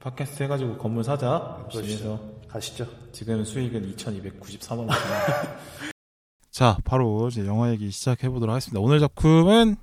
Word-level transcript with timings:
팟캐스트 0.00 0.42
해가지고 0.44 0.78
건물 0.78 1.04
사자. 1.04 1.58
열심히 1.74 1.94
해서 1.94 2.20
가시죠. 2.48 2.86
지금 3.12 3.44
수익은 3.44 3.94
2,293만 3.96 4.78
원. 4.78 4.88
자, 6.50 6.78
바로 6.84 7.28
이제 7.28 7.46
영화 7.46 7.70
얘기 7.70 7.90
시작해 7.90 8.28
보도록 8.28 8.52
하겠습니다. 8.54 8.80
오늘 8.80 8.98
작품은 8.98 9.76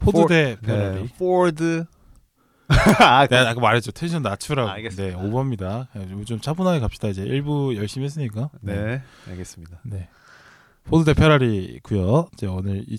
포드 0.00 0.18
포- 0.22 0.26
대 0.26 0.56
페라리. 0.60 1.02
네, 1.04 1.08
포드. 1.18 1.84
아, 3.00 3.26
내가 3.26 3.50
아까 3.50 3.60
말했죠. 3.60 3.92
텐션 3.92 4.22
낮추라고. 4.22 4.68
아, 4.68 4.72
알겠습니다. 4.74 5.16
네, 5.20 5.28
오버입니다. 5.28 5.88
네, 5.94 6.24
좀 6.24 6.40
차분하게 6.40 6.80
갑시다. 6.80 7.08
이제 7.08 7.22
1부 7.22 7.74
열심히 7.76 8.06
했으니까. 8.06 8.50
네, 8.60 9.02
알겠습니다. 9.28 9.80
네. 9.84 10.08
포드 10.84 11.04
대 11.04 11.14
페라리고요. 11.14 12.28
이제 12.32 12.46
오늘 12.46 12.84
이 12.88 12.98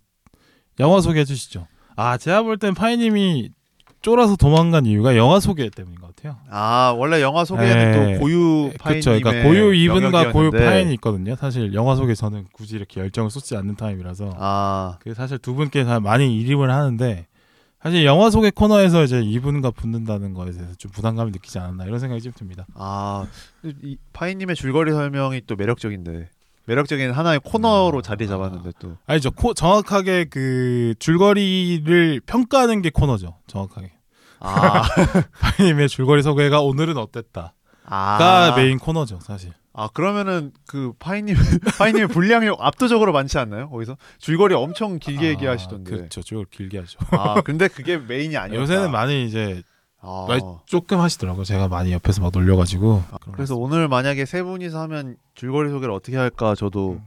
영화 0.80 1.02
소개해 1.02 1.26
주시죠. 1.26 1.68
아, 1.96 2.18
제가 2.18 2.44
볼 2.44 2.58
땐 2.58 2.74
파이님이 2.74 3.52
쫄아서 4.04 4.36
도망간 4.36 4.86
이유가 4.86 5.16
영화 5.18 5.40
소개 5.40 5.70
때문인 5.70 6.00
것 6.00 6.14
같아요. 6.16 6.38
아, 6.50 6.94
원래 6.98 7.22
영화 7.22 7.46
소개는 7.46 7.92
네. 7.92 8.14
또 8.14 8.20
고유 8.20 8.72
파인 8.78 9.02
그렇죠. 9.02 9.20
그러니까 9.20 9.48
고유 9.48 9.74
이븐과 9.74 10.34
고유 10.34 10.52
파인이 10.52 10.94
있거든요. 10.96 11.36
사실 11.36 11.74
영화 11.74 11.96
소개 11.96 12.14
저는 12.14 12.48
굳이 12.52 12.76
이렇게 12.76 13.00
열정을 13.00 13.32
쏟지 13.32 13.56
않는 13.56 13.76
타입이라서 13.78 14.36
아, 14.38 14.98
그 15.00 15.14
사실 15.14 15.40
두 15.40 15.56
분께 15.56 15.86
다 15.86 16.02
많이 16.02 16.38
일임을 16.40 16.70
하는데 16.70 17.28
사실 17.82 18.06
영화 18.06 18.30
소개 18.30 18.52
코너에서 18.52 19.04
이제 19.04 19.22
이븐과 19.22 19.72
붙는다는 19.72 20.34
거에 20.34 20.52
대해서 20.52 20.76
좀 20.76 20.92
부담감을 20.92 21.32
느끼지 21.32 21.60
않았나 21.60 21.86
이런 21.86 22.00
생각이 22.00 22.22
좀 22.22 22.34
듭니다. 22.36 22.66
아, 22.76 23.26
이 23.64 23.98
파인님의 24.12 24.58
줄거리 24.58 24.92
설명이 24.92 25.44
또 25.48 25.56
매력적인데 25.56 26.30
매력적인 26.66 27.12
하나의 27.12 27.40
코너로 27.44 28.00
아. 28.00 28.02
자리 28.02 28.28
잡았는데 28.28 28.72
또 28.80 28.98
아니죠. 29.06 29.32
코, 29.32 29.54
정확하게 29.54 30.26
그 30.26 30.94
줄거리를 31.00 32.22
평가하는 32.26 32.82
게 32.82 32.90
코너죠. 32.90 33.38
정확하게. 33.48 33.92
아, 34.44 34.84
파이님의 35.40 35.90
줄거리 35.90 36.22
소개가 36.22 36.62
오늘은 36.62 36.98
어땠다 36.98 37.54
가 37.86 38.54
아, 38.54 38.56
메인 38.56 38.78
코너죠, 38.78 39.20
사실. 39.22 39.54
아 39.76 39.90
그러면은 39.92 40.52
그 40.68 40.94
파인님 41.00 41.36
파인님의 41.80 42.08
분량이 42.10 42.50
압도적으로 42.60 43.12
많지 43.12 43.40
않나요? 43.40 43.70
거기서 43.70 43.98
줄거리 44.20 44.54
엄청 44.54 45.00
길게 45.00 45.26
아, 45.26 45.30
얘기하시던데. 45.30 45.92
그렇죠. 45.92 46.22
줄 46.22 46.46
길게 46.46 46.78
하죠. 46.80 47.00
아, 47.10 47.42
근데 47.42 47.68
그게 47.68 47.98
메인이 47.98 48.38
아니었다. 48.38 48.62
요새는 48.62 48.92
많이 48.92 49.26
이제 49.26 49.64
아, 50.00 50.26
많이 50.28 50.42
조금 50.66 51.00
하시더라고요. 51.00 51.44
제가 51.44 51.70
많이 51.70 51.92
옆에서 51.92 52.22
막 52.22 52.32
놀려가지고. 52.32 53.04
그래서 53.32 53.56
오늘 53.56 53.88
만약에 53.88 54.26
세 54.26 54.44
분이서 54.44 54.80
하면 54.82 55.18
줄거리 55.34 55.70
소개를 55.72 55.92
어떻게 55.94 56.18
할까 56.18 56.54
저도 56.54 57.02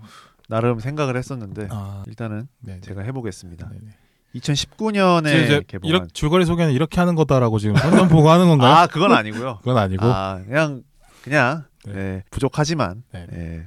나름 0.48 0.81
생각을 0.81 1.17
했었는데 1.17 1.69
아, 1.71 2.03
일단은 2.09 2.48
네, 2.61 2.81
제가 2.81 3.03
해보겠습니다. 3.03 3.69
네, 3.71 3.78
네. 3.81 3.91
2019년에 4.39 5.27
지금 5.27 5.45
이제 5.45 5.62
개봉한 5.67 5.89
이렇게 5.91 6.06
줄거리 6.12 6.45
소개는 6.45 6.73
이렇게 6.73 7.01
하는 7.01 7.15
거다라고 7.15 7.59
지금 7.59 7.77
선전 7.77 8.09
보고 8.09 8.31
하는 8.31 8.47
건가요? 8.48 8.73
아 8.73 8.87
그건 8.87 9.12
아니고요. 9.12 9.59
그건 9.65 9.78
아니고. 9.78 10.05
아 10.06 10.41
그냥 10.47 10.83
그냥 11.23 11.65
네. 11.84 11.93
네, 11.93 12.25
부족하지만 12.31 13.03
네. 13.12 13.27
예, 13.33 13.67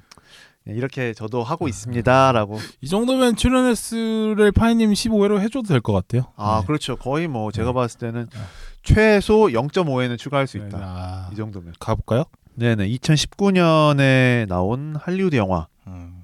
그냥 0.64 0.78
이렇게 0.78 1.14
저도 1.14 1.44
하고 1.44 1.68
있습니다라고. 1.68 2.60
이 2.82 2.88
정도면 2.88 3.36
출연 3.36 3.66
횟수를 3.66 4.52
파이님 4.52 4.92
15회로 4.94 5.40
해줘도 5.40 5.68
될 5.68 5.82
것 5.82 5.94
같아요. 5.94 6.32
아 6.36 6.60
네. 6.62 6.68
그렇죠. 6.68 6.96
거의 6.98 7.28
뭐 7.28 7.52
제가 7.52 7.70
네. 7.70 7.74
봤을 7.74 8.00
때는 8.00 8.28
아. 8.36 8.46
최소 8.84 9.48
0.5회는 9.48 10.18
추가할 10.18 10.48
수 10.48 10.58
네, 10.58 10.66
있다. 10.68 10.78
아, 10.82 11.30
이 11.32 11.36
정도면. 11.36 11.74
가볼까요? 11.80 12.24
네네 12.56 12.88
2019년에 12.90 14.48
나온 14.48 14.96
할리우드 15.00 15.36
영화고요. 15.36 15.68
음. 15.88 16.24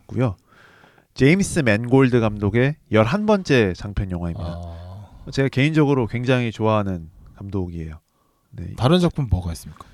제임스 1.16 1.60
맨골드 1.60 2.20
감독의 2.20 2.76
11번째 2.92 3.74
장편 3.74 4.12
영화입니다. 4.12 4.46
아, 4.46 5.08
제가 5.32 5.48
개인적으로 5.48 6.08
굉장히 6.08 6.52
좋아하는 6.52 7.10
감독이에요. 7.38 8.02
네. 8.52 8.74
다른 8.76 9.00
작품 9.00 9.28
뭐가 9.30 9.54
있습니까? 9.54 9.86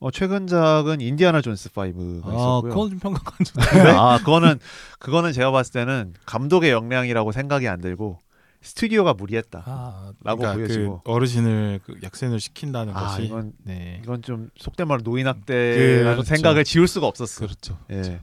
어, 0.00 0.10
최근작은 0.10 1.00
인디아나 1.00 1.40
존스 1.40 1.70
5가 1.70 2.24
아, 2.24 2.30
있었고요. 2.30 2.62
그건 2.62 2.90
좀 2.90 2.98
평가가 2.98 3.36
안 3.38 3.44
좋던데. 3.44 3.90
아, 3.92 4.18
그거는 4.18 4.58
그거는 4.98 5.32
제가 5.32 5.52
봤을 5.52 5.72
때는 5.72 6.14
감독의 6.26 6.72
역량이라고 6.72 7.30
생각이 7.30 7.68
안 7.68 7.80
들고 7.80 8.18
스튜디오가 8.60 9.14
무리했다. 9.14 9.62
아, 9.64 10.12
라고 10.24 10.40
그러니까 10.40 10.66
보여지고. 10.66 11.02
그 11.04 11.12
어르신을 11.12 11.78
그 11.84 11.94
액션을 12.02 12.40
시킨다는 12.40 12.92
아, 12.96 13.06
것이. 13.06 13.22
이건 13.22 13.52
네, 13.62 14.00
이건 14.02 14.20
좀 14.22 14.50
속된 14.58 14.88
말로 14.88 15.02
노인 15.02 15.28
학대라는 15.28 16.02
그렇죠. 16.02 16.22
생각을 16.24 16.64
지울 16.64 16.88
수가 16.88 17.06
없었어. 17.06 17.46
그렇죠. 17.46 17.78
예. 17.92 18.20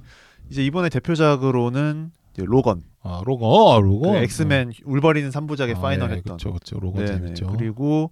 이제 0.49 0.63
이번에 0.65 0.89
대표작으로는 0.89 2.11
로건, 2.41 2.81
아, 3.01 3.21
로건, 3.25 3.49
어, 3.49 3.79
로건. 3.79 4.13
그 4.13 4.17
엑스맨 4.19 4.73
울버린 4.85 5.29
3부작의 5.29 5.77
아, 5.77 5.81
final 5.81 6.09
네, 6.09 6.15
했던. 6.17 6.37
그렇죠, 6.37 6.49
그렇죠. 6.51 6.79
로건 6.79 7.05
네네. 7.05 7.17
재밌죠. 7.19 7.47
그리고 7.47 8.11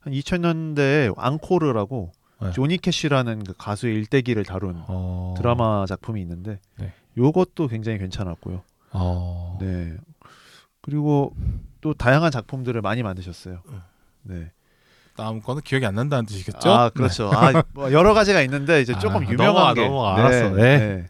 한 0.00 0.12
2000년대에 0.12 1.12
앙코르라고 1.16 2.12
네. 2.40 2.50
조니 2.52 2.78
캐시라는 2.78 3.44
그 3.44 3.54
가수의 3.58 3.94
일대기를 3.96 4.44
다룬 4.44 4.82
어, 4.86 5.34
드라마 5.36 5.86
작품이 5.86 6.20
있는데 6.22 6.60
네. 6.78 6.92
요것도 7.16 7.68
굉장히 7.68 7.98
괜찮았고요. 7.98 8.62
어, 8.92 9.58
네. 9.60 9.94
그리고 10.80 11.34
또 11.80 11.92
다양한 11.94 12.30
작품들을 12.30 12.80
많이 12.80 13.02
만드셨어요. 13.02 13.60
네. 14.22 14.50
다음 15.16 15.42
거는 15.42 15.62
기억이 15.62 15.84
안 15.84 15.96
난다는 15.96 16.26
뜻이겠죠? 16.26 16.70
아 16.70 16.90
그렇죠. 16.90 17.28
아, 17.34 17.64
뭐 17.74 17.92
여러 17.92 18.14
가지가 18.14 18.40
있는데 18.42 18.80
이제 18.80 18.94
아, 18.96 18.98
조금 19.00 19.24
넘어가, 19.24 19.32
유명한 19.32 19.74
게 19.74 19.84
넘어가. 19.84 20.14
알았어. 20.14 20.50
네. 20.54 21.06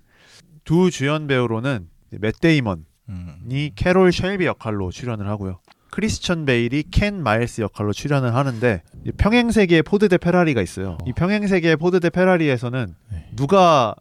두 0.65 0.91
주연 0.91 1.27
배우로는 1.27 1.89
맷 2.11 2.41
데이먼이 2.41 2.83
음. 3.09 3.71
캐롤 3.75 4.13
쉘비 4.13 4.47
역할로 4.47 4.91
출연을 4.91 5.29
하고요. 5.29 5.61
크리스천 5.91 6.45
베일이 6.45 6.85
켄 6.91 7.23
마일스 7.23 7.61
역할로 7.63 7.93
출연을 7.93 8.35
하는데 8.35 8.83
이 9.07 9.13
평행 9.13 9.51
세계의 9.51 9.83
포드 9.83 10.09
대 10.09 10.19
페라리가 10.19 10.61
있어요. 10.63 10.91
어. 10.93 10.99
이 11.07 11.13
평행 11.13 11.47
세계의 11.47 11.77
포드 11.77 12.01
대 12.01 12.11
페라리에서는 12.11 12.95
네. 13.11 13.31
누가 13.35 13.95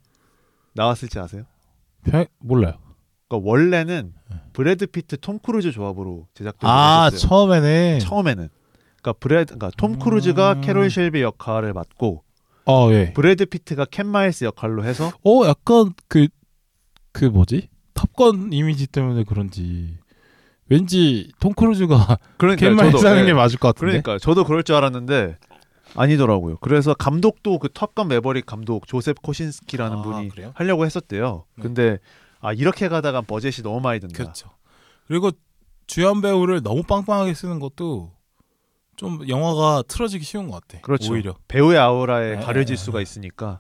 나왔을지 0.74 1.18
아세요? 1.20 1.44
평- 2.04 2.26
몰라요. 2.40 2.74
그러니까 3.28 3.50
원래는 3.50 4.14
네. 4.30 4.36
브래드 4.54 4.88
피트, 4.88 5.18
톰 5.20 5.40
크루즈 5.40 5.72
조합으로 5.72 6.28
제작되고 6.34 6.68
아, 6.68 7.08
있었어요. 7.08 7.28
처음에는 7.30 8.00
처음에는 8.00 8.50
그러니까 9.02 9.14
브래드, 9.14 9.56
그러니까 9.56 9.72
톰 9.78 9.98
크루즈가 9.98 10.54
음. 10.54 10.62
캐롤 10.62 10.90
쉘비 10.90 11.22
역할을 11.22 11.74
맡고 11.74 12.24
어, 12.66 12.90
예. 12.92 13.14
브래드 13.14 13.46
피트가 13.46 13.86
켄 13.86 14.08
마일스 14.08 14.44
역할로 14.44 14.84
해서 14.84 15.12
어, 15.26 15.48
약간 15.48 15.94
그, 16.10 16.28
그 17.14 17.26
뭐지? 17.26 17.70
탑건 17.98 18.54
이미지 18.54 18.86
때문에 18.86 19.24
그런지 19.24 19.98
왠지 20.70 21.32
톰 21.40 21.54
크루즈가 21.54 22.20
그러니까 22.38 22.60
켄 22.60 22.92
마일스 22.92 23.08
하는 23.08 23.22
예. 23.22 23.26
게 23.26 23.34
맞을 23.34 23.58
것 23.58 23.70
같은데. 23.70 24.02
그러니까 24.02 24.20
저도 24.20 24.44
그럴 24.44 24.64
줄 24.64 24.76
알았는데 24.76 25.38
아니더라고요. 25.96 26.58
그래서 26.58 26.94
감독도 26.94 27.58
그 27.58 27.70
탑건 27.70 28.10
매버릭 28.10 28.46
감독 28.46 28.88
조셉 28.88 29.22
코신스키라는 29.22 29.98
아, 29.98 30.02
분이 30.04 30.30
그래요? 30.30 30.52
하려고 30.56 30.86
했었대요. 30.86 31.46
네. 31.56 31.64
근데 31.64 31.98
아 32.40 32.54
이렇게 32.54 32.88
가다가 32.88 33.22
버젯이 33.22 33.64
너무 33.64 33.82
많이 33.82 34.00
든다. 34.00 34.14
그렇죠. 34.16 34.50
그리고 35.08 35.32
주연 35.88 36.22
배우를 36.22 36.62
너무 36.62 36.84
빵빵하게 36.84 37.34
쓰는 37.34 37.60
것도 37.60 38.12
좀 38.98 39.28
영화가 39.28 39.84
틀어지기 39.88 40.24
쉬운 40.24 40.50
것 40.50 40.62
같아. 40.62 40.82
그렇죠. 40.82 41.14
오히려. 41.14 41.36
배우의 41.48 41.80
아우라에 41.80 42.36
네. 42.36 42.44
가려질 42.44 42.78
수가 42.78 43.02
있으니까. 43.02 43.60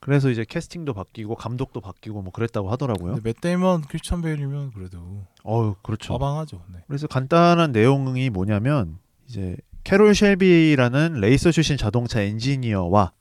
그래서 0.00 0.30
이제 0.30 0.44
캐스팅도 0.48 0.94
바뀌고 0.94 1.34
감독도 1.34 1.80
바뀌고 1.80 2.22
뭐 2.22 2.32
그랬다고 2.32 2.70
하더라고요. 2.70 3.18
맷 3.22 3.40
데이먼, 3.40 3.82
크리스천 3.82 4.22
베일이면 4.22 4.70
그래도 4.72 5.26
어유 5.44 5.74
그렇죠. 5.82 6.12
빵빵하죠. 6.12 6.62
네. 6.72 6.78
그래서 6.86 7.06
간단한 7.06 7.72
내용이 7.72 8.30
뭐냐면 8.30 8.98
이제 9.28 9.56
캐롤 9.84 10.14
쉘비라는 10.14 11.14
레이서 11.20 11.50
출신 11.50 11.76
자동차 11.76 12.20
엔지니어와 12.20 13.12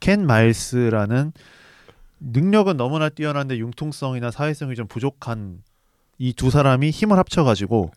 켄 0.00 0.26
마일스라는 0.26 1.32
능력은 2.20 2.76
너무나 2.76 3.08
뛰어난데 3.08 3.58
융통성이나 3.58 4.30
사회성이 4.30 4.74
좀 4.74 4.86
부족한 4.86 5.62
이 6.18 6.32
두 6.34 6.50
사람이 6.50 6.90
힘을 6.90 7.16
합쳐가지고 7.16 7.92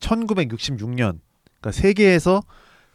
1966년 0.00 1.18
그러니까 1.60 1.72
세계에서 1.72 2.42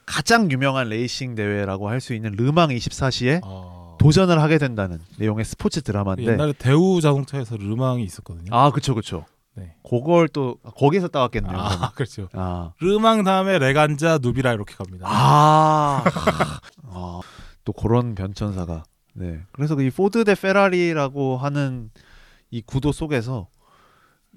가장 0.05 0.49
유명한 0.51 0.89
레이싱 0.89 1.35
대회라고 1.35 1.89
할 1.89 1.99
수 2.01 2.13
있는 2.13 2.31
르망 2.31 2.69
24시에 2.69 3.41
아, 3.43 3.80
도전을 4.01 4.41
하게 4.41 4.57
된다는 4.57 4.99
내용의 5.17 5.45
스포츠 5.45 5.81
드라마인데 5.81 6.31
옛날에 6.33 6.53
대우 6.53 6.99
자동차에서 7.01 7.57
르망이 7.57 8.03
있었거든요. 8.03 8.53
아 8.55 8.71
그쵸 8.71 8.95
그쵸 8.95 9.25
네. 9.55 9.75
그걸 9.87 10.27
또 10.29 10.55
거기서 10.77 11.09
따왔겠네요 11.09 11.51
아, 11.57 11.67
그러면. 11.69 11.89
그렇죠. 11.95 12.29
아. 12.33 12.71
르망 12.79 13.23
다음에 13.23 13.59
레간자, 13.59 14.19
누비라 14.21 14.53
이렇게 14.53 14.73
갑니다. 14.75 15.05
아, 15.09 16.03
아, 16.87 17.19
또 17.65 17.73
그런 17.73 18.15
변천사가. 18.15 18.83
네. 19.13 19.41
그래서 19.51 19.79
이 19.81 19.89
포드 19.91 20.23
대 20.23 20.35
페라리라고 20.35 21.37
하는 21.37 21.89
이 22.49 22.61
구도 22.61 22.91
속에서 22.93 23.49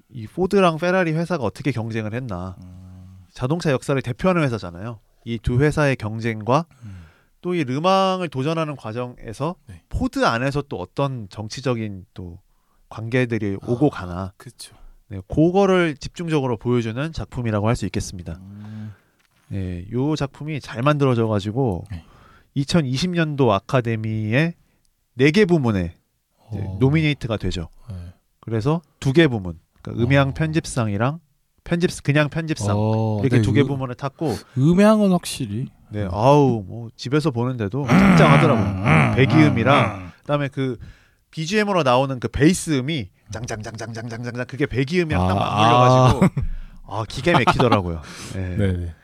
이 0.09 0.27
포드랑 0.27 0.77
페라리 0.77 1.13
회사가 1.13 1.43
어떻게 1.45 1.71
경쟁을 1.71 2.13
했나. 2.13 2.55
음, 2.61 3.17
자동차 3.33 3.71
역사를 3.71 3.99
대표하는 4.01 4.43
회사잖아요. 4.43 4.99
이 5.25 5.39
두 5.39 5.59
회사의 5.61 5.95
경쟁과 5.95 6.65
음. 6.83 7.04
또 7.45 7.53
이 7.53 7.63
르망을 7.63 8.27
도전하는 8.29 8.75
과정에서 8.75 9.55
네. 9.67 9.83
포드 9.89 10.25
안에서 10.25 10.63
또 10.63 10.77
어떤 10.79 11.29
정치적인 11.29 12.05
또 12.15 12.39
관계들이 12.89 13.57
오고 13.67 13.87
아. 13.87 13.89
가나. 13.99 14.33
그렇죠. 14.37 14.75
네, 15.09 15.21
그거를 15.27 15.95
집중적으로 15.95 16.57
보여주는 16.57 17.13
작품이라고 17.13 17.67
할 17.67 17.75
수 17.75 17.85
있겠습니다. 17.85 18.39
음, 18.41 18.93
예, 19.53 19.85
요 19.91 20.15
작품이 20.15 20.59
잘 20.59 20.81
만들어져 20.81 21.27
가지고 21.27 21.83
네. 21.91 22.03
2020년도 22.57 23.51
아카데미의 23.51 24.55
4개 25.19 25.47
부문에 25.47 25.93
이제 26.51 26.59
어. 26.63 26.77
노미네이트가 26.79 27.37
되죠. 27.37 27.69
네. 27.89 27.95
그래서 28.39 28.81
두 28.99 29.13
개 29.13 29.27
부문, 29.27 29.59
그러니까 29.83 30.03
음향 30.03 30.29
어. 30.29 30.33
편집상이랑 30.33 31.19
편집 31.63 31.91
그냥 32.03 32.29
편집상 32.29 32.75
어, 32.75 33.19
이렇게 33.21 33.37
네, 33.37 33.41
두개 33.43 33.61
음- 33.61 33.67
부문을 33.67 33.93
탔고, 33.95 34.33
음향은 34.57 35.11
확실히 35.11 35.67
네, 35.89 36.07
아우 36.11 36.63
뭐 36.65 36.89
집에서 36.95 37.31
보는데도 37.31 37.85
짱짱하더라고요. 37.87 39.15
배기음이랑 39.15 40.11
그다음에 40.21 40.47
그 40.47 40.77
BGM으로 41.31 41.83
나오는 41.83 42.19
그 42.19 42.27
베이스 42.27 42.79
음이 42.79 43.09
짱짱짱짱짱짱짱 43.31 44.45
그게 44.47 44.65
배기음이랑 44.65 45.27
딱 45.27 45.37
아, 45.37 45.39
맞물려가지고 45.39 46.41
아 46.87 47.03
기가 47.07 47.31
막히더라고요. 47.33 48.01
네. 48.35 48.57
네네. 48.57 48.95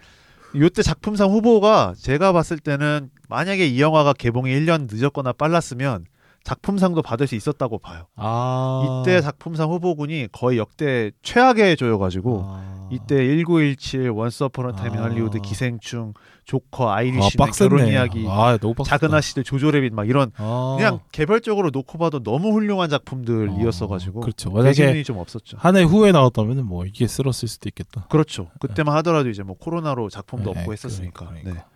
이때 0.53 0.81
작품상 0.81 1.29
후보가 1.29 1.93
제가 1.97 2.33
봤을 2.33 2.59
때는 2.59 3.09
만약에 3.29 3.65
이 3.65 3.81
영화가 3.81 4.13
개봉이 4.13 4.51
1년 4.51 4.87
늦었거나 4.91 5.33
빨랐으면 5.33 6.05
작품상도 6.43 7.01
받을 7.01 7.27
수 7.27 7.35
있었다고 7.35 7.79
봐요. 7.79 8.07
아 8.15 9.03
이때 9.03 9.21
작품상 9.21 9.69
후보군이 9.69 10.27
거의 10.31 10.57
역대 10.57 11.11
최악의 11.21 11.77
조여가지고 11.77 12.43
아. 12.45 12.87
이때 12.91 13.15
1917, 13.25 14.09
원스 14.09 14.43
어폰 14.43 14.65
어 14.65 14.71
타임 14.73 14.93
인 14.93 14.99
아. 14.99 15.03
할리우드, 15.03 15.39
기생충, 15.39 16.13
조커, 16.43 16.89
아, 16.89 16.95
아이리쉬, 16.97 17.37
빡셌네. 17.37 17.69
결혼 17.69 17.87
이야기, 17.87 18.25
아. 18.27 18.57
작은 18.85 19.13
아씨들, 19.13 19.45
조조래빗 19.45 19.93
막 19.93 20.09
이런 20.09 20.31
아. 20.35 20.75
그냥 20.77 20.99
개별적으로 21.13 21.69
놓고 21.71 21.97
봐도 21.97 22.21
너무 22.21 22.51
훌륭한 22.51 22.89
작품들이었어가지고 22.89 24.19
어, 24.19 24.21
그렇죠. 24.23 24.61
대신이 24.61 25.05
좀 25.05 25.19
없었죠. 25.19 25.55
한 25.57 25.77
해 25.77 25.83
후에 25.83 26.11
나왔다면 26.11 26.65
뭐 26.65 26.85
이게 26.85 27.07
쓸었을 27.07 27.47
수도 27.47 27.69
있겠다. 27.69 28.07
그렇죠. 28.09 28.49
그때만 28.59 28.93
하더라도 28.97 29.29
이제 29.29 29.41
뭐 29.43 29.55
코로나로 29.57 30.09
작품도 30.09 30.53
네, 30.53 30.59
없고 30.59 30.73
했었으니까. 30.73 31.27
그러니까, 31.27 31.43
그러니까. 31.43 31.63
네. 31.63 31.71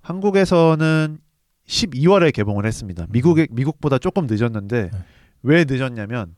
한국에서는 0.00 1.18
12월에 1.66 2.32
개봉을 2.32 2.66
했습니다. 2.66 3.06
미국에 3.10 3.46
미국보다 3.50 3.98
조금 3.98 4.26
늦었는데 4.28 4.90
네. 4.90 4.98
왜 5.42 5.64
늦었냐면 5.66 6.34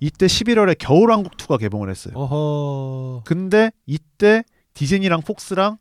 이때 0.00 0.26
11월에 0.26 0.76
겨울왕국 0.78 1.36
2가 1.36 1.58
개봉을 1.58 1.88
했어요. 1.88 2.14
어허. 2.16 3.22
근데 3.24 3.70
이때 3.86 4.44
디즈니랑 4.74 5.22
폭스랑 5.22 5.78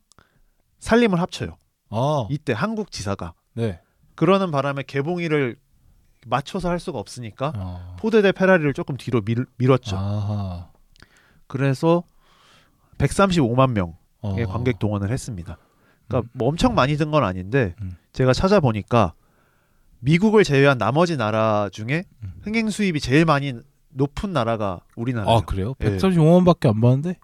살림을 0.80 1.20
합쳐요. 1.20 1.58
아 1.90 2.28
이때 2.30 2.54
한국 2.54 2.92
지사가 2.92 3.34
네. 3.54 3.82
그러는 4.16 4.52
바람에 4.52 4.84
개봉일을 4.84 5.58
맞춰서 6.28 6.70
할 6.70 6.80
수가 6.80 7.00
없으니까 7.00 7.54
어. 7.56 7.96
포드 8.00 8.22
대 8.22 8.32
페라리를 8.32 8.74
조금 8.74 8.98
뒤로 8.98 9.22
밀, 9.22 9.46
밀었죠. 9.58 9.96
아하. 9.96 10.70
그래서 11.48 12.04
135만 12.98 13.72
명의 13.72 13.94
어. 14.22 14.36
관객 14.48 14.80
동원을 14.80 15.12
했습니다. 15.12 15.58
그러니까 16.08 16.28
음. 16.28 16.38
뭐 16.38 16.48
엄청 16.50 16.76
많이 16.76 16.98
든 16.98 17.12
건 17.12 17.24
아닌데 17.24 17.76
음. 17.82 17.92
제가 18.14 18.34
찾아보니까 18.34 19.14
미국을 20.00 20.44
제외한 20.44 20.78
나머지 20.78 21.18
나라 21.18 21.70
중에 21.72 22.04
음. 22.24 22.34
흥행 22.44 22.70
수입이 22.70 23.00
제일 23.00 23.26
많이 23.26 23.54
높은 23.90 24.34
나라가 24.34 24.80
우리나라예요. 24.96 25.38
아 25.38 25.42
그래요? 25.42 25.74
예. 25.82 25.98
135만밖에 25.98 26.68
안 26.68 26.82
받는데? 26.82 27.18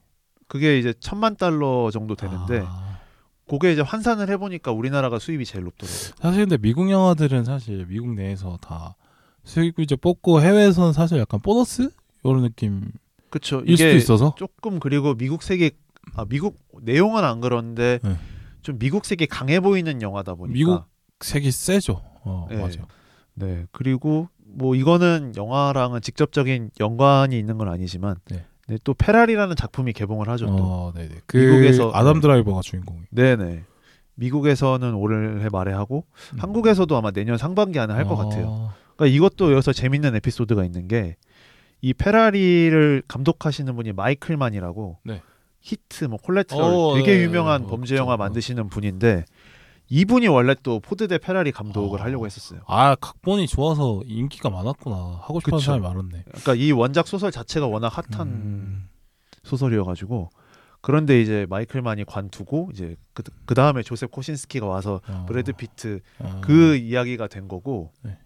그게 0.47 0.79
이제 0.79 0.93
천만 0.99 1.35
달러 1.35 1.89
정도 1.91 2.15
되는데 2.15 2.63
아. 2.65 2.99
그게 3.47 3.73
이제 3.73 3.81
환산을 3.81 4.29
해보니까 4.29 4.71
우리나라가 4.71 5.19
수입이 5.19 5.45
제일 5.45 5.65
높더라고요. 5.65 6.11
사실 6.17 6.45
근데 6.45 6.57
미국 6.57 6.89
영화들은 6.89 7.43
사실 7.43 7.85
미국 7.87 8.13
내에서 8.13 8.57
다 8.61 8.95
수익을 9.43 9.83
이제 9.83 9.95
뽑고 9.95 10.41
해외에서는 10.41 10.93
사실 10.93 11.17
약간 11.19 11.39
보너스 11.41 11.89
이런 12.23 12.41
느낌일 12.43 12.91
그렇죠. 13.29 13.59
수도 13.59 13.71
이게 13.71 13.93
있어서 13.95 14.35
조금 14.37 14.79
그리고 14.79 15.13
미국색이 15.15 15.71
아 16.15 16.25
미국 16.25 16.57
내용은 16.81 17.23
안 17.25 17.41
그런데 17.41 17.99
네. 18.03 18.15
좀 18.61 18.77
미국색이 18.79 19.25
강해 19.27 19.59
보이는 19.59 20.01
영화다 20.01 20.35
보니까 20.35 20.53
미국 20.53 20.83
색이 21.19 21.51
세죠. 21.51 22.01
어 22.23 22.47
네. 22.49 22.57
맞아. 22.61 22.81
네 23.33 23.65
그리고 23.71 24.29
뭐 24.45 24.75
이거는 24.75 25.33
영화랑은 25.35 26.01
직접적인 26.01 26.71
연관이 26.79 27.37
있는 27.39 27.57
건 27.57 27.69
아니지만 27.69 28.15
네. 28.29 28.45
네, 28.67 28.77
또 28.83 28.93
페라리라는 28.93 29.55
작품이 29.55 29.93
개봉을 29.93 30.29
하죠 30.29 30.45
또 30.55 30.63
어 30.63 30.93
네네. 30.93 31.15
그 31.25 31.37
미국에서- 31.37 31.91
아담 31.93 32.15
네. 32.15 32.21
드라이버가 32.21 32.61
주인공이. 32.61 33.01
네네 33.09 33.63
미국에서는 34.15 34.93
올해 34.93 35.47
말에 35.51 35.71
하고 35.73 36.05
음. 36.33 36.39
한국에서도 36.39 36.95
아마 36.95 37.11
내년 37.11 37.37
상반기 37.37 37.79
안에 37.79 37.93
할것 37.93 38.19
아. 38.19 38.23
같아요 38.23 38.71
그러니까 38.95 39.15
이것도 39.15 39.51
여기서 39.53 39.73
재밌는 39.73 40.15
에피소드가 40.15 40.63
있는 40.65 40.87
게 40.87 41.15
이 41.83 41.93
페라리를 41.95 43.01
감독하시는 43.07 43.75
분이 43.75 43.93
마이클 43.93 44.37
만이라고 44.37 44.99
네. 45.03 45.23
히트 45.61 46.05
뭐 46.05 46.17
콜래트럴 46.17 46.61
어, 46.61 46.93
되게 46.95 47.17
네, 47.17 47.23
유명한 47.23 47.63
네, 47.63 47.67
범죄. 47.67 47.95
영화 47.95 48.15
어. 48.15 48.17
만드시는 48.17 48.69
분인데 48.69 49.25
이분이 49.89 50.27
원래 50.27 50.55
또 50.63 50.79
포드 50.79 51.07
대 51.07 51.17
페라리 51.17 51.51
감독을 51.51 51.99
어. 51.99 52.03
하려고 52.03 52.25
했었어요. 52.25 52.61
아 52.65 52.95
각본이 52.95 53.47
좋아서 53.47 54.01
인기가 54.05 54.49
많았구나. 54.49 54.95
하고 55.21 55.39
그쵸. 55.39 55.59
사람이 55.59 55.83
많았네. 55.83 56.23
그러니까 56.27 56.55
이 56.55 56.71
원작 56.71 57.07
소설 57.07 57.31
자체가 57.31 57.67
워낙 57.67 57.89
핫한 57.89 58.27
음. 58.27 58.89
소설이어가지고 59.43 60.29
그런데 60.81 61.21
이제 61.21 61.45
마이클만이 61.49 62.05
관두고 62.05 62.71
이제 62.73 62.95
그, 63.13 63.23
그 63.45 63.53
다음에 63.53 63.83
조셉 63.83 64.11
코신스키가 64.11 64.65
와서 64.65 65.01
어. 65.07 65.25
브래드 65.27 65.53
피트 65.53 65.99
아. 66.19 66.41
그 66.41 66.75
이야기가 66.75 67.27
된 67.27 67.47
거고 67.47 67.91
네. 68.01 68.17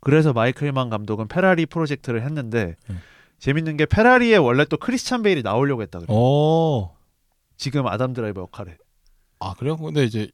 그래서 0.00 0.32
마이클만 0.32 0.90
감독은 0.90 1.28
페라리 1.28 1.66
프로젝트를 1.66 2.22
했는데 2.22 2.76
네. 2.88 2.96
재밌는 3.38 3.76
게 3.76 3.86
페라리에 3.86 4.36
원래 4.36 4.64
또 4.64 4.76
크리스찬 4.76 5.22
베일이 5.22 5.42
나오려고 5.42 5.82
했다 5.82 6.00
그래요. 6.00 6.16
어. 6.18 6.96
지금 7.56 7.86
아담 7.86 8.12
드라이버 8.12 8.42
역할에. 8.42 8.76
아 9.40 9.54
그래요? 9.54 9.76
근데 9.76 10.04
이제 10.04 10.30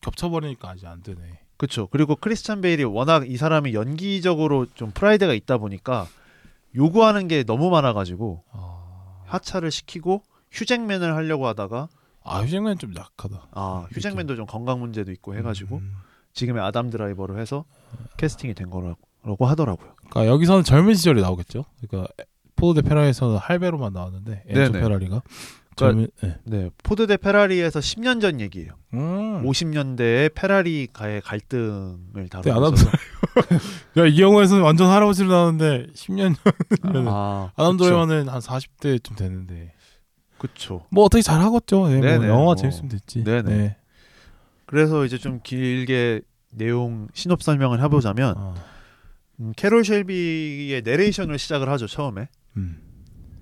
겹쳐버리니까 0.00 0.70
아직 0.70 0.86
안 0.86 1.02
되네. 1.02 1.40
그렇죠. 1.56 1.88
그리고 1.88 2.16
크리스찬 2.16 2.60
베일이 2.62 2.84
워낙 2.84 3.28
이 3.28 3.36
사람이 3.36 3.74
연기적으로 3.74 4.66
좀 4.74 4.90
프라이드가 4.92 5.34
있다 5.34 5.58
보니까 5.58 6.06
요구하는 6.74 7.28
게 7.28 7.42
너무 7.44 7.68
많아가지고 7.70 8.44
아, 8.50 9.22
하차를 9.26 9.70
시키고 9.70 10.22
휴잭맨을 10.52 11.14
하려고 11.14 11.46
하다가 11.46 11.88
아 12.22 12.40
휴잭맨 12.40 12.78
좀 12.78 12.94
약하다. 12.96 13.48
아 13.52 13.86
휴잭맨도 13.92 14.36
좀 14.36 14.46
건강 14.46 14.80
문제도 14.80 15.10
있고 15.12 15.34
해가지고 15.36 15.76
음. 15.76 15.92
지금의 16.32 16.62
아담 16.62 16.90
드라이버로 16.90 17.38
해서 17.38 17.64
캐스팅이 18.16 18.54
된 18.54 18.70
거라고 18.70 18.98
하더라고요. 19.22 19.94
그러니까 20.10 20.26
여기서는 20.26 20.64
젊은 20.64 20.94
시절이 20.94 21.20
나오겠죠. 21.20 21.64
그러니까 21.80 22.12
포드 22.56 22.82
대 22.82 22.88
페라리에서는 22.88 23.36
할배로만 23.36 23.92
나왔는데 23.92 24.44
엔조. 24.48 24.72
페라리가 24.72 25.22
젊은 25.76 26.08
네. 26.22 26.36
네, 26.44 26.70
포드 26.82 27.06
대 27.06 27.16
페라리에서 27.16 27.80
10년 27.80 28.20
전 28.20 28.40
얘기예요. 28.40 28.72
음. 28.92 29.42
50년대에 29.46 30.34
페라리가의 30.34 31.22
갈등을 31.22 31.98
네, 32.14 32.26
다루면서 32.28 32.90
야이 33.96 34.14
경우에서는 34.16 34.62
완전 34.62 34.90
할아버지로 34.90 35.28
나오는데 35.30 35.86
10년 35.94 36.34
아, 37.08 37.50
아담. 37.56 37.76
드라이버는 37.78 38.28
한 38.28 38.40
40대쯤 38.40 39.16
됐는데 39.16 39.72
그쵸. 40.36 40.86
뭐 40.90 41.04
어떻게 41.04 41.22
잘 41.22 41.40
하겠죠. 41.40 41.88
네, 41.88 42.18
뭐 42.18 42.26
영화 42.26 42.44
뭐. 42.44 42.54
재밌으면 42.56 42.88
됐지. 42.88 43.24
네네. 43.24 43.42
네. 43.56 43.76
그래서 44.66 45.04
이제 45.04 45.18
좀 45.18 45.40
길게 45.42 46.20
내용 46.52 47.08
신업 47.14 47.42
설명을 47.42 47.82
해보자면 47.82 48.34
어. 48.36 48.54
음, 49.40 49.52
캐롤 49.56 49.84
쉘비의 49.84 50.82
내레이션을 50.82 51.38
시작을 51.38 51.68
하죠 51.70 51.86
처음에. 51.86 52.28
음. 52.56 52.78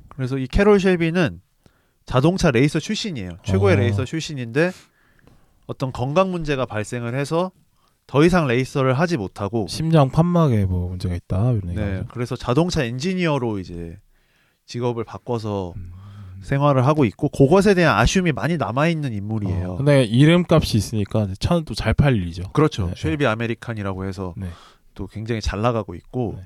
그래서 0.09 0.39
이 0.39 0.47
캐롤 0.47 0.81
쉘비는 0.81 1.41
자동차 2.07 2.51
레이서 2.51 2.81
출신이에요. 2.81 3.39
최고의 3.45 3.77
어. 3.77 3.81
레이서 3.81 4.05
출신인데 4.05 4.71
어떤 5.67 5.93
건강 5.93 6.31
문제가 6.31 6.65
발생을 6.67 7.15
해서 7.15 7.51
더 8.07 8.25
이상 8.25 8.47
레이서를 8.47 8.95
하지 8.99 9.19
못하고 9.19 9.67
심장 9.69 10.11
판막에 10.11 10.65
뭐 10.65 10.89
문제가 10.89 11.15
있다 11.15 11.53
이런 11.53 11.61
네, 11.75 11.83
얘기죠. 11.97 12.07
그래서 12.11 12.37
자동차 12.37 12.83
엔지니어로 12.85 13.59
이제 13.59 13.99
직업을 14.67 15.05
바꿔서 15.05 15.75
음. 15.77 15.93
생활을 16.43 16.87
하고 16.87 17.05
있고 17.05 17.29
그것에 17.29 17.75
대한 17.75 17.99
아쉬움이 17.99 18.33
많이 18.33 18.57
남아 18.57 18.89
있는 18.89 19.13
인물이에요. 19.13 19.73
어, 19.73 19.77
근데 19.77 20.05
이름값이 20.05 20.79
있으니까 20.79 21.27
차는 21.39 21.65
또 21.65 21.75
잘 21.75 21.93
팔리죠. 21.93 22.53
그렇죠. 22.53 22.87
네, 22.87 22.95
쉘비 22.97 23.27
아메리칸이라고 23.27 24.05
해서 24.07 24.35
네. 24.37 24.49
또 24.99 25.07
굉장히 25.07 25.41
잘 25.41 25.63
나가고 25.63 25.95
있고 25.95 26.35
네. 26.37 26.43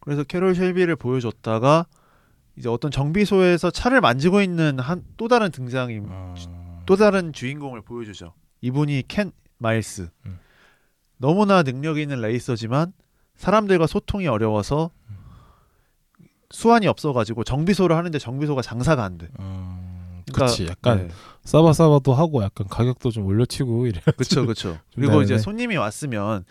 그래서 0.00 0.22
캐롤 0.22 0.54
쉘비를 0.54 0.96
보여줬다가 0.96 1.86
이제 2.58 2.68
어떤 2.68 2.90
정비소에서 2.90 3.70
차를 3.70 4.02
만지고 4.02 4.42
있는 4.42 4.78
한 4.78 5.02
또 5.16 5.28
다른 5.28 5.50
등장인 5.50 6.04
음. 6.04 6.34
또 6.84 6.94
다른 6.96 7.32
주인공을 7.32 7.80
보여주죠. 7.80 8.34
이분이 8.60 9.04
켄 9.08 9.32
마일스. 9.56 10.10
음. 10.26 10.38
너무나 11.16 11.62
능력 11.62 11.96
있는 11.98 12.20
레이서지만 12.20 12.92
사람들과 13.36 13.86
소통이 13.86 14.26
어려워서 14.28 14.90
수완이 16.50 16.86
없어가지고 16.86 17.44
정비소를 17.44 17.96
하는데 17.96 18.18
정비소가 18.18 18.60
장사가 18.60 19.02
안 19.02 19.16
돼. 19.16 19.28
음, 19.40 20.22
그러니까, 20.26 20.46
그치 20.46 20.66
약간 20.66 21.08
네. 21.08 21.14
싸바싸바도 21.44 22.12
하고 22.12 22.42
약간 22.44 22.68
가격도 22.68 23.10
좀 23.10 23.24
올려치고 23.24 23.86
이래. 23.86 24.00
그쵸 24.18 24.44
그쵸. 24.46 24.78
그리고 24.94 25.18
네, 25.18 25.24
이제 25.24 25.34
네. 25.36 25.38
손님이 25.38 25.76
왔으면 25.76 26.44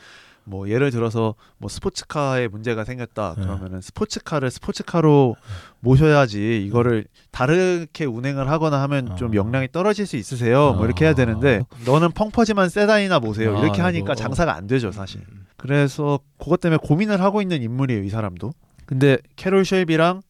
뭐 0.45 0.69
예를 0.69 0.91
들어서 0.91 1.35
뭐 1.57 1.69
스포츠카에 1.69 2.47
문제가 2.47 2.83
생겼다 2.83 3.35
네. 3.37 3.43
그러면은 3.43 3.81
스포츠카를 3.81 4.51
스포츠카로 4.51 5.35
모셔야지 5.79 6.63
이거를 6.65 7.05
다르게 7.31 8.05
운행을 8.05 8.49
하거나 8.49 8.81
하면 8.83 9.15
좀 9.15 9.31
아. 9.31 9.35
역량이 9.35 9.69
떨어질 9.71 10.05
수 10.05 10.17
있으세요 10.17 10.73
뭐 10.73 10.85
이렇게 10.85 11.05
해야 11.05 11.11
아. 11.11 11.15
되는데 11.15 11.63
너는 11.85 12.11
펑퍼짐한 12.11 12.69
세단이나 12.69 13.19
모세요 13.19 13.57
아, 13.57 13.61
이렇게 13.61 13.81
하니까. 13.81 14.15
장사가 14.15 14.55
안 14.55 14.67
되죠 14.67 14.91
사실 14.91 15.21
음. 15.21 15.45
그래서 15.57 16.19
그것 16.37 16.59
때문에 16.59 16.77
고민을 16.83 17.21
하고 17.21 17.41
있는 17.41 17.61
인물이에요 17.61 18.03
이 18.03 18.09
사람도 18.09 18.53
근데 18.85 19.17
캐롤 19.35 19.65
쉘비랑 19.65 20.21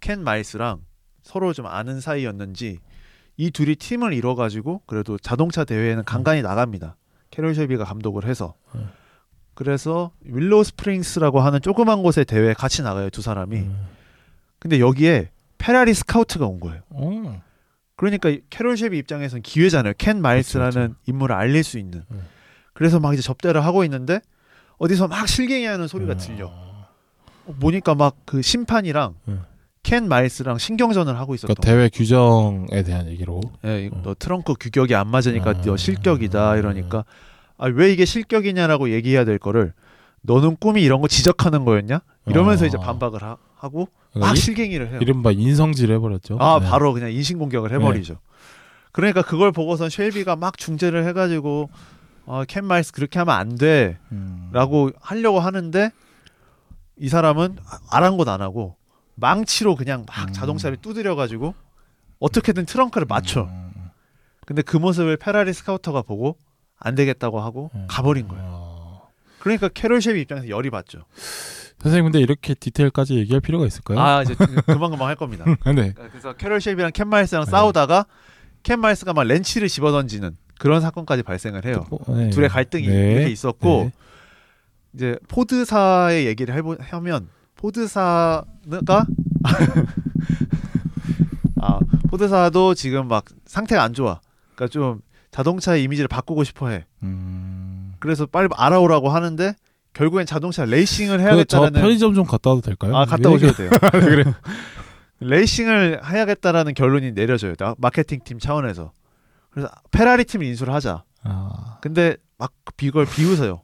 켄 0.00 0.24
마일스랑 0.24 0.80
서로 1.22 1.52
좀 1.52 1.66
아는 1.66 2.00
사이였는지 2.00 2.78
이 3.36 3.50
둘이 3.50 3.76
팀을 3.76 4.12
이뤄 4.12 4.34
가지고 4.34 4.82
그래도 4.86 5.18
자동차 5.18 5.64
대회에는 5.64 6.04
간간히 6.04 6.42
나갑니다 6.42 6.96
캐롤 7.30 7.54
쉘비가 7.54 7.84
감독을 7.84 8.26
해서 8.26 8.54
음. 8.74 8.88
그래서 9.54 10.10
윌로우 10.22 10.64
스프링스라고 10.64 11.40
하는 11.40 11.60
조그만 11.60 12.02
곳의 12.02 12.24
대회에 12.24 12.54
같이 12.54 12.82
나가요 12.82 13.10
두 13.10 13.22
사람이 13.22 13.56
음. 13.56 13.86
근데 14.58 14.80
여기에 14.80 15.30
페라리 15.58 15.94
스카우트가 15.94 16.46
온 16.46 16.60
거예요 16.60 16.82
어. 16.90 17.42
그러니까 17.96 18.30
이 18.30 18.40
캐롤 18.50 18.76
쉘비 18.76 18.96
입장에서는 18.98 19.42
기회잖아요 19.42 19.94
켄 19.98 20.20
마일스라는 20.22 20.72
그렇죠, 20.72 20.94
인물을 21.06 21.34
알릴 21.34 21.62
수 21.64 21.78
있는 21.78 22.02
음. 22.10 22.26
그래서 22.72 22.98
막 22.98 23.12
이제 23.12 23.22
접대를 23.22 23.64
하고 23.64 23.84
있는데 23.84 24.20
어디서 24.78 25.08
막 25.08 25.28
실갱이하는 25.28 25.86
소리가 25.88 26.14
음. 26.14 26.18
들려 26.18 26.46
어, 26.46 27.54
보니까 27.60 27.94
막 27.94 28.16
그 28.24 28.40
심판이랑 28.42 29.14
음. 29.28 29.42
켄 29.82 30.08
마일스랑 30.08 30.58
신경전을 30.58 31.18
하고 31.18 31.34
있었던 31.34 31.54
그러니까 31.56 31.76
대회 31.76 31.88
규정에 31.88 32.82
대한 32.84 33.08
얘기로. 33.08 33.40
예, 33.64 33.84
이거 33.84 33.96
음. 33.96 34.02
너 34.04 34.14
트렁크 34.16 34.54
규격이 34.60 34.94
안 34.94 35.08
맞으니까 35.08 35.50
아. 35.50 35.60
너 35.60 35.76
실격이다 35.76 36.56
이러니까 36.56 37.04
아, 37.58 37.66
왜 37.66 37.92
이게 37.92 38.04
실격이냐라고 38.04 38.90
얘기해야 38.90 39.24
될 39.24 39.38
거를 39.38 39.72
너는 40.22 40.56
꿈이 40.56 40.82
이런 40.82 41.00
거 41.00 41.08
지적하는 41.08 41.64
거였냐? 41.64 42.00
이러면서 42.26 42.64
아. 42.64 42.68
이제 42.68 42.78
반박을 42.78 43.22
하, 43.22 43.36
고 43.68 43.88
그러니까 44.12 44.28
막 44.30 44.36
이- 44.36 44.40
실갱이를 44.40 44.88
해요. 44.90 44.98
이른바 45.00 45.30
인성질 45.32 45.92
해버렸죠. 45.92 46.38
아 46.40 46.58
네. 46.60 46.68
바로 46.68 46.92
그냥 46.92 47.12
인신 47.12 47.38
공격을 47.38 47.72
해버리죠. 47.72 48.18
그러니까 48.92 49.22
그걸 49.22 49.52
보고선 49.52 49.88
쉘비가 49.90 50.36
막 50.36 50.58
중재를 50.58 51.06
해가지고 51.06 51.70
어, 52.26 52.42
켄 52.46 52.64
마일스 52.64 52.92
그렇게 52.92 53.18
하면 53.18 53.34
안 53.34 53.56
돼라고 53.56 53.96
음. 54.86 54.92
하려고 55.00 55.40
하는데 55.40 55.90
이 56.98 57.08
사람은 57.08 57.56
아- 57.68 57.78
아랑곳 57.90 58.28
안 58.28 58.42
하고 58.42 58.76
망치로 59.14 59.76
그냥 59.76 60.04
막 60.06 60.28
음. 60.28 60.32
자동차를 60.32 60.76
두드려가지고 60.78 61.54
어떻게든 62.20 62.66
트렁크를 62.66 63.06
맞춰. 63.08 63.42
음. 63.50 63.72
근데 64.46 64.62
그 64.62 64.76
모습을 64.76 65.16
페라리 65.16 65.52
스카우터가 65.52 66.02
보고 66.02 66.36
안 66.84 66.94
되겠다고 66.94 67.40
하고 67.40 67.70
음. 67.74 67.86
가버린 67.88 68.28
거예요. 68.28 68.44
어. 68.46 69.08
그러니까 69.38 69.68
캐롤 69.68 70.00
쉘비 70.00 70.20
입장에서 70.20 70.48
열이 70.48 70.70
받죠. 70.70 71.04
선생님 71.80 72.12
근데 72.12 72.20
이렇게 72.20 72.54
디테일까지 72.54 73.16
얘기할 73.16 73.40
필요가 73.40 73.66
있을까요? 73.66 73.98
아 73.98 74.22
이제 74.22 74.34
그만 74.66 74.90
그만 74.90 75.08
할 75.08 75.16
겁니다. 75.16 75.44
네. 75.74 75.92
그래서 76.10 76.32
캐롤 76.34 76.60
쉘비랑 76.60 76.92
켄 76.92 77.08
마일스랑 77.08 77.44
네. 77.44 77.50
싸우다가 77.50 78.06
켄 78.62 78.80
마일스가 78.80 79.12
막 79.12 79.24
렌치를 79.24 79.68
집어던지는 79.68 80.36
그런 80.60 80.80
사건까지 80.80 81.24
발생을 81.24 81.64
해요. 81.64 81.84
또, 81.90 81.98
네. 82.14 82.30
둘의 82.30 82.48
갈등이 82.48 82.86
네. 82.86 83.12
이렇게 83.14 83.30
있었고 83.30 83.90
네. 83.90 83.92
이제 84.94 85.18
포드사의 85.26 86.26
얘기를 86.26 86.54
해보, 86.54 86.76
하면 86.78 87.28
포드사가 87.56 88.44
아 91.60 91.80
포드사도 92.08 92.74
지금 92.74 93.08
막 93.08 93.24
상태가 93.46 93.82
안 93.82 93.92
좋아. 93.92 94.20
그러니까 94.54 94.72
좀 94.72 95.00
자동차의 95.32 95.82
이미지를 95.82 96.06
바꾸고 96.08 96.44
싶어 96.44 96.68
해. 96.68 96.84
음. 97.02 97.94
그래서 97.98 98.26
빨리 98.26 98.48
알아오라고 98.54 99.08
하는데 99.08 99.54
결국엔 99.94 100.26
자동차 100.26 100.64
레이싱을 100.64 101.18
그저 101.18 101.24
해야겠다라는 101.24 101.80
편의점 101.80 102.14
좀 102.14 102.24
갔다 102.24 102.50
와도 102.50 102.60
될까요? 102.62 102.96
아 102.96 103.04
갔다 103.04 103.28
왜 103.30 103.34
오셔도 103.36 103.52
돼요. 103.54 103.70
그래. 103.92 104.24
레이싱을 105.20 106.00
해야겠다라는 106.08 106.74
결론이 106.74 107.12
내려져요. 107.12 107.54
나- 107.56 107.74
마케팅 107.78 108.20
팀 108.24 108.38
차원에서. 108.38 108.92
그래서 109.50 109.68
페라리 109.90 110.24
팀을 110.24 110.46
인수를 110.46 110.72
하자. 110.72 111.04
아. 111.24 111.78
근데 111.80 112.16
막 112.38 112.52
이걸 112.80 113.06
비웃어요. 113.06 113.62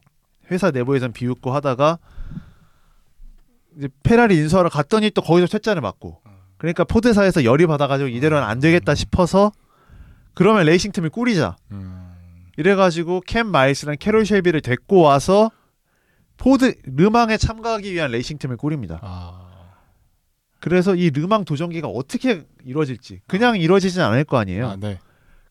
회사 0.51 0.71
내부에선 0.71 1.11
비웃고 1.11 1.51
하다가 1.53 1.99
이제 3.77 3.89
페라리 4.03 4.37
인수하러 4.37 4.69
갔더니 4.69 5.11
또 5.11 5.21
거기서 5.21 5.47
퇴짜를 5.47 5.81
맞고. 5.81 6.21
그러니까 6.57 6.83
포드사에서 6.83 7.43
열이 7.43 7.67
받아가지고 7.67 8.09
이대로는 8.09 8.45
안 8.45 8.59
되겠다 8.59 8.95
싶어서 8.95 9.51
그러면 10.33 10.65
레이싱 10.65 10.91
팀을 10.91 11.09
꾸리자. 11.09 11.57
음. 11.71 12.15
이래가지고 12.57 13.21
켄 13.21 13.47
마일스랑 13.47 13.97
캐롤 13.99 14.25
쉘비를 14.25 14.61
데리고 14.61 15.01
와서 15.01 15.49
포드 16.37 16.75
르망에 16.83 17.37
참가하기 17.37 17.93
위한 17.93 18.11
레이싱 18.11 18.37
팀을 18.37 18.57
꾸립니다. 18.57 18.99
아. 19.01 19.49
그래서 20.59 20.95
이 20.95 21.09
르망 21.09 21.45
도전기가 21.45 21.87
어떻게 21.87 22.45
이루어질지 22.65 23.21
그냥 23.27 23.57
이루어지진 23.57 24.01
않을 24.01 24.25
거 24.25 24.37
아니에요. 24.37 24.69
아, 24.69 24.75
네. 24.75 24.99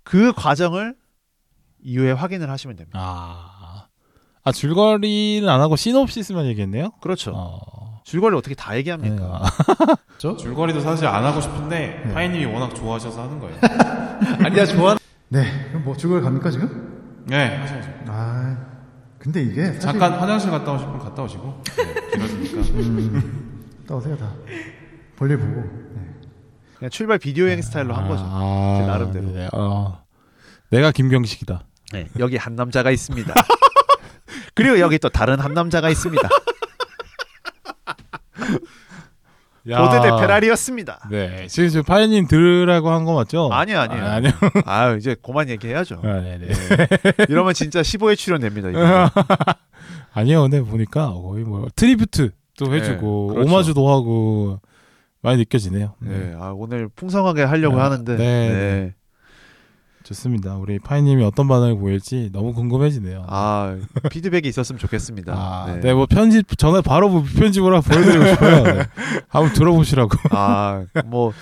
그 0.03 0.33
과정을 0.33 0.95
이후에 1.83 2.13
확인을 2.13 2.51
하시면 2.51 2.77
됩니다. 2.77 2.99
아. 3.01 3.87
아 4.43 4.53
줄거리는 4.53 5.49
안 5.49 5.61
하고 5.61 5.77
시놉시스만 5.77 6.47
얘기했네요. 6.47 6.91
그렇죠. 7.01 7.33
어. 7.35 7.98
줄거리 8.09 8.35
어떻게 8.35 8.55
다 8.55 8.75
얘기합니까? 8.75 9.43
저 10.17 10.35
줄거리도 10.35 10.81
사실 10.81 11.07
안 11.07 11.27
하고 11.27 11.43
싶은데 11.43 12.11
파이님이 12.15 12.47
워낙 12.47 12.75
좋아하셔서 12.75 13.23
하는 13.23 13.39
거예요. 13.39 13.55
아니야 14.47 14.65
좋아. 14.65 14.97
네, 15.29 15.45
그럼 15.69 15.85
뭐 15.85 15.95
줄거리 15.95 16.23
갑니까 16.23 16.51
지금? 16.51 17.23
네, 17.27 17.57
하셔야죠. 17.57 17.91
아, 18.07 18.57
근데 19.19 19.43
이게 19.43 19.67
사실 19.67 19.81
잠깐 19.81 20.15
화장실 20.15 20.51
갔다 20.51 20.73
오실 20.73 20.89
분 20.89 20.99
갔다 20.99 21.23
오시고 21.23 21.63
네, 21.77 22.09
길어지니까. 22.49 23.21
떠오세요 23.87 24.17
다. 24.17 24.33
볼일 25.17 25.37
보고. 25.37 25.61
네. 25.95 26.15
그냥 26.79 26.91
출발 26.91 27.19
비디오 27.19 27.45
여행 27.45 27.61
스타일로 27.61 27.93
한 27.93 28.09
거죠. 28.09 28.23
아, 28.27 28.79
제 28.81 28.87
나름대로. 28.87 29.33
네, 29.33 29.51
어. 29.53 30.03
내가 30.71 30.93
김경식이다. 30.93 31.63
네. 31.93 32.09
여기 32.19 32.39
한 32.39 32.57
남자가 32.57 32.91
있습니다. 32.91 33.35
그리고 34.55 34.81
여기 34.81 34.99
또 34.99 35.11
다른 35.11 35.41
한 35.41 35.53
남자가 35.53 35.91
있습니다. 35.91 36.27
포드 39.77 40.01
대 40.01 40.11
페라리였습니다. 40.21 41.09
네, 41.11 41.47
지금 41.49 41.69
지금 41.69 41.85
파이님 41.85 42.27
들으라고 42.29 42.91
한 42.91 43.05
거 43.05 43.15
맞죠? 43.15 43.49
아니요, 43.53 43.81
아니에요. 43.81 44.05
아, 44.05 44.15
아니요. 44.15 44.31
아 44.67 44.93
이제 44.95 45.17
그만 45.23 45.49
얘기해야죠. 45.49 46.01
아, 46.05 46.21
네, 46.21 46.39
네. 46.39 46.49
이러면 47.29 47.55
진짜 47.55 47.81
15회 47.83 48.17
출연 48.17 48.41
됩니다. 48.41 48.69
이거. 48.71 48.81
아니요, 50.15 50.43
근데 50.43 50.61
보니까 50.63 51.13
거의 51.13 51.45
뭐 51.45 51.69
tribute 51.77 52.31
또 52.59 52.67
네, 52.67 52.77
해주고 52.77 53.27
그렇죠. 53.29 53.49
오마주도 53.51 53.89
하고 53.89 54.61
많이 55.21 55.39
느껴지네요. 55.39 55.95
네, 56.01 56.35
아, 56.39 56.53
오늘 56.57 56.89
풍성하게 56.89 57.43
하려고 57.45 57.81
아, 57.81 57.85
하는데 57.87 58.17
네, 58.17 58.49
네. 58.49 58.95
좋습니다. 60.09 60.57
우리 60.57 60.79
파이님이 60.79 61.23
어떤 61.23 61.49
반응을 61.49 61.79
보일지 61.79 62.31
너무 62.33 62.55
궁금해지네요. 62.55 63.27
아 63.29 63.77
피드백이 64.11 64.49
있었으면 64.49 64.79
좋겠습니다. 64.79 65.35
아, 65.35 65.67
네. 65.67 65.81
네. 65.81 65.95
뭐 65.95 66.07
편집 66.07 66.57
전에 66.57 66.81
바로 66.81 67.11
뭐 67.11 67.23
편집을 67.23 67.75
하고 67.75 67.83
보여드리고 67.83 68.27
싶어요. 68.27 68.63
네. 68.63 68.87
한번 69.29 69.53
들어보시라고. 69.53 70.17
아, 70.31 70.85
뭐 71.05 71.33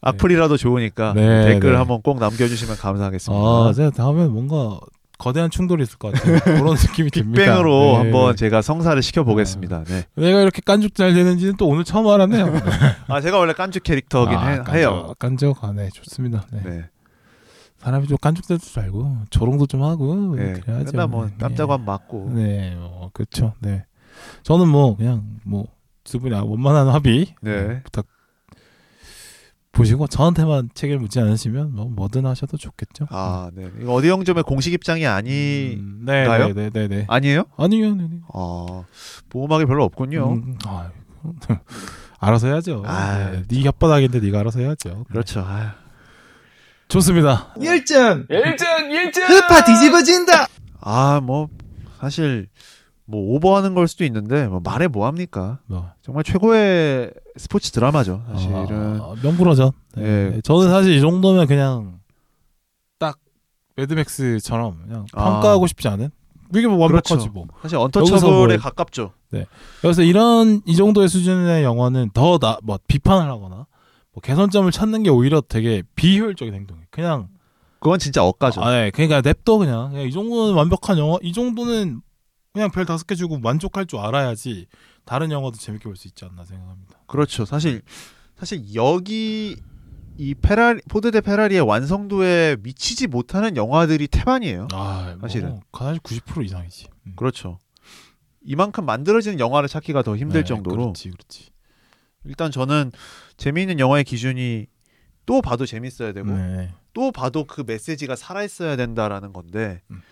악플이라도 0.00 0.56
좋으니까 0.56 1.12
네, 1.14 1.46
댓글 1.46 1.72
네. 1.72 1.76
한번 1.76 2.02
꼭 2.02 2.18
남겨주시면 2.18 2.76
감사하겠습니다. 2.76 3.40
아, 3.40 3.72
제가 3.74 3.90
다음에 3.90 4.26
뭔가 4.26 4.80
거대한 5.18 5.50
충돌이 5.50 5.82
있을 5.84 5.98
것 5.98 6.12
같아요. 6.12 6.38
그런 6.40 6.74
느낌이 6.78 7.10
듭니다. 7.10 7.40
빅뱅으로 7.42 7.70
네. 7.70 7.96
한번 7.98 8.36
제가 8.36 8.62
성사를 8.62 9.00
시켜보겠습니다. 9.00 9.84
네. 9.84 10.04
내가 10.16 10.42
이렇게 10.42 10.60
깐죽 10.64 10.94
잘 10.96 11.14
되는지는 11.14 11.56
또 11.56 11.68
오늘 11.68 11.84
처음 11.84 12.08
알았네요. 12.08 12.52
아 13.06 13.20
제가 13.20 13.38
원래 13.38 13.52
깐죽 13.52 13.84
캐릭터긴 13.84 14.38
아, 14.38 14.46
해, 14.46 14.56
깐죽, 14.58 14.74
해요. 14.74 15.14
깐죽, 15.20 15.64
아, 15.64 15.72
네, 15.72 15.88
좋습니다. 15.92 16.46
네. 16.52 16.60
네. 16.64 16.84
사람이 17.78 18.06
좀 18.06 18.16
깐죽될 18.20 18.58
줄 18.58 18.82
알고 18.82 19.18
조롱도 19.30 19.66
좀 19.66 19.82
하고 19.82 20.34
네. 20.36 20.54
그래야죠. 20.54 20.92
맨날 20.92 21.08
뭐 21.08 21.26
네. 21.26 21.34
깜짝한 21.38 21.84
맞고. 21.84 22.32
네, 22.34 22.74
뭐 22.74 23.10
그렇죠. 23.12 23.54
네, 23.60 23.84
저는 24.42 24.68
뭐 24.68 24.96
그냥 24.96 25.38
뭐두 25.44 26.18
분이 26.20 26.34
원만한 26.34 26.88
합의 26.88 27.34
네. 27.40 27.82
부탁 27.82 28.06
보시고 29.72 30.08
저한테만 30.08 30.70
책을 30.74 30.98
묻지 30.98 31.20
않으시면 31.20 31.72
뭐 31.72 31.84
뭐든 31.86 32.26
하셔도 32.26 32.56
좋겠죠. 32.56 33.06
아, 33.10 33.50
네. 33.54 33.70
이거 33.80 33.92
어디 33.92 34.08
영점의 34.08 34.42
공식 34.42 34.72
입장이 34.72 35.06
아니 35.06 35.76
음, 35.78 36.02
네? 36.04 36.26
네, 36.26 36.52
네, 36.52 36.70
네, 36.70 36.88
네. 36.88 37.04
아니에요? 37.08 37.44
아니요, 37.56 37.94
네, 37.94 38.08
네. 38.10 38.20
아 38.34 38.82
보호막이 39.28 39.66
별로 39.66 39.84
없군요. 39.84 40.32
음, 40.32 40.58
아유, 40.66 40.88
알아서 42.18 42.48
해야죠. 42.48 42.82
아, 42.86 43.30
네, 43.30 43.42
네 43.46 43.62
혓바닥인데 43.62 44.20
네가 44.20 44.40
알아서 44.40 44.58
해야죠. 44.58 45.04
그렇죠. 45.08 45.44
아, 45.46 45.76
좋습니다. 46.88 47.54
일등 47.60 48.26
일등 48.30 48.90
일등 48.90 49.22
흡파 49.24 49.64
뒤집어진다. 49.64 50.46
아, 50.80 51.20
뭐 51.22 51.48
사실 52.00 52.48
뭐 53.04 53.34
오버하는 53.36 53.74
걸 53.74 53.88
수도 53.88 54.04
있는데 54.04 54.46
뭐 54.46 54.60
말해 54.62 54.86
뭐 54.86 55.06
합니까? 55.06 55.60
뭐, 55.66 55.90
정말 56.02 56.24
최고의 56.24 57.10
스포츠 57.36 57.70
드라마죠. 57.72 58.22
사실은. 58.32 59.00
아, 59.00 59.14
명불허전. 59.22 59.70
네. 59.96 60.04
예. 60.36 60.40
저는 60.42 60.70
사실 60.70 60.94
이 60.94 61.00
정도면 61.00 61.46
그냥 61.46 61.98
딱 62.98 63.18
매드맥스처럼 63.76 64.82
그냥 64.86 65.06
아. 65.12 65.24
평가하고 65.24 65.66
싶지 65.66 65.88
않은 65.88 66.10
이게 66.54 66.66
뭐 66.66 66.78
완벽하지 66.78 67.14
그렇죠. 67.14 67.30
뭐. 67.32 67.46
사실 67.62 67.76
untouchable에 67.78 68.56
뭐- 68.56 68.62
가깝죠. 68.62 69.12
그래서 69.82 70.02
이런 70.02 70.62
이 70.64 70.74
정도의 70.74 71.08
수준의 71.08 71.62
영화는 71.64 72.10
더는 72.14 72.55
뭐 72.55 72.78
비판을 72.88 73.30
하거나 73.30 73.56
뭐 73.56 73.66
개선점을 74.20 74.70
찾는 74.72 75.02
게 75.02 75.10
오히려 75.10 75.40
되게 75.40 75.82
비효율적인 75.94 76.54
행동이에요. 76.54 76.86
그냥 76.90 77.28
그건 77.80 77.98
진짜 77.98 78.24
억까죠. 78.24 78.62
아, 78.62 78.70
네. 78.72 78.90
그러니까 78.90 79.20
냅둬 79.20 79.58
그냥. 79.58 79.90
그냥 79.90 80.06
이 80.06 80.12
정도는 80.12 80.54
완벽한 80.54 80.98
영화. 80.98 81.16
이 81.22 81.32
정도는 81.32 82.00
그냥 82.52 82.70
별 82.70 82.84
다섯 82.86 83.06
개 83.06 83.14
주고 83.14 83.38
만족할 83.38 83.86
줄 83.86 83.98
알아야지 84.00 84.66
다른 85.04 85.30
영화도 85.30 85.56
재밌게 85.58 85.84
볼 85.84 85.96
수 85.96 86.08
있지 86.08 86.24
않나 86.24 86.44
생각합니다. 86.44 86.98
그렇죠. 87.06 87.44
사실 87.44 87.82
사실 88.36 88.74
여기 88.74 89.56
이 90.16 90.34
페라리 90.34 90.80
포드 90.88 91.12
대 91.12 91.20
페라리의 91.20 91.60
완성도에 91.60 92.56
미치지 92.62 93.06
못하는 93.06 93.56
영화들이 93.56 94.08
태반이에요. 94.08 94.66
아, 94.72 95.14
뭐, 95.18 95.28
사실은. 95.28 95.60
사실 95.78 96.00
90% 96.00 96.44
이상이지. 96.44 96.88
음. 97.06 97.12
그렇죠. 97.16 97.58
이만큼 98.44 98.84
만들어지는 98.86 99.38
영화를 99.38 99.68
찾기가 99.68 100.02
더 100.02 100.16
힘들 100.16 100.40
네, 100.42 100.44
정도로 100.44 100.76
그렇지, 100.84 101.10
그렇지. 101.10 101.50
일단 102.24 102.50
저는 102.50 102.90
재미있는 103.38 103.78
영화의 103.78 104.04
기준이 104.04 104.66
또 105.24 105.40
봐도 105.40 105.64
재밌어야 105.64 106.12
되고 106.12 106.30
네. 106.30 106.70
또 106.92 107.10
봐도 107.12 107.44
그 107.44 107.62
메시지가 107.66 108.16
살아 108.16 108.42
있어야 108.42 108.76
된다라는 108.76 109.32
건데 109.32 109.80
음. 109.90 110.02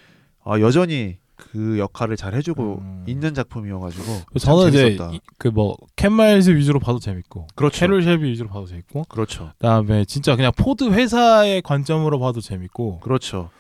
아, 0.45 0.59
여전히 0.61 1.19
그 1.35 1.79
역할을 1.79 2.17
잘 2.17 2.35
해주고 2.35 2.79
음. 2.81 3.05
있는 3.07 3.35
작품이어가지고 3.35 4.05
참 4.39 4.39
저는 4.39 4.69
이제. 4.69 4.99
그 5.39 5.49
뭐 5.51 5.77
켄 5.97 6.13
마일스 6.13 6.51
위주로 6.51 6.79
봐도 6.81 6.99
재밌고, 6.99 7.47
그렇죠. 7.55 7.79
캐롤 7.79 8.03
쉘비 8.03 8.25
위주로 8.25 8.49
봐도 8.49 8.65
재밌고, 8.67 9.05
그렇죠. 9.09 9.51
그다음에 9.59 10.07
진짜 10.07 10.35
그냥 10.35 10.51
포드 10.57 10.85
회사의 10.85 11.61
관점으로 11.63 12.19
봐도 12.21 12.41
재밌고, 12.41 13.01
그렇죠. 13.01 13.51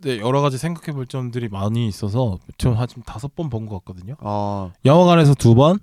네, 0.00 0.18
여러 0.18 0.40
가지 0.42 0.58
생각해 0.58 0.92
볼 0.94 1.06
점들이 1.06 1.48
많이 1.48 1.88
있어서 1.88 2.38
좀한 2.58 2.86
지금 2.88 3.02
다섯 3.04 3.34
번 3.34 3.48
본 3.50 3.66
것 3.66 3.78
같거든요. 3.84 4.14
아 4.20 4.70
영화관에서 4.84 5.34
두 5.34 5.54
번. 5.56 5.78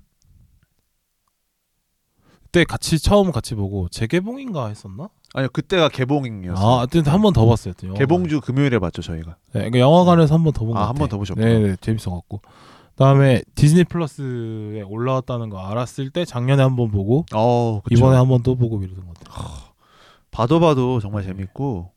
그때 2.50 2.64
같이 2.64 2.98
처음 2.98 3.30
같이 3.30 3.54
보고 3.54 3.88
재개봉인가 3.90 4.66
했었나? 4.66 5.08
아니요 5.34 5.48
그때가 5.52 5.88
개봉이었어요. 5.88 6.66
아, 6.66 6.78
하여튼 6.80 7.06
한번 7.06 7.32
더 7.32 7.46
봤어요. 7.46 7.74
또 7.74 7.86
영화관. 7.86 8.00
개봉주 8.00 8.40
금요일에 8.40 8.80
봤죠 8.80 9.02
저희가. 9.02 9.36
네, 9.52 9.60
그러니까 9.60 9.78
영화관에서 9.78 10.34
한 10.34 10.42
번 10.42 10.52
더 10.52 10.64
본 10.66 10.74
거 10.74 10.78
아, 10.80 10.80
같아요. 10.80 10.88
한 10.88 10.94
번 10.96 11.08
더 11.08 11.16
보셨구나. 11.18 11.46
네, 11.46 11.58
네, 11.60 11.76
재밌어갖고. 11.80 12.40
그다음에 12.96 13.40
디즈니 13.54 13.84
플러스에 13.84 14.82
올라왔다는 14.82 15.48
거 15.48 15.64
알았을 15.64 16.10
때 16.10 16.24
작년에 16.24 16.60
한 16.60 16.74
번 16.76 16.90
보고 16.90 17.24
어 17.32 17.80
그쵸. 17.84 17.96
이번에 17.96 18.16
한 18.16 18.26
번 18.26 18.42
또 18.42 18.56
보고 18.56 18.82
이러던 18.82 19.06
것 19.06 19.14
같아요. 19.14 19.46
봐도 20.32 20.58
봐도 20.58 20.98
정말 20.98 21.22
재밌고 21.22 21.92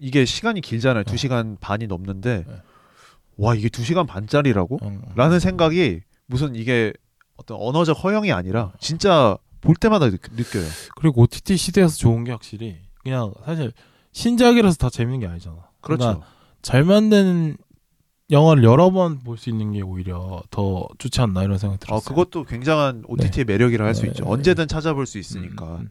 이게 0.00 0.24
시간이 0.24 0.60
길잖아요. 0.60 1.04
네. 1.04 1.10
두 1.10 1.16
시간 1.16 1.56
반이 1.60 1.86
넘는데 1.86 2.44
네. 2.48 2.54
와 3.36 3.54
이게 3.54 3.68
두 3.68 3.84
시간 3.84 4.06
반짜리라고? 4.08 4.80
음, 4.82 5.02
라는 5.14 5.38
생각이 5.38 6.00
무슨 6.26 6.56
이게 6.56 6.92
어떤 7.36 7.56
언어적 7.60 8.02
허영이 8.02 8.32
아니라 8.32 8.72
진짜 8.80 9.38
볼 9.60 9.74
때마다 9.76 10.10
느, 10.10 10.16
느껴요. 10.36 10.64
그리고 10.96 11.22
OTT 11.22 11.56
시대에서 11.56 11.96
좋은 11.96 12.24
게 12.24 12.32
확실히 12.32 12.76
그냥 13.02 13.32
사실 13.44 13.72
신작이라서 14.12 14.76
다 14.76 14.90
재밌는 14.90 15.20
게 15.20 15.26
아니잖아. 15.26 15.56
그렇죠. 15.80 16.04
그러니까 16.04 16.26
잘 16.62 16.84
만든 16.84 17.56
영화를 18.30 18.62
여러 18.64 18.90
번 18.90 19.20
볼 19.20 19.38
수 19.38 19.48
있는 19.48 19.72
게 19.72 19.80
오히려 19.80 20.42
더 20.50 20.86
좋지 20.98 21.20
않나 21.22 21.44
이런 21.44 21.56
생각이 21.58 21.80
들었어요. 21.80 21.98
어, 21.98 22.00
그것도 22.02 22.44
굉장한 22.44 23.04
OTT의 23.06 23.44
매력이라 23.46 23.86
할수 23.86 24.02
네. 24.02 24.08
있죠. 24.08 24.24
언제든 24.26 24.68
찾아볼 24.68 25.06
수 25.06 25.18
있으니까. 25.18 25.64
음, 25.76 25.80
음. 25.80 25.90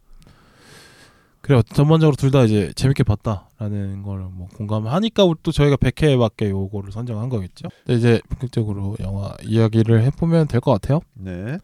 그래요. 1.41 1.61
전반적으로 1.63 2.15
둘 2.17 2.29
다 2.31 2.43
이제 2.43 2.73
재밌게 2.75 3.03
봤다라는 3.03 4.03
걸 4.03 4.27
뭐 4.29 4.47
공감하니까 4.55 5.23
또 5.41 5.51
저희가 5.51 5.77
100회밖에 5.77 6.49
요거를 6.49 6.91
선정한 6.91 7.29
거겠죠. 7.29 7.69
이제 7.87 8.21
본격적으로 8.29 8.97
영화 8.99 9.33
이야기를 9.43 10.03
해보면 10.03 10.47
될 10.47 10.59
것 10.59 10.73
같아요. 10.73 10.99
네. 11.13 11.57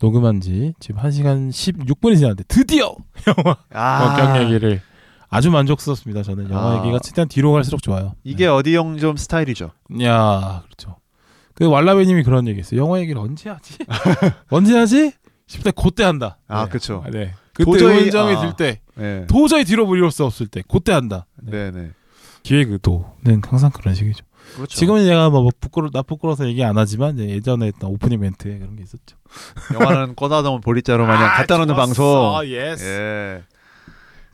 녹음한 0.00 0.40
지 0.40 0.74
지금 0.80 1.00
1시간 1.00 1.50
16분이 1.50 2.16
지났는데 2.16 2.44
드디어 2.48 2.94
영화 3.26 3.56
아 3.72 4.04
원격 4.26 4.42
얘기를 4.44 4.80
아주 5.28 5.50
만족스럽습니다. 5.50 6.22
저는 6.22 6.50
영화 6.50 6.74
아. 6.74 6.78
얘기가 6.78 6.98
최대한 7.00 7.28
뒤로 7.28 7.52
갈수록 7.52 7.82
좋아요. 7.82 8.14
이게 8.24 8.46
어디영 8.46 8.98
좀 8.98 9.16
스타일이죠. 9.16 9.70
네. 9.90 10.06
야 10.06 10.62
그렇죠. 10.66 10.96
그 11.54 11.68
왈라베님이 11.68 12.22
그런 12.22 12.46
얘기했어요. 12.48 12.80
영화 12.80 13.00
얘기를 13.00 13.20
언제 13.20 13.48
하지? 13.50 13.78
언제 14.50 14.76
하지? 14.78 15.12
때 15.64 15.70
그때 15.70 16.04
한다. 16.04 16.38
아, 16.48 16.64
네. 16.64 16.70
아, 17.06 17.10
네. 17.10 17.32
그때 17.54 17.64
도저히- 17.70 17.96
의문점이 17.96 18.36
아. 18.36 18.40
들 18.40 18.52
때 18.56 18.80
네. 18.94 19.26
도저히 19.26 19.64
뒤로 19.64 19.86
물릴 19.86 20.10
수 20.10 20.24
없을 20.24 20.46
때 20.46 20.62
그때 20.68 20.92
한다. 20.92 21.26
네, 21.42 21.70
네. 21.70 21.90
기획 22.42 22.70
의도는 22.70 23.42
항상 23.44 23.70
그런 23.70 23.94
식이죠. 23.94 24.24
그렇죠. 24.54 24.78
지금은 24.78 25.04
내가 25.06 25.28
뭐 25.30 25.50
부끄러 25.60 25.90
나 25.90 26.02
부끄러워서 26.02 26.46
얘기 26.48 26.64
안 26.64 26.78
하지만 26.78 27.18
예전에 27.18 27.66
했던 27.66 27.90
오프닝 27.90 28.20
멘트에 28.20 28.58
그런 28.58 28.76
게 28.76 28.82
있었죠. 28.82 29.16
영화는 29.74 30.14
꿔다 30.14 30.42
놓은 30.42 30.60
보릿자루 30.60 31.06
마냥 31.06 31.28
갖다 31.28 31.58
놓는 31.58 31.74
방송. 31.74 32.36
아, 32.36 32.44
yes. 32.46 32.84
예. 32.84 33.42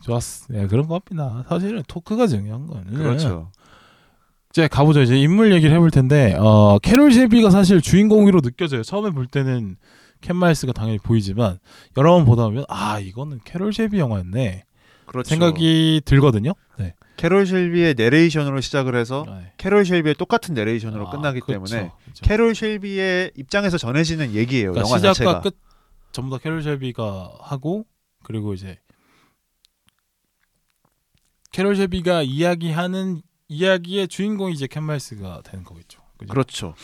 좋았어. 0.01 0.53
예, 0.53 0.67
그런 0.67 0.87
겁니다. 0.87 1.45
사실은 1.47 1.81
토크가 1.87 2.27
중요한 2.27 2.67
거는. 2.67 2.93
그렇죠. 2.93 3.51
이제 4.51 4.67
가보죠. 4.67 5.01
이제 5.01 5.17
인물 5.17 5.51
얘기를 5.51 5.73
해볼 5.75 5.89
텐데, 5.89 6.35
어, 6.37 6.77
캐롤 6.79 7.11
쉘비가 7.11 7.49
사실 7.49 7.81
주인공으로 7.81 8.41
느껴져요. 8.41 8.83
처음에 8.83 9.09
볼 9.09 9.25
때는 9.25 9.77
켄 10.21 10.35
마일스가 10.35 10.73
당연히 10.73 10.99
보이지만, 10.99 11.57
여러 11.97 12.13
번 12.13 12.25
보다 12.25 12.43
보면, 12.43 12.65
아, 12.69 12.99
이거는 12.99 13.39
캐롤 13.45 13.73
쉘비 13.73 13.97
영화였네. 13.97 14.65
그렇죠. 15.07 15.27
생각이 15.27 16.01
들거든요. 16.05 16.53
네. 16.77 16.93
캐롤 17.23 17.47
쉘비의 17.47 17.93
내레이션으로 17.93 18.59
시작을 18.59 18.97
해서 18.97 19.23
아, 19.29 19.39
네. 19.39 19.53
캐롤 19.55 19.85
쉘비의 19.85 20.15
똑같은 20.15 20.53
내레이션으로 20.55 21.07
아, 21.07 21.11
끝나기 21.11 21.39
그렇죠. 21.39 21.53
때문에 21.73 21.91
그렇죠. 22.03 22.21
캐롤 22.25 22.53
쉘비의 22.53 23.31
입장에서 23.37 23.77
전해지는 23.77 24.33
얘기예요. 24.33 24.73
그러니까 24.73 24.89
영화 24.89 24.97
시작과 24.97 25.13
자체가. 25.13 25.41
끝 25.41 25.57
전부 26.11 26.35
다 26.35 26.43
캐롤 26.43 26.61
쉘비가 26.61 27.31
하고 27.39 27.85
그리고 28.23 28.53
이제 28.53 28.77
캐롤 31.53 31.77
쉘비가 31.77 32.23
이야기하는 32.23 33.21
이야기의 33.47 34.09
주인공이 34.09 34.51
이제 34.51 34.67
켄 34.67 34.83
마일스가 34.83 35.43
되는 35.45 35.63
거겠죠. 35.63 36.01
그죠? 36.17 36.29
그렇죠. 36.29 36.75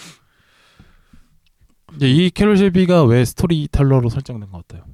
이제 1.98 2.10
이 2.10 2.30
캐롤 2.30 2.56
쉘비가 2.56 3.04
왜 3.04 3.26
storyteller로 3.26 4.08
설정된 4.08 4.50
것 4.52 4.66
같아요? 4.66 4.86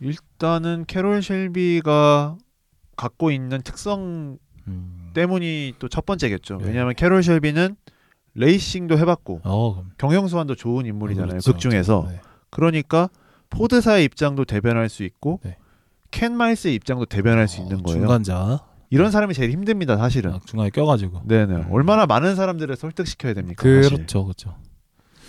일단은 0.00 0.86
캐롤 0.86 1.22
쉘비가 1.22 2.36
갖고 2.96 3.30
있는 3.30 3.62
특성 3.62 4.38
음. 4.66 5.10
때문이 5.14 5.74
또 5.78 5.88
첫 5.88 6.06
번째겠죠. 6.06 6.58
네. 6.58 6.66
왜냐하면 6.68 6.94
캐롤 6.94 7.22
쉘비는 7.22 7.76
레이싱도 8.34 8.98
해봤고 8.98 9.40
어. 9.44 9.84
경영수완도 9.98 10.54
좋은 10.56 10.86
인물이잖아요. 10.86 11.28
그렇죠, 11.30 11.52
극 11.52 11.58
중에서 11.58 12.02
그렇죠. 12.02 12.16
네. 12.16 12.22
그러니까 12.50 13.08
포드사의 13.50 14.04
입장도 14.06 14.44
대변할 14.44 14.88
수 14.88 15.04
있고 15.04 15.40
네. 15.44 15.56
켄 16.10 16.36
마일스의 16.36 16.74
입장도 16.74 17.06
대변할 17.06 17.46
수 17.48 17.60
어, 17.60 17.62
있는 17.62 17.82
거예요. 17.82 18.00
중간자 18.00 18.60
이런 18.90 19.10
사람이 19.10 19.34
제일 19.34 19.50
힘듭니다, 19.50 19.96
사실은. 19.96 20.32
아, 20.32 20.40
중간에 20.46 20.70
껴가지고. 20.70 21.22
네네. 21.26 21.54
음. 21.54 21.66
얼마나 21.72 22.06
많은 22.06 22.36
사람들을 22.36 22.76
설득시켜야 22.76 23.34
됩니까? 23.34 23.62
사실. 23.62 23.90
그렇죠, 23.96 24.24
그렇죠. 24.24 24.56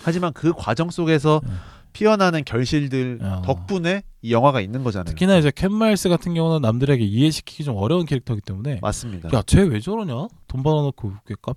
하지만 0.04 0.32
그 0.32 0.52
과정 0.56 0.90
속에서 0.90 1.40
네. 1.44 1.50
피어나는 1.96 2.44
결실들 2.44 3.20
어. 3.22 3.42
덕분에 3.46 4.02
이 4.20 4.30
영화가 4.32 4.60
있는 4.60 4.84
거잖아요. 4.84 5.04
특히나 5.14 5.38
이제 5.38 5.50
캔 5.54 5.72
마일스 5.72 6.10
같은 6.10 6.34
경우는 6.34 6.60
남들에게 6.60 7.02
이해시키기 7.02 7.64
좀 7.64 7.76
어려운 7.76 8.04
캐릭터이기 8.04 8.42
때문에 8.42 8.80
맞습니다. 8.82 9.30
야, 9.32 9.42
쟤 9.46 9.62
왜 9.62 9.80
저러냐? 9.80 10.28
돈 10.46 10.62
받아놓고 10.62 11.10
이렇게 11.10 11.34
까, 11.40 11.54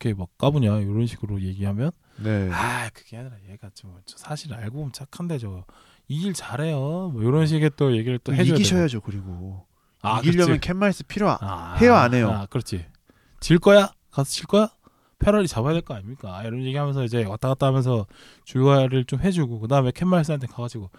이렇게 0.00 0.18
막 0.18 0.28
까부냐? 0.36 0.78
이런 0.80 1.06
식으로 1.06 1.40
얘기하면 1.42 1.92
네. 2.16 2.48
아, 2.52 2.90
그게 2.92 3.18
아니라 3.18 3.36
얘가 3.50 3.70
좀 3.74 3.94
사실 4.06 4.52
알고 4.52 4.78
보면 4.78 4.92
착한데 4.92 5.38
저 5.38 5.64
이 6.10 6.24
일 6.24 6.32
잘해요. 6.32 7.10
뭐 7.12 7.22
이런 7.22 7.46
식의 7.46 7.72
또 7.76 7.94
얘기를 7.94 8.18
또 8.18 8.32
해줘야. 8.34 8.56
이기셔야죠, 8.56 9.02
그리고. 9.02 9.66
아, 10.00 10.20
이기려면 10.20 10.46
그렇지. 10.46 10.60
켄 10.66 10.76
마일스 10.78 11.04
필요 11.04 11.28
안. 11.30 11.36
아, 11.42 11.74
해요, 11.74 11.94
안 11.96 12.14
해요? 12.14 12.30
아, 12.32 12.46
그렇지. 12.46 12.86
질 13.40 13.58
거야? 13.58 13.92
가서 14.10 14.30
질 14.30 14.46
거야? 14.46 14.70
페라리 15.18 15.48
잡아야 15.48 15.72
될 15.72 15.82
거 15.82 15.94
아닙니까? 15.94 16.42
이런 16.44 16.62
얘기하면서 16.64 17.04
이제 17.04 17.24
왔다 17.24 17.48
갔다 17.48 17.66
하면서 17.66 18.06
줄과를 18.44 19.04
좀 19.04 19.20
해주고 19.20 19.60
그 19.60 19.68
다음에 19.68 19.90
캔마일스한테 19.94 20.46
가가지고 20.46 20.90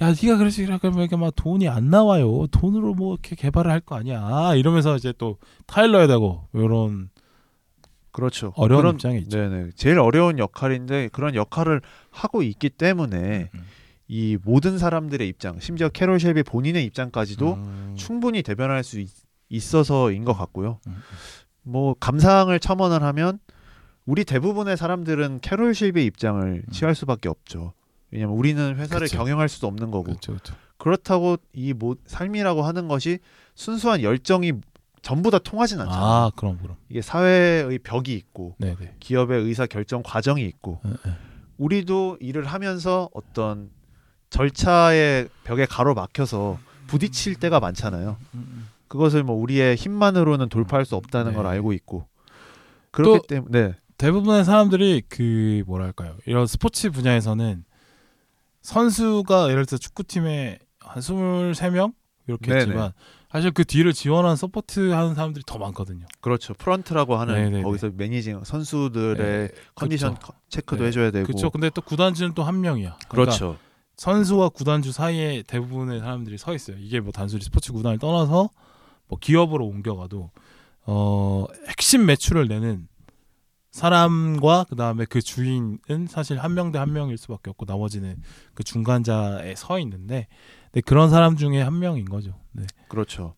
야 0.00 0.08
네가 0.12 0.36
그러면 0.36 1.04
이게 1.04 1.16
막 1.16 1.32
돈이 1.34 1.68
안 1.68 1.90
나와요. 1.90 2.46
돈으로 2.48 2.94
뭐 2.94 3.14
이렇게 3.14 3.34
개발을 3.34 3.70
할 3.70 3.80
거 3.80 3.96
아니야. 3.96 4.54
이러면서 4.54 4.94
이제 4.96 5.12
또 5.18 5.38
타일러야 5.66 6.06
되고 6.06 6.46
이런 6.54 7.10
그렇죠. 8.12 8.52
어려운 8.56 8.82
그런, 8.82 8.94
입장에 8.94 9.18
있죠. 9.18 9.38
네네. 9.38 9.70
제일 9.76 9.98
어려운 9.98 10.38
역할인데 10.38 11.08
그런 11.12 11.34
역할을 11.34 11.80
하고 12.10 12.42
있기 12.42 12.70
때문에 12.70 13.50
음. 13.54 13.60
이 14.08 14.38
모든 14.42 14.78
사람들의 14.78 15.26
입장, 15.28 15.60
심지어 15.60 15.88
캐롤 15.88 16.18
쉘비 16.18 16.42
본인의 16.44 16.84
입장까지도 16.86 17.54
음. 17.54 17.94
충분히 17.96 18.42
대변할 18.42 18.82
수 18.82 18.98
있, 19.00 19.10
있어서인 19.50 20.24
것 20.24 20.32
같고요. 20.32 20.80
음. 20.86 20.96
뭐 21.68 21.94
감상을 22.00 22.58
첨언을 22.58 23.02
하면 23.02 23.38
우리 24.06 24.24
대부분의 24.24 24.78
사람들은 24.78 25.40
캐롤 25.40 25.74
쉘비의 25.74 26.06
입장을 26.06 26.62
취할 26.72 26.94
수밖에 26.94 27.28
없죠. 27.28 27.74
왜냐면 28.10 28.36
우리는 28.36 28.76
회사를 28.76 29.04
음. 29.04 29.06
그쵸. 29.06 29.18
경영할 29.18 29.50
수도 29.50 29.66
없는 29.66 29.90
거고 29.90 30.04
그렇죠, 30.04 30.32
그렇죠. 30.32 30.54
그렇다고 30.78 31.36
이 31.52 31.74
모, 31.74 31.96
삶이라고 32.06 32.62
하는 32.62 32.88
것이 32.88 33.18
순수한 33.54 34.02
열정이 34.02 34.52
전부 35.02 35.30
다 35.30 35.38
통하진 35.38 35.78
않잖아요. 35.80 36.02
아 36.02 36.30
그럼 36.36 36.58
그럼. 36.62 36.76
이게 36.88 37.02
사회의 37.02 37.78
벽이 37.78 38.14
있고 38.14 38.56
네네. 38.58 38.94
기업의 38.98 39.42
의사 39.42 39.66
결정 39.66 40.02
과정이 40.02 40.44
있고 40.46 40.80
예, 40.86 40.90
예. 40.90 41.14
우리도 41.58 42.16
일을 42.20 42.46
하면서 42.46 43.10
어떤 43.12 43.70
절차의 44.30 45.28
벽에 45.44 45.66
가로막혀서 45.66 46.58
부딪힐 46.86 47.34
때가 47.34 47.60
많잖아요. 47.60 48.16
그것을 48.88 49.22
뭐 49.22 49.36
우리의 49.36 49.76
힘만으로는 49.76 50.48
돌파할 50.48 50.84
수 50.84 50.96
없다는 50.96 51.32
네. 51.32 51.36
걸 51.36 51.46
알고 51.46 51.72
있고 51.74 52.06
그렇기 52.90 53.18
또- 53.18 53.26
때문에 53.26 53.68
네. 53.68 53.74
대부분의 53.98 54.44
사람들이 54.44 55.02
그 55.08 55.62
뭐랄까요 55.66 56.16
이런 56.26 56.46
스포츠 56.46 56.90
분야에서는 56.90 57.64
선수가 58.62 59.50
예를 59.50 59.66
들어 59.66 59.78
축구팀에 59.78 60.58
한 60.80 61.02
23명 61.02 61.92
이렇게 62.26 62.48
네네. 62.48 62.60
했지만 62.60 62.92
사실 63.30 63.50
그 63.50 63.64
뒤를 63.64 63.92
지원하는 63.92 64.36
support 64.36 64.90
하는 64.90 65.14
사람들이 65.14 65.42
더 65.46 65.58
많거든요. 65.58 66.06
그렇죠. 66.20 66.54
프런트라고 66.54 67.16
하는 67.16 67.34
네네네. 67.34 67.62
거기서 67.62 67.90
managing 67.94 68.42
선수들의 68.44 69.16
네, 69.16 69.48
컨디션 69.74 70.14
그쵸. 70.14 70.26
커- 70.28 70.38
체크도 70.48 70.82
네. 70.82 70.88
해줘야 70.88 71.10
되고 71.10 71.26
그렇죠. 71.26 71.50
근데 71.50 71.68
또 71.70 71.82
구단주는 71.82 72.32
또 72.34 72.42
한 72.42 72.60
명이야. 72.60 72.96
그러니까 73.08 73.08
그렇죠. 73.36 73.56
선수와 73.96 74.50
구단주 74.50 74.92
사이에 74.92 75.42
대부분의 75.46 76.00
사람들이 76.00 76.38
서 76.38 76.54
있어요. 76.54 76.76
이게 76.78 77.00
뭐 77.00 77.10
단순히 77.12 77.42
스포츠 77.42 77.72
구단을 77.72 77.98
떠나서 77.98 78.48
뭐 79.08 79.18
기업으로 79.18 79.66
옮겨가도 79.66 80.30
어 80.86 81.46
핵심 81.68 82.06
매출을 82.06 82.48
내는 82.48 82.88
사람과 83.70 84.64
그 84.68 84.76
다음에 84.76 85.04
그 85.04 85.20
주인은 85.20 86.06
사실 86.08 86.38
한 86.38 86.52
명 86.54 86.72
대 86.72 86.78
한 86.78 86.92
명일 86.92 87.18
수밖에 87.18 87.50
없고 87.50 87.64
나머지는 87.66 88.16
그 88.54 88.64
중간자에 88.64 89.54
서 89.56 89.78
있는데 89.80 90.26
근데 90.72 90.80
그런 90.80 91.10
사람 91.10 91.36
중에 91.36 91.60
한 91.60 91.78
명인 91.78 92.04
거죠. 92.06 92.34
네. 92.52 92.64
그렇죠. 92.88 93.34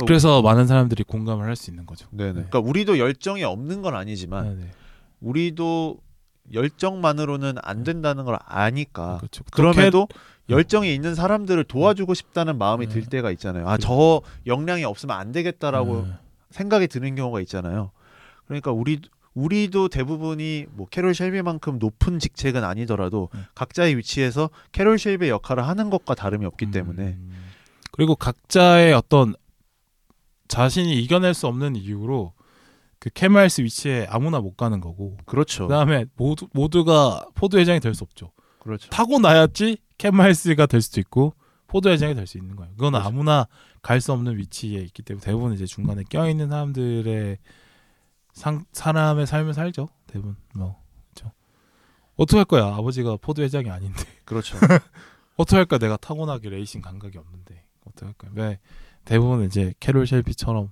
어, 0.00 0.04
그래서 0.06 0.40
많은 0.42 0.66
사람들이 0.66 1.04
공감을 1.04 1.44
할 1.46 1.54
수 1.54 1.70
있는 1.70 1.84
거죠. 1.84 2.08
네네. 2.10 2.28
네. 2.28 2.32
그러니까 2.48 2.60
우리도 2.60 2.98
열정이 2.98 3.44
없는 3.44 3.82
건 3.82 3.94
아니지만 3.94 4.56
네, 4.56 4.64
네. 4.64 4.70
우리도 5.20 5.98
열정만으로는 6.52 7.54
안 7.62 7.84
된다는 7.84 8.24
걸 8.24 8.38
아니까 8.44 9.18
그렇죠. 9.18 9.44
그럼에도 9.52 10.08
열정이 10.48 10.92
있는 10.94 11.14
사람들을 11.14 11.64
도와주고 11.64 12.14
싶다는 12.14 12.58
마음이 12.58 12.86
네. 12.86 12.92
들 12.92 13.06
때가 13.06 13.30
있잖아요. 13.32 13.68
아, 13.68 13.78
저 13.78 14.22
역량이 14.46 14.84
없으면 14.84 15.16
안 15.16 15.32
되겠다라고 15.32 16.02
네. 16.02 16.12
생각이 16.50 16.88
드는 16.88 17.14
경우가 17.14 17.40
있잖아요. 17.40 17.92
그러니까 18.46 18.72
우리 18.72 19.00
우리도 19.34 19.88
대부분이 19.88 20.66
뭐 20.72 20.86
캐롤 20.88 21.14
쉘비만큼 21.14 21.78
높은 21.78 22.18
직책은 22.18 22.64
아니더라도 22.64 23.30
네. 23.32 23.40
각자의 23.54 23.96
위치에서 23.96 24.50
캐롤 24.72 24.98
쉘비의 24.98 25.30
역할을 25.30 25.66
하는 25.66 25.88
것과 25.88 26.14
다름이 26.14 26.44
없기 26.44 26.70
때문에 26.70 27.02
음. 27.02 27.32
그리고 27.92 28.14
각자의 28.14 28.92
어떤 28.92 29.34
자신이 30.48 31.02
이겨낼 31.02 31.32
수 31.32 31.46
없는 31.46 31.76
이유로 31.76 32.34
그 33.02 33.10
켄 33.10 33.26
마일스 33.26 33.62
위치에 33.62 34.06
아무나 34.08 34.38
못 34.40 34.56
가는 34.56 34.80
거고 34.80 35.16
그렇죠. 35.26 35.66
그다음에 35.66 36.06
모두 36.14 36.46
모두가 36.52 37.26
포드 37.34 37.56
회장이 37.56 37.80
될 37.80 37.94
수 37.96 38.04
없죠. 38.04 38.30
그렇죠. 38.60 38.88
타고 38.90 39.18
나야지 39.18 39.78
켄 39.98 40.15
마일스가 40.15 40.66
될 40.66 40.80
수도 40.80 41.00
있고 41.00 41.34
포드 41.66 41.88
회장이 41.88 42.14
될 42.14 42.28
수 42.28 42.38
있는 42.38 42.54
거예요. 42.54 42.70
그건 42.74 42.92
그렇죠. 42.92 43.08
아무나 43.08 43.48
갈 43.82 44.00
수 44.00 44.12
없는 44.12 44.36
위치에 44.38 44.78
있기 44.82 45.02
때문에 45.02 45.24
대부분 45.24 45.52
이제 45.52 45.66
중간에 45.66 46.04
껴 46.08 46.28
있는 46.30 46.48
사람들의 46.48 47.38
상, 48.34 48.64
사람의 48.72 49.26
삶을 49.26 49.52
살죠. 49.52 49.88
대부분 50.06 50.36
뭐 50.54 50.80
그렇죠. 51.12 51.32
어떻게 52.14 52.36
할 52.36 52.44
거야? 52.44 52.66
아버지가 52.66 53.16
포드 53.16 53.40
회장이 53.40 53.68
아닌데. 53.68 53.98
그렇죠. 54.24 54.56
어떻게 55.34 55.56
할까? 55.56 55.78
내가 55.78 55.96
타고나게 55.96 56.50
레이싱 56.50 56.80
감각이 56.82 57.18
없는데 57.18 57.64
어떻게 57.84 58.04
할까? 58.06 58.28
왜 58.34 58.60
대부분 59.04 59.44
이제 59.44 59.74
캐롤 59.80 60.06
쉘비처럼 60.06 60.70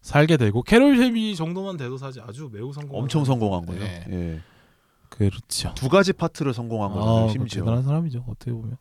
살게 0.00 0.36
되고 0.36 0.62
캐롤 0.62 0.96
쉘비 0.96 1.36
정도만 1.36 1.76
돼도 1.76 1.96
사실 1.98 2.22
아주 2.22 2.48
매우 2.52 2.72
성공. 2.72 2.98
엄청 3.00 3.24
성공한 3.24 3.66
거죠. 3.66 3.80
네. 3.80 4.04
예. 4.10 4.40
그렇죠. 5.08 5.72
두 5.74 5.88
가지 5.88 6.12
파트를 6.12 6.54
성공한 6.54 6.92
거죠. 6.92 7.26
아, 7.28 7.28
심지어. 7.32 7.62
대단한 7.62 7.82
사람이죠. 7.82 8.24
어떻게 8.28 8.52
보면 8.52 8.76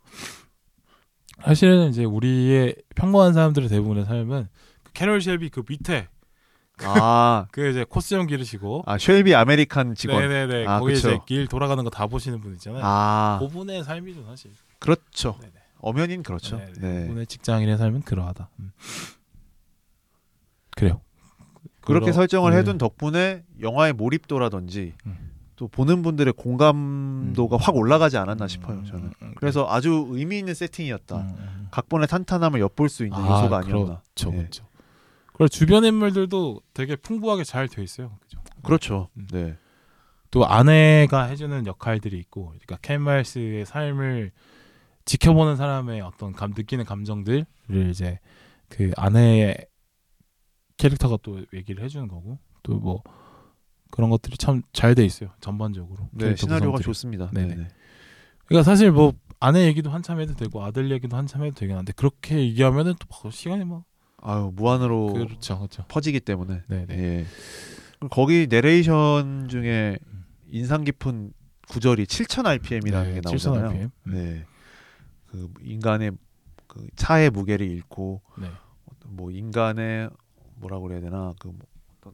사실은 1.43 1.89
이제 1.89 2.03
우리의 2.03 2.75
평범한 2.95 3.33
사람들의 3.33 3.69
대부분의 3.69 4.05
삶은 4.05 4.47
그 4.83 4.91
캐롤 4.93 5.21
쉘비 5.21 5.49
그 5.49 5.63
밑에 5.67 6.07
아, 6.83 7.47
그 7.51 7.69
이제 7.69 7.83
콧수염 7.87 8.27
기르시고 8.27 8.83
아 8.85 8.97
쉘비 8.97 9.33
아메리칸 9.35 9.95
직원. 9.95 10.21
네네네 10.21 10.67
아, 10.67 10.79
거기 10.79 10.93
그쵸. 10.93 11.09
이제 11.09 11.19
길 11.25 11.47
돌아가는 11.47 11.83
거 11.83 11.89
다 11.89 12.07
보시는 12.07 12.39
분 12.41 12.53
있잖아요. 12.53 12.81
아, 12.83 13.39
그분의 13.41 13.83
삶이죠 13.83 14.23
사실. 14.25 14.51
그렇죠. 14.79 15.37
네네. 15.41 15.53
엄연인 15.81 16.23
그렇죠. 16.23 16.57
네, 16.57 16.65
네. 16.79 16.87
네. 16.93 17.01
그분의 17.07 17.27
직장인의 17.27 17.77
삶은 17.77 18.01
그러하다. 18.01 18.49
음. 18.59 18.71
그렇게 21.89 22.05
그러- 22.05 22.13
설정을 22.13 22.51
네. 22.51 22.57
해둔 22.59 22.77
덕분에 22.77 23.43
영화의 23.61 23.93
몰입도라든지 23.93 24.93
음. 25.05 25.31
또 25.55 25.67
보는 25.67 26.01
분들의 26.03 26.33
공감도가 26.33 27.57
확 27.57 27.75
올라가지 27.75 28.17
않았나 28.17 28.47
싶어요. 28.47 28.83
저는. 28.85 29.03
음, 29.05 29.11
음, 29.21 29.33
그래서 29.35 29.67
아주 29.69 30.07
의미 30.11 30.39
있는 30.39 30.53
세팅이었다. 30.53 31.17
음, 31.17 31.35
음. 31.37 31.67
각본의 31.71 32.07
탄탄함을 32.07 32.61
엿볼 32.61 32.87
수 32.89 33.03
있는 33.03 33.17
아, 33.17 33.21
요소가 33.39 33.57
아니었나. 33.57 34.01
그렇죠, 34.15 34.31
예. 34.33 34.37
그렇죠. 34.37 34.65
그리고 35.33 35.47
주변 35.49 35.83
인물들도 35.83 36.61
되게 36.73 36.95
풍부하게 36.95 37.43
잘 37.43 37.67
돼 37.67 37.83
있어요. 37.83 38.11
그죠? 38.21 38.39
그렇죠. 38.63 39.09
음. 39.17 39.27
네. 39.31 39.57
또 40.31 40.45
아내가 40.45 41.23
해주는 41.23 41.65
역할들이 41.65 42.17
있고, 42.19 42.47
그러니까 42.49 42.77
캔마일스의 42.81 43.65
삶을 43.65 44.31
지켜보는 45.05 45.55
사람의 45.55 46.01
어떤 46.01 46.33
감 46.33 46.53
느끼는 46.55 46.85
감정들을 46.85 47.45
이제 47.89 48.19
그 48.69 48.91
아내의 48.95 49.57
캐릭터가 50.79 51.17
또 51.21 51.43
얘기를 51.53 51.83
해주는 51.83 52.07
거고, 52.07 52.39
또 52.63 52.73
뭐 52.79 53.03
그런 53.91 54.09
것들이 54.09 54.37
참 54.37 54.61
잘 54.73 54.95
돼 54.95 55.03
있어요. 55.05 55.29
전반적으로. 55.41 56.09
네, 56.11 56.35
시나리오가 56.35 56.77
구성들이. 56.77 56.83
좋습니다. 56.83 57.29
네네. 57.31 57.55
네네. 57.55 57.67
그러니까 58.45 58.63
사실 58.63 58.91
뭐 58.91 59.13
아내 59.39 59.65
얘기도 59.65 59.89
한참 59.89 60.19
해도 60.19 60.33
되고 60.35 60.63
아들 60.63 60.91
얘기도 60.91 61.15
한참 61.17 61.43
해도 61.43 61.55
되긴 61.55 61.75
한데 61.77 61.93
그렇게 61.95 62.39
얘기하면은 62.39 62.93
또막 62.99 63.33
시간이 63.33 63.65
막 63.65 63.83
아유 64.21 64.51
무한으로 64.55 65.13
그렇죠, 65.13 65.57
그렇죠. 65.57 65.85
퍼지기 65.87 66.19
때문에. 66.21 66.63
네네. 66.67 66.97
예. 66.97 67.25
그리고 67.99 68.09
거기 68.09 68.47
내레이션 68.49 69.47
중에 69.49 69.97
인상 70.47 70.83
깊은 70.83 71.33
구절이 71.69 72.07
7,000 72.07 72.45
RPM이라는 72.47 73.13
게 73.15 73.21
나오잖아요. 73.23 73.37
7000 73.37 73.65
RPM. 73.65 73.89
네. 74.05 74.45
그 75.27 75.51
인간의 75.63 76.11
그 76.67 76.87
차의 76.95 77.29
무게를 77.31 77.69
잃고 77.69 78.21
네. 78.39 78.47
뭐 79.05 79.31
인간의 79.31 80.09
뭐라고 80.59 80.83
그래야 80.83 81.01
되나 81.01 81.33
그뭐 81.39 81.55
어떤 81.97 82.13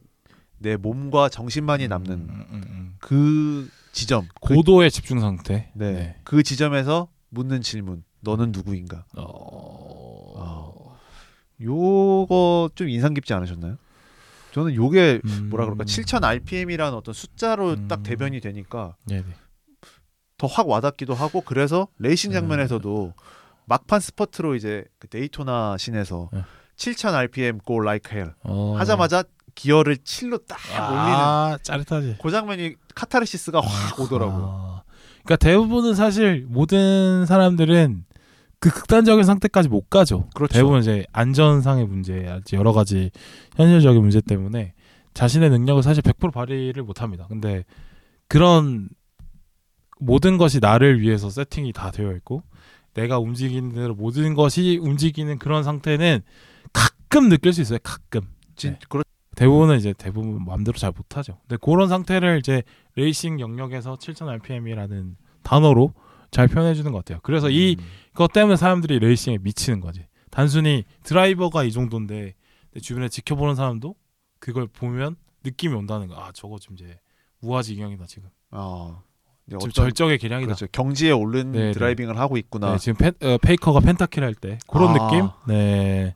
내 0.58 0.76
몸과 0.76 1.28
정신만이 1.28 1.88
남는 1.88 2.12
음, 2.14 2.46
음, 2.50 2.62
음. 2.68 2.96
그 3.00 3.68
지점 3.92 4.26
그, 4.40 4.54
고도의 4.54 4.90
집중 4.90 5.20
상태. 5.20 5.70
네. 5.74 6.18
그 6.24 6.42
지점에서 6.42 7.08
묻는 7.28 7.60
질문 7.60 8.04
너는 8.20 8.52
누구인가 8.52 9.04
어... 9.16 10.96
요거 11.60 12.70
좀 12.74 12.88
인상 12.88 13.14
깊지 13.14 13.32
않으셨나요? 13.34 13.76
저는 14.52 14.74
요게 14.74 15.20
음. 15.24 15.48
뭐라 15.50 15.64
그럴까 15.64 15.84
7,000 15.84 16.24
RPM이라는 16.24 16.96
어떤 16.96 17.14
숫자로 17.14 17.70
음. 17.72 17.88
딱 17.88 18.02
대변이 18.02 18.40
되니까 18.40 18.96
네네. 19.06 19.24
더 20.38 20.46
확 20.48 20.68
와닿기도 20.68 21.14
하고 21.14 21.40
그래서 21.40 21.88
레이싱 21.98 22.30
음. 22.30 22.34
장면에서도 22.34 23.14
막판 23.66 24.00
스퍼트로 24.00 24.54
이제 24.54 24.84
그 24.98 25.08
데이토나 25.08 25.76
신에서 25.78 26.30
네. 26.32 26.42
7,000 26.76 27.14
RPM 27.14 27.60
go 27.66 27.82
like 27.82 28.10
hell 28.12 28.34
어... 28.42 28.76
하자마자 28.78 29.24
기어를 29.54 29.96
7로 29.96 30.46
딱 30.46 30.58
올리는 30.78 31.18
아, 31.18 31.58
짜릿하지. 31.62 32.16
그 32.22 32.30
장면이 32.30 32.74
카타르시스가 32.94 33.60
확 33.60 33.98
오더라고요. 33.98 34.44
아, 34.44 34.82
그러니까 35.24 35.36
대부분은 35.36 35.94
사실 35.94 36.44
모든 36.48 37.24
사람들은 37.26 38.04
그 38.60 38.70
극단적인 38.70 39.24
상태까지 39.24 39.68
못 39.68 39.90
가죠. 39.90 40.28
그렇죠. 40.34 40.52
대부분 40.54 40.80
이제 40.80 41.04
안전상의 41.12 41.86
문제, 41.86 42.26
여러 42.52 42.72
가지 42.72 43.10
현실적인 43.56 44.00
문제 44.00 44.20
때문에 44.20 44.74
자신의 45.14 45.50
능력을 45.50 45.82
사실 45.82 46.02
100% 46.02 46.32
발휘를 46.32 46.82
못 46.82 47.00
합니다. 47.02 47.26
근데 47.28 47.64
그런 48.28 48.88
모든 49.98 50.36
것이 50.36 50.60
나를 50.60 51.00
위해서 51.00 51.30
세팅이 51.30 51.72
다 51.72 51.90
되어 51.90 52.12
있고 52.12 52.42
내가 52.94 53.18
움직이는 53.18 53.72
대로 53.72 53.94
모든 53.94 54.34
것이 54.34 54.78
움직이는 54.82 55.38
그런 55.38 55.62
상태는 55.62 56.20
가끔 57.08 57.28
느낄 57.28 57.52
수 57.52 57.60
있어요. 57.62 57.78
가끔. 57.82 58.22
진, 58.56 58.72
네. 58.72 58.78
그렇, 58.88 59.02
대부분은 59.36 59.76
이제 59.78 59.92
대부분 59.96 60.44
마음대로 60.44 60.76
잘 60.78 60.92
못하죠. 60.96 61.38
근데 61.42 61.56
그런 61.62 61.88
상태를 61.88 62.38
이제 62.38 62.62
레이싱 62.96 63.38
영역에서 63.40 63.96
7,000 63.96 64.28
RPM이라는 64.28 65.16
단어로 65.42 65.92
잘 66.30 66.48
표현해 66.48 66.74
주는 66.74 66.90
것 66.92 66.98
같아요. 66.98 67.20
그래서 67.22 67.50
이 67.50 67.76
음. 67.78 67.84
그것 68.12 68.32
때문에 68.32 68.56
사람들이 68.56 68.98
레이싱에 68.98 69.38
미치는 69.40 69.80
거지. 69.80 70.06
단순히 70.30 70.84
드라이버가 71.02 71.64
이 71.64 71.72
정도인데 71.72 72.34
내 72.72 72.80
주변에 72.80 73.08
지켜보는 73.08 73.54
사람도 73.54 73.94
그걸 74.38 74.66
보면 74.66 75.16
느낌이 75.44 75.74
온다는 75.74 76.08
거. 76.08 76.14
아 76.16 76.30
저거 76.34 76.58
좀 76.58 76.74
이제 76.74 76.98
우아지경이다 77.42 78.06
지금. 78.06 78.28
아, 78.50 79.00
지금 79.46 79.58
어떤- 79.58 79.70
절정의 79.70 80.18
기량이다. 80.18 80.46
그렇죠. 80.46 80.66
경지에 80.72 81.12
오른 81.12 81.52
네, 81.52 81.58
네. 81.66 81.72
드라이빙을 81.72 82.18
하고 82.18 82.36
있구나. 82.36 82.72
네, 82.72 82.78
지금 82.78 82.96
페, 82.98 83.26
어, 83.26 83.38
페이커가 83.38 83.80
펜타킬 83.80 84.24
할 84.24 84.34
때 84.34 84.58
그런 84.66 84.90
아. 84.90 85.06
느낌. 85.06 85.28
네. 85.46 86.14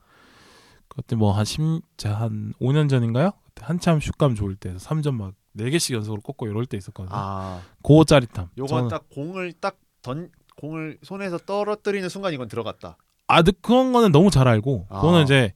그때 1.03 1.17
뭐 1.17 1.33
한 1.33 1.45
10, 1.45 1.61
한 2.05 2.53
5년 2.61 2.89
전인가요? 2.89 3.33
그때 3.45 3.65
한참 3.67 4.01
슛감 4.01 4.35
좋을 4.35 4.57
때 4.57 4.75
3점 4.75 5.15
막 5.15 5.35
4개씩 5.57 5.95
연속으로 5.95 6.21
꽂고 6.23 6.47
이럴 6.47 6.67
때 6.67 6.77
있었거든요. 6.77 7.15
아, 7.15 7.61
그 7.83 8.05
짜릿함. 8.07 8.51
요건 8.59 8.89
딱 8.89 9.09
공을 9.11 9.53
딱 9.55 9.79
던 10.03 10.31
공을 10.57 10.99
손에서 11.03 11.39
떨어뜨리는 11.39 12.09
순간 12.09 12.33
이건 12.33 12.49
들어갔다. 12.49 12.97
아, 13.27 13.43
근데 13.43 13.53
그런 13.63 13.93
거는 13.93 14.13
너무 14.13 14.31
잘 14.31 14.49
알고 14.49 14.87
아. 14.91 15.01
그거는 15.01 15.25
이제 15.25 15.55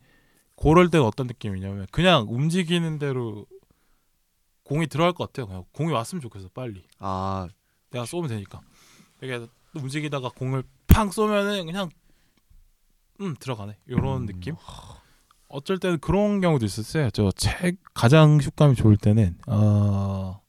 그럴 0.57 0.91
때가 0.91 1.07
어떤 1.07 1.27
느낌이냐면 1.27 1.87
그냥 1.91 2.27
움직이는 2.29 2.99
대로 2.99 3.47
공이 4.65 4.87
들어갈 4.87 5.13
것 5.13 5.27
같아요. 5.27 5.47
그냥 5.47 5.65
공이 5.73 5.93
왔으면 5.93 6.23
좋겠어 6.23 6.49
빨리. 6.55 6.85
아, 6.99 7.49
내가 7.91 8.07
쏘면 8.07 8.29
되니까. 8.29 8.61
이게 9.23 9.47
움직이다가 9.75 10.31
공을 10.31 10.63
팡 10.87 11.11
쏘면은 11.11 11.67
그냥 11.67 11.91
음 13.21 13.35
들어가네. 13.39 13.77
요런 13.91 14.23
음. 14.23 14.27
느낌. 14.27 14.55
어쩔 15.55 15.79
때는 15.79 15.99
그런 16.01 16.40
경우도 16.40 16.64
있었어요. 16.67 17.11
저 17.11 17.31
책 17.37 17.79
가장 17.95 18.40
슛감이 18.40 18.75
좋을 18.75 18.97
때는 18.97 19.37
어 19.47 20.40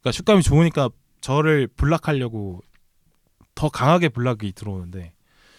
그러니까 0.00 0.12
슛감이 0.16 0.42
좋으니까 0.42 0.90
저를 1.20 1.66
블락하려고 1.66 2.62
더 3.54 3.68
강하게 3.68 4.08
블락이 4.08 4.52
들어오는데 4.52 5.12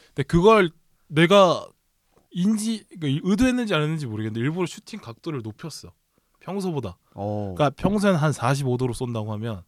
근데 0.08 0.23
그걸 0.23 0.71
내가 1.08 1.67
인지 2.32 2.86
그러니까 2.99 3.27
의도했는지 3.30 3.73
안 3.75 3.82
했는지 3.82 4.08
모르겠는데 4.08 4.39
일부러 4.39 4.65
슈팅 4.65 4.99
각도를 4.99 5.41
높였어. 5.43 5.91
평소보다. 6.39 6.97
어, 7.13 7.54
그러니까 7.56 7.69
평소엔 7.75 8.15
한 8.15 8.32
45도로 8.32 8.93
쏜다고 8.93 9.32
하면 9.34 9.62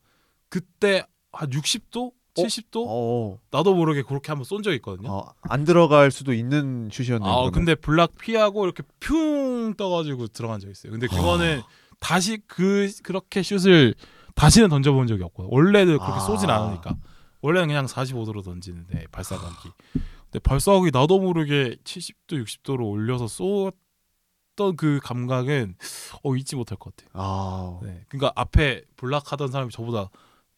그때 0.50 1.06
한 1.32 1.50
60도, 1.50 2.14
70도 2.36 2.86
어, 2.88 3.40
나도 3.52 3.76
모르게 3.76 4.02
그렇게 4.02 4.30
한번 4.30 4.46
쏜 4.46 4.64
적이 4.64 4.78
있거든요. 4.78 5.12
어, 5.12 5.34
안 5.42 5.64
들어갈 5.64 6.12
수도 6.12 6.34
있는 6.34 6.90
슛이었네요. 6.92 7.30
아 7.30 7.36
그러면. 7.36 7.52
근데 7.52 7.76
블락 7.76 8.18
피하고 8.18 8.66
이렇게 8.66 8.84
퓨 9.00 9.74
떠가지고 9.78 10.28
들어간 10.28 10.60
적 10.60 10.70
있어요. 10.70 10.92
근데 10.92 11.08
그거는 11.08 11.62
다시 12.00 12.40
그 12.48 12.92
그렇게 13.04 13.44
슛을 13.44 13.94
다시는 14.36 14.70
던져본 14.70 15.08
적이 15.08 15.24
없거든. 15.24 15.50
원래는 15.52 15.98
그렇게 16.00 16.14
아. 16.14 16.20
쏘진 16.20 16.50
않으니까 16.50 16.96
원래는 17.42 17.68
그냥 17.68 17.86
45도로 17.86 18.44
던지는데 18.44 19.08
발사각이. 19.12 19.70
근데 19.94 20.40
발사각이 20.40 20.90
나도 20.92 21.20
모르게 21.20 21.76
70도, 21.84 22.44
60도로 22.44 22.90
올려서 22.90 23.28
쏘던 23.28 24.76
그 24.76 25.00
감각은 25.04 25.76
어 26.24 26.36
잊지 26.36 26.56
못할 26.56 26.78
것 26.80 26.96
같아요. 26.96 27.10
아, 27.14 27.80
네. 27.84 28.06
그러니까 28.10 28.32
앞에 28.36 28.82
블락하던 28.96 29.52
사람이 29.52 29.72
저보다 29.72 30.10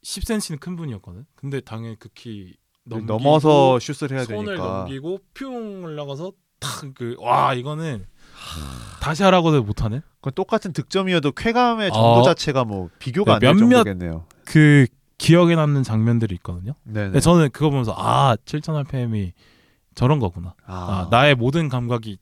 10cm는 0.06 0.60
큰 0.60 0.76
분이었거든. 0.76 1.26
근데 1.36 1.60
당연히 1.62 1.98
그 1.98 2.10
키 2.14 2.56
넘어서 2.88 3.80
슛을 3.80 4.12
해야 4.12 4.26
손을 4.26 4.46
되니까. 4.58 4.64
넘기고 4.86 5.20
퓨 5.34 5.48
올라가서 5.48 6.32
탁 6.60 6.94
그 6.94 7.16
와 7.20 7.54
이거는 7.56 8.06
다시 9.02 9.24
하라고도 9.24 9.64
못하는 9.64 10.02
그건 10.18 10.34
똑같은 10.36 10.72
득점이어도 10.72 11.32
쾌감의 11.32 11.92
정도 11.92 12.20
어. 12.20 12.24
자체가 12.24 12.64
뭐 12.64 12.90
비교가 13.00 13.40
네, 13.40 13.48
안될 13.48 13.64
몇몇- 13.66 13.84
정도겠네요. 13.84 14.26
그 14.46 14.86
기억에 15.18 15.56
남는 15.56 15.82
장면들이 15.84 16.36
있거든요. 16.36 16.74
네, 16.84 17.20
저는 17.20 17.50
그거 17.52 17.70
보면서 17.72 17.94
아 17.98 18.36
7,000rpm이 18.46 19.32
저런 19.96 20.20
거구나. 20.20 20.54
아, 20.66 21.08
나의 21.10 21.36
모든 21.36 21.70
감각이 21.70 22.18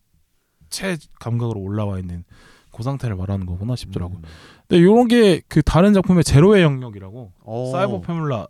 최 0.70 0.98
감각으로 1.20 1.60
올라와 1.60 2.00
있는 2.00 2.24
그 2.74 2.84
상태를 2.84 3.16
말하는 3.16 3.46
거구나 3.46 3.76
싶더라고. 3.76 4.16
요 4.16 4.18
음. 4.18 4.24
근데 4.68 4.82
이런 4.82 5.08
게 5.08 5.42
그 5.48 5.62
다른 5.62 5.94
작품의 5.94 6.24
제로의 6.24 6.64
영역이라고 6.64 7.32
어. 7.44 7.70
사이버 7.72 8.02
페뮬라 8.02 8.48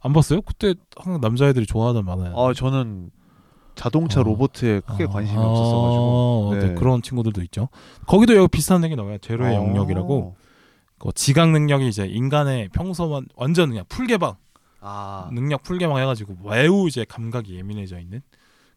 안 0.00 0.12
봤어요? 0.12 0.40
그때 0.42 0.74
항상 0.96 1.20
남자애들이 1.20 1.66
좋아하던 1.66 2.04
만화야. 2.04 2.32
아, 2.36 2.52
저는 2.54 3.10
자동차 3.74 4.20
어. 4.20 4.22
로봇에 4.24 4.80
크게 4.80 5.06
관심이 5.06 5.38
아, 5.38 5.42
없었어가지고. 5.42 6.54
네, 6.68 6.74
그런 6.74 7.00
친구들도 7.02 7.42
있죠. 7.44 7.68
거기도 8.06 8.34
여기 8.36 8.48
비슷한 8.48 8.82
얘기 8.84 8.96
나와요. 8.96 9.18
제로의 9.18 9.56
어. 9.56 9.60
영역이라고. 9.64 10.36
그 10.98 11.10
지각 11.14 11.50
능력이 11.50 11.86
이제 11.88 12.06
인간의 12.06 12.70
평소만 12.70 13.26
완전 13.36 13.68
그냥 13.68 13.84
풀개방 13.88 14.34
아, 14.80 15.28
능력 15.32 15.62
풀개방 15.62 15.96
해가지고 15.98 16.36
매우 16.48 16.88
이제 16.88 17.04
감각이 17.08 17.54
예민해져 17.56 18.00
있는 18.00 18.20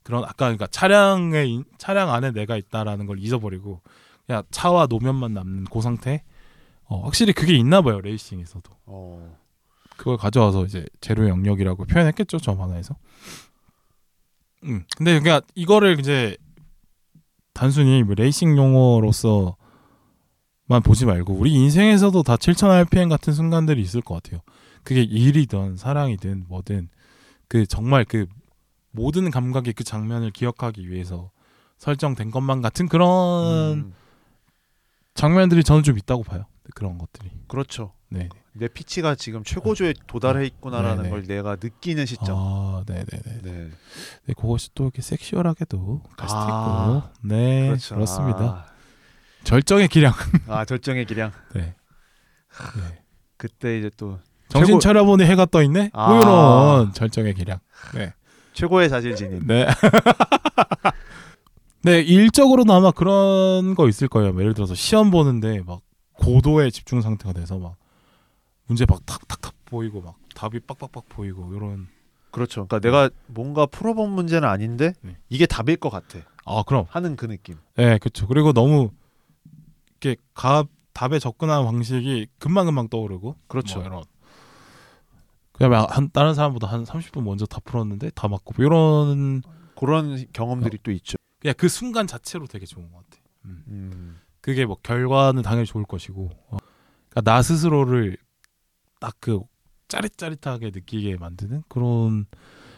그런 0.03 0.23
아까 0.23 0.33
그러니까 0.45 0.67
차량에 0.67 1.45
인- 1.45 1.63
차량 1.79 2.11
안에 2.13 2.31
내가 2.31 2.57
있다라는 2.57 3.07
걸 3.07 3.17
잊어버리고 3.19 3.81
그냥 4.31 4.43
차와 4.49 4.87
노면만 4.89 5.33
남는 5.33 5.65
그 5.65 5.81
상태. 5.81 6.23
어, 6.85 7.01
확실히 7.01 7.33
그게 7.33 7.53
있나 7.53 7.81
봐요 7.81 7.99
레이싱에서도. 7.99 8.71
어. 8.85 9.37
그걸 9.97 10.17
가져와서 10.17 10.65
이제 10.65 10.85
제로 11.01 11.27
영역이라고 11.27 11.85
표현했겠죠 11.85 12.39
저 12.39 12.55
만화에서. 12.55 12.95
음 14.63 14.85
근데 14.95 15.19
그러니까 15.19 15.45
이거를 15.53 15.99
이제 15.99 16.37
단순히 17.53 18.03
뭐 18.03 18.15
레이싱 18.15 18.55
용어로서 18.55 19.57
만 20.65 20.81
보지 20.81 21.05
말고 21.05 21.33
우리 21.33 21.51
인생에서도 21.51 22.23
다 22.23 22.37
7,000rpm 22.37 23.09
같은 23.09 23.33
순간들이 23.33 23.81
있을 23.81 24.01
것 24.01 24.15
같아요. 24.15 24.39
그게 24.83 25.01
일이든 25.01 25.75
사랑이든 25.75 26.45
뭐든 26.47 26.87
그 27.49 27.65
정말 27.65 28.05
그 28.05 28.27
모든 28.91 29.29
감각의 29.29 29.73
그 29.73 29.83
장면을 29.83 30.31
기억하기 30.31 30.89
위해서 30.89 31.31
설정된 31.79 32.31
것만 32.31 32.61
같은 32.61 32.87
그런 32.87 33.79
음, 33.79 33.93
장면들이 35.13 35.63
저는 35.63 35.83
좀 35.83 35.97
있다고 35.97 36.23
봐요. 36.23 36.45
그런 36.75 36.97
것들이. 36.97 37.29
그렇죠. 37.47 37.93
네. 38.09 38.29
내 38.53 38.67
피치가 38.67 39.15
지금 39.15 39.43
최고조에 39.43 39.93
도달해 40.07 40.45
있구나라는 40.45 40.97
네네. 41.03 41.09
걸 41.09 41.23
내가 41.23 41.57
느끼는 41.61 42.05
시점. 42.05 42.27
아, 42.37 42.83
네, 42.85 43.03
네, 43.09 43.19
네. 43.23 43.39
네, 43.41 43.69
네, 44.25 44.33
그것이 44.33 44.69
또 44.75 44.83
이렇게 44.85 45.01
섹슈얼하게도 45.01 46.01
갈 46.17 46.29
수도 46.29 46.39
아, 46.41 46.97
있고, 47.13 47.27
네, 47.27 47.67
그렇죠. 47.67 47.95
그렇습니다 47.95 48.65
절정의 49.43 49.87
기량. 49.87 50.13
아, 50.47 50.59
아, 50.59 50.65
절정의 50.65 51.05
기량. 51.05 51.31
네. 51.55 51.61
네. 51.61 53.01
그때 53.37 53.79
이제 53.79 53.89
또 53.97 54.19
정신 54.49 54.73
최고- 54.73 54.79
차려보니 54.79 55.23
해가 55.23 55.45
떠 55.45 55.63
있네. 55.63 55.89
아. 55.93 56.07
뭐 56.09 56.19
이런 56.21 56.93
절정의 56.93 57.33
기량. 57.33 57.59
네, 57.95 58.13
최고의 58.53 58.89
자질 58.89 59.15
지닌. 59.15 59.45
네. 59.47 59.65
네, 61.83 61.99
일적으로는 62.01 62.73
아마 62.73 62.91
그런 62.91 63.73
거 63.73 63.89
있을 63.89 64.07
거예요. 64.07 64.33
뭐 64.33 64.41
예를 64.41 64.53
들어서 64.53 64.75
시험 64.75 65.09
보는데 65.09 65.61
막 65.61 65.81
고도의 66.13 66.71
집중 66.71 67.01
상태가 67.01 67.33
돼서 67.33 67.57
막 67.57 67.75
문제 68.67 68.85
막 68.87 69.03
탁탁탁 69.05 69.53
보이고 69.65 70.01
막 70.01 70.15
답이 70.35 70.59
빡빡빡 70.61 71.09
보이고 71.09 71.53
이런. 71.55 71.87
그렇죠. 72.29 72.67
그러니까 72.67 72.79
내가 72.79 73.09
뭔가 73.27 73.65
풀어본 73.65 74.11
문제는 74.11 74.47
아닌데 74.47 74.93
네. 75.01 75.17
이게 75.29 75.45
답일 75.45 75.77
것 75.77 75.89
같아 75.89 76.19
아, 76.45 76.63
그럼. 76.65 76.85
하는 76.89 77.15
그 77.15 77.27
느낌. 77.27 77.57
네, 77.75 77.97
그렇죠. 77.97 78.27
그리고 78.27 78.53
너무 78.53 78.91
이렇게 79.99 80.19
가, 80.33 80.63
답에 80.93 81.19
접근하는 81.19 81.65
방식이 81.65 82.27
금방 82.37 82.67
금방 82.67 82.89
떠오르고 82.89 83.35
그렇죠. 83.47 83.79
뭐 83.79 83.87
이런. 83.87 84.03
그다음에 85.53 85.85
한 85.89 86.09
다른 86.11 86.33
사람보다 86.33 86.67
한 86.67 86.83
30분 86.83 87.23
먼저 87.23 87.45
다 87.45 87.59
풀었는데 87.63 88.11
다 88.11 88.27
맞고 88.27 88.53
뭐 88.55 88.65
이런 88.65 89.41
그런 89.75 90.25
경험들이 90.31 90.79
또 90.83 90.91
있죠. 90.91 91.17
그냥 91.41 91.55
그 91.57 91.67
순간 91.67 92.07
자체로 92.07 92.47
되게 92.47 92.65
좋은 92.65 92.89
것 92.91 92.97
같아. 92.97 93.21
음. 93.45 93.63
음. 93.67 94.19
그게 94.39 94.65
뭐 94.65 94.77
결과는 94.81 95.41
당연히 95.41 95.65
좋을 95.65 95.83
것이고 95.85 96.29
어. 96.49 96.57
그러니까 97.09 97.21
나 97.31 97.41
스스로를 97.41 98.17
딱 98.99 99.15
그 99.19 99.41
짜릿짜릿하게 99.87 100.71
느끼게 100.73 101.17
만드는 101.17 101.63
그런 101.67 102.25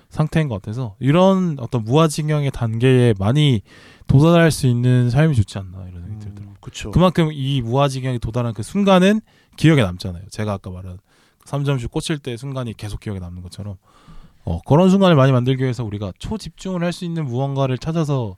상태인 0.09 0.47
것 0.47 0.55
같아서 0.55 0.95
이런 0.99 1.57
어떤 1.59 1.83
무아지경의 1.83 2.51
단계에 2.51 3.13
많이 3.19 3.61
도달할 4.07 4.49
수 4.51 4.67
있는 4.67 5.09
삶이 5.09 5.35
좋지 5.35 5.57
않나 5.59 5.87
이런 5.89 6.01
생각이 6.03 6.19
들더라고요. 6.19 6.53
음, 6.53 6.57
그렇죠. 6.59 6.91
그만큼 6.91 7.29
이 7.31 7.61
무아지경에 7.61 8.17
도달한 8.19 8.53
그 8.53 8.63
순간은 8.63 9.21
기억에 9.57 9.83
남잖아요. 9.83 10.23
제가 10.29 10.53
아까 10.53 10.71
말한 10.71 10.97
3점슛 11.45 11.91
꽂힐 11.91 12.17
때 12.19 12.35
순간이 12.37 12.73
계속 12.75 12.99
기억에 12.99 13.19
남는 13.19 13.41
것처럼 13.43 13.75
어, 14.43 14.59
그런 14.61 14.89
순간을 14.89 15.15
많이 15.15 15.31
만들기 15.31 15.61
위해서 15.63 15.83
우리가 15.83 16.13
초집중을 16.17 16.83
할 16.83 16.93
수 16.93 17.05
있는 17.05 17.25
무언가를 17.25 17.77
찾아서 17.77 18.37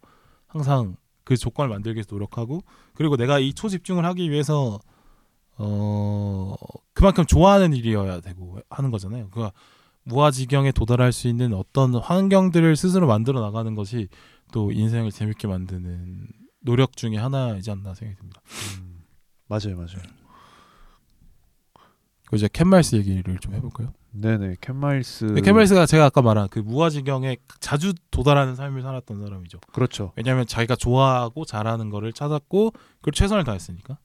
항상 0.55 0.95
그 1.25 1.35
조건을 1.35 1.69
만들기 1.69 1.97
위해서 1.97 2.07
노력하고 2.11 2.63
그리고 2.93 3.17
내가 3.17 3.39
이 3.39 3.53
초집중을 3.53 4.05
하기 4.05 4.31
위해서 4.31 4.79
어 5.57 6.55
그만큼 6.93 7.25
좋아하는 7.25 7.73
일이어야 7.73 8.21
되고 8.21 8.59
하는 8.69 8.89
거잖아요. 8.89 9.29
그가 9.31 9.51
무아지경에 10.03 10.71
도달할 10.71 11.11
수 11.11 11.27
있는 11.27 11.53
어떤 11.53 11.95
환경들을 11.95 12.75
스스로 12.77 13.05
만들어 13.05 13.41
나가는 13.41 13.75
것이 13.75 14.07
또 14.53 14.71
인생을 14.71 15.11
재밌게 15.11 15.47
만드는 15.47 16.27
노력 16.61 16.95
중에 16.95 17.17
하나이지 17.17 17.69
않나 17.71 17.93
생각이 17.93 18.17
듭니다. 18.17 18.41
음, 18.79 19.01
맞아요, 19.47 19.75
맞아요. 19.75 20.03
그 22.27 22.37
이제 22.37 22.47
켄 22.51 22.64
마일스 22.64 22.95
얘기를 22.95 23.37
좀 23.39 23.55
해볼까요? 23.55 23.93
네네, 24.17 24.55
켄 24.61 24.82
마일스. 24.82 25.35
켄 25.43 25.54
마일스가 25.54 25.85
제가 25.85 26.05
아까 26.05 26.21
말한 26.21 26.47
그 26.49 26.59
무아지경에 26.59 27.37
자주 27.59 27.93
도달하는 28.11 28.55
삶을 28.55 28.81
살았던 28.81 29.21
사람이죠. 29.21 29.59
그렇죠. 29.73 30.13
왜냐하면 30.15 30.47
자기가 30.47 30.75
좋아하고 30.75 31.43
잘하는 31.45 31.89
거를 31.89 32.13
찾았고 32.13 32.71
그리고 33.01 33.13
최선을 33.15 33.43
다했으니까. 33.43 33.97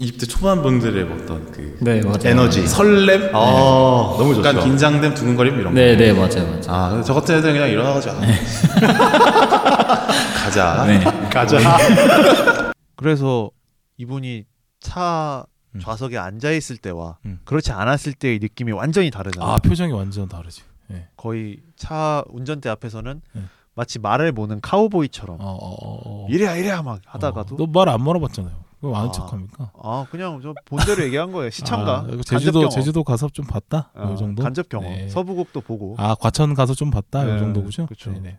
20대 0.00 0.28
초반 0.28 0.62
분들의 0.62 1.04
어떤 1.12 1.48
그네 1.52 2.00
맞아요. 2.02 2.18
에너지, 2.24 2.66
설렘, 2.66 3.20
네. 3.20 3.30
아 3.32 4.16
너무 4.18 4.34
좋죠. 4.34 4.48
약간. 4.48 4.64
긴장됨, 4.64 5.14
두근거림 5.14 5.60
이런 5.60 5.74
거. 5.74 5.78
네 5.78 5.94
네 5.96 6.12
맞아요 6.12 6.44
맞아요. 6.46 6.60
아, 6.68 7.02
저 7.04 7.14
같은 7.14 7.36
애들은 7.36 7.54
그냥 7.54 7.68
일어나가지고 7.68 8.14
아, 8.16 8.18
가자. 10.44 10.84
네. 10.86 11.04
가자. 11.30 11.58
그래서 12.96 13.50
이분이 13.96 14.44
차 14.80 15.44
음. 15.46 15.51
좌석에 15.80 16.18
앉아 16.18 16.50
있을 16.52 16.76
때와 16.76 17.18
음. 17.24 17.40
그렇지 17.44 17.72
않았을 17.72 18.12
때의 18.14 18.38
느낌이 18.40 18.72
완전히 18.72 19.10
다르잖아요. 19.10 19.50
아 19.50 19.58
표정이 19.58 19.92
완전 19.92 20.28
다르지. 20.28 20.62
네. 20.88 21.08
거의 21.16 21.60
차 21.76 22.22
운전대 22.28 22.68
앞에서는 22.68 23.22
네. 23.32 23.42
마치 23.74 23.98
말을 23.98 24.32
모는 24.32 24.60
카우보이처럼 24.60 25.38
어, 25.40 25.44
어, 25.44 25.68
어, 25.74 26.24
어. 26.24 26.26
이래야 26.28 26.56
이래야 26.56 26.82
막 26.82 27.00
하다가도 27.06 27.56
너 27.56 27.66
말 27.66 27.88
안 27.88 28.02
물어봤잖아요. 28.02 28.54
그럼 28.80 28.96
아는 28.96 29.08
아. 29.08 29.12
척합니까? 29.12 29.70
아 29.82 30.04
그냥 30.10 30.40
저 30.42 30.52
본대로 30.66 31.04
얘기한 31.04 31.30
거예요. 31.32 31.48
시청가. 31.50 31.98
아, 32.00 32.06
제주도. 32.26 32.68
제주도 32.68 33.04
가서 33.04 33.28
좀 33.32 33.46
봤다. 33.46 33.90
어, 33.94 34.12
이 34.12 34.18
정도. 34.18 34.42
간접 34.42 34.68
경험. 34.68 34.92
네. 34.92 35.08
서부곡도 35.08 35.60
보고. 35.62 35.94
아 35.98 36.14
과천 36.16 36.52
가서 36.54 36.74
좀 36.74 36.90
봤다. 36.90 37.24
네, 37.24 37.36
이 37.36 37.38
정도 37.38 37.62
그죠? 37.62 37.86
그쵸. 37.86 38.10
네네. 38.12 38.38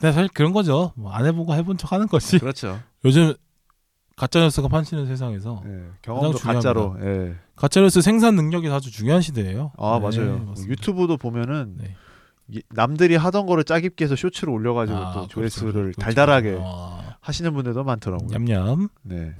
근데 0.00 0.12
사실 0.12 0.28
그런 0.34 0.52
거죠. 0.52 0.92
뭐 0.96 1.12
안 1.12 1.26
해보고 1.26 1.54
해본 1.54 1.76
척 1.78 1.92
하는 1.92 2.06
거지. 2.08 2.38
그렇죠. 2.38 2.80
요즘 3.04 3.34
가짜 4.16 4.40
뉴스가 4.40 4.68
판치는 4.68 5.06
세상에서 5.06 5.62
예, 5.66 5.84
경험도 6.00 6.38
가짜로. 6.38 6.96
예. 7.02 7.36
가짜 7.54 7.82
뉴스 7.82 8.00
생산 8.00 8.34
능력이 8.34 8.66
아주 8.70 8.90
중요한 8.90 9.20
시대예요. 9.20 9.72
아 9.76 10.00
네, 10.00 10.08
맞아요. 10.08 10.38
맞습니다. 10.38 10.72
유튜브도 10.72 11.18
보면은 11.18 11.74
네. 11.76 11.94
이- 12.48 12.62
남들이 12.70 13.14
하던 13.14 13.44
거를 13.44 13.62
짜깁기 13.64 14.02
해서 14.04 14.16
쇼츠를 14.16 14.50
올려가지고 14.54 14.96
아, 14.98 15.12
또 15.12 15.18
그렇죠, 15.20 15.28
조회수를 15.28 15.72
그렇죠. 15.92 16.00
달달하게 16.00 16.58
아, 16.62 17.16
하시는 17.20 17.52
분들도 17.52 17.84
많더라고요. 17.84 18.28
냠냠. 18.30 18.88
네. 19.02 19.34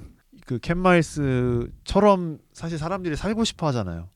그 0.45 0.59
캔마일스처럼 0.59 2.37
사실 2.53 2.77
사람들이 2.77 3.15
살고 3.15 3.45
싶어 3.45 3.65
하잖아요. 3.67 4.09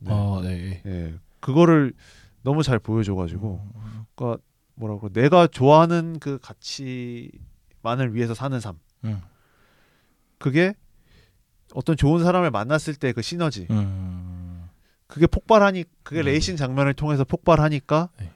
네. 0.00 0.10
어, 0.12 0.40
네. 0.42 0.82
예. 0.84 1.14
그거를 1.40 1.94
너무 2.42 2.62
잘 2.62 2.78
보여줘가지고, 2.78 3.60
음, 3.74 4.04
그러니까 4.14 4.42
뭐라고 4.74 5.08
내가 5.08 5.46
좋아하는 5.46 6.18
그 6.20 6.38
가치만을 6.42 8.14
위해서 8.14 8.34
사는 8.34 8.60
삶. 8.60 8.78
음, 9.04 9.20
그게 10.38 10.74
어떤 11.74 11.96
좋은 11.96 12.22
사람을 12.22 12.50
만났을 12.50 12.94
때 12.94 13.12
그 13.12 13.22
시너지. 13.22 13.66
음. 13.70 14.68
그게 15.06 15.26
폭발하니 15.26 15.84
그게 16.02 16.22
네. 16.22 16.32
레이싱 16.32 16.56
장면을 16.56 16.94
통해서 16.94 17.24
폭발하니까 17.24 18.08
네. 18.20 18.30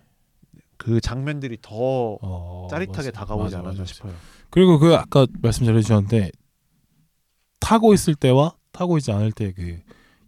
그 0.77 1.01
장면들이 1.01 1.59
더 1.61 2.19
어, 2.23 2.69
짜릿하게 2.71 3.09
맞아. 3.09 3.11
다가오지 3.13 3.45
맞아, 3.57 3.59
않았나 3.59 3.81
맞아. 3.83 3.85
싶어요. 3.93 4.15
그리고 4.51 4.79
그 4.79 4.95
아까 4.95 5.27
말씀 5.43 5.67
잘해주셨는데 5.67 6.31
타고 7.61 7.93
있을 7.95 8.15
때와 8.15 8.55
타고 8.73 8.97
있지 8.99 9.13
않을 9.13 9.33
때 9.33 9.53
그 9.53 9.79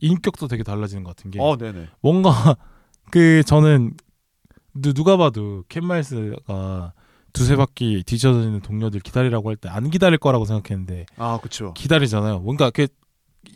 인격도 0.00 0.48
되게 0.48 0.64
달라지는 0.64 1.04
것 1.04 1.14
같은 1.16 1.30
게 1.30 1.38
어, 1.40 1.56
네네. 1.56 1.86
뭔가 2.00 2.30
그 3.12 3.42
저는 3.44 3.94
누- 4.74 4.92
누가 4.94 5.16
봐도 5.16 5.62
켄 5.68 5.99
마일스가 5.99 6.92
두세 7.32 7.56
바퀴 7.56 8.02
뒤처지는 8.04 8.60
동료들 8.60 9.00
기다리라고 9.00 9.48
할 9.50 9.56
때 9.56 9.68
안 9.68 9.90
기다릴 9.90 10.18
거라고 10.18 10.44
생각했는데 10.44 11.06
아, 11.16 11.38
그쵸. 11.42 11.72
기다리잖아요. 11.74 12.40
뭔가 12.40 12.70
그 12.70 12.86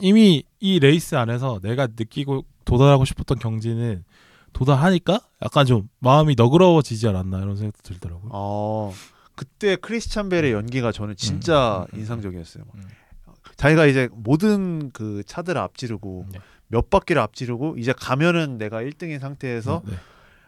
이미 0.00 0.44
이 0.60 0.78
레이스 0.78 1.14
안에서 1.14 1.60
내가 1.62 1.86
느끼고 1.86 2.44
도달하고 2.64 3.04
싶었던 3.04 3.38
경지는 3.38 4.04
도달하니까 4.52 5.20
약간 5.42 5.66
좀 5.66 5.88
마음이 6.00 6.34
너그러워지지 6.36 7.06
않았나 7.08 7.38
이런 7.40 7.56
생각도 7.56 7.82
들더라고요. 7.82 8.30
어, 8.32 8.92
그때 9.34 9.76
크리스찬 9.76 10.28
베일의 10.31 10.52
연기가 10.52 10.90
저는 10.92 11.14
진짜 11.16 11.80
음, 11.80 11.82
음, 11.82 11.86
음, 11.94 11.98
인상적이었어요. 12.00 12.64
음. 12.74 12.82
자기가 13.56 13.86
이제 13.86 14.08
모든 14.12 14.90
그 14.92 15.22
차들을 15.26 15.60
앞지르고 15.60 16.26
네. 16.32 16.38
몇 16.68 16.90
바퀴를 16.90 17.20
앞지르고 17.22 17.76
이제 17.78 17.92
가면은 17.96 18.58
내가 18.58 18.80
1등인 18.82 19.20
상태에서 19.20 19.82
네. 19.86 19.94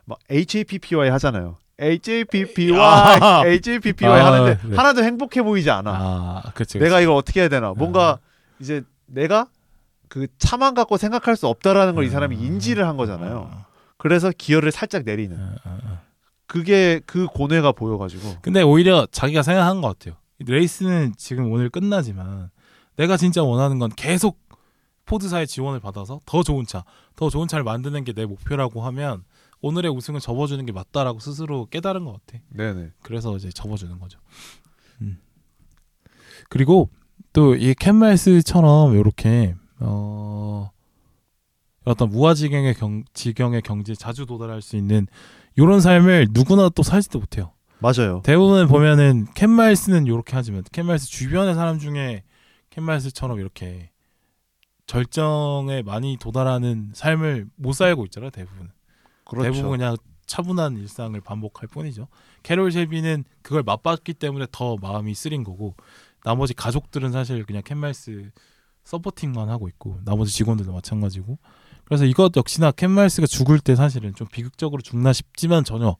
막 0.05 0.19
HAPPY 0.31 1.11
하잖아요. 1.11 1.59
HAPPY, 1.81 2.73
아. 2.79 3.43
HAPPY 3.47 4.05
아, 4.11 4.27
하는데 4.27 4.59
네. 4.69 4.77
하나도 4.77 5.05
행복해 5.05 5.43
보이지 5.43 5.71
않아. 5.71 5.91
아, 5.93 6.51
그렇죠. 6.55 6.79
내가 6.79 7.01
이걸 7.01 7.15
어떻게 7.15 7.41
해야 7.41 7.49
되나? 7.49 7.73
뭔가 7.73 8.19
이제 8.61 8.83
내가 9.07 9.47
그 10.09 10.27
차만 10.39 10.75
갖고 10.75 10.97
생각할 10.97 11.37
수 11.37 11.47
없다라는 11.47 11.95
걸 11.95 12.05
이 12.05 12.11
사람이 12.11 12.37
음. 12.37 12.43
인지를 12.45 12.87
한 12.87 12.97
거잖아요. 12.97 13.51
그래서 13.97 14.31
기어를 14.37 14.73
살짝 14.73 15.03
내리는. 15.05 15.37
아, 15.39 15.55
아, 15.65 15.79
아. 15.85 16.01
그게 16.47 17.01
그 17.07 17.27
고뇌가 17.27 17.73
보여가지고. 17.73 18.37
근데 18.43 18.63
오히려 18.63 19.07
자기가 19.11 19.43
생각한 19.43 19.81
것 19.81 19.99
같아요. 19.99 20.17
이 20.41 20.45
레이스는 20.51 21.15
지금 21.17 21.53
오늘 21.53 21.69
끝나지만 21.69 22.51
내가 22.97 23.17
진짜 23.17 23.43
원하는 23.43 23.79
건 23.79 23.91
계속 23.95 24.39
포드사의 25.05 25.47
지원을 25.47 25.81
받아서 25.81 26.21
더 26.27 26.43
좋은 26.43 26.65
차, 26.67 26.85
더 27.17 27.29
좋은 27.31 27.49
차를 27.49 27.65
만드는 27.65 28.05
게 28.05 28.13
내 28.13 28.25
목표라고 28.27 28.83
하면 28.87 29.25
오늘의 29.61 29.91
우승을 29.91 30.21
접어주는 30.21 30.65
게 30.67 30.73
맞다라고 30.73 31.19
스스로 31.21 31.67
깨달은 31.67 32.05
것 32.05 32.13
같아. 32.25 32.43
네네. 32.51 32.93
그래서 33.03 33.37
이제 33.37 33.51
접어주는 33.51 33.99
거죠. 33.99 34.19
음. 35.01 35.19
그리고 36.49 36.91
또 37.33 37.55
이 37.57 37.75
캔마이스처럼 37.75 38.97
이렇게 38.97 39.55
어 39.81 40.71
어떤 41.85 42.11
무아지경의 42.11 42.75
경 42.75 43.05
지경의 43.13 43.63
경지에 43.63 43.95
자주 43.95 44.27
도달할 44.27 44.63
수 44.63 44.77
있는 44.77 45.07
이런 45.57 45.81
삶을 45.81 46.29
누구나 46.31 46.69
또 46.69 46.83
살지도 46.83 47.19
못해요. 47.19 47.53
맞아요. 47.81 48.23
대부분 48.25 48.67
보면은 48.67 49.27
켄 49.35 49.50
마일스는 49.50 50.07
이렇게 50.07 50.35
하지만 50.35 50.65
켄 50.73 50.83
마일스 50.83 51.07
주변의 51.07 51.55
사람 51.55 51.79
중에 51.79 52.25
켄 52.71 52.83
마일스처럼 52.83 53.39
이렇게 53.39 53.91
절정에 54.87 55.83
많이 55.83 56.17
도달하는 56.19 56.91
삶을 56.95 57.47
못 57.57 57.73
살고 57.73 58.05
있잖아요. 58.07 58.31
대부분. 58.31 58.71
그렇죠. 59.29 59.53
대부분 59.53 59.79
그냥 59.79 59.97
차분한 60.27 60.79
일상을 60.79 61.19
반복할 61.21 61.69
뿐이죠. 61.69 62.09
캐롤 62.43 62.73
쉘비는 62.73 63.25
그걸 63.43 63.63
맛봤기 63.63 64.15
때문에 64.15 64.47
더 64.51 64.77
마음이 64.77 65.15
쓰린 65.15 65.45
거고 65.45 65.75
나머지 66.25 66.55
가족들은 66.55 67.13
사실 67.13 67.45
그냥 67.45 67.63
켄 67.65 67.85
마일스 67.85 68.31
supporting만 68.85 69.49
하고 69.49 69.69
있고 69.69 70.01
나머지 70.05 70.33
직원들도 70.33 70.73
마찬가지고 70.73 71.39
그래서 71.85 72.05
이것 72.05 72.37
역시나 72.37 72.71
켄 72.73 72.86
마일스가 72.86 73.27
죽을 73.27 73.61
때 73.61 73.77
사실은 73.77 74.15
좀 74.15 74.27
비극적으로 74.31 74.83
죽나 74.83 75.13
싶지만 75.13 75.65
전혀 75.65 75.97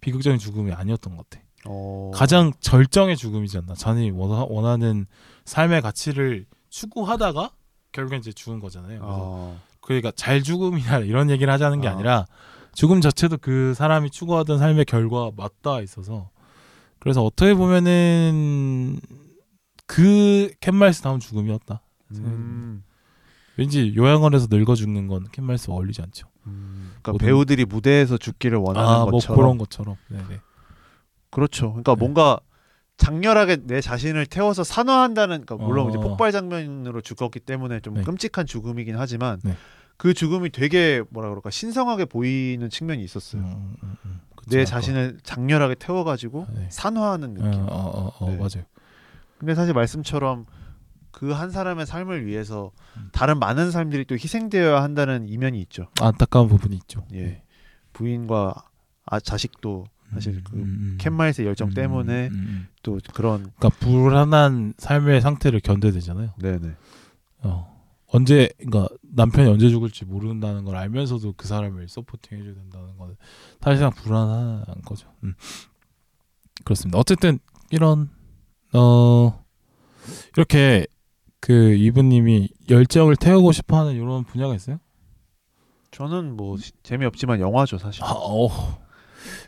비극적인 0.00 0.38
죽음이 0.38 0.72
아니었던 0.72 1.16
것 1.16 1.28
같아. 1.28 1.44
어... 1.66 2.10
가장 2.14 2.52
절정의 2.60 3.16
죽음이지 3.16 3.58
않나. 3.58 3.74
원하, 4.14 4.44
원하는 4.48 5.06
삶의 5.44 5.82
가치를 5.82 6.46
추구하다가 6.70 7.50
결국엔 7.92 8.20
이제 8.20 8.32
죽은 8.32 8.60
거잖아요. 8.60 9.00
그래서 9.00 9.18
어... 9.18 9.60
그러니까 9.80 10.10
잘 10.14 10.42
죽음이나 10.42 10.98
이런 11.00 11.30
얘기를 11.30 11.52
하자는 11.52 11.80
게 11.80 11.88
아. 11.88 11.92
아니라 11.92 12.26
죽음 12.80 13.02
자체도 13.02 13.36
그 13.42 13.74
사람이 13.74 14.08
추구하던 14.08 14.58
삶의 14.58 14.86
결과 14.86 15.30
맞닿아 15.36 15.82
있어서 15.82 16.30
그래서 16.98 17.22
어떻게 17.22 17.52
보면은 17.52 18.98
그 19.84 20.50
켄 20.60 21.02
마일스다운 21.02 21.20
죽음이었다. 21.20 21.82
음... 22.12 22.82
왠지 23.58 23.92
요양원에서 23.94 24.46
늙어 24.48 24.76
죽는 24.76 25.08
건 25.08 25.26
캔마일스 25.30 25.70
어울리지 25.70 26.00
않죠. 26.00 26.26
음... 26.46 26.92
그러니까 27.02 27.12
모든- 27.12 27.26
배우들이 27.26 27.66
무대에서 27.66 28.16
죽기를 28.16 28.56
원하는 28.56 28.88
아, 28.88 29.02
뭐 29.02 29.10
것처럼 29.10 29.36
그런 29.36 29.58
것처럼. 29.58 29.96
네네. 30.08 30.40
그렇죠. 31.28 31.72
그러니까 31.72 31.94
네. 31.96 31.98
뭔가 31.98 32.40
장렬하게 32.96 33.58
내 33.64 33.82
자신을 33.82 34.24
태워서 34.24 34.64
산화한다는 34.64 35.44
그러니까 35.44 35.56
물론 35.56 35.88
어. 35.88 35.90
이제 35.90 35.98
폭발 35.98 36.32
장면으로 36.32 37.02
죽었기 37.02 37.40
때문에 37.40 37.80
좀 37.80 37.92
네. 37.92 38.04
끔찍한 38.04 38.46
죽음이긴 38.46 38.96
하지만 38.96 39.38
네. 39.44 39.54
그 40.00 40.14
죽음이 40.14 40.48
되게 40.48 41.02
뭐라 41.10 41.28
그럴까 41.28 41.50
신성하게 41.50 42.06
보이는 42.06 42.70
측면이 42.70 43.04
있었어요. 43.04 43.42
음, 43.42 43.76
음, 43.82 43.96
음. 44.06 44.20
내. 44.48 44.64
자신을 44.64 45.18
장렬하게 45.22 45.74
태워가지고 45.74 46.46
네. 46.54 46.68
산화하는 46.70 47.32
어, 47.32 47.34
느낌. 47.34 47.60
어, 47.60 47.66
어, 47.68 48.12
어, 48.18 48.30
네. 48.30 48.36
맞아요. 48.36 48.64
근데 49.38 49.54
사실 49.54 49.74
말씀처럼 49.74 50.46
그 51.10 51.34
한 51.34 51.50
사람의 51.50 51.84
삶을 51.84 52.24
위해서 52.24 52.72
음. 52.96 53.10
다른 53.12 53.38
많은 53.38 53.70
사람들이 53.70 54.06
또 54.06 54.14
희생되어야 54.14 54.82
한다는 54.82 55.28
이면이 55.28 55.60
있죠. 55.62 55.88
안타까운 56.00 56.48
부분이 56.48 56.76
있죠. 56.76 57.04
예. 57.12 57.42
부인과 57.92 58.54
아, 59.04 59.20
자식도 59.20 59.84
사실 60.14 60.36
음, 60.36 60.44
그 60.44 60.56
음, 60.56 60.98
음. 60.98 61.44
열정 61.44 61.68
음, 61.68 61.74
때문에. 61.74 62.30
또 62.82 62.98
그런 63.12 63.52
그러니까 63.58 63.68
불안한 63.80 64.72
삶의 64.78 65.20
상태를 65.20 65.60
견뎌야 65.60 65.92
되잖아요. 65.92 66.32
네네 66.38 66.74
어. 67.42 67.79
언제 68.12 68.48
그러니까 68.58 68.88
남편이 69.02 69.48
언제 69.48 69.68
죽을지 69.68 70.04
모른다는 70.04 70.64
걸 70.64 70.76
알면서도 70.76 71.34
그 71.36 71.46
사람을 71.46 71.88
서포팅 71.88 72.38
해줘야 72.38 72.54
된다는 72.54 72.96
건 72.96 73.16
사실상 73.60 73.90
불안한 73.92 74.64
거죠. 74.84 75.08
음. 75.22 75.34
그렇습니다. 76.64 76.98
어쨌든 76.98 77.38
이런 77.70 78.10
어 78.74 79.44
이렇게 80.36 80.86
그 81.40 81.74
이분님이 81.74 82.48
열정을 82.68 83.16
태우고 83.16 83.52
싶어하는 83.52 83.94
이런 83.94 84.24
분야가 84.24 84.54
있어요? 84.54 84.78
저는 85.92 86.36
뭐 86.36 86.56
시- 86.56 86.72
재미없지만 86.82 87.40
영화죠 87.40 87.78
사실. 87.78 88.02
아, 88.04 88.12
어. 88.12 88.48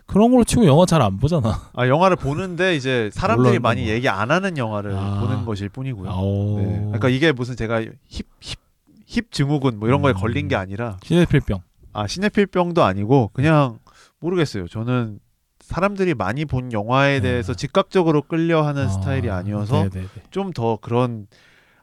그런 0.07 0.30
걸로 0.30 0.44
치고 0.44 0.66
영화 0.66 0.84
잘 0.86 1.03
안 1.03 1.18
보잖아. 1.18 1.70
아 1.74 1.88
영화를 1.88 2.16
보는데 2.16 2.76
이제 2.76 3.11
사람들이 3.12 3.59
많이 3.59 3.82
뭐. 3.82 3.90
얘기 3.90 4.09
안 4.09 4.30
하는 4.30 4.57
영화를 4.57 4.94
아. 4.96 5.20
보는 5.20 5.44
것일 5.44 5.68
뿐이고요. 5.68 6.11
어. 6.11 6.57
네. 6.59 6.78
그러니까 6.86 7.09
이게 7.09 7.32
무슨 7.32 7.57
제가 7.57 7.80
힙 7.80 8.26
힙 8.40 8.59
힙 9.07 9.30
증후군 9.30 9.78
뭐 9.78 9.88
이런 9.88 10.00
거에 10.03 10.12
음. 10.12 10.16
걸린 10.16 10.48
게 10.48 10.57
아니라 10.57 10.96
시네필병. 11.03 11.61
아 11.92 12.07
시네필병도 12.07 12.82
아니고 12.82 13.30
그냥 13.34 13.78
모르겠어요. 14.20 14.68
저는 14.68 15.18
사람들이 15.61 16.14
많이 16.14 16.44
본 16.44 16.72
영화에 16.72 17.20
네. 17.20 17.30
대해서 17.30 17.55
즉각적으로 17.55 18.22
끌려하는 18.22 18.86
아, 18.86 18.88
스타일이 18.88 19.30
아니어서 19.30 19.84
네네네. 19.84 20.07
좀더 20.30 20.78
그런 20.80 21.26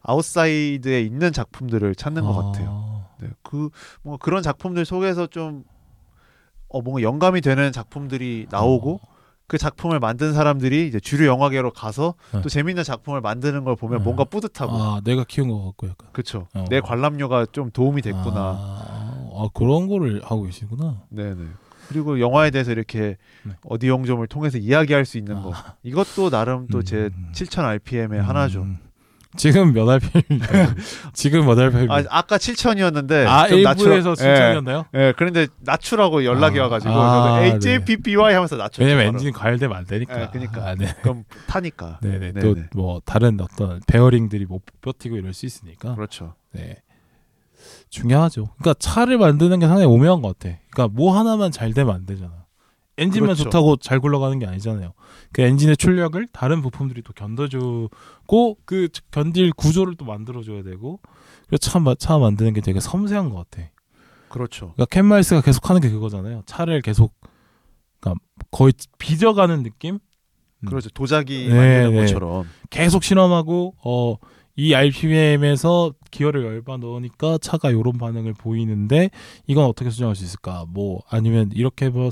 아웃사이드에 0.01 1.01
있는 1.01 1.31
작품들을 1.33 1.93
찾는 1.95 2.23
것 2.23 2.33
같아요. 2.33 2.67
아, 2.69 3.15
네, 3.21 3.29
그 3.43 3.69
뭔가 4.01 4.23
그런 4.23 4.41
작품들 4.41 4.85
속에서 4.85 5.27
좀 5.27 5.63
어, 6.69 6.81
뭔가 6.81 7.01
영감이 7.01 7.41
되는 7.41 7.71
작품들이 7.71 8.47
나오고 8.49 9.01
그 9.47 9.57
작품을 9.57 9.99
만든 9.99 10.33
사람들이 10.33 10.87
이제 10.87 10.99
주류 10.99 11.25
영화계로 11.25 11.71
가서 11.71 12.13
네. 12.31 12.41
또 12.41 12.49
재밌는 12.49 12.83
작품을 12.83 13.19
만드는 13.19 13.63
걸 13.63 13.75
보면 13.75 13.97
네. 13.99 14.03
뭔가 14.03 14.23
뿌듯하고 14.23 14.71
아, 14.73 15.01
내가 15.03 15.23
키운 15.23 15.49
것 15.49 15.63
같고 15.65 15.87
약간. 15.87 16.09
그쵸 16.11 16.47
어. 16.53 16.65
내 16.69 16.79
관람료가 16.79 17.47
좀 17.51 17.71
도움이 17.71 18.03
됐구나 18.03 18.31
아, 18.35 19.29
아, 19.33 19.47
그런 19.55 19.87
거를 19.87 20.21
하고 20.23 20.43
계시구나. 20.43 21.01
네네 21.09 21.45
그리고 21.87 22.19
영화에 22.19 22.51
대해서 22.51 22.71
이렇게 22.71 23.17
네. 23.43 23.53
어디 23.65 23.87
영점을 23.87 24.25
통해서 24.27 24.59
이야기할 24.59 25.05
수 25.05 25.17
있는 25.17 25.37
아. 25.37 25.41
거 25.41 25.53
이것도 25.81 26.29
나름 26.29 26.67
또제 26.67 27.09
음. 27.11 27.31
7000 27.33 27.65
RPM의 27.65 28.21
하나죠 28.21 28.61
음. 28.61 28.77
지금 29.37 29.73
몇 29.73 29.87
RPM입니까? 29.87 30.75
지금 31.13 31.45
몇 31.45 31.57
RPM? 31.59 31.91
아, 31.91 32.03
아까 32.09 32.37
7000이었는데 32.37 33.27
아, 33.27 33.47
좀 33.47 33.59
일부에서 33.59 34.13
낮추라- 34.13 34.25
예. 34.25 34.33
7천이었나요? 34.33 34.85
예, 34.95 35.13
그런데 35.15 35.47
낮추라고 35.59 36.25
연락이 36.25 36.59
아. 36.59 36.63
와가지고 36.63 36.93
아, 36.93 37.49
저도 37.51 37.69
HAPPY 37.69 38.33
하면서 38.33 38.55
낮췄죠. 38.57 38.81
왜냐면 38.83 39.05
바로. 39.05 39.17
엔진 39.17 39.31
과열되면 39.33 39.77
안 39.77 39.85
되니까. 39.85 40.17
네, 40.17 40.29
그러니까. 40.31 40.67
아, 40.67 40.75
네. 40.75 40.93
그럼 41.01 41.23
타니까. 41.47 41.99
네네. 42.01 42.31
네네. 42.41 42.69
또뭐 42.71 43.01
다른 43.05 43.39
어떤 43.39 43.81
베어링들이 43.87 44.45
못 44.45 44.63
버티고 44.81 45.15
이럴 45.17 45.33
수 45.33 45.45
있으니까. 45.45 45.93
그렇죠. 45.95 46.33
네. 46.51 46.77
중요하죠. 47.89 48.49
그러니까 48.57 48.73
차를 48.79 49.17
만드는 49.17 49.59
게 49.59 49.67
상당히 49.67 49.85
오묘한 49.85 50.21
것 50.21 50.37
같아. 50.39 50.55
그러니까 50.71 50.95
뭐 50.95 51.17
하나만 51.17 51.51
잘 51.51 51.73
되면 51.73 51.93
안 51.93 52.05
되잖아. 52.05 52.31
엔진만 52.99 53.27
그렇죠. 53.27 53.43
좋다고 53.45 53.77
잘 53.77 53.99
굴러가는 53.99 54.37
게 54.39 54.45
아니잖아요. 54.45 54.93
그 55.31 55.41
엔진의 55.41 55.77
출력을 55.77 56.27
다른 56.31 56.61
부품들이 56.61 57.01
또 57.03 57.13
견뎌주고 57.13 58.57
그 58.65 58.89
견딜 59.11 59.51
구조를 59.53 59.95
또 59.95 60.05
만들어줘야 60.05 60.63
되고 60.63 60.99
그래서 61.47 61.69
차, 61.69 61.79
마- 61.79 61.95
차 61.95 62.17
만드는 62.17 62.53
게 62.53 62.61
되게 62.61 62.79
섬세한 62.79 63.29
것 63.29 63.49
같아. 63.49 63.67
그렇죠. 64.29 64.73
그러니까 64.75 64.85
켄 64.87 65.01
마일스가 65.01 65.41
계속 65.41 65.69
하는 65.69 65.81
게 65.81 65.89
그거잖아요. 65.89 66.43
차를 66.45 66.81
계속 66.81 67.13
그러니까 67.99 68.23
거의 68.51 68.73
빚어가는 68.99 69.63
느낌? 69.63 69.95
음. 70.61 70.65
그렇죠. 70.67 70.89
도자기 70.89 71.47
네, 71.47 71.55
만드는 71.55 71.91
네. 71.93 72.01
것처럼. 72.01 72.45
계속 72.69 73.03
실험하고 73.03 73.75
어 73.83 74.17
이 74.61 74.73
RPM에서 74.75 75.93
기어를 76.11 76.43
열바 76.43 76.75
넣으니까 76.77 77.37
차가 77.37 77.71
요런 77.71 77.97
반응을 77.97 78.33
보이는데 78.33 79.09
이건 79.47 79.63
어떻게 79.63 79.89
수정할 79.89 80.17
수 80.17 80.25
있을까? 80.25 80.65
뭐 80.67 81.01
아니면 81.09 81.49
이렇게 81.53 81.87
뭐, 81.87 82.09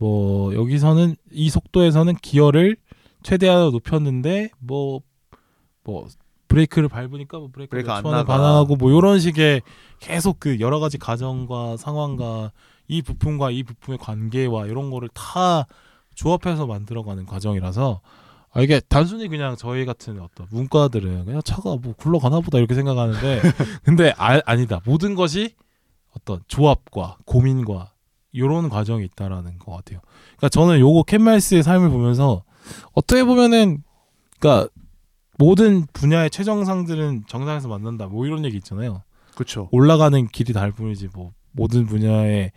뭐 0.00 0.54
여기서는 0.54 1.14
이 1.30 1.50
속도에서는 1.50 2.14
기어를 2.22 2.76
최대한 3.22 3.70
높였는데 3.70 4.48
뭐뭐 4.58 6.08
브레이크를 6.48 6.88
밟으니까 6.88 7.38
뭐 7.38 7.50
브레이크 7.52 7.70
브레이크 7.70 7.92
안 7.92 8.02
나가. 8.02 8.24
반응하고 8.24 8.76
뭐 8.76 8.90
요런 8.90 9.20
식의 9.20 9.60
계속 10.00 10.40
그 10.40 10.58
여러 10.58 10.80
가지 10.80 10.96
가정과 10.96 11.76
상황과 11.76 12.50
이 12.88 13.02
부품과 13.02 13.50
이 13.50 13.62
부품의 13.62 13.98
관계와 13.98 14.66
이런 14.66 14.90
거를 14.90 15.10
다 15.12 15.66
조합해서 16.14 16.66
만들어가는 16.66 17.26
과정이라서 17.26 18.00
아 18.52 18.60
이게 18.62 18.80
단순히 18.88 19.28
그냥 19.28 19.54
저희 19.54 19.84
같은 19.84 20.18
어떤 20.18 20.46
문과들은 20.50 21.26
그냥 21.26 21.42
차가 21.44 21.76
뭐 21.76 21.92
굴러가나 21.92 22.40
보다 22.40 22.56
이렇게 22.56 22.74
생각하는데 22.74 23.42
근데 23.84 24.14
아, 24.16 24.40
아니다 24.46 24.80
모든 24.86 25.14
것이 25.14 25.54
어떤 26.16 26.40
조합과 26.48 27.18
고민과 27.26 27.92
이런 28.32 28.68
과정이 28.68 29.04
있다라는 29.04 29.58
것 29.58 29.72
같아요. 29.72 30.00
그러니까 30.36 30.48
저는 30.48 30.80
요거 30.80 31.04
캔마이스의 31.04 31.62
삶을 31.62 31.90
보면서 31.90 32.44
어떻게 32.92 33.24
보면은 33.24 33.82
그러니까 34.38 34.68
모든 35.38 35.86
분야의 35.92 36.30
최정상들은 36.30 37.24
정상에서 37.26 37.68
만난다 37.68 38.06
뭐 38.06 38.26
이런 38.26 38.44
얘기 38.44 38.56
있잖아요. 38.58 39.02
그렇죠. 39.34 39.68
올라가는 39.72 40.26
길이 40.28 40.52
다를 40.52 40.72
뿐이지 40.72 41.08
뭐 41.14 41.32
모든 41.52 41.86
분야에 41.86 42.52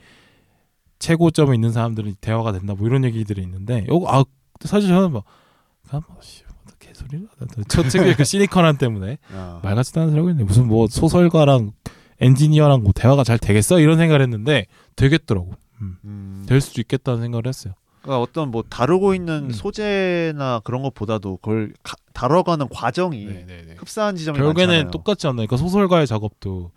최고점에 0.99 1.55
있는 1.55 1.71
사람들은 1.71 2.15
대화가 2.21 2.51
된다 2.51 2.73
뭐 2.75 2.87
이런 2.87 3.03
얘기들이 3.03 3.41
있는데 3.41 3.85
요거 3.89 4.07
아 4.09 4.23
사실 4.65 4.89
저는 4.89 5.11
뭐 5.11 5.23
개소리를 6.79 7.27
하다. 7.39 7.63
첫 7.67 7.89
책의 7.89 8.15
그 8.15 8.23
시니컬함 8.23 8.77
때문에 8.77 9.17
아, 9.33 9.59
말 9.63 9.75
같지도 9.75 10.01
않은 10.01 10.11
소리 10.11 10.19
하고 10.19 10.29
있네 10.29 10.43
무슨 10.43 10.67
뭐 10.67 10.87
소설가랑 10.87 11.71
엔지니어랑 12.19 12.83
뭐 12.83 12.91
대화가 12.93 13.23
잘 13.23 13.37
되겠어 13.37 13.79
이런 13.79 13.97
생각을 13.97 14.21
했는데 14.21 14.67
되겠더라고 14.95 15.51
음. 15.81 15.97
음, 16.05 16.45
될 16.47 16.61
수도 16.61 16.81
있겠다는 16.81 17.21
생각을 17.21 17.47
했어요 17.47 17.73
그러니까 18.01 18.21
어떤 18.21 18.51
뭐 18.51 18.63
다루고 18.63 19.13
있는 19.15 19.45
음. 19.45 19.51
소재나 19.51 20.61
그런 20.63 20.81
것보다도 20.83 21.37
그걸 21.37 21.73
가- 21.83 21.95
다뤄가는 22.13 22.67
과정이 22.69 23.25
흡사한 23.77 24.15
지점이 24.15 24.37
결국에는 24.37 24.67
많잖아요. 24.73 24.91
똑같지 24.91 25.25
않나요? 25.27 25.47
그러니까 25.47 25.57
소설가의 25.57 26.05
작업도 26.07 26.71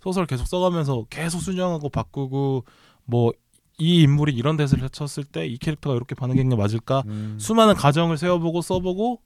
소설 0.00 0.26
계속 0.26 0.46
써가면서 0.46 1.06
계속 1.08 1.40
수정하고 1.40 1.88
바꾸고 1.88 2.64
뭐 3.04 3.32
이 3.78 4.02
인물이 4.02 4.32
이런 4.34 4.56
대사를 4.58 4.86
쳤을 4.90 5.24
때 5.24 5.46
이 5.46 5.56
캐릭터가 5.56 5.96
이렇게 5.96 6.14
반응한 6.14 6.48
게 6.50 6.54
맞을까? 6.54 7.02
음, 7.06 7.38
수많은 7.40 7.74
가정을 7.74 8.18
세워보고 8.18 8.60
써보고 8.60 9.20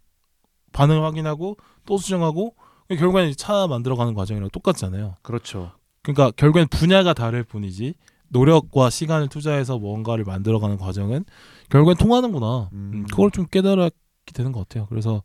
반응을 0.72 1.02
확인하고 1.02 1.56
또 1.84 1.98
수정하고 1.98 2.54
결국에는 2.88 3.32
차 3.36 3.66
만들어가는 3.66 4.14
과정이랑 4.14 4.48
똑같잖아요. 4.50 5.16
그렇죠. 5.22 5.72
그러니까 6.02 6.30
결국엔 6.36 6.68
분야가 6.68 7.12
다를 7.12 7.42
뿐이지 7.42 7.94
노력과 8.28 8.90
시간을 8.90 9.28
투자해서 9.28 9.78
뭔가를 9.78 10.24
만들어가는 10.24 10.76
과정은 10.78 11.24
결국엔 11.70 11.96
통하는구나. 11.96 12.70
음. 12.72 12.90
음, 12.94 13.06
그걸 13.10 13.30
좀 13.30 13.46
깨달게 13.46 13.90
되는 14.34 14.52
것 14.52 14.60
같아요. 14.60 14.86
그래서 14.86 15.22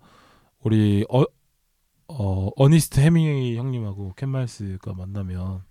우리 0.64 1.06
어, 1.10 1.24
어 2.08 2.50
어니스트 2.56 3.00
헤밍웨이 3.00 3.58
형님하고 3.58 4.14
켄 4.16 4.35
마일스가 4.35 4.94
만나면 4.94 5.64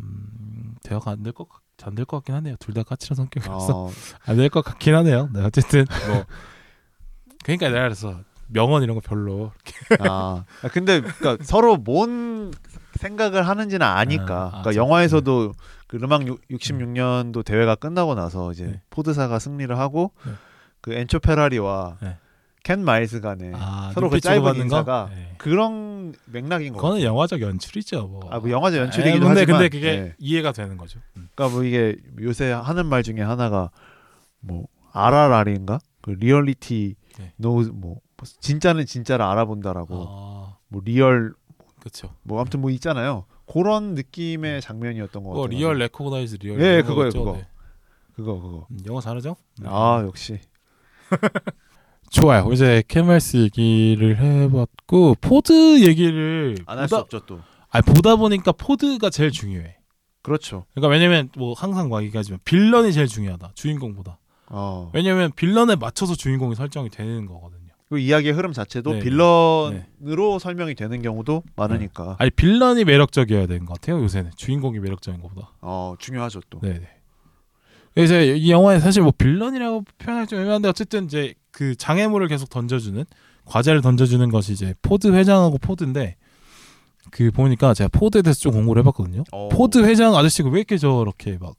음, 0.00 0.74
대화가 0.82 1.12
안 1.12 1.22
될 1.22 1.45
것 1.45 1.69
안 1.69 1.81
될 1.81 2.04
것 2.06 2.18
같긴 2.18 2.34
하네요. 2.36 2.56
둘 2.58 2.74
다 2.74 2.82
까칠한 2.82 3.16
성격이라서 3.16 3.72
어, 3.76 3.90
안될 4.26 4.48
것 4.48 4.64
같긴 4.64 4.94
하네요. 4.96 5.28
네, 5.32 5.42
어쨌든 5.44 5.84
뭐 6.08 6.24
그러니까 7.44 7.68
내가 7.68 7.82
그래서 7.82 8.20
명언 8.48 8.82
이런 8.82 8.94
거 8.96 9.00
별로 9.00 9.52
아, 10.00 10.44
아, 10.62 10.68
근데 10.68 11.00
그러니까 11.00 11.42
서로 11.44 11.76
뭔 11.76 12.52
생각을 12.98 13.46
하는지는 13.48 13.86
아니까. 13.86 14.24
아, 14.34 14.46
아, 14.46 14.48
그러니까 14.50 14.72
저- 14.72 14.76
영화에서도 14.80 15.52
그 15.86 15.96
르망 15.96 16.24
66년도 16.50 17.44
대회가 17.44 17.74
끝나고 17.74 18.14
나서 18.14 18.52
이제 18.52 18.64
네. 18.66 18.82
포드사가 18.90 19.38
승리를 19.38 19.76
하고 19.78 20.12
네. 20.26 20.32
그 20.80 20.92
엔초 20.94 21.20
페라리와 21.20 21.98
네. 22.02 22.16
켄 22.64 22.84
마일스 22.84 23.20
간에 23.20 23.50
아, 23.54 23.90
서로 23.92 24.08
그 24.08 24.20
짧은? 24.20 24.54
인사가 24.56 25.10
네. 25.14 25.34
그런 25.38 26.14
맥락인 26.26 26.72
거 26.72 26.76
그거는 26.76 26.96
같아요. 26.98 27.08
영화적 27.08 27.40
연출이죠. 27.40 28.06
뭐. 28.06 28.20
아, 28.30 28.38
뭐 28.38 28.50
영화적 28.50 28.78
에, 28.78 28.82
연출이기도 28.84 29.26
근데, 29.26 29.40
하지만 29.40 29.60
근데 29.60 29.68
그게 29.68 30.00
네. 30.00 30.14
이해가 30.18 30.52
되는 30.52 30.76
거죠. 30.76 31.00
음. 31.16 31.28
그러니까 31.34 31.54
뭐 31.56 31.64
이게 31.64 31.96
요새 32.20 32.52
하는 32.52 32.86
말 32.86 33.02
중에 33.02 33.20
하나가 33.20 33.70
뭐 34.40 34.66
RRR인가? 34.92 35.78
그 36.02 36.10
리얼리티 36.10 36.94
네. 37.18 37.32
노뭐 37.36 37.96
진짜는 38.40 38.86
진짜를 38.86 39.24
알아본다라고 39.24 40.06
아, 40.08 40.56
뭐 40.68 40.82
real 40.84 41.34
그렇죠. 41.82 42.14
뭐 42.22 42.40
아무튼 42.40 42.60
뭐 42.60 42.70
있잖아요. 42.70 43.24
그런 43.52 43.94
느낌의 43.94 44.60
장면이었던 44.62 45.22
것 45.24 45.30
같아요. 45.30 45.46
real 45.48 45.78
recognize 45.78 46.36
real. 46.36 46.60
예, 46.62 46.74
이런 46.74 46.86
그거예요? 46.86 47.10
그거. 47.10 47.32
네. 47.32 47.46
그거 48.14 48.40
그거. 48.40 48.66
음, 48.70 48.78
영어 48.86 49.00
잘하죠? 49.00 49.34
네. 49.60 49.68
아 49.68 50.02
역시. 50.06 50.38
좋아요. 52.10 52.48
이제 52.52 52.82
켄 52.88 53.02
마일스 53.02 53.36
얘기를 53.38 54.18
해봤고 54.18 55.16
포드 55.20 55.80
얘기를 55.86 56.56
안 56.66 56.78
할 56.78 56.88
수 56.88 56.96
없죠 56.96 57.20
또. 57.26 57.40
아니, 57.70 57.82
보다 57.84 58.16
보니까 58.16 58.52
포드가 58.52 59.08
제일 59.10 59.30
중요해. 59.30 59.76
그렇죠. 60.22 60.66
그러니까 60.74 60.88
왜냐면 60.92 61.30
뭐 61.36 61.54
항상 61.54 61.90
얘기하지만 62.04 62.38
villain이 62.44 62.92
제일 62.92 63.06
중요하다. 63.08 63.52
주인공보다. 63.54 64.18
어. 64.50 64.90
왜냐면 64.92 65.32
villain에 65.34 65.74
맞춰서 65.76 66.14
주인공이 66.14 66.54
설정이 66.54 66.90
되는 66.90 67.26
거거든요. 67.26 67.61
그 67.92 67.98
이야기의 67.98 68.32
흐름 68.32 68.54
자체도 68.54 68.94
네, 68.94 68.98
villain으로 69.00 70.38
설명이 70.40 70.74
되는 70.74 71.02
경우도 71.02 71.42
많으니까. 71.56 72.16
아니 72.18 72.30
villain이 72.30 72.86
매력적이어야 72.86 73.46
되는 73.46 73.66
것 73.66 73.74
같아요. 73.74 74.02
요새는 74.02 74.30
주인공이 74.34 74.78
매력적인 74.78 75.20
것보다. 75.20 75.50
어 75.60 75.94
중요하죠 75.98 76.40
또. 76.48 76.58
네네. 76.60 76.88
그래서 77.94 78.18
이 78.22 78.50
영화에 78.50 78.80
사실 78.80 79.02
뭐 79.02 79.12
villain이라고 79.12 79.84
표현하기 79.98 80.26
좀 80.30 80.38
애매한데 80.38 80.70
어쨌든 80.70 81.04
이제 81.04 81.34
그 81.50 81.76
장애물을 81.76 82.28
계속 82.28 82.48
던져주는 82.48 83.04
과제를 83.44 83.82
던져주는 83.82 84.26
것이 84.30 84.54
이제 84.54 84.74
포드 84.80 85.12
회장하고 85.12 85.58
포드인데 85.58 86.16
그 87.10 87.30
보니까 87.30 87.74
제가 87.74 87.90
포드에 87.92 88.22
대해서 88.22 88.40
좀 88.40 88.52
공부를 88.52 88.80
해봤거든요. 88.80 89.24
어. 89.32 89.50
포드 89.50 89.84
회장 89.84 90.16
아저씨가 90.16 90.48
왜 90.48 90.60
이렇게 90.60 90.78
저렇게 90.78 91.36
막 91.38 91.56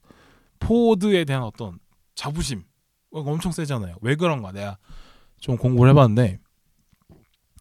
포드에 0.58 1.26
대한 1.26 1.44
어떤 1.44 1.78
자부심 2.16 2.64
어, 3.12 3.20
엄청 3.20 3.52
세잖아요. 3.52 3.98
왜 4.00 4.16
그런가 4.16 4.50
내가 4.50 4.78
좀 5.44 5.58
공부를 5.58 5.90
해봤는데 5.90 6.38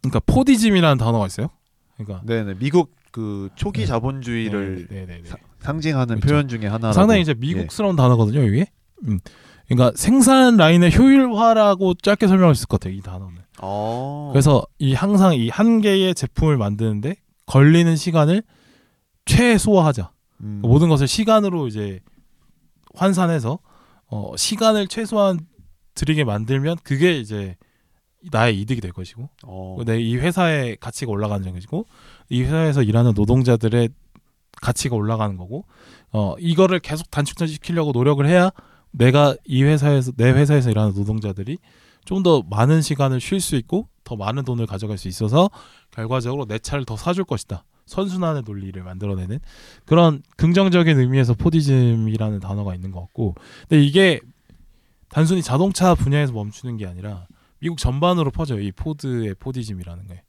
그러니까 0.02 0.22
포디즘이라는 0.26 0.98
단어가 0.98 1.26
있어요. 1.28 1.50
그러니까 1.98 2.26
네네 2.26 2.54
미국 2.58 2.92
그 3.12 3.50
초기 3.56 3.82
네. 3.82 3.86
자본주의를 3.88 4.88
네, 4.90 5.02
네, 5.02 5.06
네, 5.06 5.22
네. 5.22 5.30
사- 5.30 5.36
상징하는 5.60 6.22
그렇죠. 6.22 6.28
표현 6.34 6.48
중에 6.48 6.66
하나라고. 6.68 6.94
상당히 6.94 7.22
이제 7.22 7.34
미국스러운 7.34 7.98
단어거든요, 7.98 8.42
이게. 8.44 8.68
음. 9.06 9.20
그러니까 9.68 9.92
생산 9.98 10.56
라인의 10.56 10.98
효율화라고 10.98 11.96
짧게 11.96 12.28
설명할 12.28 12.56
수 12.56 12.60
있을 12.62 12.68
것 12.68 12.80
같아요. 12.80 12.96
이 12.96 13.02
단어는. 13.02 13.42
어. 13.62 14.30
그래서 14.32 14.66
이 14.80 14.94
항상 14.94 15.36
이 15.36 15.50
한 15.50 15.82
개의 15.82 16.16
제품을 16.16 16.56
만드는데 16.58 17.16
걸리는 17.48 17.96
시간을 17.98 18.44
최소화하자. 19.26 20.10
음. 20.42 20.60
모든 20.64 20.88
것을 20.90 21.08
시간으로 21.08 21.68
이제 21.68 22.00
환산해서 22.96 23.60
어, 24.08 24.34
시간을 24.38 24.88
최소한 24.88 25.40
들이게 25.96 26.24
만들면 26.24 26.78
그게 26.84 27.18
이제 27.20 27.56
나의 28.32 28.60
이득이 28.62 28.82
될 28.82 28.92
것이고 28.92 29.30
어. 29.46 29.78
내이 29.86 30.16
회사의 30.18 30.78
가치가 30.78 31.12
올라가는 31.12 31.52
것이고 31.54 31.86
이 32.30 32.42
회사에서 32.44 32.84
일하는 32.84 33.14
노동자들의 33.16 33.90
가치가 34.62 34.96
올라가는 34.96 35.36
거고 35.38 35.66
어 36.12 36.36
이거를 36.40 36.80
계속 36.80 37.10
단축시키려고 37.12 37.92
노력을 37.92 38.26
해야 38.26 38.52
내가 38.92 39.36
이 39.46 39.64
회사에서 39.64 40.12
내 40.16 40.32
회사에서 40.32 40.70
일하는 40.72 40.94
노동자들이 40.94 41.58
좀 42.06 42.24
더 42.24 42.44
많은 42.50 42.82
시간을 42.82 43.20
쉴 43.20 43.40
수 43.40 43.56
있고 43.56 43.88
더 44.04 44.16
많은 44.16 44.44
돈을 44.44 44.68
가져갈 44.68 44.98
수 44.98 45.08
있어서 45.08 45.50
결과적으로 45.92 46.46
내 46.46 46.60
차를 46.60 46.86
더 46.86 46.98
사줄 46.98 47.24
것이다. 47.24 47.64
선순환의 47.86 48.44
논리를 48.46 48.82
만들어내는 48.82 49.40
그런 49.86 50.24
긍정적인 50.38 51.00
의미에서 51.00 51.34
포디즘이라는 51.34 52.40
단어가 52.40 52.76
있는 52.76 52.92
것 52.92 53.02
같고 53.02 53.36
근데 53.68 53.84
이게 53.84 54.22
단순히 55.10 55.42
자동차 55.42 55.94
분야에서 55.94 56.32
멈추는 56.34 56.78
게 56.78 56.88
아니라 56.88 57.28
미국 57.64 57.78
전반으로 57.78 58.30
퍼져요. 58.30 58.60
이 58.60 58.74
포드의 58.74 59.36
포디즘이라는 59.36 60.08
게. 60.08 60.22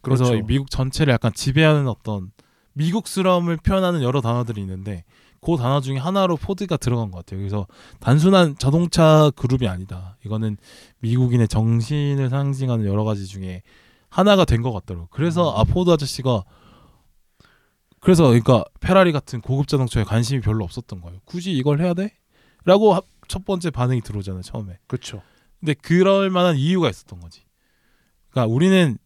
그래서 0.00 0.24
그렇죠. 0.24 0.42
이 0.42 0.46
미국 0.46 0.68
전체를 0.68 1.12
약간 1.12 1.32
지배하는 1.32 1.86
어떤 1.86 2.32
미국스러움을 2.72 3.56
표현하는 3.58 4.02
여러 4.02 4.20
단어들이 4.20 4.60
있는데 4.62 5.04
그 5.40 5.56
단어 5.56 5.80
중에 5.80 5.96
하나로 5.98 6.36
포드가 6.36 6.76
들어간 6.76 7.12
것 7.12 7.18
같아요. 7.18 7.38
그래서 7.38 7.68
단순한 8.00 8.56
자동차 8.58 9.30
그룹이 9.36 9.68
아니다. 9.68 10.16
이거는 10.26 10.56
미국인의 10.98 11.46
정신을 11.46 12.30
상징하는 12.30 12.84
여러 12.86 13.04
가지 13.04 13.26
중에 13.26 13.62
하나가 14.08 14.44
된 14.44 14.62
것 14.62 14.72
같더라고요. 14.72 15.06
그래서 15.12 15.52
음. 15.54 15.60
아 15.60 15.64
포드 15.64 15.88
아저씨가 15.90 16.42
그래서 18.00 18.24
그러니까 18.24 18.64
페라리 18.80 19.12
같은 19.12 19.40
고급 19.40 19.68
자동차에 19.68 20.02
관심이 20.02 20.40
별로 20.40 20.64
없었던 20.64 21.00
거예요. 21.00 21.20
굳이 21.26 21.52
이걸 21.52 21.80
해야 21.80 21.94
돼? 21.94 22.12
라고 22.64 22.94
하- 22.94 23.02
첫 23.28 23.44
번째 23.44 23.70
반응이 23.70 24.00
들어오잖아요. 24.00 24.42
처음에. 24.42 24.78
그렇죠. 24.88 25.22
근데 25.62 25.74
그럴 25.74 26.28
만한 26.28 26.56
이유가 26.56 26.90
있었던 26.90 27.20
거지. 27.20 27.42
그러니까 28.30 28.52
우리는 28.52 28.98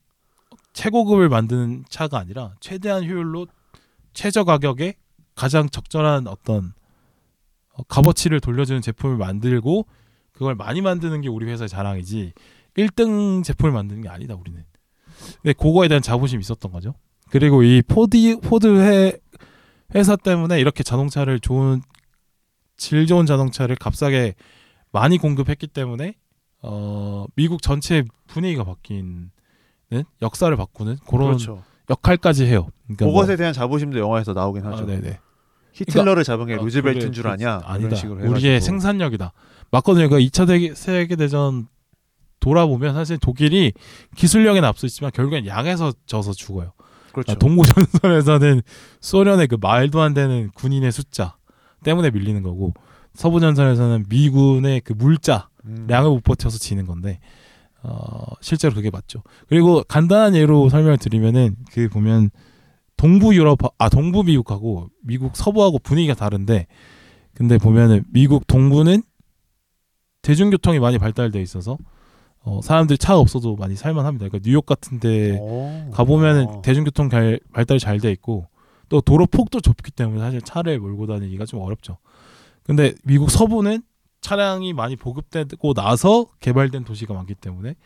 최고급을 0.73 1.29
만드는 1.29 1.85
차가 1.91 2.19
아니라 2.19 2.55
최대한 2.61 3.05
효율로 3.05 3.47
최저 4.15 4.43
가격에 4.43 4.95
가장 5.35 5.69
적절한 5.69 6.27
어떤 6.27 6.73
어, 7.75 7.83
값어치를 7.83 8.41
돌려주는 8.41 8.81
제품을 8.81 9.19
만들고 9.19 9.87
그걸 10.33 10.55
많이 10.55 10.81
만드는 10.81 11.21
게 11.21 11.29
우리 11.29 11.45
회사의 11.45 11.69
자랑이지 11.69 12.33
1등 12.79 13.45
제품을 13.45 13.71
만드는 13.73 14.01
게 14.01 14.09
아니다 14.09 14.35
우리는. 14.35 14.65
근데 15.43 15.53
그거에 15.53 15.89
대한 15.89 16.01
자부심이 16.01 16.41
있었던 16.41 16.73
거죠. 16.73 16.95
그리고 17.29 17.65
이 17.65 17.83
포디 17.83 18.37
포드 18.43 18.81
회, 18.81 19.19
회사 19.95 20.17
때문에 20.17 20.59
이렇게 20.59 20.83
자동차를 20.83 21.39
좋은 21.41 21.83
질 22.79 23.07
좋은 23.07 23.27
자동차를 23.27 23.77
값싸게 23.77 24.35
많이 24.91 25.19
공급했기 25.19 25.67
때문에 25.67 26.15
어 26.67 27.27
미국 27.37 27.63
전체 27.63 28.05
분위기가 28.27 28.65
바뀌는 28.65 29.31
역사를 30.23 30.55
바꾸는 30.57 30.97
그런 31.09 31.29
그렇죠. 31.29 31.63
역할까지 31.89 32.45
해요. 32.47 32.69
그러니까 32.87 33.05
뭐- 33.07 33.15
그것에 33.15 33.37
대한 33.37 33.53
자부심도 33.53 33.99
영화에서 33.99 34.33
나오긴 34.33 34.65
하죠. 34.65 34.83
아, 34.83 34.87
네네. 34.87 35.19
히틀러를 35.73 36.25
잡은 36.25 36.47
게 36.47 36.55
어, 36.55 36.57
루즈벨트인 36.63 37.01
그래, 37.07 37.11
줄 37.13 37.23
그- 37.25 37.29
아냐? 37.29 37.61
아니다. 37.65 37.97
우리의. 38.09 38.61
생산력이다. 38.61 39.33
맞거든요. 39.71 40.09
그 40.09 40.17
2차 40.19 40.47
대기, 40.47 40.75
세계 40.75 41.17
대전 41.17 41.69
돌아보면 42.41 42.95
사실 42.95 43.19
독일이 43.19 43.73
기술력에 44.17 44.61
앞서 44.61 44.87
있지만 44.87 45.11
결국엔 45.13 45.47
양에서 45.47 45.93
져서 46.07 46.33
죽어요. 46.33 46.73
그렇죠. 47.13 47.33
아, 47.33 47.35
동부전선에서는 47.37 48.63
소련의 49.01 49.47
그 49.49 49.57
말도 49.61 50.01
안 50.01 50.15
되는 50.15 50.51
군인의 50.55 50.93
숫자 50.93 51.37
때문에 51.85 52.11
밀리는 52.11 52.43
거고 52.43 52.75
서부 53.17 53.41
전선에서는 53.41 54.07
미군의 54.09 54.83
그 54.83 54.93
물자 54.93 55.49
음. 55.65 55.87
량을 55.89 56.11
못 56.11 56.23
버텨서 56.23 56.59
지는 56.59 56.87
건데 56.87 57.19
어, 57.83 58.25
실제로 58.41 58.75
그게 58.75 58.91
맞죠. 58.91 59.23
그리고 59.49 59.83
간단한 59.87 60.35
예로 60.35 60.69
설명을 60.69 60.99
드리면은 60.99 61.57
그 61.73 61.89
보면 61.89 62.31
동부 62.97 63.35
유럽 63.35 63.59
아 63.79 63.89
동부 63.89 64.25
미국하고 64.25 64.89
미국 65.03 65.37
서부하고 65.37 65.79
분위기가 65.79 66.15
다른데 66.15 66.67
근데 67.35 67.59
보면은 67.59 68.05
미국 68.13 68.47
동부는 68.47 69.03
대중교통이 70.23 70.79
많이 70.79 70.99
발달돼 70.99 71.41
있어서 71.43 71.79
어, 72.43 72.61
사람들이 72.63 72.99
차 72.99 73.19
없어도 73.19 73.57
많이 73.57 73.77
살만합니다. 73.77 74.29
그러니까 74.29 74.49
뉴욕 74.49 74.65
같은데 74.65 75.39
오. 75.41 75.91
가보면은 75.93 76.47
어. 76.47 76.63
대중교통 76.63 77.11
잘, 77.11 77.41
발달이 77.53 77.81
잘 77.81 77.99
돼 78.01 78.11
있고 78.13 78.49
또 78.89 79.01
도로 79.01 79.27
폭도 79.27 79.61
좁기 79.61 79.91
때문에 79.91 80.21
사실 80.21 80.41
차를 80.41 80.79
몰고 80.79 81.07
다니기가 81.07 81.45
좀 81.45 81.61
어렵죠. 81.61 81.99
근데 82.67 82.95
미국 83.05 83.31
서부는 83.31 83.83
차량이 84.21 84.73
많이 84.73 84.97
보급되고 84.97 85.75
나서 85.75 86.27
개발된 86.41 86.85
도시가 86.85 87.15
많기 87.15 87.35
때문에 87.35 87.77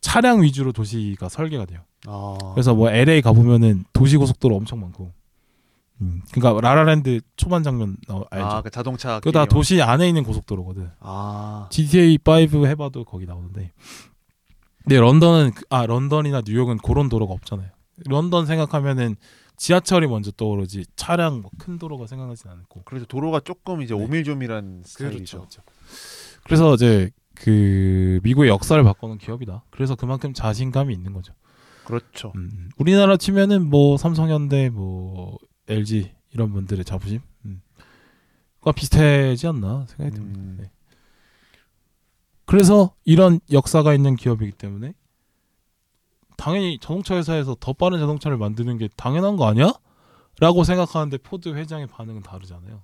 차량 0.00 0.42
위주로 0.42 0.72
도시가 0.72 1.28
설계가 1.28 1.64
돼요. 1.64 1.80
아. 2.06 2.36
그래서 2.54 2.74
뭐 2.74 2.90
LA 2.90 3.22
가 3.22 3.32
보면은 3.32 3.84
도시 3.92 4.16
고속도로 4.16 4.56
엄청 4.56 4.80
많고, 4.80 5.12
음, 6.00 6.22
그러니까 6.32 6.60
라라랜드 6.60 7.20
초반 7.36 7.62
장면 7.62 7.96
어, 8.08 8.22
알죠? 8.30 8.46
아, 8.46 8.62
그 8.62 8.70
자동차. 8.70 9.20
그거 9.20 9.32
다 9.32 9.44
끼리 9.44 9.54
도시 9.54 9.80
안에 9.82 10.08
있는 10.08 10.24
고속도로거든. 10.24 10.90
아. 11.00 11.68
GTA 11.70 12.18
5 12.24 12.66
해봐도 12.66 13.04
거기 13.04 13.26
나오는데. 13.26 13.72
근데 14.82 15.00
런던은 15.00 15.52
그- 15.52 15.64
아 15.70 15.86
런던이나 15.86 16.42
뉴욕은 16.46 16.78
그런 16.78 17.08
도로가 17.08 17.32
없잖아요. 17.32 17.68
런던 18.06 18.46
생각하면은 18.46 19.16
지하철이 19.56 20.06
먼저 20.06 20.30
떠오르지 20.30 20.84
차량 20.96 21.40
뭐 21.42 21.50
큰 21.58 21.78
도로가 21.78 22.06
생각나진 22.06 22.50
않고. 22.50 22.82
그래서 22.84 23.06
도로가 23.06 23.40
조금 23.40 23.82
이제 23.82 23.94
네. 23.94 24.02
오밀조밀한 24.02 24.82
스타일이죠. 24.84 25.38
그렇죠. 25.38 25.62
그래서 26.44 26.74
이제 26.74 27.10
그 27.34 28.20
미국의 28.22 28.48
역사를 28.48 28.82
바꾸는 28.82 29.18
기업이다. 29.18 29.64
그래서 29.70 29.94
그만큼 29.94 30.32
자신감이 30.32 30.92
있는 30.94 31.12
거죠. 31.12 31.34
그렇죠. 31.84 32.32
음, 32.36 32.70
우리나라 32.78 33.16
치면은 33.16 33.68
뭐 33.68 33.96
삼성현대, 33.96 34.70
뭐 34.70 35.38
LG 35.68 36.12
이런 36.32 36.52
분들의 36.52 36.84
자부심, 36.84 37.20
음. 37.44 37.62
과 38.60 38.72
비슷하지 38.72 39.46
않나 39.46 39.86
생각이 39.88 40.16
듭니다. 40.16 40.40
음. 40.40 40.56
네. 40.60 40.70
그래서 42.44 42.94
이런 43.04 43.40
역사가 43.50 43.94
있는 43.94 44.16
기업이기 44.16 44.52
때문에 44.52 44.94
당연히 46.36 46.78
자동차 46.78 47.16
회사에서 47.16 47.56
더 47.58 47.72
빠른 47.72 47.98
자동차를 47.98 48.36
만드는 48.36 48.78
게 48.78 48.88
당연한 48.96 49.36
거 49.36 49.46
아니야? 49.48 49.72
라고 50.38 50.64
생각하는데 50.64 51.16
포드 51.18 51.54
회장의 51.54 51.86
반응은 51.86 52.22
다르잖아요. 52.22 52.82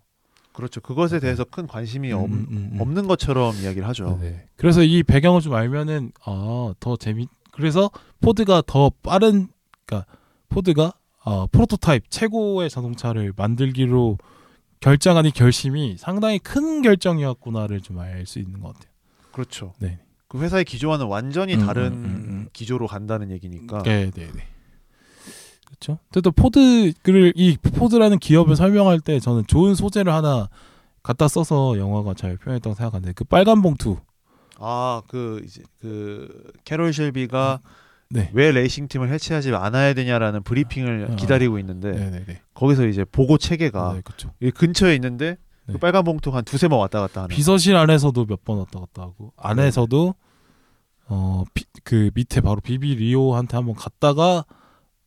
그렇죠. 0.53 0.81
그것에 0.81 1.21
대해서 1.21 1.45
큰 1.45 1.67
관심이 1.67 2.13
없, 2.13 2.27
음, 2.27 2.47
음, 2.51 2.71
음. 2.75 2.81
없는 2.81 3.07
것처럼 3.09 3.55
이야기를 3.57 3.87
하죠. 3.89 4.19
네. 4.21 4.47
그래서 4.57 4.83
이 4.83 5.03
배경을 5.03 5.41
좀 5.41 5.55
알면은 5.55 6.13
아 6.25 6.73
더 6.81 6.97
재미. 6.97 7.27
그래서 7.53 7.91
포드가 8.21 8.63
더 8.67 8.91
빠른, 9.03 9.49
그러니까 9.87 10.11
포드가 10.49 10.93
어, 11.25 11.47
프로토타입 11.47 12.11
최고의 12.11 12.69
자동차를 12.71 13.33
만들기로 13.37 14.19
결정한 14.81 15.25
이 15.27 15.31
결심이 15.31 15.97
상당히 15.99 16.39
큰 16.39 16.83
결정이었구나를 16.83 17.81
좀 17.81 17.99
알 17.99 18.27
수 18.27 18.39
있는 18.39 18.61
것 18.61 18.75
같아요. 18.75 18.91
그렇죠. 19.33 19.75
네. 19.79 20.01
그 20.29 20.41
회사의 20.41 20.65
기조와는 20.65 21.07
완전히 21.07 21.55
음, 21.55 21.67
다른 21.67 21.87
음, 21.93 21.93
음, 21.93 22.25
음. 22.29 22.42
기조로 22.53 22.87
간다는 22.87 23.31
얘기니까. 23.31 23.83
네, 23.83 24.11
네, 24.11 24.27
네. 24.33 24.43
그렇죠. 25.67 25.99
또 26.23 26.31
포드를 26.31 27.33
이 27.35 27.57
포드라는 27.57 28.19
기업을 28.19 28.57
설명할 28.57 29.01
때 29.01 29.19
저는 29.19 29.47
좋은 29.47 29.75
소재를 29.75 30.13
하나 30.13 30.49
갖다 31.03 31.27
써서 31.29 31.77
영화가 31.79 32.15
잘 32.15 32.37
표현했다고 32.37 32.75
생각하는데 32.75 33.13
그 33.15 33.25
빨간 33.25 33.63
봉투. 33.63 33.97
아, 34.59 35.03
그 35.09 35.43
이제 35.45 35.63
그 35.81 36.53
캐롤 36.65 36.93
쉘비가 36.93 37.61
네. 38.11 38.31
왜 38.35 38.53
레이싱 38.53 38.87
팀을 38.89 39.11
해체하지 39.11 39.53
않아야 39.55 39.95
되냐라는 39.95 40.43
브리핑을 40.43 41.09
어. 41.13 41.17
기다리고 41.17 41.59
있는데 41.59 41.93
네, 41.93 42.11
네, 42.11 42.25
네. 42.27 42.43
거기서 42.55 42.87
이제 42.87 43.05
보고 43.05 43.39
체계가 43.39 43.95
네, 43.95 44.01
그렇죠. 44.03 44.33
이 44.41 44.51
근처에 44.51 44.95
있는데 44.97 45.39
네. 45.67 45.73
그 45.73 45.79
빨간 45.79 46.05
봉투가 46.05 46.37
한 46.39 46.45
두세 46.45 46.69
번 46.69 46.79
왔다 46.81 47.01
갔다 47.01 47.23
하는. 47.23 47.35
비서실 47.35 47.75
안에서도 47.75 48.27
몇 48.27 48.45
번 48.45 48.59
왔다 48.59 48.79
갔다 48.81 49.03
하고 49.03 49.33
안에서도 49.39 50.15
어그 51.13 52.11
밑에 52.15 52.41
바로 52.41 52.61
비비 52.61 52.95
리오한테 52.95 53.57
한번 53.57 53.75
갔다가 53.75 54.45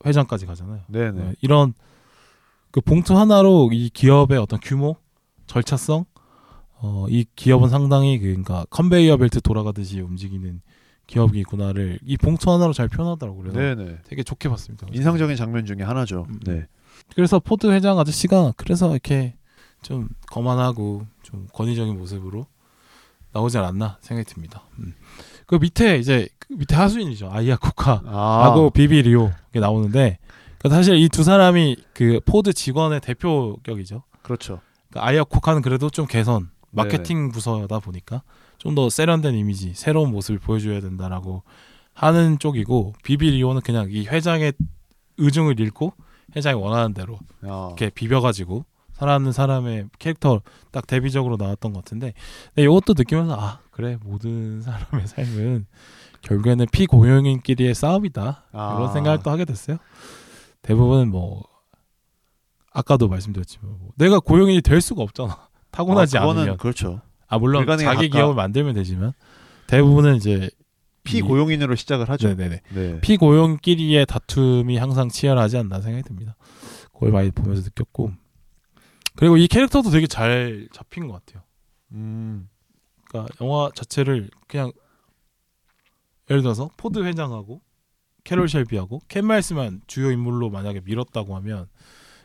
회장까지 0.05 0.45
가잖아요. 0.45 0.81
네네. 0.87 1.11
네, 1.11 1.33
이런 1.41 1.73
그 2.71 2.81
봉투 2.81 3.17
하나로 3.17 3.69
이 3.73 3.89
기업의 3.89 4.37
어떤 4.37 4.59
규모, 4.59 4.97
절차성, 5.47 6.05
어, 6.77 7.05
이 7.09 7.25
기업은 7.35 7.69
상당히 7.69 8.19
그, 8.19 8.25
그러니까 8.25 8.65
컨베이어 8.69 9.17
벨트 9.17 9.41
돌아가듯이 9.41 10.01
움직이는 10.01 10.61
기업이구나를 11.07 11.99
이 12.03 12.17
봉투 12.17 12.51
하나로 12.51 12.73
잘 12.73 12.87
표현하더라고요. 12.87 13.51
그래서 13.51 13.75
네네. 13.75 13.99
되게 14.03 14.23
좋게 14.23 14.49
봤습니다. 14.49 14.87
인상적인 14.91 15.35
장면 15.35 15.65
중에 15.65 15.83
하나죠. 15.83 16.25
음. 16.29 16.39
네. 16.45 16.67
그래서 17.15 17.39
포드 17.39 17.71
회장 17.71 17.97
아저씨가 17.97 18.53
그래서 18.57 18.91
이렇게 18.91 19.35
좀 19.81 20.09
거만하고 20.31 21.05
좀 21.23 21.47
권위적인 21.53 21.97
모습으로 21.97 22.45
나오지 23.31 23.57
않았나 23.57 23.97
생각이 24.01 24.29
듭니다. 24.29 24.63
음. 24.79 24.93
그 25.45 25.55
밑에 25.55 25.97
이제 25.97 26.27
그 26.39 26.53
밑에 26.53 26.75
하수인이죠 26.75 27.29
아이아코카 27.31 28.01
아, 28.05 28.43
하고 28.45 28.69
비비 28.69 29.01
리오 29.03 29.31
게 29.53 29.59
나오는데 29.59 30.17
그 30.59 30.69
사실 30.69 30.95
이 30.97 31.09
두 31.09 31.23
사람이 31.23 31.77
그 31.93 32.19
포드 32.25 32.53
직원의 32.53 33.01
대표격이죠. 33.01 34.03
그렇죠. 34.23 34.61
그러니까 34.89 35.07
아이아코카는 35.09 35.61
그래도 35.61 35.89
좀 35.89 36.07
개선 36.07 36.49
네. 36.71 36.83
마케팅 36.83 37.31
부서다 37.31 37.79
보니까 37.79 38.23
좀 38.57 38.73
더 38.73 38.89
세련된 38.89 39.35
이미지, 39.35 39.73
새로운 39.75 40.09
모습을 40.11 40.39
보여줘야 40.39 40.81
된다라고 40.81 41.43
하는 41.93 42.39
쪽이고 42.39 42.93
비비 43.03 43.29
리오는 43.31 43.61
그냥 43.61 43.87
이 43.91 44.07
회장의 44.07 44.53
의중을 45.17 45.59
읽고 45.59 45.93
회장이 46.35 46.59
원하는 46.59 46.93
대로 46.95 47.19
아, 47.43 47.67
이렇게 47.69 47.89
비벼가지고 47.91 48.65
살아있는 48.93 49.31
사람의 49.33 49.85
캐릭터 49.99 50.41
딱 50.71 50.87
대비적으로 50.87 51.35
나왔던 51.37 51.73
것 51.73 51.83
같은데 51.85 52.13
근데 52.55 52.63
이것도 52.63 52.93
느끼면서 52.97 53.35
아 53.39 53.59
그래 53.75 53.97
모든 54.05 54.61
사람의 54.63 55.05
삶은 55.05 55.65
결국에는 56.21 56.65
피고용인끼리의 56.71 57.75
싸움이다 57.75 58.45
아. 58.53 58.75
이런 58.77 58.93
생각을 58.93 59.19
또 59.21 59.31
하게 59.31 59.43
됐어요. 59.43 59.77
대부분 60.61 61.09
뭐 61.09 61.43
아까도 62.71 63.09
말씀드렸지만 63.09 63.77
뭐 63.77 63.89
내가 63.97 64.19
고용인이 64.21 64.61
될 64.61 64.79
수가 64.79 65.03
없잖아. 65.03 65.49
타고나지 65.71 66.17
아, 66.17 66.23
않으면 66.23 66.55
그렇죠. 66.55 67.01
아 67.27 67.37
물론 67.37 67.65
자기 67.67 67.83
가까- 67.83 68.07
기업을 68.07 68.33
만들면 68.35 68.75
되지만 68.75 69.11
대부분은 69.67 70.15
이제 70.15 70.49
피고용인으로 71.03 71.75
시작을 71.75 72.09
하죠. 72.11 72.29
네네네 72.29 72.61
네. 72.73 73.01
피고용끼리의 73.01 74.05
다툼이 74.05 74.77
항상 74.77 75.09
치열하지 75.09 75.57
않나 75.57 75.81
생각이 75.81 76.03
듭니다. 76.07 76.37
그걸 76.93 77.11
많이 77.11 77.29
보면서 77.29 77.61
느꼈고 77.63 78.13
그리고 79.17 79.35
이 79.35 79.47
캐릭터도 79.49 79.89
되게 79.89 80.07
잘 80.07 80.69
잡힌 80.71 81.07
것 81.07 81.25
같아요. 81.25 81.43
음, 81.91 82.47
그러니까 83.23 83.45
영화 83.45 83.69
자체를 83.73 84.29
그냥 84.47 84.71
예를 86.29 86.41
들어서 86.41 86.69
포드 86.77 87.03
회장하고 87.03 87.61
캐롤 88.23 88.47
셸비하고 88.47 89.01
켄 89.07 89.25
마일스만 89.25 89.81
주요 89.87 90.11
인물로 90.11 90.49
만약에 90.49 90.81
밀었다고 90.83 91.35
하면 91.37 91.67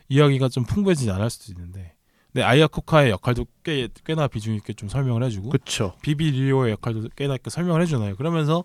이야기가 0.09 0.49
좀 0.49 0.65
풍부해지지 0.65 1.11
않을 1.11 1.29
수도 1.29 1.51
있는데 1.53 1.93
근데 2.33 2.43
아이아코카의 2.43 3.11
역할도 3.11 3.45
꽤 3.63 3.87
꽤나 4.05 4.27
비중 4.27 4.55
있게 4.55 4.73
좀 4.73 4.89
설명을 4.89 5.23
해주고 5.23 5.49
그렇죠. 5.49 5.95
비비 6.01 6.31
리오의 6.31 6.71
역할도 6.73 7.09
꽤나 7.15 7.35
있게 7.35 7.49
설명을 7.49 7.81
해주나요. 7.81 8.15
그러면서 8.15 8.63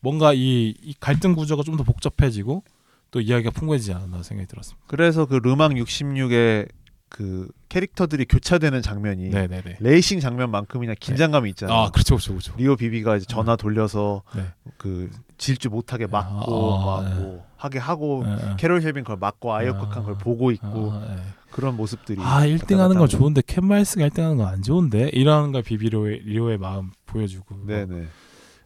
뭔가 0.00 0.32
이, 0.32 0.74
이 0.80 0.94
갈등 1.00 1.34
구조가 1.34 1.64
좀 1.64 1.76
더 1.76 1.82
복잡해지고 1.82 2.62
또 3.10 3.20
이야기가 3.20 3.50
풍부해지지 3.50 3.92
않았나 3.92 4.22
생각이 4.22 4.46
들었습니다. 4.48 4.84
그래서 4.86 5.26
그 5.26 5.34
르망 5.34 5.74
66의 5.74 6.68
그 7.08 7.48
캐릭터들이 7.68 8.24
교차되는 8.26 8.82
장면이 8.82 9.30
네네네. 9.30 9.78
레이싱 9.80 10.20
장면만큼이나 10.20 10.94
긴장감이 10.98 11.48
있잖아요. 11.50 11.76
아 11.76 11.90
그렇죠 11.90 12.16
그렇죠 12.16 12.32
그렇죠. 12.32 12.54
리오 12.56 12.76
비비가 12.76 13.16
이제 13.16 13.26
전화 13.26 13.56
돌려서 13.56 14.22
네. 14.36 14.44
그 14.76 15.10
질주 15.38 15.70
못하게 15.70 16.06
막고 16.06 16.74
아, 16.74 17.02
막 17.02 17.08
네. 17.08 17.14
뭐 17.20 17.46
하게 17.56 17.78
하고 17.78 18.24
예, 18.26 18.32
예. 18.50 18.56
캐롤 18.58 18.82
셸비는 18.82 19.04
그걸 19.04 19.16
막고 19.18 19.54
아이아코카는 19.54 20.04
그걸 20.04 20.18
보고 20.18 20.50
있고 20.50 20.92
아, 20.92 21.06
예. 21.10 21.22
그런 21.50 21.76
모습들이 21.76 22.20
아 22.20 22.40
1등 22.42 22.72
하는 22.72 22.80
왔다 22.80 22.98
건 22.98 22.98
갔다 23.00 23.18
좋은데 23.18 23.42
켄 23.46 23.64
마일스가 23.66 24.06
1등 24.08 24.18
하는 24.22 24.36
건 24.36 24.46
안 24.46 24.62
좋은데 24.62 25.08
이러는 25.14 25.52
걸 25.52 25.62
비비로의 25.62 26.20
리오의 26.24 26.58
마음 26.58 26.90
보여주고 27.06 27.64
네네 27.66 28.06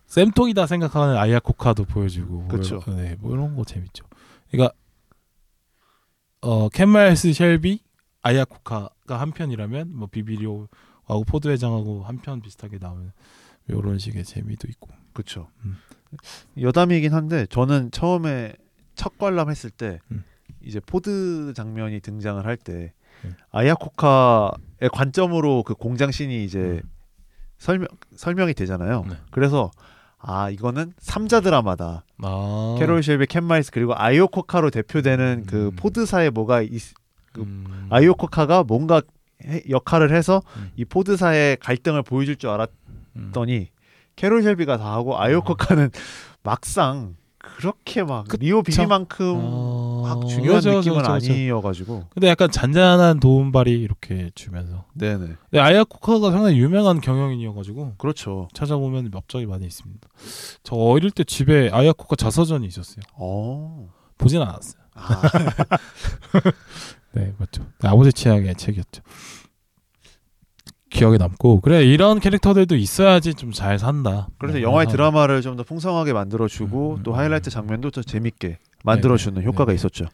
쌤통이다 0.07 0.67
생각하는 0.67 1.17
아이아코카도 1.17 1.85
보여주고. 1.85 2.49
이런- 2.53 2.97
네, 2.97 3.17
뭐 3.21 3.33
이런 3.33 3.57
거 3.57 3.65
재밌죠. 3.65 4.05
그러니까 4.51 4.75
어 6.43 6.69
켄 6.71 6.89
마일스 6.89 7.33
셸비 7.33 7.81
아이아코카가 8.23 9.21
한 9.21 9.33
편이라면 9.33 9.91
뭐 9.95 10.09
비비리오하고 10.09 11.25
포드 11.27 11.49
회장하고 11.49 12.05
한 12.05 12.19
편 12.19 12.41
비슷하게 12.41 12.79
나오는 12.81 13.11
이런 13.69 13.99
식의 13.99 14.25
재미도 14.25 14.69
있고 14.69 14.89
그렇죠. 15.13 15.49
음. 15.65 15.77
여담이긴 16.61 17.13
한데 17.15 17.47
저는 17.47 17.91
처음에 17.91 18.55
첫 18.95 19.19
관람 19.19 19.51
했을 19.51 19.71
때 19.71 19.99
음. 20.11 20.25
이제 20.63 20.79
포드 20.81 21.53
장면이 21.55 22.01
등장을 22.01 22.45
할때 22.45 22.93
음. 23.25 23.35
아이아코카의 23.51 24.91
관점으로 24.93 25.63
그 25.63 25.75
공장 25.75 26.11
씬이 26.11 26.45
이제 26.45 26.59
음. 26.59 26.83
설명 27.59 27.89
설명이 28.17 28.55
되잖아요. 28.55 29.05
네. 29.09 29.17
그래서 29.31 29.71
아 30.19 30.51
이거는 30.51 30.93
삼자 30.99 31.41
드라마다. 31.41 32.05
아 32.23 32.77
캐롤 32.79 33.03
쉘비, 33.03 33.27
켄 33.27 33.45
마일스 33.45 33.71
그리고 33.71 33.95
아이아코카로 33.97 34.71
대표되는 34.71 35.45
그 35.49 35.67
음. 35.69 35.77
포드사에 35.77 36.31
뭐가 36.31 36.63
있, 36.63 36.81
그 37.33 37.43
음. 37.43 37.87
아이아코카가 37.91 38.65
뭔가 38.65 39.03
해- 39.45 39.63
역할을 39.69 40.15
해서 40.15 40.43
음. 40.57 40.71
이 40.77 40.85
포드사의 40.85 41.57
갈등을 41.59 42.03
보여줄 42.03 42.37
줄 42.37 42.51
알았더니 42.51 43.59
음. 43.59 43.67
캐롤 44.17 44.43
쉘비가 44.43 44.77
다 44.79 44.93
하고 44.93 45.19
아이아코카는 45.19 45.91
막상 46.43 47.17
그렇게 47.39 48.05
막 48.05 48.29
그쵸. 48.29 48.41
리오 48.45 48.63
비비만큼 48.63 49.37
아, 50.07 50.15
막 50.15 50.29
중요한 50.29 50.61
그렇죠, 50.61 50.79
느낌은 50.79 51.03
그렇죠. 51.03 51.33
아니어가지고 51.33 52.05
근데 52.15 52.29
약간 52.29 52.49
잔잔한 52.53 53.19
도움발이 53.19 53.73
이렇게 53.81 54.31
주면서 54.37 54.85
네네 54.95 55.27
근데 55.51 55.59
아이아 55.59 55.83
코카가 55.83 56.31
상당히 56.31 56.59
유명한 56.61 57.01
경영인이어가지고 57.01 57.95
그렇죠. 57.99 58.47
찾아보면 58.55 59.11
업적이 59.15 59.47
많이 59.47 59.67
있습니다. 59.67 60.09
저 60.63 60.77
어릴 60.77 61.11
때 61.11 61.25
집에 61.25 61.69
아이아 61.73 61.93
코카 61.95 62.15
자서전이 62.15 62.65
있었어요. 62.67 63.03
어. 63.15 63.89
보진 64.19 64.41
않았어요. 64.41 64.81
아, 64.95 65.23
네, 67.15 67.33
맞죠. 67.39 67.63
네, 67.81 67.89
아버지 67.89 68.13
취향의 68.13 68.55
책이었죠. 68.55 69.03
기억에 70.91 71.17
남고 71.17 71.61
그래 71.63 71.83
이런 71.85 72.21
캐릭터들도 72.21 72.77
있어야지 72.77 73.33
좀 73.35 73.53
잘 73.53 73.79
산다. 73.79 74.29
그래서 74.39 74.59
네, 74.59 74.63
영화의 74.63 74.87
그래서- 74.87 74.97
드라마를 74.97 75.41
좀 75.41 75.57
더 75.57 75.63
풍성하게 75.63 76.13
만들어주고 76.13 76.97
음, 76.99 77.03
또 77.03 77.13
음, 77.13 77.17
하이라이트 77.19 77.49
음. 77.49 77.51
장면도 77.51 77.91
더 77.91 78.03
재밌게 78.03 78.59
만들어주는 78.85 79.41
네, 79.41 79.47
효과가 79.47 79.73
네. 79.73 79.77
있었죠. 79.77 80.07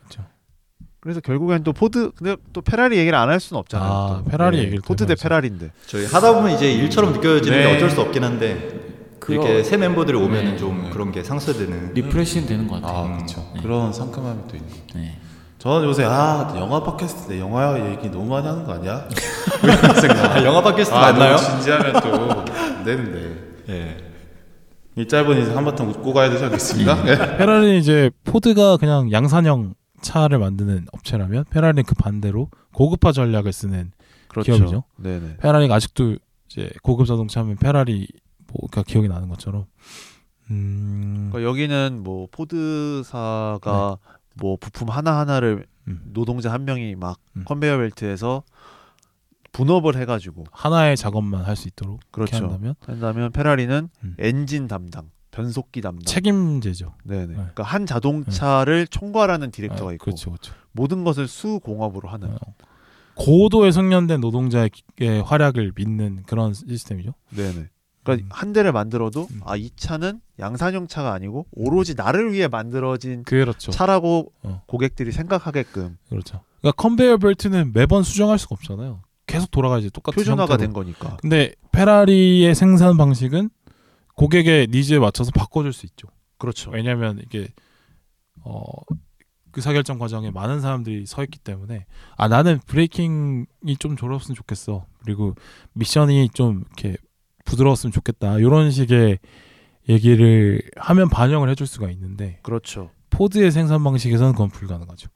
그렇죠. 0.00 0.26
그래서 1.00 1.20
결국엔 1.20 1.64
또 1.64 1.72
포드 1.72 2.10
근데 2.12 2.36
또 2.52 2.60
페라리 2.60 2.98
얘기를 2.98 3.16
안 3.18 3.30
할 3.30 3.40
수는 3.40 3.58
없잖아요. 3.60 3.90
아, 3.90 4.08
또. 4.18 4.24
네, 4.24 4.30
페라리 4.30 4.58
얘기를 4.58 4.78
또 4.82 4.88
포드 4.88 5.06
대. 5.06 5.14
페라리인데 5.14 5.72
저희 5.86 6.04
하다 6.04 6.34
보면 6.34 6.52
이제 6.56 6.70
일처럼 6.72 7.12
느껴지는 7.14 7.58
게 7.58 7.64
네. 7.64 7.76
어쩔 7.76 7.88
수 7.90 8.00
없긴 8.02 8.22
한데 8.24 8.80
이렇게 9.28 9.62
새 9.62 9.76
멤버들이 9.78 10.16
오면은 10.18 10.52
네. 10.52 10.56
좀 10.58 10.82
네. 10.84 10.90
그런 10.90 11.10
게 11.12 11.22
상쇄되는 11.22 11.94
refresh는 11.94 12.46
되는 12.48 12.66
것 12.68 12.82
같아요. 12.82 12.98
아 12.98 13.16
그렇죠. 13.16 13.50
네. 13.54 13.62
그런 13.62 13.92
상큼함이 13.94 14.42
또 14.48 14.56
있는. 14.56 14.68
거. 14.70 14.76
네. 14.98 15.18
저는 15.60 15.86
요새 15.86 16.04
아 16.04 16.54
영화 16.56 16.82
팟캐스트 16.82 17.28
때 17.28 17.38
영화 17.38 17.78
얘기 17.90 18.08
너무 18.08 18.30
많이 18.30 18.46
하는 18.46 18.64
거 18.64 18.72
아니야? 18.72 19.06
뭐 19.60 19.68
이런 19.70 20.00
생각. 20.00 20.36
아, 20.36 20.42
영화 20.42 20.62
팟캐스트 20.62 20.94
아, 20.94 21.12
맞나요? 21.12 21.36
너무 21.36 21.50
진지하면 21.50 22.00
또안 22.00 22.84
되는데. 22.84 23.62
예. 23.68 23.96
이 24.96 25.06
짧은 25.06 25.36
인생 25.36 25.54
한바탕 25.54 25.90
웃고 25.90 26.14
가야 26.14 26.30
되지 26.30 26.44
않겠습니까? 26.44 27.06
예. 27.08 27.36
페라리는 27.36 27.76
이제 27.76 28.10
포드가 28.24 28.78
그냥 28.78 29.12
양산형 29.12 29.74
차를 30.00 30.38
만드는 30.38 30.86
업체라면 30.92 31.44
페라리는 31.50 31.84
그 31.84 31.94
반대로 31.94 32.48
고급화 32.72 33.12
전략을 33.12 33.52
쓰는 33.52 33.92
그렇죠. 34.28 34.54
기업이죠. 34.54 34.84
네네. 34.96 35.36
페라리가 35.42 35.74
아직도 35.74 36.16
이제 36.48 36.70
고급 36.82 37.06
자동차 37.06 37.40
하면 37.40 37.56
페라리 37.56 38.08
뭐가 38.50 38.82
기억이 38.82 39.08
나는 39.08 39.28
것처럼 39.28 39.66
음, 40.50 41.28
그러니까 41.30 41.50
여기는 41.50 42.00
뭐 42.02 42.28
포드사가 42.32 43.98
뭐 44.36 44.56
부품 44.60 44.88
하나 44.88 45.18
하나를 45.18 45.66
네. 45.86 45.92
음. 45.92 46.00
노동자 46.12 46.52
한 46.52 46.64
명이 46.64 46.94
막 46.96 47.18
음. 47.36 47.44
컨베이어 47.46 47.78
벨트에서 47.78 48.42
분업을 49.52 49.96
해가지고 49.96 50.44
하나의 50.52 50.96
작업만 50.96 51.44
할 51.44 51.56
수 51.56 51.68
있도록 51.68 52.00
그렇죠. 52.12 52.36
이렇게 52.36 52.46
한다면 52.52 52.74
한다면 52.80 53.32
페라리는 53.32 53.88
음. 54.04 54.14
엔진 54.18 54.68
담당, 54.68 55.10
변속기 55.32 55.80
담당. 55.80 56.04
책임제죠. 56.04 56.94
네네. 57.04 57.26
네. 57.26 57.34
그러니까 57.34 57.62
한 57.64 57.84
자동차를 57.86 58.86
총괄하는 58.86 59.50
디렉터가 59.50 59.90
아, 59.90 59.92
있고 59.94 60.04
그렇죠, 60.04 60.30
그렇죠. 60.30 60.54
모든 60.72 61.02
것을 61.04 61.26
수공업으로 61.26 62.08
하는. 62.08 62.28
어. 62.32 62.36
고도의 63.16 63.72
숙련된 63.72 64.20
노동자의 64.20 64.70
기- 64.70 64.82
활약을 65.24 65.72
믿는 65.74 66.22
그런 66.26 66.54
시스템이죠. 66.54 67.12
네네. 67.30 67.68
그러니까 68.16 68.34
음. 68.34 68.38
한 68.38 68.52
대를 68.52 68.72
만들어도 68.72 69.28
음. 69.30 69.40
아 69.44 69.57
이 69.57 69.70
차는 69.76 70.20
양산형 70.38 70.88
차가 70.88 71.12
아니고 71.12 71.46
오로지 71.52 71.94
나를 71.94 72.32
위해 72.32 72.48
만들어진 72.48 73.22
그렇죠. 73.24 73.70
차라고 73.70 74.32
어. 74.42 74.62
고객들이 74.66 75.12
생각하게끔 75.12 75.98
그렇죠. 76.08 76.42
그러니까 76.60 76.82
컨베이어 76.82 77.16
벨트는 77.18 77.72
매번 77.74 78.02
수정할 78.02 78.38
수가 78.38 78.54
없잖아요. 78.54 79.02
계속 79.26 79.50
돌아가야지 79.50 79.90
똑같은 79.90 80.16
표준화가 80.16 80.54
형태로. 80.54 80.58
된 80.58 80.72
거니까. 80.72 81.16
근데 81.18 81.54
페라리의 81.72 82.54
생산 82.54 82.96
방식은 82.96 83.50
고객의 84.16 84.68
니즈에 84.70 84.98
맞춰서 84.98 85.30
바꿔줄 85.30 85.72
수 85.72 85.86
있죠. 85.86 86.08
그렇죠. 86.36 86.70
왜냐하면 86.70 87.20
이게 87.24 87.48
어 88.42 88.62
의사결정 89.54 89.98
과정에 89.98 90.30
많은 90.30 90.60
사람들이 90.60 91.06
서 91.06 91.22
있기 91.24 91.38
때문에 91.38 91.86
아 92.16 92.28
나는 92.28 92.60
브레이킹이 92.66 93.76
좀 93.78 93.96
졸었으면 93.96 94.34
좋겠어. 94.34 94.86
그리고 95.04 95.34
미션이 95.74 96.30
좀 96.30 96.64
이렇게 96.66 96.96
부드러웠으면 97.50 97.92
좋겠다. 97.92 98.38
이런 98.38 98.70
식의 98.70 99.18
얘기를 99.88 100.62
하면 100.76 101.08
반영을 101.08 101.48
해줄 101.50 101.66
수가 101.66 101.90
있는데 101.90 102.38
그렇죠. 102.42 102.90
포드의 103.10 103.50
생산 103.50 103.82
방식에서는 103.82 104.32
그건 104.32 104.50
불가능하죠. 104.50 105.08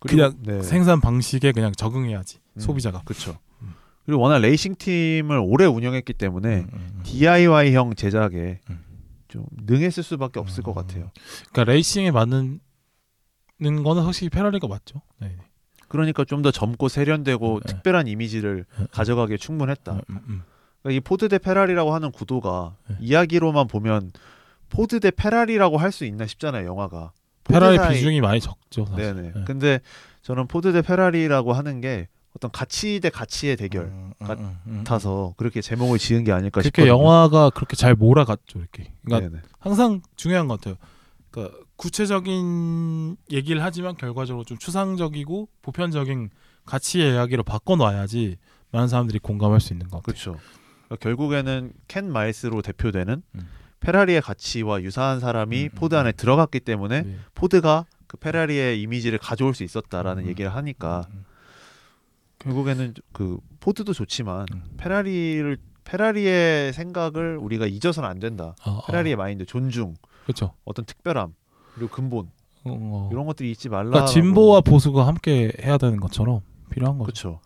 그냥 0.00 0.34
네. 0.42 0.62
생산 0.62 1.00
방식에 1.00 1.52
그냥 1.52 1.72
적응해야지 1.72 2.38
음. 2.56 2.60
소비자가. 2.60 3.02
그렇죠. 3.04 3.38
음. 3.62 3.74
그리고 4.04 4.22
워낙 4.22 4.38
레이싱 4.38 4.74
팀을 4.76 5.38
오래 5.38 5.66
운영했기 5.66 6.14
때문에 6.14 6.60
음, 6.60 6.68
음, 6.72 6.90
음. 6.96 7.00
DIY형 7.04 7.94
제작에 7.94 8.60
음. 8.70 8.80
좀 9.28 9.46
능했을 9.66 10.02
수밖에 10.02 10.40
없을 10.40 10.62
것 10.62 10.72
음. 10.72 10.74
같아요. 10.74 11.10
그러니까 11.52 11.72
레이싱에 11.72 12.10
맞는 12.10 12.60
거는 13.60 14.02
확실히 14.02 14.28
페라리가 14.30 14.66
맞죠. 14.66 15.00
네. 15.20 15.36
그러니까 15.88 16.24
좀 16.24 16.42
더 16.42 16.50
젊고 16.50 16.88
세련되고 16.88 17.60
네. 17.64 17.72
특별한 17.72 18.08
이미지를 18.08 18.66
음, 18.78 18.86
가져가기에 18.90 19.36
충분했다. 19.36 20.00
음, 20.84 20.88
음, 20.88 20.90
음. 20.90 20.90
그러니까 20.90 20.96
이 20.96 21.00
포드 21.00 21.28
대 21.28 21.38
페라리라고 21.38 21.94
하는 21.94 22.10
구도가 22.12 22.76
네. 22.88 22.96
이야기로만 23.00 23.66
보면 23.68 24.12
포드 24.70 25.00
대 25.00 25.10
페라리라고 25.10 25.78
할 25.78 25.92
수 25.92 26.04
있나 26.04 26.26
싶잖아요, 26.26 26.66
영화가. 26.66 27.12
페라리 27.44 27.76
포드사의- 27.78 27.92
비중이 27.92 28.20
많이 28.20 28.40
적죠. 28.40 28.86
사실. 28.86 29.14
네네. 29.14 29.32
네. 29.34 29.44
근데 29.46 29.80
저는 30.22 30.46
포드 30.46 30.72
대 30.72 30.82
페라리라고 30.82 31.52
하는 31.52 31.80
게 31.80 32.08
어떤 32.36 32.50
가치 32.50 32.98
대 33.00 33.10
가치의 33.10 33.56
대결 33.56 33.84
음, 33.84 34.12
음, 34.20 34.26
같- 34.26 34.38
음, 34.38 34.56
음. 34.66 34.78
같아서 34.78 35.34
그렇게 35.36 35.60
제목을 35.60 35.98
지은 35.98 36.24
게 36.24 36.32
아닐까 36.32 36.60
그렇게 36.62 36.82
싶거든요. 36.82 36.92
영화가 37.04 37.50
그렇게 37.50 37.76
잘 37.76 37.94
몰아갔죠. 37.94 38.58
이렇게. 38.58 38.92
그러니까 39.04 39.30
네네. 39.30 39.42
항상 39.60 40.00
중요한 40.16 40.48
것 40.48 40.60
같아요. 40.60 40.76
그러니까 41.30 41.56
구체적인 41.76 43.16
얘기를 43.30 43.62
하지만 43.62 43.96
결과적으로 43.96 44.44
좀 44.44 44.58
추상적이고 44.58 45.48
보편적인 45.62 46.30
가치의 46.64 47.12
이야기로 47.14 47.42
바꿔놔야지 47.44 48.36
많은 48.72 48.88
사람들이 48.88 49.18
공감할 49.20 49.60
수 49.60 49.72
있는 49.72 49.88
것 49.88 50.02
같아요. 50.02 50.02
그렇죠. 50.02 50.36
그러니까 50.94 50.96
결국에는 50.96 51.72
켄 51.88 52.10
마일스로 52.10 52.62
대표되는 52.62 53.22
음. 53.34 53.48
페라리의 53.80 54.22
가치와 54.22 54.82
유사한 54.82 55.20
사람이 55.20 55.64
음, 55.64 55.68
음, 55.72 55.74
포드 55.74 55.94
안에 55.94 56.12
들어갔기 56.12 56.60
때문에 56.60 57.02
네. 57.02 57.16
포드가 57.34 57.84
그 58.06 58.16
페라리의 58.16 58.80
이미지를 58.80 59.18
가져올 59.18 59.54
수 59.54 59.62
있었다라는 59.62 60.24
음, 60.24 60.28
얘기를 60.28 60.54
하니까 60.54 61.06
음, 61.10 61.24
결국에는 62.38 62.94
그 63.12 63.38
포드도 63.60 63.92
좋지만 63.92 64.46
음. 64.52 64.62
페라리를 64.78 65.56
페라리의 65.84 66.72
생각을 66.72 67.36
우리가 67.36 67.66
잊어서는 67.66 68.08
안 68.08 68.18
된다. 68.18 68.54
어, 68.64 68.70
어. 68.70 68.86
페라리의 68.86 69.16
마인드, 69.16 69.44
존중, 69.44 69.94
그렇죠. 70.24 70.54
어떤 70.64 70.86
특별함 70.86 71.34
그리고 71.74 71.90
근본 71.90 72.30
어, 72.64 72.70
어. 72.70 73.08
이런 73.12 73.26
것들이 73.26 73.50
잊지 73.50 73.68
말라. 73.68 73.90
그러니까 73.90 74.06
진보와 74.10 74.62
보수가 74.62 75.06
함께 75.06 75.52
해야 75.62 75.76
되는 75.76 76.00
것처럼 76.00 76.40
필요한 76.70 76.96
거죠. 76.96 77.04
그렇죠. 77.04 77.40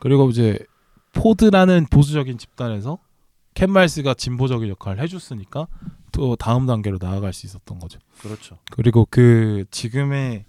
그리고 0.00 0.28
이제 0.28 0.58
포드라는 1.12 1.86
보수적인 1.90 2.38
집단에서 2.38 2.98
캔말스가 3.54 4.14
진보적인 4.14 4.68
역할을 4.70 5.02
해줬으니까 5.02 5.68
또 6.10 6.36
다음 6.36 6.66
단계로 6.66 6.98
나아갈 7.00 7.32
수 7.32 7.46
있었던 7.46 7.78
거죠. 7.78 7.98
그렇죠. 8.20 8.58
그리고 8.70 9.06
그 9.10 9.64
지금의 9.70 10.44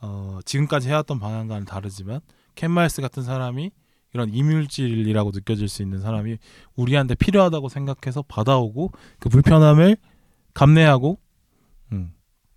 어 0.00 0.38
지금까지 0.44 0.88
해왔던 0.88 1.18
방향과는 1.18 1.64
다르지만 1.64 2.20
캔말스 2.54 3.02
같은 3.02 3.22
사람이 3.22 3.70
이런 4.12 4.32
이물질이라고 4.32 5.30
느껴질 5.34 5.68
수 5.68 5.82
있는 5.82 6.00
사람이 6.00 6.38
우리한테 6.74 7.14
필요하다고 7.14 7.68
생각해서 7.68 8.22
받아오고 8.22 8.92
그 9.18 9.28
불편함을 9.28 9.96
감내하고 10.54 11.18
음, 11.92 12.12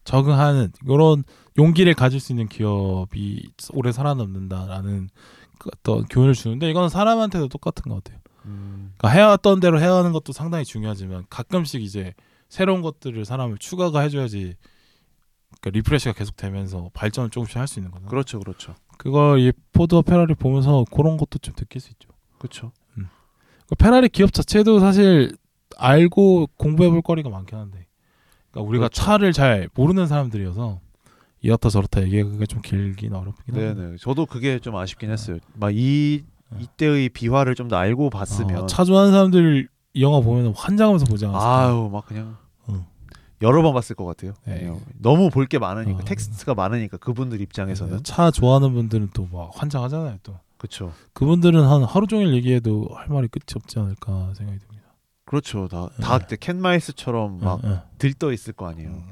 적응하는 0.05 0.71
이런 0.85 1.23
용기를 1.57 1.93
가질 1.93 2.21
수 2.21 2.31
있는 2.31 2.47
기업이 2.47 3.51
오래 3.73 3.91
살아남는다라는 3.91 5.09
그 5.09 5.38
어떤 5.67 6.05
교훈을 6.05 6.33
주는데 6.33 6.69
이거는 6.69 6.89
사람한테도 6.89 7.47
똑같은 7.49 7.89
것 7.89 8.03
같아요. 8.03 8.19
음, 8.45 8.93
그러니까 8.97 9.09
해왔던 9.09 9.59
대로 9.59 9.79
해가는 9.81 10.11
것도 10.11 10.31
상당히 10.33 10.65
중요하지만 10.65 11.25
가끔씩 11.29 11.81
이제 11.81 12.13
새로운 12.47 12.81
것들을 12.81 13.25
사람을 13.25 13.57
추가가 13.57 13.99
해줘야지 14.01 14.55
그러니까 15.61 15.69
refresh가 15.71 16.13
계속되면서 16.13 16.91
발전을 16.93 17.29
조금씩 17.31 17.57
할 17.57 17.67
수 17.67 17.79
있는 17.79 17.91
거죠. 17.91 18.05
그렇죠, 18.07 18.39
그렇죠, 18.39 18.75
그걸 18.97 19.39
이 19.39 19.51
포드와 19.73 20.01
페라리 20.01 20.33
보면서 20.35 20.85
그런 20.93 21.17
것도 21.17 21.39
좀 21.39 21.53
느낄 21.55 21.81
수 21.81 21.91
있죠. 21.91 22.09
그렇죠. 22.37 22.71
그 23.67 23.75
페라리 23.75 24.09
기업 24.09 24.33
자체도 24.33 24.79
사실 24.79 25.35
알고 25.77 26.47
공부해볼 26.57 27.03
거리가 27.03 27.29
많긴 27.29 27.57
한데, 27.59 27.85
그러니까 28.49 28.67
우리가 28.67 28.87
그렇죠. 28.87 29.01
차를 29.01 29.31
잘 29.31 29.69
모르는 29.75 30.07
사람들이어서 30.07 30.79
이렇다 31.41 31.69
저렇다 31.69 32.01
얘기하기가 32.03 32.45
좀 32.47 32.61
길긴 32.61 33.13
어렵긴. 33.13 33.55
네네. 33.55 33.95
저도 33.99 34.25
그게 34.25 34.59
좀 34.59 34.75
아쉽긴 34.75 35.09
했어요. 35.11 35.37
막 35.55 35.71
이 35.73 36.23
이때의 36.59 37.09
비화를 37.09 37.53
좀 37.55 37.67
더 37.69 37.75
알고 37.77 38.09
봤으면 38.09 38.63
어, 38.63 38.65
차 38.65 38.83
좋아하는 38.83 39.11
사람들 39.11 39.69
이 39.93 40.01
영화 40.01 40.19
보면 40.19 40.53
환장하면서 40.55 41.05
보지 41.05 41.25
않았을까? 41.27 41.67
아유 41.67 41.89
막 41.91 42.05
그냥 42.07 42.37
응. 42.69 42.83
여러 43.41 43.61
번 43.61 43.73
봤을 43.73 43.95
것 43.95 44.05
같아요. 44.05 44.33
네. 44.45 44.71
너무 44.97 45.29
볼 45.29 45.45
게 45.47 45.59
많으니까 45.59 45.99
어. 45.99 46.03
텍스트가 46.05 46.55
많으니까 46.55 46.97
그분들 46.97 47.39
입장에서는 47.41 47.97
네, 47.97 48.03
차 48.03 48.31
좋아하는 48.31 48.73
분들은 48.73 49.09
또 49.13 49.27
막 49.31 49.51
환장하잖아요. 49.53 50.17
또 50.23 50.39
그렇죠. 50.57 50.91
그분들은 51.13 51.63
한 51.63 51.83
하루 51.83 52.07
종일 52.07 52.33
얘기해도 52.33 52.89
할 52.95 53.07
말이 53.09 53.27
끝이 53.27 53.45
없지 53.55 53.77
않을까 53.79 54.33
생각이 54.35 54.57
듭니다. 54.59 54.89
그렇죠. 55.25 55.67
다다 55.67 56.27
네. 56.27 56.35
켄 56.37 56.59
마일스처럼 56.59 57.39
막. 57.39 57.61
들떠 57.99 58.33
있을 58.33 58.53
거 58.53 58.67
아니에요. 58.67 58.89
음. 58.89 59.03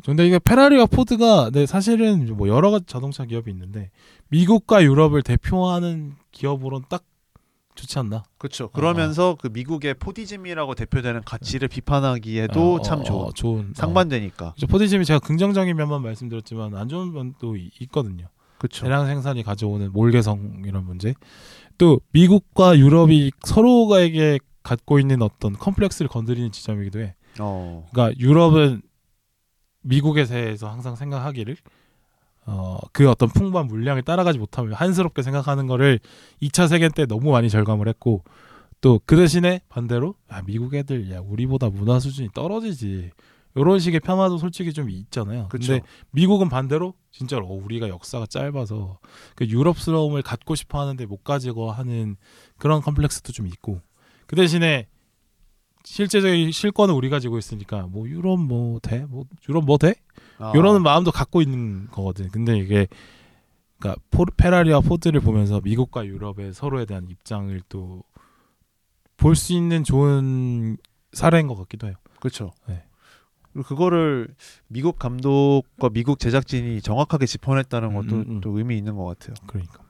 그죠. 0.00 0.10
근데 0.12 0.26
이게 0.26 0.38
페라리와 0.38 0.86
포드가 0.86 1.50
네, 1.52 1.66
사실은 1.66 2.36
뭐 2.36 2.48
여러 2.48 2.70
가지 2.70 2.86
자동차 2.86 3.24
기업이 3.24 3.50
있는데 3.50 3.90
미국과 4.28 4.82
유럽을 4.82 5.22
대표하는 5.22 6.14
기업으로는 6.32 6.86
딱 6.88 7.04
좋지 7.76 7.98
않나. 7.98 8.24
그렇죠. 8.36 8.68
그러면서 8.70 9.36
그 9.40 9.48
미국의 9.52 9.94
포디즘이라고 9.94 10.74
대표되는 10.74 11.22
가치를 11.24 11.68
비판하기에도 11.68 12.74
어, 12.74 12.82
참 12.82 13.00
어, 13.00 13.04
좋은 13.04 13.20
어, 13.26 13.30
좋은 13.32 13.72
상반되니까. 13.74 14.52
그죠. 14.54 14.66
포디즘이 14.66 15.04
제가 15.04 15.18
긍정적인 15.20 15.74
면만 15.76 16.02
말씀드렸지만 16.02 16.76
안 16.76 16.88
좋은 16.88 17.12
면도 17.12 17.56
이- 17.56 17.70
있거든요. 17.80 18.26
그렇죠. 18.58 18.84
대량 18.84 19.06
생산이 19.06 19.42
가져오는 19.42 19.90
몰개성 19.92 20.64
이런 20.66 20.84
문제. 20.84 21.14
또 21.78 22.00
미국과 22.12 22.78
유럽이 22.78 23.30
서로가에게 23.44 24.38
갖고 24.62 24.98
있는 24.98 25.22
어떤 25.22 25.54
컴플렉스를 25.54 26.08
건드리는 26.10 26.52
지점이기도 26.52 27.00
해. 27.00 27.14
어. 27.38 27.86
그러니까 27.90 28.18
유럽은 28.20 28.82
미국에 29.82 30.24
대해서 30.24 30.68
항상 30.68 30.96
생각하기를 30.96 31.56
어, 32.46 32.78
그 32.92 33.08
어떤 33.08 33.28
풍부한 33.28 33.66
물량을 33.66 34.02
따라가지 34.02 34.38
못하면 34.38 34.72
한스럽게 34.74 35.22
생각하는 35.22 35.66
거를 35.66 36.00
2차 36.42 36.68
세계 36.68 36.88
때 36.88 37.06
너무 37.06 37.30
많이 37.30 37.48
절감을 37.50 37.88
했고 37.88 38.24
또 38.80 38.98
그 39.04 39.16
대신에 39.16 39.60
반대로 39.68 40.14
야, 40.32 40.42
미국 40.46 40.74
애들 40.74 41.10
야 41.10 41.20
우리보다 41.20 41.68
문화 41.68 42.00
수준이 42.00 42.30
떨어지지 42.34 43.10
이런 43.56 43.78
식의 43.78 44.00
폄하도 44.00 44.38
솔직히 44.38 44.72
좀 44.72 44.88
있잖아요. 44.88 45.48
그렇죠. 45.48 45.72
근데 45.72 45.86
미국은 46.12 46.48
반대로 46.48 46.94
진짜로 47.10 47.46
어, 47.46 47.52
우리가 47.52 47.88
역사가 47.88 48.26
짧아서 48.26 48.98
그 49.34 49.46
유럽스러움을 49.46 50.22
갖고 50.22 50.54
싶어 50.54 50.80
하는데 50.80 51.04
못 51.06 51.24
가지고 51.24 51.72
하는 51.72 52.16
그런 52.58 52.80
컴플렉스도 52.80 53.32
좀 53.32 53.46
있고 53.48 53.80
그 54.26 54.36
대신에 54.36 54.86
실제적인 55.90 56.52
실권은 56.52 56.94
우리가 56.94 57.16
가지고 57.16 57.38
있으니까 57.38 57.88
뭐 57.90 58.08
유럽 58.08 58.38
뭐 58.38 58.78
돼? 58.80 59.06
뭐 59.08 59.24
유럽 59.48 59.64
뭐 59.64 59.76
돼? 59.76 59.94
아. 60.38 60.52
이러는 60.54 60.82
마음도 60.82 61.10
갖고 61.10 61.42
있는 61.42 61.88
거거든. 61.90 62.28
근데 62.28 62.56
이게 62.56 62.86
그러니까 63.78 64.00
포, 64.10 64.24
페라리와 64.24 64.80
포드를 64.80 65.20
보면서 65.20 65.60
미국과 65.62 66.06
유럽의 66.06 66.54
서로에 66.54 66.84
대한 66.84 67.08
입장을 67.08 67.60
또 67.68 68.02
볼 69.20 69.36
수 69.36 69.52
있는 69.52 69.84
좋은 69.84 70.78
사례인 71.12 71.46
것 71.46 71.54
같기도 71.54 71.88
해요. 71.88 71.96
그렇죠. 72.20 72.52
네. 72.66 72.82
그리고 73.52 73.68
그거를 73.68 74.34
미국 74.66 74.98
감독과 74.98 75.90
미국 75.90 76.18
제작진이 76.18 76.80
정확하게 76.80 77.26
짚어냈다는 77.26 77.94
것도 77.94 78.16
음, 78.16 78.24
음. 78.28 78.40
또 78.40 78.56
의미 78.56 78.78
있는 78.78 78.96
것 78.96 79.04
같아요. 79.04 79.34
그러니까 79.46 79.82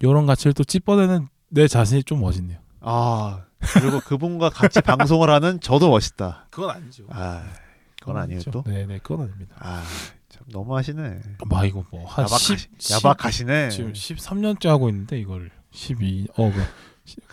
이런 0.00 0.26
가치를 0.26 0.54
또 0.54 0.64
찝어내는 0.64 1.28
내 1.50 1.68
자신이 1.68 2.02
좀 2.02 2.20
멋있네요. 2.20 2.58
아 2.80 3.44
그리고 3.60 4.00
그분과 4.00 4.50
같이 4.50 4.80
방송을 4.80 5.30
하는 5.30 5.60
저도 5.60 5.90
멋있다. 5.90 6.46
그건 6.50 6.70
아니죠. 6.70 7.04
아 7.10 7.42
그건 8.00 8.18
아니에요 8.18 8.40
또. 8.52 8.62
네네 8.64 8.98
그건 9.02 9.22
아닙니다. 9.26 9.56
아 9.58 9.82
참 10.28 10.44
너무하시네. 10.48 11.22
막 11.46 11.64
이거 11.64 11.82
뭐한 11.90 12.24
야박하시, 12.24 12.56
10, 12.78 12.90
야박하시네. 12.96 13.70
지금 13.70 13.92
13년째 13.94 14.66
하고 14.66 14.88
있는데 14.90 15.18
이걸 15.18 15.50
12. 15.70 16.28
어 16.36 16.52
그. 16.52 16.62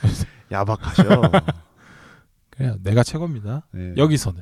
야박하셔. 0.51 1.03
그냥 2.49 2.79
내가 2.83 3.03
최고입니다. 3.03 3.63
네. 3.71 3.93
여기서는 3.97 4.41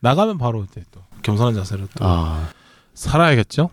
나가면 0.00 0.36
바로 0.38 0.64
이제 0.64 0.82
또 0.90 1.02
겸손한 1.22 1.54
자세로 1.54 1.86
또 1.94 2.04
아 2.04 2.50
살아야겠죠. 2.94 3.70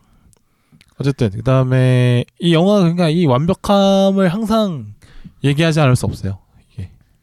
어쨌든 0.99 1.29
그 1.31 1.43
다음에 1.43 2.23
이 2.39 2.53
영화 2.53 2.79
그러니까 2.79 3.09
이 3.09 3.25
완벽함을 3.25 4.29
항상 4.29 4.93
얘기하지 5.43 5.81
않을 5.81 5.95
수 5.95 6.05
없어요. 6.05 6.39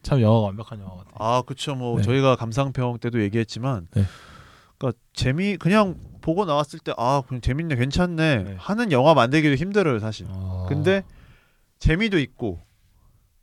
참 0.04 0.20
영화가 0.20 0.46
완벽한 0.46 0.78
영화 0.80 0.90
같아요. 0.98 1.14
아, 1.18 1.42
그쵸. 1.42 1.74
뭐 1.74 1.96
네. 1.96 2.02
저희가 2.02 2.36
감상평 2.36 2.98
때도 2.98 3.20
얘기했지만, 3.22 3.88
네. 3.94 4.04
그러니까 4.78 4.98
재미 5.14 5.56
그냥 5.56 5.96
보고 6.20 6.44
나왔을 6.44 6.78
때 6.78 6.92
아, 6.96 7.22
그냥 7.26 7.40
재밌네, 7.40 7.74
괜찮네 7.74 8.36
네. 8.44 8.54
하는 8.58 8.92
영화 8.92 9.14
만들기도 9.14 9.54
힘들어요, 9.56 9.98
사실. 9.98 10.26
어, 10.28 10.66
근데 10.68 11.02
재미도 11.78 12.18
있고 12.20 12.60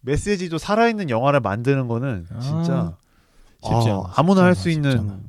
메시지도 0.01 0.57
살아있는 0.57 1.09
영화를 1.09 1.41
만드는 1.41 1.87
거는 1.87 2.27
아, 2.31 2.39
진짜 2.39 2.97
아, 3.63 3.69
않아. 3.69 4.13
아무나 4.15 4.43
할 4.43 4.55
수 4.55 4.69
있는. 4.69 5.21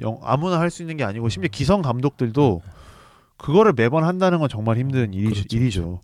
영, 0.00 0.18
아무나 0.22 0.58
할 0.58 0.70
수 0.70 0.82
있는 0.82 0.96
게 0.96 1.04
아니고 1.04 1.28
심지어 1.28 1.48
기성 1.52 1.80
감독들도 1.82 2.62
그거를 3.36 3.72
매번 3.74 4.04
한다는 4.04 4.38
건 4.38 4.48
정말 4.48 4.76
힘든 4.78 5.12
일이, 5.12 5.24
그렇죠, 5.30 5.44
일이죠. 5.52 6.00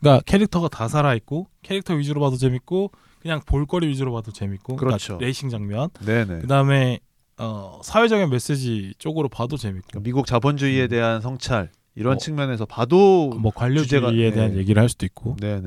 그러니까 0.00 0.22
캐릭터가 0.24 0.68
다 0.68 0.88
살아 0.88 1.14
있고 1.14 1.48
캐릭터 1.62 1.94
위주로 1.94 2.20
봐도 2.20 2.36
재밌고 2.36 2.90
그냥 3.26 3.40
볼거리 3.44 3.88
위주로 3.88 4.12
봐도 4.12 4.30
재밌고 4.32 4.76
그러니까 4.76 4.98
그렇죠. 4.98 5.18
레이싱 5.18 5.48
장면 5.50 5.90
네네. 6.04 6.40
그다음에 6.42 7.00
어, 7.38 7.80
사회적인 7.82 8.30
메시지 8.30 8.94
쪽으로 8.98 9.28
봐도 9.28 9.56
재밌고 9.56 9.88
그러니까 9.88 10.04
미국 10.06 10.26
자본주의에 10.26 10.84
음. 10.84 10.88
대한 10.88 11.20
성찰 11.20 11.70
이런 11.96 12.14
어. 12.14 12.16
측면에서 12.18 12.66
봐도 12.66 13.30
뭐 13.30 13.50
관료주의에 13.52 14.00
주제가- 14.30 14.34
대한 14.34 14.52
네. 14.52 14.58
얘기를 14.58 14.80
할 14.80 14.88
수도 14.88 15.04
있고 15.06 15.36
네네. 15.40 15.60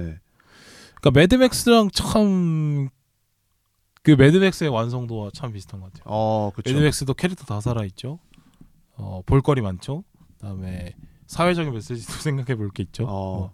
그러니까 1.01 1.12
매드맥스랑 1.14 1.89
참 1.91 2.89
그 4.01 4.12
매드맥스의 4.12 4.70
완성도와 4.70 5.30
참 5.34 5.51
비슷한 5.51 5.82
것 5.82 5.88
같아요. 5.91 6.03
어 6.05 6.51
그렇죠. 6.55 6.70
매드맥스도 6.74 7.14
캐릭터 7.16 7.43
다 7.43 7.60
살아 7.60 7.84
있죠. 7.84 8.18
어, 8.95 9.22
볼거리 9.26 9.62
많죠. 9.62 10.05
그다음에 10.38 10.95
사회적인 11.28 11.74
메시지도 11.74 12.14
생각해 12.24 12.55
볼 12.55 12.72
게 12.72 12.84
있죠. 12.84 13.03
어. 13.05 13.38
뭐 13.38 13.51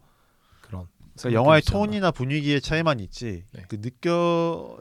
그러니까 1.19 1.41
영화의 1.41 1.61
않나. 1.67 1.77
톤이나 1.79 2.11
분위기의 2.11 2.61
차이만 2.61 2.99
있지 2.99 3.43
네. 3.53 3.63
그 3.67 3.79
느껴 3.81 4.77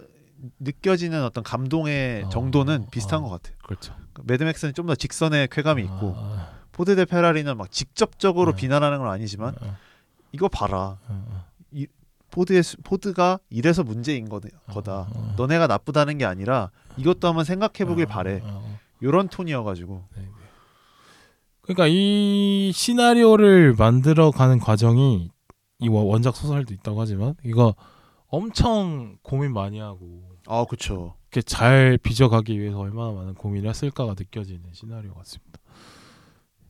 느껴지는 0.60 1.22
어떤 1.24 1.42
감동의 1.44 2.24
어, 2.24 2.28
정도는 2.28 2.86
비슷한 2.90 3.20
어. 3.20 3.22
것 3.22 3.30
같아요. 3.30 3.56
그렇죠. 3.62 3.94
그러니까 4.12 4.22
매드맥스는 4.26 4.74
좀 4.74 4.86
더 4.86 4.94
직선의 4.94 5.48
쾌감이 5.50 5.82
있고 5.82 6.14
아, 6.16 6.50
포드 6.72 6.96
대 6.96 7.04
페라리는 7.04 7.56
막 7.56 7.70
직접적으로 7.70 8.52
네. 8.52 8.56
비난하는 8.56 8.98
건 8.98 9.08
아니지만 9.10 9.54
어, 9.60 9.66
어, 9.66 9.76
이거 10.32 10.48
봐라 10.48 10.98
어, 11.08 11.08
어. 11.08 11.44
포드의 12.30 12.62
수- 12.64 12.76
포드가 12.82 13.38
이래서 13.48 13.82
문제인 13.84 14.28
거. 14.28 14.40
어. 14.68 15.34
너네가 15.36 15.66
나쁘다는 15.68 16.18
게 16.18 16.24
아니라 16.24 16.70
이것도 16.96 17.28
한번 17.28 17.44
생각해 17.44 17.84
보길 17.86 18.06
어, 18.06 18.08
바래. 18.08 18.42
요런 19.02 19.28
톤이어가지고 19.28 20.04
네, 20.16 20.22
네. 20.22 20.28
그러니까 21.62 21.86
이 21.88 22.72
시나리오를 22.74 23.74
만들어가는 23.78 24.58
과정이 24.58 25.30
이 25.80 25.88
원- 25.88 26.06
원작 26.06 26.36
소설도 26.36 26.72
있다고 26.74 27.00
하지만 27.00 27.34
이거 27.44 27.74
엄청 28.28 29.16
고민 29.22 29.52
많이 29.52 29.78
하고 29.80 30.22
아 30.46 30.64
그쵸. 30.68 31.14
이렇게 31.30 31.42
잘 31.42 31.98
빚어가기 32.02 32.58
위해서 32.60 32.78
얼마나 32.78 33.12
많은 33.12 33.34
고민을 33.34 33.68
했을까가 33.70 34.14
느껴지는 34.18 34.62
시나리오 34.72 35.14
같습니다. 35.14 35.58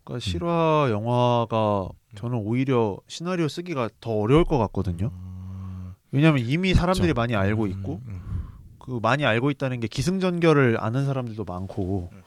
그러니까 0.04 0.20
실화 0.20 0.88
영화가 0.90 1.84
음. 1.84 2.14
저는 2.16 2.38
오히려 2.38 2.98
시나리오 3.08 3.48
쓰기가 3.48 3.88
더 4.00 4.12
어려울 4.12 4.44
것 4.44 4.58
같거든요. 4.58 5.10
음, 5.12 5.94
왜냐하면 6.12 6.44
이미 6.46 6.72
사람들이 6.74 7.08
그쵸. 7.08 7.20
많이 7.20 7.34
알고 7.34 7.64
음, 7.64 7.70
있고 7.70 8.00
음, 8.06 8.48
그 8.78 8.98
많이 9.02 9.24
알고 9.24 9.50
있다는 9.50 9.80
게 9.80 9.86
기승전결을 9.88 10.78
아는 10.80 11.06
사람들도 11.06 11.44
많고 11.44 12.10
음. 12.12 12.22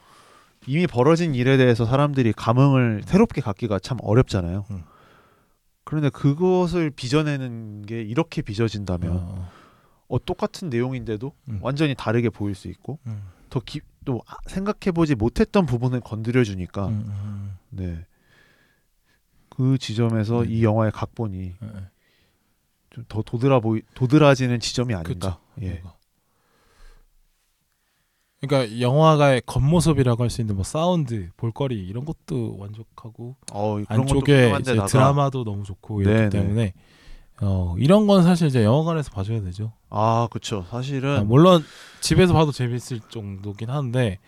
이미 0.66 0.86
벌어진 0.86 1.34
일에 1.34 1.56
대해서 1.56 1.84
사람들이 1.84 2.32
감흥을 2.34 3.02
새롭게 3.06 3.40
갖기가 3.40 3.78
참 3.78 3.96
어렵잖아요. 4.02 4.64
음. 5.88 5.90
그런데 5.90 6.10
그것을 6.10 6.90
빚어내는 6.90 7.86
게 7.86 8.02
이렇게 8.02 8.42
빚어진다면 8.42 9.16
어, 9.16 9.50
어, 10.08 10.24
똑같은 10.24 10.68
내용인데도 10.68 11.32
음. 11.48 11.58
완전히 11.62 11.94
다르게 11.94 12.28
보일 12.28 12.54
수 12.54 12.68
있고 12.68 12.98
음, 13.06 13.22
더 13.48 13.60
기, 13.60 13.80
또 14.04 14.22
생각해 14.46 14.92
보지 14.92 15.14
못했던 15.14 15.64
부분을 15.64 16.00
건드려 16.00 16.44
주니까 16.44 16.88
음, 16.88 17.04
음, 17.08 17.56
네. 17.70 18.06
그 19.48 19.78
지점에서 19.78 20.44
네. 20.44 20.50
이 20.50 20.64
영화의 20.64 20.92
각본이 20.92 21.56
음, 21.62 21.70
음. 21.74 21.88
좀더 22.90 23.22
도드라 23.22 23.60
보이 23.60 23.82
도드라지는 23.94 24.60
지점이 24.60 24.94
아닌가. 24.94 25.38
그쵸. 25.54 25.66
예. 25.66 25.80
뭔가. 25.80 25.97
그러니까 28.40 28.80
영화가의 28.80 29.42
겉모습이라고 29.46 30.22
할 30.22 30.30
수 30.30 30.40
있는 30.40 30.54
뭐 30.54 30.64
사운드, 30.64 31.28
볼거리 31.36 31.74
이런 31.86 32.04
것도 32.04 32.56
만족하고 32.58 33.36
어, 33.52 33.78
안쪽에 33.88 34.52
드라마도 34.88 35.44
너무 35.44 35.64
좋고 35.64 36.02
이렇기 36.02 36.16
네네. 36.16 36.28
때문에 36.30 36.72
어, 37.40 37.74
이런 37.78 38.06
건 38.06 38.22
사실 38.22 38.48
이제 38.48 38.64
영화관에서 38.64 39.10
봐줘야 39.10 39.40
되죠. 39.42 39.72
아, 39.90 40.28
그렇죠. 40.30 40.64
사실은 40.70 41.18
아, 41.18 41.24
물론 41.24 41.64
집에서 42.00 42.32
봐도 42.32 42.52
재밌을 42.52 43.00
정도긴 43.08 43.70
한데 43.70 44.18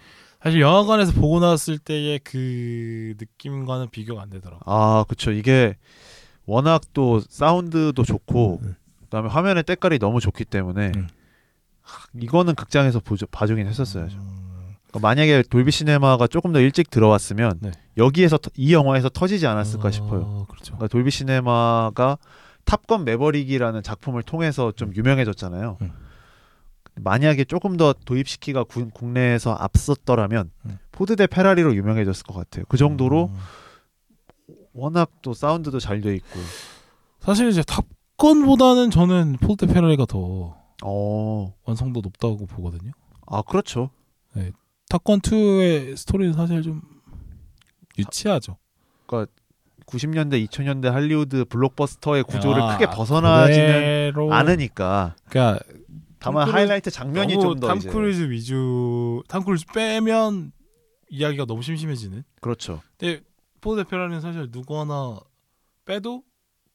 사실 0.43 0.61
영화관에서 0.61 1.13
보고 1.13 1.39
나왔을 1.39 1.79
때의 1.79 2.21
그 2.25 3.15
느낌과는 3.19 3.91
비교가 3.91 4.23
안 4.23 4.31
되더라고. 4.31 4.63
아, 4.65 5.05
그렇죠. 5.07 5.33
이게 5.33 5.77
워낙 6.47 6.83
또 6.95 7.21
사운드도 7.29 8.03
좋고 8.03 8.61
음. 8.63 8.75
그다음에 9.03 9.29
화면의 9.29 9.65
때깔이 9.65 9.99
너무 9.99 10.21
좋기 10.21 10.45
때문에 10.47 10.93
음. 10.97 11.09
하, 11.83 12.07
이거는 12.21 12.55
극장에서 12.55 13.01
보죠, 13.01 13.27
봐주긴 13.27 13.67
했었어야죠. 13.67 14.17
음, 14.19 14.75
그러니까 14.89 14.99
만약에 15.09 15.43
돌비 15.51 15.71
시네마가 15.71 16.27
조금 16.27 16.53
더 16.53 16.61
일찍 16.61 16.91
들어왔으면 16.91 17.59
네. 17.61 17.71
여기에서 17.97 18.39
터- 18.39 18.51
이 18.57 18.73
영화에서 18.73 19.09
터지지 19.09 19.47
않았을까 19.47 19.89
어, 19.89 19.91
싶어요. 19.91 20.47
그렇죠. 20.49 20.75
그러니까 20.75 20.89
돌비 20.89 21.11
시네마가 21.11 22.19
탑건 22.65 23.05
매버릭이라는 23.05 23.83
작품을 23.83 24.23
통해서 24.23 24.73
좀 24.73 24.93
유명해졌잖아요. 24.95 25.79
음. 25.83 25.93
만약에 26.97 27.45
조금 27.45 27.77
더 27.77 27.93
도입 28.05 28.29
시기가 28.29 28.65
구- 28.65 28.91
국내에서 28.91 29.55
앞섰더라면 29.55 30.51
음. 30.67 30.79
포드 30.93 31.17
대 31.17 31.27
페라리로 31.27 31.75
유명해졌을 31.75 32.25
것 32.27 32.35
같아요. 32.35 32.65
그 32.69 32.77
정도로 32.77 33.31
음. 33.33 34.55
워낙 34.73 35.11
또 35.23 35.33
사운드도 35.35 35.81
잘 35.81 36.01
돼 36.01 36.15
있고. 36.17 36.39
사실 37.21 37.49
이제 37.49 37.63
탑건보다는 37.63 38.91
저는 38.91 39.37
포드 39.41 39.67
페라리가 39.67 40.05
더 40.07 40.57
어, 40.85 41.55
완성도 41.65 42.01
높다고 42.01 42.47
보거든요. 42.47 42.93
아 43.27 43.43
그렇죠. 43.43 43.91
탑건 44.89 45.21
2의 45.21 45.97
스토리는 45.97 46.33
사실 46.35 46.63
좀 46.63 46.83
유치하죠. 47.99 48.57
90년대, 49.87 50.47
2000년대 50.47 50.85
할리우드 50.91 51.45
블록버스터의 51.47 52.23
구조를 52.25 52.63
아, 52.63 52.73
크게 52.79 52.87
벗어나지는 52.87 54.13
그대로- 54.13 54.33
않으니까. 54.33 55.17
그러니까 55.29 55.65
다만 56.21 56.45
톰 56.47 56.53
크루즈- 56.53 56.57
하이라이트 56.59 56.91
장면이 56.91 57.35
좀 57.35 57.59
더 57.59 57.69
탐 57.69 57.79
이제 57.79 57.89
크루즈 57.91 58.31
위주 58.31 59.23
탐 59.29 59.45
크루즈 59.45 59.67
빼면 59.75 60.53
이야기가 61.09 61.45
너무 61.47 61.63
심심해지는. 61.63 62.23
그렇죠. 62.41 62.83
근데 62.99 63.21
포드 63.61 63.85
페라리는 63.85 64.21
사실 64.21 64.49
누구나 64.53 65.19
빼도 65.85 66.23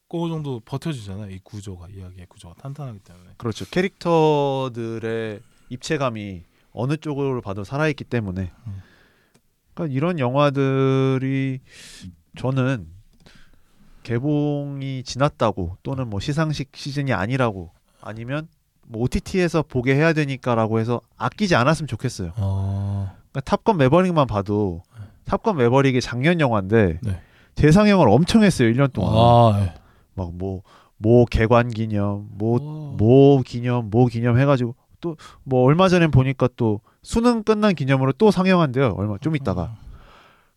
그 0.08 0.30
정도 0.30 0.60
버텨주잖아요. 0.60 1.32
이 1.32 1.39
구조가 1.43 1.88
이야기의 1.89 2.28
구조가 2.30 2.56
탄탄하기 2.56 2.99
때문에. 2.99 3.32
그렇죠. 3.38 3.66
캐릭터들의 3.66 5.39
입체감이 5.70 6.43
어느 6.72 6.97
쪽으로 6.97 7.41
봐도 7.41 7.64
살아있기 7.64 8.03
때문에. 8.03 8.51
음. 8.68 8.82
그러니까 9.74 9.95
이런 9.95 10.20
영화들이 10.20 11.60
저는 12.38 12.88
개봉이 14.03 15.03
지났다고 15.03 15.78
또는 15.84 16.10
뭐 16.10 16.20
시상식 16.20 16.72
시즌이 16.76 17.12
아니라고 17.12 17.72
아니면 18.01 18.47
뭐 18.88 19.01
OTT에서 19.03 19.64
보게 19.64 19.95
해야 19.95 20.14
되니까라고 20.14 20.80
해서 20.80 21.01
아끼지 21.18 21.56
않았으면 21.56 21.88
좋겠어요. 21.88 22.34
어, 22.38 23.12
그러니까 23.32 23.41
탑건 23.41 23.78
매버릭만 23.78 24.28
봐도 24.28 24.84
탑건 25.26 25.58
매버릭이 25.58 26.01
작년 26.01 26.39
영화인데 26.39 26.99
네. 27.01 27.22
재상영을 27.56 28.08
엄청 28.08 28.43
했어요. 28.43 28.72
1년 28.72 28.93
동안. 28.93 29.14
아, 29.16 29.62
예. 29.64 29.84
막뭐모 30.16 31.26
개관 31.26 31.70
기념, 31.70 32.28
뭐 32.32 32.57
어. 32.61 32.95
모 32.97 33.41
기념, 33.45 33.89
모 33.89 34.05
기념 34.07 34.39
해가지고 34.39 34.76
또 35.01 35.18
뭐 35.43 35.63
얼마 35.63 35.88
전에 35.89 36.07
보니까 36.07 36.49
또 36.55 36.82
수능 37.03 37.43
끝난 37.43 37.76
기념으로 37.76 38.13
또 38.13 38.32
상영한대요. 38.32 38.95
얼마 38.97 39.18
좀 39.20 39.36
있다가. 39.36 39.76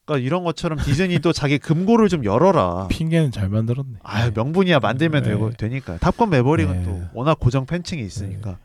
그러니까 0.06 0.24
이런 0.26 0.42
것처럼 0.42 0.78
디즈니도 0.78 1.32
자기 1.34 1.58
금고를 1.58 2.08
좀 2.08 2.24
열어라. 2.24 2.86
핑계는 2.88 3.30
잘 3.30 3.50
만들었네. 3.50 3.98
아 4.02 4.30
명분이야 4.34 4.78
만들면 4.78 5.22
네. 5.22 5.28
되고 5.28 5.50
되니까. 5.50 5.98
탑건 5.98 6.30
매버릭은 6.30 6.72
네. 6.72 6.84
또 6.84 7.02
워낙 7.12 7.38
고정 7.38 7.66
팬층이 7.66 8.00
있으니까. 8.02 8.58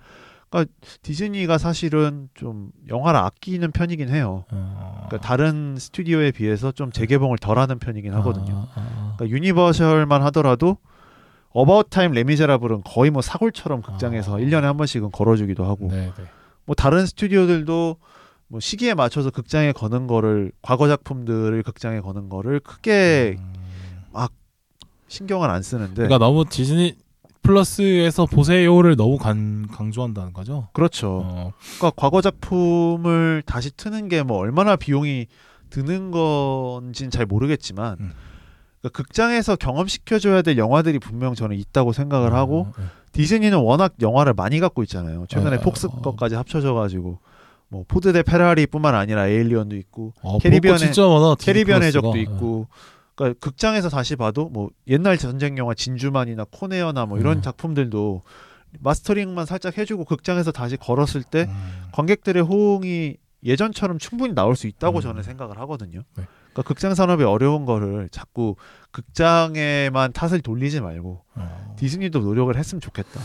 그러니까 0.54 0.72
디즈니가 1.02 1.58
사실은 1.58 2.30
좀 2.36 2.70
영화를 2.88 3.20
아끼는 3.20 3.72
편이긴 3.72 4.10
해요. 4.10 4.46
어. 4.52 5.08
그러니까 5.08 5.28
다른 5.28 5.76
스튜디오에 5.80 6.30
비해서 6.30 6.72
좀 6.72 6.92
재개봉을 6.92 7.40
덜하는 7.40 7.80
편이긴 7.80 8.14
하거든요. 8.14 8.68
아, 8.76 8.80
아, 8.80 8.82
아. 8.82 9.14
그러니까 9.18 9.36
유니버셜만 9.36 10.22
하더라도 10.26 10.78
어바웃 11.50 11.90
타임 11.90 12.12
레미제라블은 12.12 12.84
거의 12.86 13.10
뭐 13.10 13.24
사골처럼 13.24 13.82
극장에서 13.82 14.36
아. 14.36 14.40
1년에 14.40 14.62
한 14.62 14.78
번씩은 14.78 15.12
걸어주기도 15.12 15.66
하고 15.66 15.88
네, 15.90 16.12
네. 16.16 16.24
뭐 16.66 16.76
다른 16.76 17.08
스튜디오들도 17.08 17.98
뭐 18.48 18.60
시기에 18.60 18.94
맞춰서 18.94 19.32
극장에 19.32 19.72
거는 19.72 20.06
거를 20.06 20.52
과거 20.62 20.88
작품들을 20.88 21.64
극장에 21.64 22.00
거는 22.00 22.30
거를 22.30 22.60
크게 22.60 23.38
음. 23.40 23.54
신경을 25.14 25.52
안 25.52 25.62
쓰는데 25.62 25.94
그러니까 25.94 26.18
너무 26.18 26.44
디즈니 26.44 26.96
플러스에서 27.44 28.26
보세요를 28.26 28.96
너무 28.96 29.18
간, 29.18 29.68
강조한다는 29.68 30.34
거죠. 30.34 30.70
그렇죠. 30.74 31.22
어, 31.26 31.52
그러니까 31.78 31.92
과거 31.96 32.22
작품을 32.22 33.44
다시 33.46 33.70
트는 33.72 34.10
게 34.10 34.24
뭐 34.24 34.38
얼마나 34.38 34.76
비용이 34.78 35.28
드는 35.70 36.12
건진 36.12 37.10
잘 37.12 37.26
모르겠지만 37.26 37.98
음. 38.00 38.12
그러니까 38.80 38.98
극장에서 38.98 39.56
경험시켜줘야 39.58 40.42
될 40.42 40.58
영화들이 40.58 41.00
분명 41.00 41.36
저는 41.36 41.58
있다고 41.58 41.92
생각을 41.94 42.34
하고 42.34 42.68
어, 42.78 42.82
어. 42.82 42.84
디즈니는 43.12 43.58
워낙 43.60 43.94
영화를 44.02 44.34
많이 44.34 44.60
갖고 44.60 44.82
있잖아요. 44.84 45.26
최근에 45.28 45.58
어, 45.58 45.60
폭스 45.60 45.88
어. 45.88 46.02
것까지 46.02 46.36
합쳐져 46.36 46.74
가지고 46.74 47.20
뭐 47.68 47.84
포드 47.88 48.14
대 48.14 48.24
페라리뿐만 48.24 48.96
아니라 48.96 49.28
에일리언도 49.28 49.76
있고 49.78 50.14
어, 50.22 50.38
캐리비안 50.40 50.78
플러스가. 50.78 50.88
해적도 51.86 52.18
있고 52.18 52.68
그러니까 53.16 53.40
극장에서 53.40 53.90
다시 53.90 54.16
봐도 54.16 54.50
뭐 54.50 54.70
옛날 54.88 55.18
전쟁 55.18 55.58
영화 55.58 55.74
진주만이나 55.74 56.46
콘에어나 56.52 57.06
뭐 57.06 57.20
이런 57.20 57.38
음. 57.38 57.42
작품들도 57.42 58.22
마스터링만 58.80 59.46
살짝 59.46 59.78
해주고 59.78 60.06
극장에서 60.06 60.52
다시 60.52 60.78
걸었을 60.78 61.24
때 61.24 61.44
음. 61.48 61.84
관객들의 61.92 62.42
호응이 62.42 63.18
예전처럼 63.44 64.00
충분히 64.00 64.34
나올 64.34 64.56
수 64.56 64.68
있다고 64.68 65.00
음. 65.00 65.02
저는 65.02 65.24
생각을 65.24 65.60
하거든요. 65.60 66.02
네. 66.16 66.24
그러니까 66.54 66.62
극장 66.68 66.96
산업이 66.96 67.24
어려운 67.24 67.66
거를 67.66 68.10
자꾸 68.12 68.56
극장에만 68.92 70.14
탓을 70.14 70.42
돌리지 70.42 70.82
말고 70.82 71.24
어. 71.36 71.76
디즈니도 71.78 72.20
노력을 72.20 72.56
했으면 72.56 72.80
좋겠다. 72.82 73.20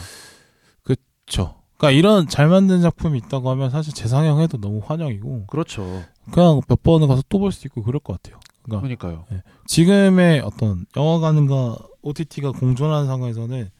그렇죠. 0.82 1.56
그러니까 1.76 1.96
이런 1.98 2.26
잘 2.28 2.48
만든 2.48 2.80
작품이 2.80 3.18
있다고 3.18 3.50
하면 3.50 3.70
사실 3.70 3.94
재상영해도 3.94 4.60
너무 4.60 4.80
환영이고 4.84 5.46
그렇죠. 5.46 6.02
그냥 6.32 6.60
몇 6.68 6.82
번은 6.82 7.06
가서 7.08 7.22
또 7.28 7.38
볼 7.38 7.52
수 7.52 7.66
있고 7.68 7.82
그럴 7.82 8.00
것 8.00 8.20
같아요. 8.20 8.40
그러니까 8.68 9.08
그러니까요. 9.08 9.24
지금의 9.66 10.40
어떤 10.40 10.86
영화관과 10.96 11.76
OTT가 12.02 12.52
공존하는 12.52 13.06
상황에서는 13.06 13.70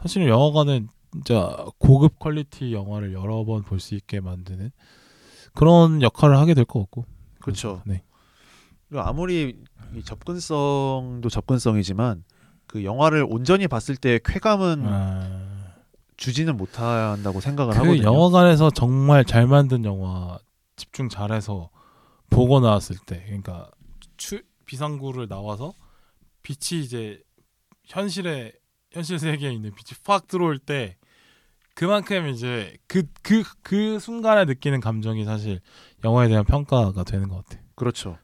사실은 0.00 0.28
영화관은 0.28 0.88
진짜 1.12 1.56
고급 1.78 2.18
퀄리티 2.18 2.72
영화를 2.72 3.12
여러 3.12 3.44
번 3.44 3.62
볼 3.62 3.80
수 3.80 3.94
있게 3.94 4.20
만드는 4.20 4.70
그런 5.54 6.02
역할을 6.02 6.36
하게 6.38 6.54
될 6.54 6.64
것 6.64 6.80
같고. 6.80 7.04
그렇죠. 7.40 7.82
네. 7.84 8.02
그리고 8.88 9.02
아무리 9.02 9.56
이 9.94 10.02
접근성도 10.04 11.28
접근성이지만 11.28 12.24
그 12.66 12.84
영화를 12.84 13.26
온전히 13.28 13.66
봤을 13.66 13.96
때 13.96 14.20
쾌감은 14.24 14.82
아, 14.86 15.72
주지는 16.16 16.56
못한다고 16.56 17.40
생각을 17.40 17.72
그 17.72 17.78
하거든요. 17.78 18.02
영화관에서 18.02 18.70
정말 18.70 19.24
잘 19.24 19.46
만든 19.46 19.84
영화 19.84 20.38
집중 20.76 21.08
잘해서 21.08 21.70
보고 22.30 22.60
나왔을 22.60 22.96
때, 23.06 23.22
그러니까 23.26 23.70
추, 24.18 24.42
비상구를 24.66 25.28
나와서 25.28 25.72
빛이 26.42 26.82
이제 26.84 27.22
현실에 27.84 28.52
현실 28.92 29.18
세계에 29.18 29.50
있는 29.52 29.70
빛이 29.74 29.98
팍 30.04 30.28
들어올 30.28 30.58
때 30.58 30.96
그만큼 31.74 32.28
이제 32.28 32.76
그그 32.86 33.42
그 33.62 33.98
순간에 34.00 34.44
느끼는 34.44 34.80
감정이 34.80 35.24
사실 35.24 35.60
영화에 36.04 36.28
대한 36.28 36.44
평가가 36.44 37.04
되는 37.04 37.28
것 37.28 37.46
같아. 37.46 37.62
그렇죠. 37.76 38.18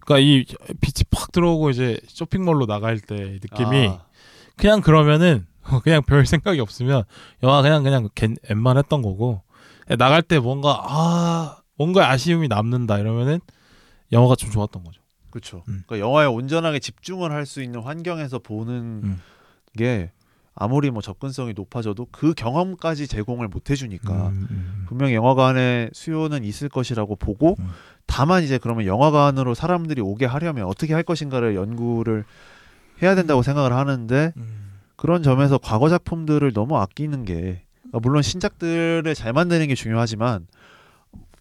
그러니까 0.00 0.18
이 0.20 0.44
빛이 0.80 1.04
팍 1.10 1.32
들어오고 1.32 1.70
이제 1.70 2.00
쇼핑몰로 2.06 2.66
나갈 2.66 2.98
때 2.98 3.14
느낌이 3.42 3.88
아, 3.88 4.06
그냥 4.56 4.80
그러면은 4.80 5.46
그냥 5.84 6.02
별 6.02 6.24
생각이 6.24 6.60
없으면 6.60 7.04
영화 7.42 7.60
그냥 7.62 7.82
그냥 7.82 8.08
겐- 8.14 8.36
웬만했던 8.48 9.02
거고 9.02 9.42
나갈 9.98 10.22
때 10.22 10.38
뭔가 10.38 10.82
아 10.82 11.60
뭔가 11.76 12.10
아쉬움이 12.10 12.48
남는다 12.48 12.98
이러면은 12.98 13.40
영화가 14.12 14.36
좀 14.36 14.50
좋았던 14.50 14.84
거죠. 14.84 15.02
그렇죠. 15.30 15.62
음. 15.68 15.82
그러니까 15.86 16.00
영화에 16.06 16.26
온전하게 16.26 16.78
집중을 16.78 17.32
할 17.32 17.46
수 17.46 17.62
있는 17.62 17.80
환경에서 17.80 18.38
보는 18.38 19.00
음. 19.04 19.20
게 19.76 20.10
아무리 20.54 20.90
뭐 20.90 21.00
접근성이 21.00 21.52
높아져도 21.54 22.08
그 22.10 22.34
경험까지 22.34 23.06
제공을 23.06 23.46
못 23.46 23.70
해주니까 23.70 24.28
음, 24.28 24.46
음. 24.50 24.84
분명 24.88 25.10
히 25.10 25.14
영화관의 25.14 25.90
수요는 25.92 26.42
있을 26.42 26.68
것이라고 26.68 27.14
보고 27.14 27.54
음. 27.60 27.68
다만 28.06 28.42
이제 28.42 28.58
그러면 28.58 28.86
영화관으로 28.86 29.54
사람들이 29.54 30.00
오게 30.00 30.26
하려면 30.26 30.64
어떻게 30.64 30.94
할 30.94 31.04
것인가를 31.04 31.54
연구를 31.54 32.24
해야 33.02 33.14
된다고 33.14 33.42
생각을 33.42 33.72
하는데 33.72 34.32
음. 34.36 34.72
그런 34.96 35.22
점에서 35.22 35.58
과거 35.58 35.88
작품들을 35.88 36.52
너무 36.52 36.76
아끼는 36.76 37.24
게 37.24 37.62
그러니까 37.82 38.00
물론 38.02 38.22
신작들을 38.22 39.14
잘 39.14 39.32
만드는 39.32 39.68
게 39.68 39.76
중요하지만 39.76 40.48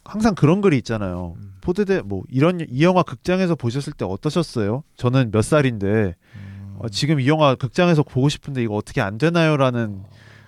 항상 0.08 0.36
그런 0.36 0.62
글이 0.62 0.78
있잖아요. 0.78 1.36
음. 1.38 1.54
포드대 1.62 2.02
뭐 2.02 2.24
이런 2.30 2.66
이 2.70 2.84
영화 2.84 3.04
극장에서 3.04 3.56
보셨을 3.56 3.94
때 3.94 4.06
어떠셨어요? 4.06 4.84
저는 4.96 5.32
몇 5.32 5.42
살인데 5.42 6.16
음. 6.36 6.76
어, 6.80 6.90
지금 6.90 7.20
이 7.20 7.28
영화 7.28 7.56
극장에서 7.56 8.04
보고 8.04 8.30
싶은데 8.30 8.64
이거 8.64 8.76
어떻게 8.76 9.02
안 9.02 9.18
되나요?라는 9.18 10.04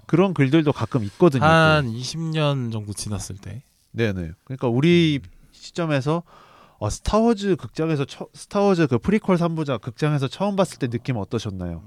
그런 0.06 0.34
글들도 0.34 0.72
가끔 0.72 1.04
있거든요. 1.04 1.44
한 1.44 1.88
20년 1.92 2.72
정도 2.72 2.94
지났을 2.94 3.36
때. 3.38 3.64
네네. 3.92 4.32
그러니까 4.46 4.68
우리 4.68 5.20
시점에서 5.52 6.24
어, 6.78 6.90
스타워즈 6.90 7.58
극장에서 7.58 8.06
처, 8.06 8.28
스타워즈 8.34 8.88
그 8.88 8.98
프리퀄 8.98 9.36
3부작 9.36 9.82
극장에서 9.82 10.28
처음 10.30 10.56
봤을 10.56 10.80
때 10.80 10.88
느낌 10.88 11.18
어떠셨나요? 11.18 11.84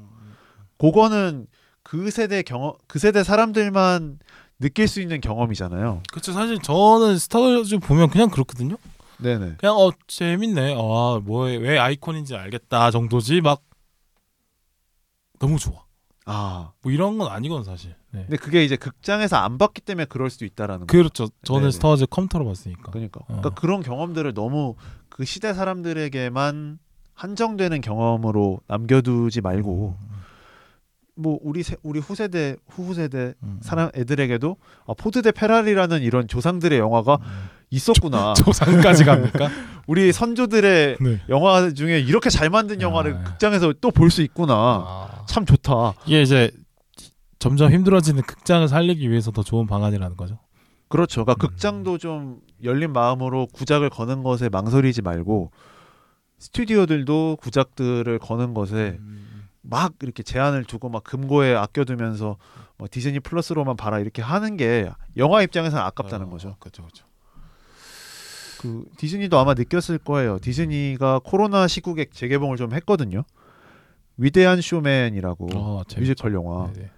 그거는 0.79 1.47
그 1.83 2.11
세대 2.11 2.43
경험 2.43 2.75
그 2.87 2.99
세대 2.99 3.25
사람들만 3.25 4.19
느낄 4.63 4.89
수 4.89 5.01
있는 5.03 5.21
경험이잖아요. 5.21 6.03
그렇죠. 6.11 6.33
사실 6.33 6.59
저는 6.61 7.19
스타워즈 7.19 7.79
보면 7.81 8.09
그냥 8.11 8.31
그렇거든요. 8.31 8.77
네네. 9.19 9.57
그냥 9.59 9.77
어 9.77 9.91
재밌네. 10.07 10.75
아 10.75 10.88
뭐 10.88 11.40
왜 11.40 11.79
아이콘인지 11.79 12.35
알겠다 12.37 12.91
정도지 12.91 13.41
막 13.41 13.61
너무 15.39 15.59
좋아. 15.59 15.83
아 16.25 16.71
뭐 16.83 16.93
이런 16.93 17.19
건 17.19 17.31
아니거든 17.31 17.65
사실. 17.65 17.95
네. 18.13 18.23
근데 18.23 18.37
그게 18.37 18.65
이제 18.65 18.77
극장에서 18.77 19.37
안 19.37 19.59
봤기 19.59 19.81
때문에 19.83 20.05
그럴 20.07 20.31
수도 20.31 20.45
있다라는 20.45 20.87
거. 20.87 20.93
그렇죠. 20.93 21.29
저는 21.45 21.63
네네. 21.63 21.71
스타워즈 21.73 22.07
컴퓨터로 22.07 22.45
봤으니까. 22.45 22.91
그러니까 22.93 23.21
어. 23.21 23.25
그러니까 23.27 23.51
그런 23.51 23.83
경험들을 23.83 24.33
너무 24.35 24.77
그 25.09 25.25
시대 25.25 25.53
사람들에게만 25.55 26.79
한정되는 27.15 27.81
경험으로 27.81 28.61
남겨두지 28.69 29.41
말고 29.41 29.97
뭐 31.15 31.39
우리 31.43 31.63
세, 31.63 31.77
우리 31.83 32.01
후세대 32.01 32.57
후후세대 32.69 33.35
음. 33.43 33.59
사람 33.63 33.91
애들에게도 33.95 34.57
아, 34.87 34.95
포드 34.95 35.23
대 35.23 35.31
페라리라는 35.33 36.03
이런 36.03 36.27
조상들의 36.27 36.79
영화가 36.79 37.19
있었구나. 37.71 38.35
조상까지 38.35 39.05
갑니까? 39.05 39.49
우리 39.87 40.13
선조들의 40.13 40.97
네. 41.01 41.21
영화 41.29 41.71
중에 41.73 42.01
이렇게 42.01 42.31
잘 42.31 42.51
만든 42.51 42.81
영화를 42.81 43.15
아. 43.17 43.25
극장에서 43.25 43.73
또 43.81 43.91
볼 43.91 44.11
수 44.11 44.23
있구나. 44.23 44.55
아. 44.55 45.25
참 45.29 45.45
좋다. 45.45 45.95
이게 46.07 46.23
이제 46.23 46.51
점점 47.39 47.73
힘들어지는 47.73 48.23
극장을 48.23 48.67
살리기 48.69 49.11
위해서 49.11 49.31
더 49.33 49.43
좋은 49.43 49.67
방안이라는 49.67 50.17
거죠. 50.17 50.39
그렇죠. 50.89 51.25
그러니까 51.25 51.47
음. 51.47 51.49
극장도 51.49 51.99
좀 51.99 52.41
열린 52.63 52.93
마음으로 52.93 53.49
구작을 53.53 53.91
거는 53.91 54.23
것에 54.23 54.49
망설이지 54.49 55.03
말고 55.03 55.51
스튜디오들도 56.39 57.39
구작들을 57.41 58.19
거는 58.19 58.55
것에 58.55 58.99
음. 59.01 59.29
막 59.63 59.95
이렇게 60.03 60.23
제한을 60.23 60.65
두고 60.65 60.89
막 60.89 61.05
금고에 61.05 61.55
아껴두면서 61.55 62.37
뭐 62.79 62.89
디즈니 62.91 63.21
플러스로만 63.21 63.77
봐라 63.77 63.99
이렇게 64.01 64.21
하는 64.21 64.57
게 64.57 64.91
영화 65.17 65.43
입장에서는 65.43 65.83
아깝다는 65.85 66.27
어, 66.27 66.31
거죠. 66.31 66.57
그렇죠, 66.59 66.83
그렇죠. 66.83 67.07
그 68.61 68.85
디즈니도 68.97 69.39
아마 69.39 69.55
느꼈을 69.55 69.99
거예요. 69.99 70.39
디즈니가 70.41 71.21
코로나 71.25 71.67
시국에 71.67 72.07
재개봉을 72.13 72.57
좀 72.57 72.73
했거든요. 72.75 73.25
위대한 74.17 74.61
쇼맨이라고 74.61 75.49
어. 75.55 75.83
뮤지컬 75.97 76.35
영화 76.35 76.71
네네. 76.73 76.91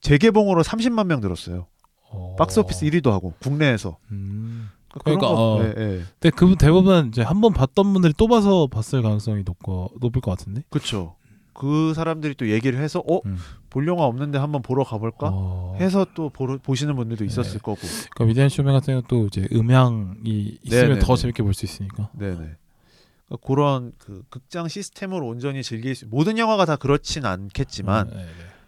재개봉으로 0.00 0.62
30만 0.62 1.06
명 1.06 1.20
들었어요. 1.20 1.66
어. 2.10 2.36
박스 2.38 2.60
오피스 2.60 2.84
1위도 2.86 3.10
하고 3.10 3.32
국내에서. 3.40 3.98
음. 4.12 4.70
그런 4.88 5.18
그러니까, 5.18 5.28
거, 5.28 5.34
어. 5.56 5.62
예, 5.62 5.68
예. 5.76 6.02
근데 6.20 6.30
그분 6.30 6.56
대부분 6.56 7.08
이제 7.08 7.22
한 7.22 7.40
번 7.40 7.52
봤던 7.52 7.92
분들이 7.92 8.12
또 8.16 8.28
봐서 8.28 8.66
봤을 8.66 9.02
가능성이 9.02 9.42
높고 9.44 9.90
높을 10.00 10.20
것 10.20 10.30
같은데. 10.36 10.62
그렇죠. 10.70 11.16
그 11.56 11.94
사람들이 11.94 12.34
또 12.34 12.50
얘기를 12.50 12.78
해서 12.78 13.00
어 13.00 13.20
음. 13.26 13.38
볼 13.70 13.86
영화 13.88 14.04
없는데 14.04 14.38
한번 14.38 14.62
보러 14.62 14.84
가볼까 14.84 15.30
어. 15.32 15.76
해서 15.80 16.06
또 16.14 16.30
보러, 16.30 16.58
보시는 16.58 16.96
분들도 16.96 17.24
있었을 17.24 17.52
네. 17.54 17.58
거고. 17.58 17.80
그러니까 18.14 18.24
위대한 18.24 18.48
쇼맨 18.48 18.72
같은 18.72 18.94
경우 18.94 19.02
또 19.08 19.26
이제 19.26 19.46
음향이 19.52 20.58
있으면 20.62 20.82
네네네. 20.88 21.00
더 21.00 21.16
재밌게 21.16 21.42
볼 21.42 21.52
수 21.54 21.64
있으니까. 21.64 22.10
네네. 22.14 22.34
그러니까 22.36 23.46
그런 23.46 23.92
그 23.98 24.22
극장 24.30 24.68
시스템을 24.68 25.22
온전히 25.22 25.62
즐길 25.62 25.94
수 25.94 26.06
모든 26.08 26.38
영화가 26.38 26.64
다 26.64 26.76
그렇진 26.76 27.24
않겠지만 27.26 28.08
네, 28.08 28.16
네. 28.16 28.26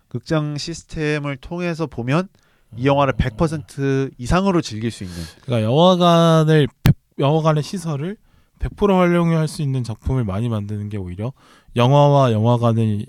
극장 0.08 0.56
시스템을 0.58 1.36
통해서 1.36 1.86
보면 1.86 2.28
이 2.76 2.86
영화를 2.86 3.14
100% 3.14 4.12
이상으로 4.18 4.60
즐길 4.60 4.90
수 4.90 5.04
있는 5.04 5.16
그러니까 5.42 5.70
영화관을 5.70 6.68
100 6.82 6.94
영화관의 7.18 7.62
시설을 7.62 8.16
100% 8.58 8.90
활용할 8.90 9.48
수 9.48 9.62
있는 9.62 9.84
작품을 9.84 10.24
많이 10.24 10.48
만드는 10.48 10.88
게 10.88 10.96
오히려 10.96 11.32
영화와 11.76 12.32
영화관이 12.32 13.06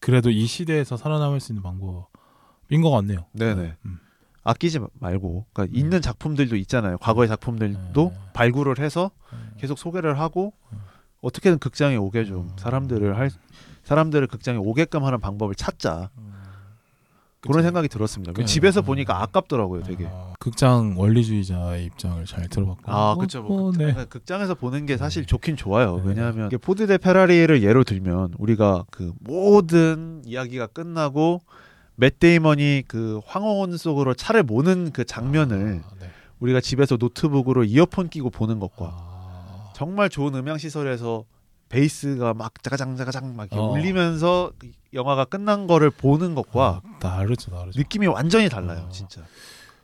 그래도 0.00 0.30
이 0.30 0.46
시대에서 0.46 0.96
살아남을 0.96 1.40
수 1.40 1.52
있는 1.52 1.62
방법인 1.62 2.82
것 2.82 2.90
같네요. 2.90 3.26
네네. 3.32 3.76
음. 3.84 3.98
아끼지 4.44 4.80
말고 4.94 5.46
그러니까 5.52 5.74
음. 5.74 5.78
있는 5.78 6.00
작품들도 6.00 6.56
있잖아요. 6.56 6.98
과거의 6.98 7.28
작품들도 7.28 8.12
음. 8.14 8.30
발굴을 8.32 8.78
해서 8.78 9.10
계속 9.58 9.78
소개를 9.78 10.18
하고 10.18 10.52
음. 10.72 10.78
어떻게든 11.20 11.58
극장에 11.58 11.96
오게 11.96 12.24
좀 12.24 12.48
음. 12.48 12.56
사람들을 12.56 13.18
할 13.18 13.30
사람들을 13.82 14.26
극장에 14.28 14.58
오게끔 14.58 15.04
하는 15.04 15.20
방법을 15.20 15.54
찾자 15.54 16.10
그런. 17.40 17.62
생각이 17.62 17.88
들었습니다. 17.88 18.32
그- 18.32 18.44
집에서 18.44 18.80
음. 18.80 18.84
보니까 18.84 19.22
아깝더라고요, 19.22 19.82
되게. 19.82 20.06
아, 20.06 20.32
극장 20.38 20.94
원리주의자의 20.98 21.84
입장을 21.86 22.24
잘 22.24 22.48
들어봤고. 22.48 22.90
아, 22.90 23.12
어, 23.12 23.16
그렇죠. 23.16 23.42
뭐 23.42 23.60
어, 23.60 23.64
극장, 23.70 23.86
네. 23.86 23.92
그러니까 23.92 24.04
극장에서 24.12 24.54
보는 24.54 24.86
게 24.86 24.96
사실 24.96 25.24
좋긴 25.24 25.56
좋아요. 25.56 25.96
네. 25.98 26.02
왜냐하면 26.06 26.50
포드 26.60 26.86
대 26.86 26.98
페라리를 26.98 27.62
예로 27.62 27.84
들면 27.84 28.34
우리가 28.38 28.84
그 28.90 29.12
모든 29.20 30.22
이야기가 30.24 30.68
끝나고 30.68 31.40
맷 31.96 32.18
데이먼이 32.18 32.84
그 32.88 33.20
황혼 33.26 33.76
속으로 33.76 34.14
차를 34.14 34.42
모는 34.42 34.90
그 34.92 35.04
장면을 35.04 35.82
아, 35.84 35.90
네. 36.00 36.10
우리가 36.40 36.60
집에서 36.60 36.96
노트북으로 36.98 37.64
이어폰 37.64 38.08
끼고 38.08 38.30
보는 38.30 38.58
것과 38.60 38.86
아, 38.92 39.72
정말 39.74 40.08
좋은 40.08 40.34
음향 40.34 40.58
시설에서 40.58 41.24
베이스가 41.68 42.34
막 42.34 42.62
짜가장짜가장 42.62 43.36
막 43.36 43.48
어. 43.52 43.70
울리면서 43.72 44.52
영화가 44.94 45.26
끝난 45.26 45.66
거를 45.66 45.90
보는 45.90 46.34
것과 46.34 46.80
아, 46.84 46.98
다르죠, 46.98 47.50
다르죠. 47.50 47.78
느낌이 47.78 48.06
완전히 48.06 48.48
달라요, 48.48 48.86
어. 48.86 48.88
진짜. 48.90 49.22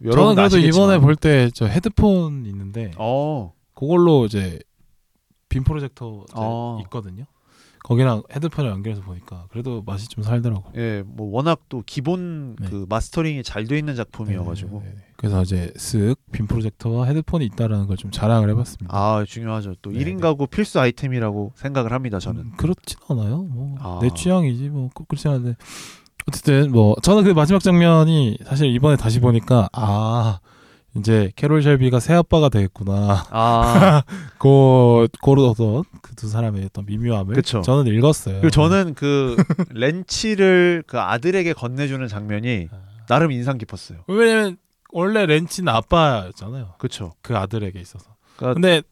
저는 0.03 0.35
그래도 0.35 0.41
아시겠지만. 0.43 0.69
이번에 0.69 0.99
볼 0.99 1.17
때 1.17 1.51
저 1.55 1.67
헤드폰 1.67 2.47
있는데 2.47 2.91
어, 2.99 3.53
그걸로 3.75 4.25
이제 4.27 4.59
빔 5.49 5.63
프로젝터 5.65 6.25
이제 6.29 6.33
어. 6.37 6.79
있거든요. 6.85 7.25
거기랑 7.85 8.23
헤드폰을 8.33 8.71
연결해서 8.71 9.03
보니까 9.03 9.47
그래도 9.51 9.83
맛이 9.85 10.09
좀 10.09 10.25
살더라고. 10.25 10.73
예, 10.77 11.03
뭐 11.07 11.31
워낙 11.31 11.61
또 11.69 11.83
기본 11.85 12.57
네. 12.57 12.69
그 12.71 12.87
마스터링이 12.89 13.43
잘 13.45 13.67
돼 13.67 13.79
있는 13.79 13.95
작품이어가지고 13.95 14.81
네, 14.81 14.89
네, 14.89 14.95
네. 14.97 15.03
그래서 15.25 15.43
이제 15.43 15.73
쓱 15.77 16.17
빔 16.33 16.47
프로젝터와 16.47 17.07
헤드폰이 17.07 17.47
있다라는 17.47 17.87
걸 17.87 17.97
좀 17.97 18.11
자랑을 18.11 18.51
해봤습니다. 18.51 18.95
아 18.95 19.25
중요하죠. 19.27 19.75
또 19.81 19.91
네, 19.91 20.01
1인 20.01 20.17
네. 20.17 20.21
가구 20.21 20.47
필수 20.47 20.79
아이템이라고 20.81 21.53
생각을 21.55 21.93
합니다. 21.93 22.19
저는. 22.19 22.41
음, 22.43 22.53
그렇진 22.57 22.99
않아요. 23.09 23.43
뭐내 23.45 23.79
아. 23.81 24.15
취향이지 24.15 24.69
뭐 24.69 24.91
꼭 24.95 25.09
그렇지 25.09 25.29
않은데 25.29 25.57
어쨌든 26.29 26.73
뭐 26.73 26.95
저는 27.03 27.25
그 27.25 27.31
마지막 27.31 27.63
장면이 27.63 28.39
사실 28.45 28.67
이번에 28.75 28.97
다시 28.97 29.21
보니까 29.21 29.69
아 29.73 30.41
이제 30.97 31.33
캐롤 31.37 31.63
셸비가 31.63 31.99
새 32.01 32.15
아빠가 32.15 32.49
되겠구나. 32.49 33.25
아, 33.31 34.03
고 34.39 35.07
고르던 35.23 35.85
그 36.03 36.15
두 36.17 36.29
사람의 36.29 36.65
어떤 36.67 36.87
미묘함을 36.87 37.35
그쵸. 37.35 37.61
저는 37.63 37.93
읽었어요. 37.93 38.37
그리고 38.41 38.51
저는 38.51 38.95
그 38.95 39.37
렌치를 39.71 40.85
그 40.87 40.99
아들에게 41.01 41.53
건네주는 41.55 42.07
장면이 42.09 42.69
나름 43.09 43.33
인상 43.33 43.59
깊었어요. 43.59 43.99
왜냐면 44.07 44.57
원래 44.95 45.27
렌치는 45.27 45.73
아빠였잖아요. 45.73 46.75
그렇죠. 46.79 47.13
그 47.21 47.37
아들에게 47.37 47.79
있어서. 47.81 48.15
그러니까 48.37 48.55
근데 48.55 48.83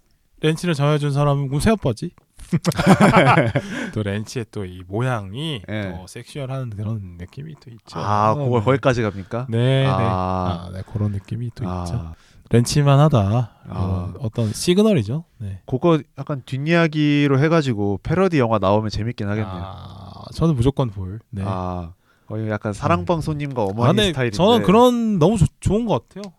렌치를 0.41 0.75
정해준 0.75 1.13
사람은 1.13 1.47
그럼 1.47 1.61
새아빠지. 1.61 2.11
또 3.95 4.03
렌치의 4.03 4.47
또 4.51 4.65
이 4.65 4.83
모양이 4.87 5.63
예. 5.69 5.95
또 5.97 6.07
섹슈얼한 6.07 6.71
그런 6.71 7.17
느낌이 7.19 7.55
또 7.61 7.71
있죠. 7.71 7.99
아, 7.99 8.35
그걸 8.35 8.61
네. 8.61 8.65
거기까지 8.65 9.03
갑니까? 9.03 9.47
네, 9.49 9.85
네. 9.85 9.87
아. 9.87 10.67
아, 10.67 10.71
네, 10.73 10.83
그런 10.93 11.13
느낌이 11.13 11.51
또 11.55 11.65
있죠. 11.65 11.95
아, 11.95 12.15
렌치만 12.51 12.99
하다. 12.99 13.51
아. 13.69 14.13
어떤 14.19 14.53
시그널이죠. 14.53 15.25
네. 15.39 15.61
그거 15.67 16.01
약간 16.19 16.43
뒷이야기로 16.45 17.39
해가지고 17.39 18.01
패러디 18.03 18.39
영화 18.39 18.59
나오면 18.59 18.91
재밌긴 18.91 19.29
하겠네요. 19.29 19.63
아, 19.65 20.25
저는 20.35 20.55
무조건 20.57 20.91
볼. 20.91 21.21
네. 21.31 21.43
아, 21.47 21.93
거의 22.33 22.49
약간 22.49 22.73
사랑방 22.73 23.21
손님과 23.21 23.61
아, 23.61 23.65
어머니 23.67 23.89
근데 23.89 24.07
스타일인데. 24.09 24.37
저는 24.37 24.63
그런 24.63 25.19
너무 25.19 25.37
좋- 25.37 25.47
좋은 25.61 25.85
것 25.85 26.09
같아요. 26.09 26.33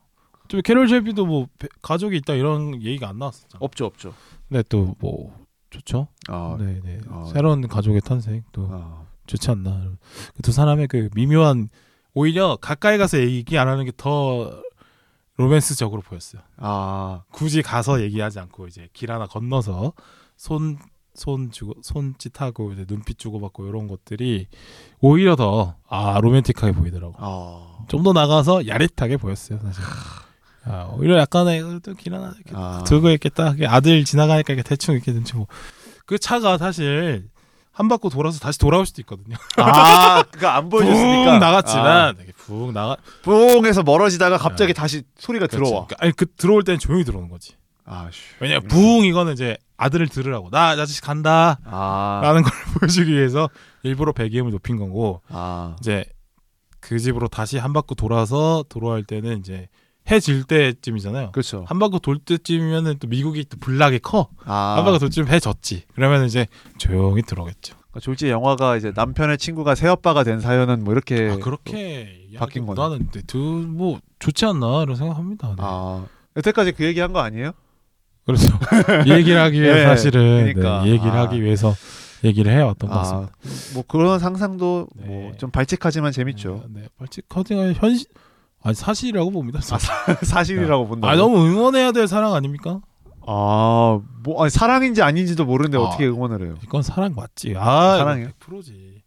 좀 0.48 0.62
캐롤 0.64 0.88
쉘비도 0.90 1.26
뭐 1.28 1.48
배- 1.60 1.68
가족이 1.84 2.18
있다 2.18 2.34
이런 2.34 2.82
얘기가 2.82 3.10
안 3.10 3.20
나왔었잖아. 3.20 3.60
없죠, 3.60 3.86
없죠. 3.86 4.14
근데 4.50 4.64
또 4.70 4.96
뭐 5.00 5.36
좋죠. 5.70 6.08
아, 6.30 6.56
네, 6.60 6.80
네. 6.84 7.00
어. 7.10 7.30
새로운 7.32 7.68
가족의 7.68 8.02
탄생 8.02 8.44
또 8.52 8.68
아, 8.72 9.04
좋지 9.28 9.52
않나. 9.52 9.92
그두 10.36 10.52
사람의 10.52 10.88
그 10.88 11.10
미묘한 11.14 11.70
오히려 12.16 12.58
가까이 12.60 12.98
가서 12.98 13.20
얘기 13.20 13.58
안 13.60 13.68
하는 13.68 13.86
게 13.86 13.92
더 13.96 14.62
로맨스적으로 15.38 16.02
보였어요. 16.02 16.42
아, 16.58 17.24
굳이 17.32 17.62
가서 17.62 18.02
얘기하지 18.02 18.40
않고 18.40 18.68
이제 18.68 18.88
길 18.94 19.12
하나 19.12 19.26
건너서 19.28 19.94
손 20.38 20.78
손 21.16 21.52
주고 21.52 21.74
손짓하고 21.82 22.74
이제 22.74 22.86
눈빛 22.88 23.20
주고받고 23.20 23.68
이런 23.68 23.88
것들이 23.88 24.48
오히려 25.00 25.36
더 25.36 25.76
아 25.96 26.20
로맨틱하게 26.22 26.72
보이더라고. 26.74 27.14
아, 27.20 27.86
좀더 27.88 28.14
나가서 28.14 28.68
야릿하게 28.68 29.18
보였어요 29.18 29.60
사실. 29.62 29.84
아, 30.66 30.90
오히려 30.98 31.20
약간의 31.20 31.82
또길 31.84 32.16
하나 32.16 32.34
이렇게 32.36 32.52
아. 32.56 32.84
들고 32.88 33.12
있겠다. 33.12 33.54
아들 33.68 34.04
지나가니까 34.04 34.54
이렇게 34.54 34.68
대충 34.68 34.96
이렇게 34.96 35.12
눈치 35.12 35.34
보고 35.34 35.48
그 36.08 36.18
차가 36.18 36.58
사실 36.58 37.30
한 37.72 37.88
바퀴 37.90 38.10
돌아서 38.10 38.40
다시 38.40 38.58
돌아올 38.58 38.88
수도 38.88 39.02
있거든요. 39.04 39.36
아, 39.58 40.24
그거 40.24 40.48
안 40.48 40.70
보여줬으니까 40.70 41.32
붕 41.32 41.40
나갔지만 41.40 42.18
붕 42.38 42.74
나가 42.74 42.94
아, 42.94 42.98
붕해서 43.22 43.84
멀어지다가 43.84 44.40
갑자기 44.40 44.72
아. 44.72 44.74
다시 44.74 45.04
소리가 45.18 45.46
그렇지. 45.46 45.58
들어와. 45.70 45.86
그러니까 45.86 45.96
아니 46.00 46.12
그 46.14 46.26
들어올 46.36 46.64
때는 46.64 46.80
조용히 46.80 47.04
들어오는 47.04 47.30
거지. 47.30 47.54
아, 47.86 48.10
씨. 48.12 48.22
왜냐 48.40 48.60
붕 48.62 49.06
이거는 49.06 49.34
이제 49.34 49.58
아들을 49.78 50.08
들으라고 50.08 50.50
나 50.50 50.70
아저씨 50.70 51.02
간다 51.02 51.60
아, 51.66 52.22
라는 52.24 52.42
걸 52.44 52.52
보여주기 52.80 53.12
위해서 53.12 53.50
일부러 53.84 54.14
배기음을 54.14 54.52
높인 54.52 54.78
거고 54.78 55.22
아, 55.30 55.76
이제 55.80 56.06
그 56.80 57.00
집으로 57.00 57.28
다시 57.28 57.58
한 57.58 57.74
바퀴 57.74 57.96
돌아서 57.96 58.64
돌아올 58.70 59.04
때는 59.04 59.40
이제 59.40 59.68
해질 60.12 60.44
때쯤이잖아요. 60.44 61.32
그렇죠. 61.32 61.64
한 61.68 61.80
바퀴 61.80 61.98
돌 62.02 62.18
때쯤이면은 62.20 62.98
또 63.00 63.08
미국이 63.08 63.46
또 63.46 63.58
불나게 63.58 64.00
커. 64.00 64.28
아, 64.46 64.76
한 64.78 64.84
바퀴 64.86 65.00
돌 65.00 65.10
때쯤 65.10 65.28
해졌지. 65.30 65.84
그러면 65.96 66.26
이제 66.26 66.46
조용히 66.78 67.22
들어오겠죠. 67.22 67.76
그러니까 67.76 68.00
졸지 68.02 68.30
영화가 68.30 68.76
이제 68.76 68.92
남편의 68.94 69.38
친구가 69.38 69.76
새아빠가 69.76 70.24
된 70.26 70.42
사연은 70.42 70.84
뭐 70.84 70.94
이렇게 70.94 71.30
아, 71.32 71.38
그렇게 71.38 72.28
바뀐 72.38 72.66
거네. 72.66 72.82
나는 72.82 73.10
두뭐 73.28 74.00
좋지 74.20 74.46
않나 74.46 74.84
이런 74.84 74.96
생각합니다. 74.98 75.50
네. 75.50 75.56
아, 75.60 76.06
여태까지 76.36 76.74
그 76.74 76.84
얘기 76.84 77.00
한 77.00 77.14
거 77.14 77.20
아니에요? 77.20 77.52
그렇죠. 78.26 78.48
이 79.06 79.12
얘기를 79.12 79.40
하기 79.42 79.62
위해 79.62 79.74
네, 79.74 79.84
사실은 79.86 80.54
그러니까. 80.54 80.84
네, 80.84 80.90
이 80.90 80.92
얘기를 80.94 81.12
아. 81.12 81.22
하기 81.24 81.42
위해서 81.44 81.76
얘기를 82.24 82.52
해왔던 82.52 82.90
것 82.90 82.96
아, 82.96 83.00
같습니다. 83.00 83.34
뭐 83.74 83.84
그런 83.88 84.20
상상도 84.20 84.88
네. 84.96 85.06
뭐좀 85.08 85.52
발칙하지만 85.52 86.12
재밌죠. 86.12 86.64
네, 86.70 86.88
발칙 86.98 87.28
커팅은 87.28 87.76
현실 87.76 88.08
아니 88.62 88.76
사실이라고 88.76 89.30
봅니다. 89.32 89.60
사실이라고 90.24 90.88
본다. 90.88 91.10
아 91.10 91.16
너무 91.16 91.46
응원해야 91.46 91.92
될 91.92 92.08
사랑 92.08 92.34
아닙니까? 92.34 92.80
아, 93.26 94.00
뭐 94.24 94.42
아니, 94.44 94.50
사랑인지 94.50 95.02
아닌지도 95.02 95.46
모르는데 95.46 95.78
아. 95.78 95.82
어떻게 95.82 96.06
응원을 96.08 96.46
해요? 96.46 96.56
이건 96.64 96.82
사랑 96.82 97.14
맞지. 97.16 97.56
아 97.58 97.98
사랑이요? 97.98 98.30
100%지. 98.40 99.02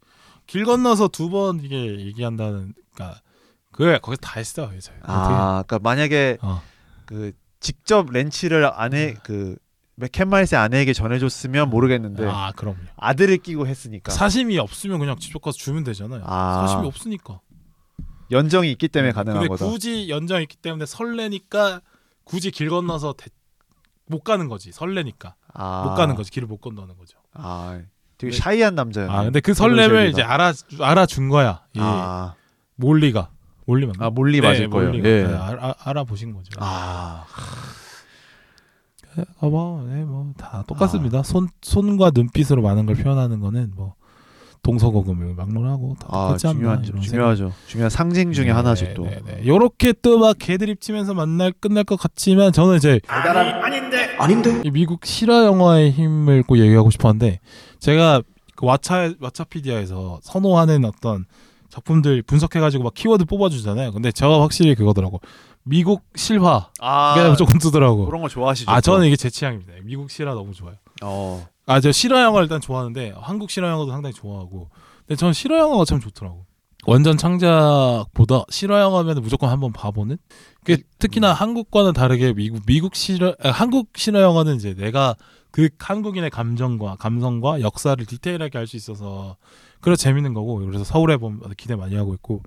길 0.46 0.64
건너서 0.64 1.08
두 1.08 1.28
번 1.30 1.60
이게 1.64 2.00
얘기한다는 2.00 2.74
그러니까 2.94 3.20
그게 3.72 3.98
거기서 3.98 4.20
다 4.20 4.34
했어 4.38 4.70
이제. 4.76 4.92
아, 5.02 5.62
그러니까 5.66 5.78
만약에 5.82 6.38
어. 6.42 6.62
그 7.06 7.32
직접 7.60 8.10
렌치를 8.10 8.70
아내 8.74 9.14
그 9.24 9.56
캔마이스의 10.12 10.60
아내에게 10.60 10.92
전해줬으면 10.92 11.70
모르겠는데 11.70 12.26
아 12.28 12.52
그럼요. 12.54 12.76
아들을 12.96 13.38
끼고 13.38 13.66
했으니까 13.66 14.12
사심이 14.12 14.58
없으면 14.58 14.98
그냥 14.98 15.18
직접 15.18 15.40
가서 15.40 15.56
주면 15.56 15.84
되잖아요. 15.84 16.22
아. 16.26 16.66
사심이 16.66 16.86
없으니까. 16.86 17.40
연정이 18.30 18.70
있기 18.72 18.88
때문에 18.88 19.12
가능한 19.12 19.40
근데 19.40 19.48
거다. 19.48 19.64
굳이 19.70 20.08
연정이 20.10 20.42
있기 20.42 20.56
때문에 20.56 20.84
설레니까 20.84 21.80
굳이 22.24 22.50
길 22.50 22.68
건너서 22.68 23.14
대- 23.16 23.30
못 24.08 24.22
가는 24.22 24.48
거지. 24.48 24.70
설레니까 24.72 25.34
아, 25.54 25.84
못 25.84 25.94
가는 25.94 26.14
거지. 26.14 26.30
길을 26.30 26.46
못 26.48 26.58
건너는 26.60 26.96
거죠. 26.96 27.18
아, 27.32 27.80
되게 28.18 28.32
네. 28.32 28.36
샤이한 28.38 28.74
남자였네. 28.74 29.12
아 29.12 29.22
근데 29.24 29.40
그 29.40 29.54
설렘을. 29.54 30.08
이제 30.10 30.22
알아 30.22 30.52
알아준 30.80 31.28
거야. 31.28 31.62
이 31.72 31.78
아, 31.80 32.34
몰리가 32.74 33.30
몰리 33.66 33.86
맞나? 33.86 34.06
아 34.06 34.10
몰리 34.10 34.40
맞을 34.40 34.70
거예요. 34.70 34.90
몰리가. 34.90 35.08
예. 35.08 35.22
네, 35.24 35.34
알아, 35.34 35.74
알아보신 35.84 36.32
거죠. 36.32 36.50
아, 36.58 37.24
아, 39.40 39.46
뭐, 39.46 39.82
네, 39.88 40.04
뭐, 40.04 40.32
다 40.36 40.62
똑같습니다. 40.66 41.22
손, 41.22 41.48
손과 41.62 42.10
눈빛으로 42.14 42.60
많은 42.62 42.84
걸 42.86 42.96
표현하는 42.96 43.40
거는 43.40 43.72
뭐, 43.74 43.94
동서고금을 44.62 45.34
막론하고 45.34 45.94
다 46.00 46.06
아 46.10 46.26
똑같지 46.26 46.46
않나. 46.48 46.82
중요하죠. 46.82 47.00
중요하죠. 47.00 47.52
중요한 47.68 47.88
상징 47.88 48.32
중에 48.32 48.46
생각. 48.46 48.58
하나죠 48.58 48.84
네, 48.86 48.94
또. 48.94 49.04
네, 49.04 49.20
네. 49.24 49.46
요렇게 49.46 49.94
또 50.02 50.18
막 50.18 50.36
개드립 50.38 50.80
치면서 50.80 51.14
만날, 51.14 51.52
끝날 51.52 51.84
것 51.84 51.96
같지만, 51.96 52.52
저는 52.52 52.76
이제, 52.76 53.00
아닌데? 54.18 54.60
이 54.64 54.70
미국 54.70 55.06
실화 55.06 55.44
영화의 55.44 55.92
힘을 55.92 56.42
꼭 56.42 56.58
얘기하고 56.58 56.90
싶었는데, 56.90 57.38
제가 57.78 58.22
그 58.56 58.66
왓챠, 58.66 59.18
왓챠피디아에서 59.20 60.18
선호하는 60.22 60.84
어떤 60.84 61.26
작품들 61.76 62.22
분석해가지고 62.22 62.84
막 62.84 62.94
키워드 62.94 63.26
뽑아주잖아요. 63.26 63.92
근데 63.92 64.10
제가 64.10 64.40
확실히 64.40 64.74
그거더라고. 64.74 65.20
미국 65.62 66.04
실화. 66.14 66.70
아, 66.80 67.14
이게 67.18 67.28
무조건 67.28 67.58
뜨더라고. 67.58 68.06
그런 68.06 68.22
거 68.22 68.28
좋아하시죠? 68.28 68.70
아, 68.70 68.76
또? 68.76 68.92
저는 68.92 69.06
이게 69.06 69.16
제 69.16 69.28
취향입니다. 69.28 69.74
미국 69.84 70.10
실화 70.10 70.32
너무 70.32 70.54
좋아요. 70.54 70.76
어, 71.02 71.46
아, 71.66 71.80
저 71.80 71.92
실화 71.92 72.22
영화 72.22 72.40
일단 72.40 72.60
좋아하는데 72.60 73.14
한국 73.20 73.50
실화 73.50 73.68
영화도 73.68 73.90
상당히 73.90 74.14
좋아하고. 74.14 74.70
근데 75.06 75.16
저는 75.18 75.34
실화 75.34 75.58
영화가 75.58 75.84
참 75.84 76.00
좋더라고. 76.00 76.46
원전 76.86 77.16
창작보다 77.18 78.44
실화 78.48 78.80
영화면 78.80 79.20
무조건 79.20 79.50
한번 79.50 79.72
봐보는. 79.72 80.16
그 80.64 80.78
특히나 80.98 81.32
한국과는 81.32 81.92
다르게 81.92 82.32
미국 82.32 82.62
미국 82.64 82.94
실화 82.94 83.34
아, 83.42 83.50
한국 83.50 83.90
실화 83.96 84.22
영화는 84.22 84.56
이제 84.56 84.74
내가 84.74 85.14
그 85.56 85.70
한국인의 85.78 86.28
감정과 86.28 86.96
감성과 86.96 87.62
역사를 87.62 88.04
디테일하게 88.04 88.58
알 88.58 88.66
수 88.66 88.76
있어서 88.76 89.38
그래서 89.80 89.98
재밌는 89.98 90.34
거고 90.34 90.58
그래서 90.58 90.84
서울에 90.84 91.16
보면 91.16 91.40
기대 91.56 91.74
많이 91.74 91.96
하고 91.96 92.12
있고 92.12 92.42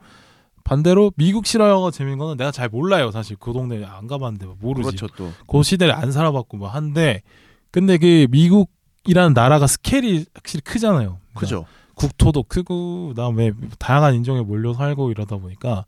반대로 0.64 1.12
미국 1.16 1.48
실화 1.48 1.70
영화 1.72 1.90
재밌는 1.90 2.20
거는 2.20 2.38
내가 2.38 2.52
잘 2.52 2.70
몰라요 2.70 3.10
사실 3.10 3.36
그 3.40 3.52
동네 3.52 3.84
안 3.84 4.06
가봤는데 4.06 4.46
모르지 4.60 4.96
그렇죠 4.96 5.08
또. 5.16 5.32
그 5.48 5.64
시대를 5.64 5.92
안 5.92 6.12
살아봤고 6.12 6.58
뭐 6.58 6.68
한데 6.68 7.24
근데 7.72 7.98
그 7.98 8.28
미국이라는 8.30 9.34
나라가 9.34 9.66
스케일이 9.66 10.28
확실히 10.36 10.62
크잖아요. 10.62 11.18
그죠. 11.34 11.66
국토도 11.96 12.44
크고 12.44 13.08
그다음에 13.08 13.54
다양한 13.80 14.14
인종에 14.14 14.42
몰려 14.42 14.76
살고 14.76 15.10
이러다 15.10 15.38
보니까 15.38 15.88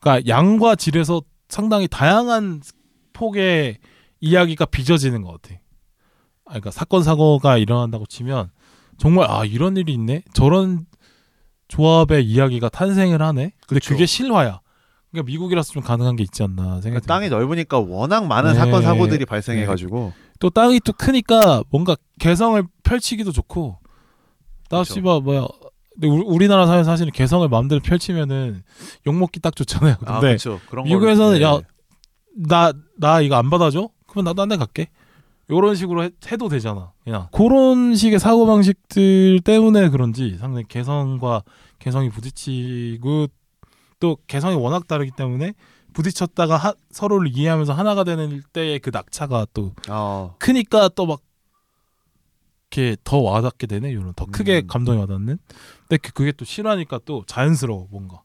그러니까 0.00 0.26
양과 0.26 0.74
질에서 0.74 1.22
상당히 1.48 1.86
다양한 1.86 2.60
폭의 3.12 3.78
이야기가 4.20 4.64
빚어지는 4.64 5.22
것 5.22 5.40
같아. 5.40 5.60
아, 6.46 6.50
그러니까 6.50 6.70
사건 6.70 7.02
사고가 7.02 7.58
일어난다고 7.58 8.06
치면 8.06 8.50
정말 8.98 9.30
아 9.30 9.44
이런 9.44 9.76
일이 9.76 9.92
있네 9.92 10.22
저런 10.32 10.86
조합의 11.68 12.24
이야기가 12.24 12.68
탄생을 12.68 13.20
하네. 13.20 13.52
근데 13.66 13.80
그쵸. 13.80 13.90
그게 13.94 14.06
실화야. 14.06 14.60
그러니까 15.10 15.26
미국이라서 15.30 15.72
좀 15.72 15.82
가능한 15.82 16.14
게 16.16 16.22
있지 16.22 16.42
않나 16.42 16.80
생각이 16.80 16.82
그러니까 16.82 17.06
땅이 17.06 17.28
넓으니까 17.28 17.78
워낙 17.80 18.26
많은 18.26 18.52
네. 18.52 18.58
사건 18.58 18.82
사고들이 18.82 19.24
발생해가지고 19.24 20.12
또 20.38 20.50
땅이 20.50 20.80
또 20.84 20.92
크니까 20.92 21.62
뭔가 21.70 21.96
개성을 22.20 22.62
펼치기도 22.84 23.32
좋고. 23.32 23.78
씨발 24.84 25.20
뭐야 25.22 25.46
근데 25.94 26.08
우- 26.08 26.24
우리나라 26.26 26.66
사회 26.66 26.84
사실은 26.84 27.10
개성을 27.12 27.48
마음대로 27.48 27.80
펼치면은 27.80 28.62
욕 29.06 29.14
먹기 29.14 29.40
딱 29.40 29.56
좋잖아요. 29.56 29.96
아 30.04 30.20
근데. 30.20 30.36
그런 30.68 30.84
미국에서는 30.84 31.40
거를- 31.40 31.64
야나나 32.50 33.20
이거 33.22 33.36
안 33.36 33.48
받아줘? 33.50 33.88
그러면 34.06 34.24
나도 34.30 34.42
딴데 34.42 34.56
갈게. 34.56 34.88
요런 35.50 35.74
식으로 35.76 36.02
해, 36.04 36.10
도 36.38 36.48
되잖아. 36.48 36.92
그냥 37.04 37.28
그런 37.32 37.94
식의 37.94 38.18
사고 38.18 38.46
방식들 38.46 39.40
때문에 39.44 39.90
그런지 39.90 40.36
상당히 40.38 40.64
개성과 40.68 41.42
개성이 41.78 42.08
부딪히고 42.10 43.28
또 44.00 44.16
개성이 44.26 44.56
워낙 44.56 44.88
다르기 44.88 45.12
때문에 45.16 45.54
부딪혔다가 45.92 46.56
하- 46.56 46.74
서로를 46.90 47.28
이해하면서 47.32 47.72
하나가 47.72 48.02
되는 48.04 48.42
때의 48.52 48.80
그 48.80 48.90
낙차가 48.92 49.46
또 49.54 49.72
어, 49.88 50.34
크니까 50.38 50.88
또 50.90 51.06
막 51.06 51.20
이렇게 52.72 52.96
더 53.04 53.18
와닿게 53.18 53.66
되네. 53.68 53.90
이런 53.90 54.12
더 54.14 54.26
크게 54.26 54.62
음. 54.62 54.66
감동이 54.66 54.98
와닿는. 54.98 55.38
근데 55.88 55.96
그- 55.98 56.12
그게 56.12 56.32
또 56.32 56.44
실화니까 56.44 56.98
또 57.04 57.22
자연스러워 57.26 57.86
뭔가. 57.90 58.22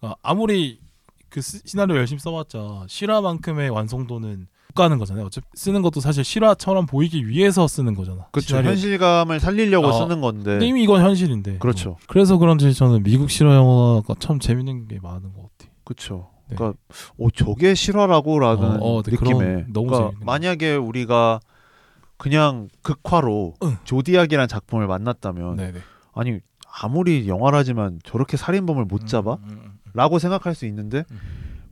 그러니까 0.00 0.18
아무리 0.22 0.80
그 1.28 1.40
시- 1.40 1.60
시나리오 1.64 1.96
열심히 1.96 2.18
써봤자 2.18 2.86
실화만큼의 2.88 3.70
완성도는 3.70 4.40
못 4.40 4.48
가는 4.74 4.98
거잖아요. 4.98 5.26
어차피 5.26 5.46
쓰는 5.54 5.82
것도 5.82 6.00
사실 6.00 6.24
실화처럼 6.24 6.86
보이기 6.86 7.28
위해서 7.28 7.66
쓰는 7.68 7.94
거잖아. 7.94 8.26
그렇죠. 8.32 8.48
시나리오. 8.48 8.70
현실감을 8.70 9.40
살리려고 9.40 9.88
어, 9.88 9.92
쓰는 9.92 10.20
건데. 10.20 10.52
근데 10.52 10.66
이미 10.66 10.82
이건 10.82 11.02
현실인데. 11.02 11.58
그렇죠. 11.58 11.90
어. 11.90 11.96
그래서 12.08 12.38
그런지 12.38 12.72
저는 12.74 13.02
미국 13.02 13.30
실화 13.30 13.54
영화가 13.54 14.14
참 14.18 14.38
재밌는 14.38 14.88
게 14.88 14.98
많은 15.00 15.32
것 15.32 15.42
같아. 15.42 15.70
그렇죠. 15.84 16.30
네. 16.48 16.56
그러니까 16.56 16.78
오 17.16 17.30
저게 17.30 17.74
실화라고라는 17.74 18.62
어, 18.62 18.78
어, 18.80 19.02
네, 19.02 19.12
느낌에. 19.12 19.66
그러니까. 19.72 20.10
만약에 20.20 20.74
우리가 20.74 21.40
그냥 22.16 22.68
극화로 22.82 23.54
응. 23.62 23.76
조디악이라는 23.84 24.46
작품을 24.48 24.86
만났다면 24.86 25.56
네네. 25.56 25.78
아니 26.12 26.40
아무리 26.82 27.26
영화라지만 27.28 28.00
저렇게 28.04 28.36
살인범을 28.36 28.84
못 28.84 29.06
잡아? 29.06 29.34
음, 29.34 29.48
음, 29.48 29.60
음, 29.64 29.78
라고 29.94 30.18
생각할 30.18 30.54
수 30.54 30.66
있는데 30.66 31.04
음. 31.10 31.18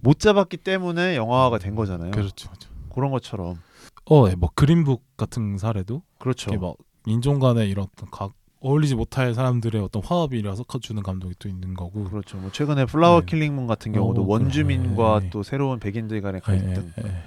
못 0.00 0.18
잡았기 0.20 0.58
때문에 0.58 1.16
영화화가 1.16 1.58
된 1.58 1.74
거잖아요. 1.74 2.12
그렇죠. 2.12 2.48
그렇죠. 2.48 2.67
그런 2.94 3.10
것처럼. 3.10 3.58
어, 4.06 4.28
네, 4.28 4.34
뭐 4.36 4.50
그린북 4.54 5.16
같은 5.16 5.58
사례도 5.58 6.02
그렇죠. 6.18 6.50
이렇게 6.50 6.64
막 6.66 6.76
인종 7.06 7.38
간의 7.38 7.68
이런 7.70 7.86
각 8.10 8.32
어울리지 8.60 8.96
못할 8.96 9.34
사람들의 9.34 9.80
어떤 9.82 10.02
화합이라서 10.04 10.64
주는 10.80 11.02
감동이 11.02 11.34
또 11.38 11.48
있는 11.48 11.74
거고. 11.74 12.04
그렇죠. 12.04 12.38
뭐 12.38 12.50
최근에 12.50 12.86
플라워 12.86 13.20
네. 13.20 13.26
킬링문 13.26 13.66
같은 13.66 13.92
경우도 13.92 14.22
어, 14.22 14.26
원주민과 14.26 15.20
네. 15.20 15.30
또 15.30 15.42
새로운 15.42 15.78
백인들 15.78 16.20
간의 16.20 16.40
예, 16.48 16.52
갈등 16.58 16.92
예, 17.04 17.08
예. 17.08 17.22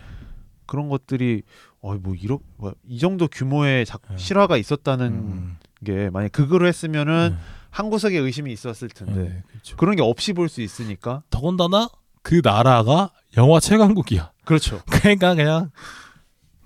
그런 0.65 0.89
것들이 0.89 1.43
어뭐 1.81 2.15
이런 2.19 2.39
뭐 2.57 2.73
이 2.87 2.99
정도 2.99 3.27
규모의 3.27 3.85
작, 3.85 4.01
네. 4.09 4.17
실화가 4.17 4.57
있었다는 4.57 5.05
음, 5.07 5.57
게 5.85 6.09
만약 6.09 6.31
극으로 6.33 6.67
했으면은 6.67 7.29
네. 7.31 7.37
한 7.69 7.89
구석에 7.89 8.17
의심이 8.17 8.51
있었을 8.51 8.89
텐데 8.89 9.13
네, 9.23 9.43
그렇죠. 9.47 9.77
그런 9.77 9.95
게 9.95 10.01
없이 10.01 10.33
볼 10.33 10.49
수 10.49 10.61
있으니까 10.61 11.23
더군다나 11.29 11.87
그 12.23 12.41
나라가 12.43 13.11
영화 13.37 13.59
최강국이야. 13.61 14.30
그렇죠. 14.45 14.81
그러니까 14.89 15.35
그냥 15.35 15.71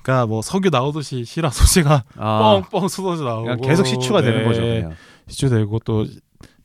그러니까 0.01 0.25
뭐 0.27 0.41
석유 0.41 0.69
나오듯이 0.69 1.25
실화 1.25 1.49
소재가 1.49 2.03
아 2.17 2.61
뻥뻥 2.71 2.87
쏟아져 2.87 3.23
나오고 3.23 3.61
계속 3.61 3.85
시추가 3.85 4.21
되는 4.21 4.39
네, 4.39 4.45
거죠. 4.45 4.61
그냥. 4.61 4.95
시추되고 5.27 5.79
또 5.79 6.05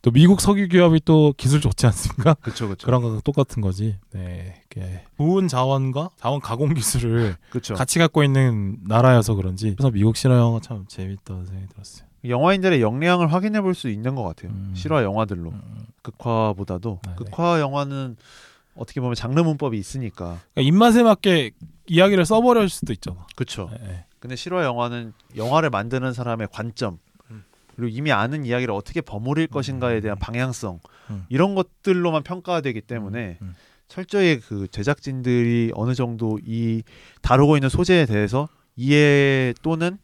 또 0.02 0.10
미국 0.10 0.40
석유 0.40 0.66
기업이 0.68 1.00
또 1.04 1.34
기술 1.36 1.60
좋지 1.60 1.86
않습니까? 1.86 2.34
그렇죠, 2.40 2.66
그렇죠. 2.66 2.86
그런 2.86 3.02
거랑 3.02 3.20
똑같은 3.22 3.60
거지. 3.60 3.98
네, 4.12 4.62
이렇게 4.74 5.04
좋은 5.18 5.46
자원과 5.46 6.10
자원 6.16 6.40
가공 6.40 6.72
기술을 6.72 7.36
그렇죠. 7.50 7.74
같이 7.74 7.98
갖고 7.98 8.24
있는 8.24 8.78
나라여서 8.86 9.34
그런지 9.34 9.74
그래서 9.76 9.90
미국 9.90 10.16
실화 10.16 10.36
영화 10.38 10.58
참 10.60 10.86
재밌다는 10.88 11.46
생각이 11.46 11.68
들었어요. 11.68 12.08
영화인들의 12.24 12.80
역량을 12.80 13.32
확인해 13.32 13.60
볼 13.60 13.74
수 13.74 13.88
있는 13.90 14.14
것 14.14 14.22
같아요. 14.22 14.52
음. 14.52 14.72
실화 14.74 15.02
영화들로 15.02 15.50
음. 15.50 15.86
극화보다도 16.02 17.00
네, 17.04 17.10
네. 17.10 17.24
극화 17.24 17.60
영화는 17.60 18.16
어떻게 18.80 19.00
보면 19.00 19.14
장르 19.14 19.40
문법이 19.40 19.78
있으니까 19.78 20.40
그러니까 20.54 20.60
입맛에 20.62 21.02
맞게 21.02 21.50
이야기를 21.86 22.24
써버릴 22.24 22.68
수도 22.70 22.92
있잖아. 22.94 23.26
그렇죠. 23.36 23.68
네, 23.72 23.78
네. 23.86 24.04
근데 24.18 24.36
실화 24.36 24.64
영화는 24.64 25.12
영화를 25.36 25.68
만드는 25.70 26.12
사람의 26.14 26.48
관점 26.50 26.98
음. 27.30 27.44
그리고 27.76 27.88
이미 27.94 28.10
아는 28.10 28.44
이야기를 28.46 28.72
어떻게 28.74 29.00
버무릴 29.02 29.46
것인가에 29.48 30.00
대한 30.00 30.16
음. 30.16 30.20
방향성 30.20 30.80
음. 31.10 31.26
이런 31.28 31.54
것들로만 31.54 32.22
평가되기 32.22 32.80
때문에 32.82 33.38
음. 33.42 33.54
철저히 33.88 34.38
그 34.40 34.66
제작진들이 34.70 35.72
어느 35.74 35.94
정도 35.94 36.38
이 36.46 36.82
다루고 37.22 37.56
있는 37.56 37.68
소재에 37.68 38.06
대해서 38.06 38.48
이해 38.76 39.52
또는 39.62 39.98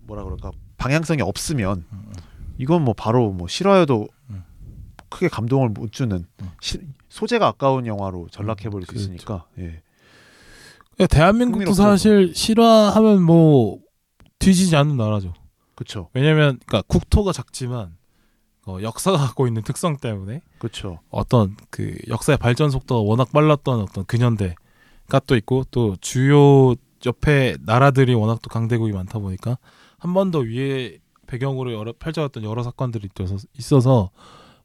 뭐라 0.00 0.22
그럴까 0.24 0.50
방향성이 0.76 1.22
없으면 1.22 1.84
음, 1.90 2.04
음. 2.06 2.12
이건 2.58 2.82
뭐 2.82 2.92
바로 2.94 3.32
뭐 3.32 3.48
실화여도 3.48 4.06
음. 4.30 4.44
크게 5.08 5.28
감동을 5.28 5.70
못 5.70 5.90
주는 5.90 6.24
음. 6.42 6.50
시- 6.60 6.80
소재가 7.12 7.46
아까운 7.46 7.86
영화로 7.86 8.28
전락해 8.30 8.70
버릴 8.70 8.86
수 8.86 8.92
그렇죠. 8.92 9.02
있으니까 9.12 9.46
예. 9.58 9.82
그러니까 10.96 11.06
대한민국도. 11.14 11.72
사실 11.74 12.34
실화하면 12.34 13.22
뭐 13.22 13.78
뒤지지 14.38 14.74
않는 14.76 14.96
나라죠. 14.96 15.34
그렇죠. 15.74 16.08
왜냐면 16.14 16.58
그러니까 16.66 16.82
국토가 16.88 17.32
작지만 17.32 17.96
어, 18.66 18.78
역사가 18.80 19.18
갖고 19.18 19.46
있는 19.46 19.62
특성 19.62 19.96
때문에 19.96 20.40
그렇죠. 20.58 21.00
어떤 21.10 21.56
그 21.70 21.96
역사의 22.08 22.38
발전 22.38 22.70
속도가 22.70 23.00
워낙 23.02 23.30
빨랐던 23.32 23.80
어떤 23.80 24.04
근현대가 24.06 25.20
또 25.26 25.36
있고 25.36 25.64
또 25.70 25.96
주요 26.00 26.74
옆에 27.04 27.56
나라들이 27.60 28.14
워낙 28.14 28.40
또 28.42 28.48
강대국이 28.48 28.92
많다 28.92 29.18
보니까 29.18 29.58
한 29.98 30.14
번 30.14 30.30
더 30.30 30.38
위에 30.38 30.98
배경으로 31.26 31.72
여러 31.72 31.92
펼쳐졌던 31.92 32.42
여러 32.44 32.62
사건들이 32.62 33.08
있어서 33.20 33.46
있어서 33.58 34.10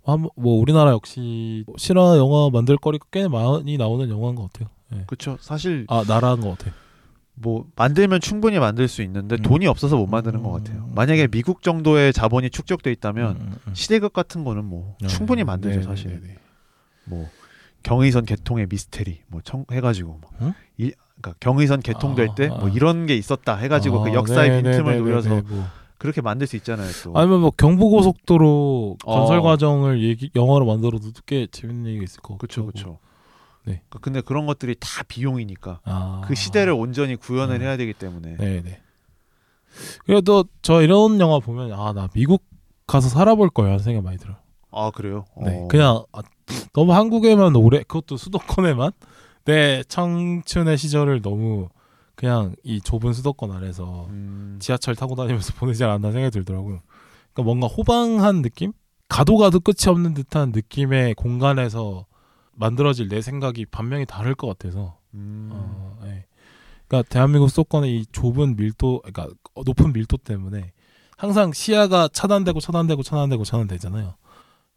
한- 0.08 0.30
뭐 0.36 0.60
우리나라 0.60 0.92
역시 0.92 1.66
실화 1.78 2.18
영화 2.18 2.50
만들 2.50 2.78
거리가 2.78 3.06
꽤 3.12 3.28
많이 3.28 3.78
나오는 3.78 4.10
영화인 4.10 4.36
것 4.36 4.52
같아요. 4.52 4.70
예. 4.94 5.04
그렇죠. 5.06 5.38
사실 5.42 5.86
아 5.90 6.04
나라인 6.08 6.40
것 6.42 6.58
같아. 6.58 6.72
뭐 7.36 7.66
만들면 7.76 8.22
충분히 8.22 8.58
만들 8.58 8.88
수 8.88 9.04
있는데 9.04 9.36
음. 9.36 9.42
돈이 9.44 9.68
없어서 9.68 9.98
못 9.98 10.08
만드는 10.08 10.42
것 10.42 10.50
음. 10.50 10.58
같아요. 10.64 10.90
만약에 10.96 11.28
미국 11.28 11.62
정도의 11.62 12.14
자본이 12.14 12.50
축적돼 12.50 12.92
있다면 12.94 13.36
음, 13.36 13.42
음, 13.42 13.56
음. 13.68 13.74
시대극 13.76 14.14
같은 14.14 14.44
거는 14.44 14.66
뭐 14.66 14.96
네, 15.02 15.08
충분히 15.08 15.44
만들죠 15.44 15.80
네, 15.82 15.84
사실. 15.86 16.08
네, 16.10 16.20
네, 16.22 16.28
네. 16.30 16.36
뭐 17.06 17.30
경의선 17.84 18.26
개통의 18.26 18.68
미스테리 18.70 19.22
뭐 19.28 19.42
청, 19.44 19.66
해가지고 19.72 20.20
뭐 20.22 20.32
응? 20.42 20.54
이, 20.78 20.92
그러니까 21.22 21.36
경의선 21.40 21.82
개통될 21.82 22.30
아, 22.32 22.36
때뭐 22.36 22.66
아. 22.68 22.70
이런 22.74 23.06
게 23.06 23.16
있었다 23.16 23.56
해가지고 23.56 24.02
그 24.04 24.10
아, 24.10 24.14
역사의 24.14 24.50
네, 24.50 24.62
네, 24.62 24.72
빈틈을 24.72 24.94
네, 24.94 25.00
노려서 25.00 25.30
네, 25.30 25.36
네, 25.36 25.42
뭐. 25.48 25.66
그렇게 25.98 26.22
만들 26.22 26.46
수 26.48 26.56
있잖아요. 26.58 26.90
또 27.04 27.18
아니면 27.18 27.42
뭐 27.42 27.52
경부고속도로 27.52 28.98
어. 29.06 29.16
건설 29.20 29.42
과정을 29.42 30.04
얘기 30.04 30.30
영화로 30.36 30.66
만들어도 30.66 31.10
꽤 31.26 31.48
재밌는 31.48 31.88
얘기가 31.90 32.04
있을 32.04 32.22
것 32.22 32.38
그렇죠, 32.38 32.66
같고. 32.66 32.72
그렇죠. 32.72 33.00
네. 33.66 33.82
근데 34.02 34.22
그런 34.22 34.46
것들이 34.46 34.76
다 34.80 35.04
비용이니까 35.08 35.82
아. 35.84 36.22
그 36.26 36.36
시대를 36.36 36.72
온전히 36.74 37.16
구현을 37.16 37.56
음. 37.58 37.62
해야 37.62 37.76
되기 37.78 37.94
때문에 37.94 38.38
네, 38.38 38.62
네. 38.62 38.82
그래도 40.06 40.46
저 40.62 40.82
이런 40.82 41.20
영화 41.20 41.40
보면 41.40 41.74
아 41.74 41.92
나 41.94 42.08
미국 42.14 42.44
가서 42.86 43.10
살아볼 43.10 43.50
거야 43.50 43.68
하는 43.72 43.80
생각 43.80 44.04
많이 44.04 44.18
들어요. 44.18 44.38
아 44.72 44.92
그래요. 44.94 45.26
네, 45.44 45.64
어. 45.64 45.68
그냥 45.68 46.04
아, 46.14 46.22
너무 46.74 46.94
한국에만 46.94 47.56
오래 47.56 47.80
그것도 47.80 48.16
수도권에만 48.18 48.92
내 49.46 49.84
청춘의 49.84 50.78
시절을 50.78 51.22
너무 51.22 51.70
그냥 52.18 52.56
이 52.64 52.82
좁은 52.82 53.14
수도권 53.14 53.52
아래서 53.52 54.08
음, 54.10 54.58
지하철 54.60 54.96
타고 54.96 55.16
다니면서 55.16 55.54
보내지 55.56 55.84
않았나 55.84 56.12
생각이 56.12 56.32
들더라고요. 56.32 56.82
그러니까 57.32 57.44
뭔가 57.44 57.68
호방한 57.68 58.42
느낌? 58.42 58.74
가도 59.08 59.38
가도 59.38 59.60
끝이 59.60 59.88
없는 59.88 60.16
듯한 60.16 60.52
느낌의 60.52 61.14
공간에서 61.14 62.08
만들어질 62.54 63.08
내 63.08 63.22
생각이 63.22 63.68
반면이 63.68 64.08
다를 64.08 64.34
것 64.34 64.48
같아서. 64.48 64.98
음. 65.14 65.50
어, 65.52 66.00
예. 66.06 66.26
그러니까 66.88 67.08
대한민국 67.08 67.50
수도권의 67.50 67.96
이 67.96 68.06
좁은 68.12 68.56
밀도, 68.56 69.04
그러니까 69.06 69.28
높은 69.64 69.94
밀도 69.94 70.18
때문에 70.18 70.72
항상 71.18 71.54
시야가 71.54 72.10
차단되고 72.12 72.60
차단되고 72.60 73.04
차단되고 73.04 73.44
차단되잖아요. 73.44 74.16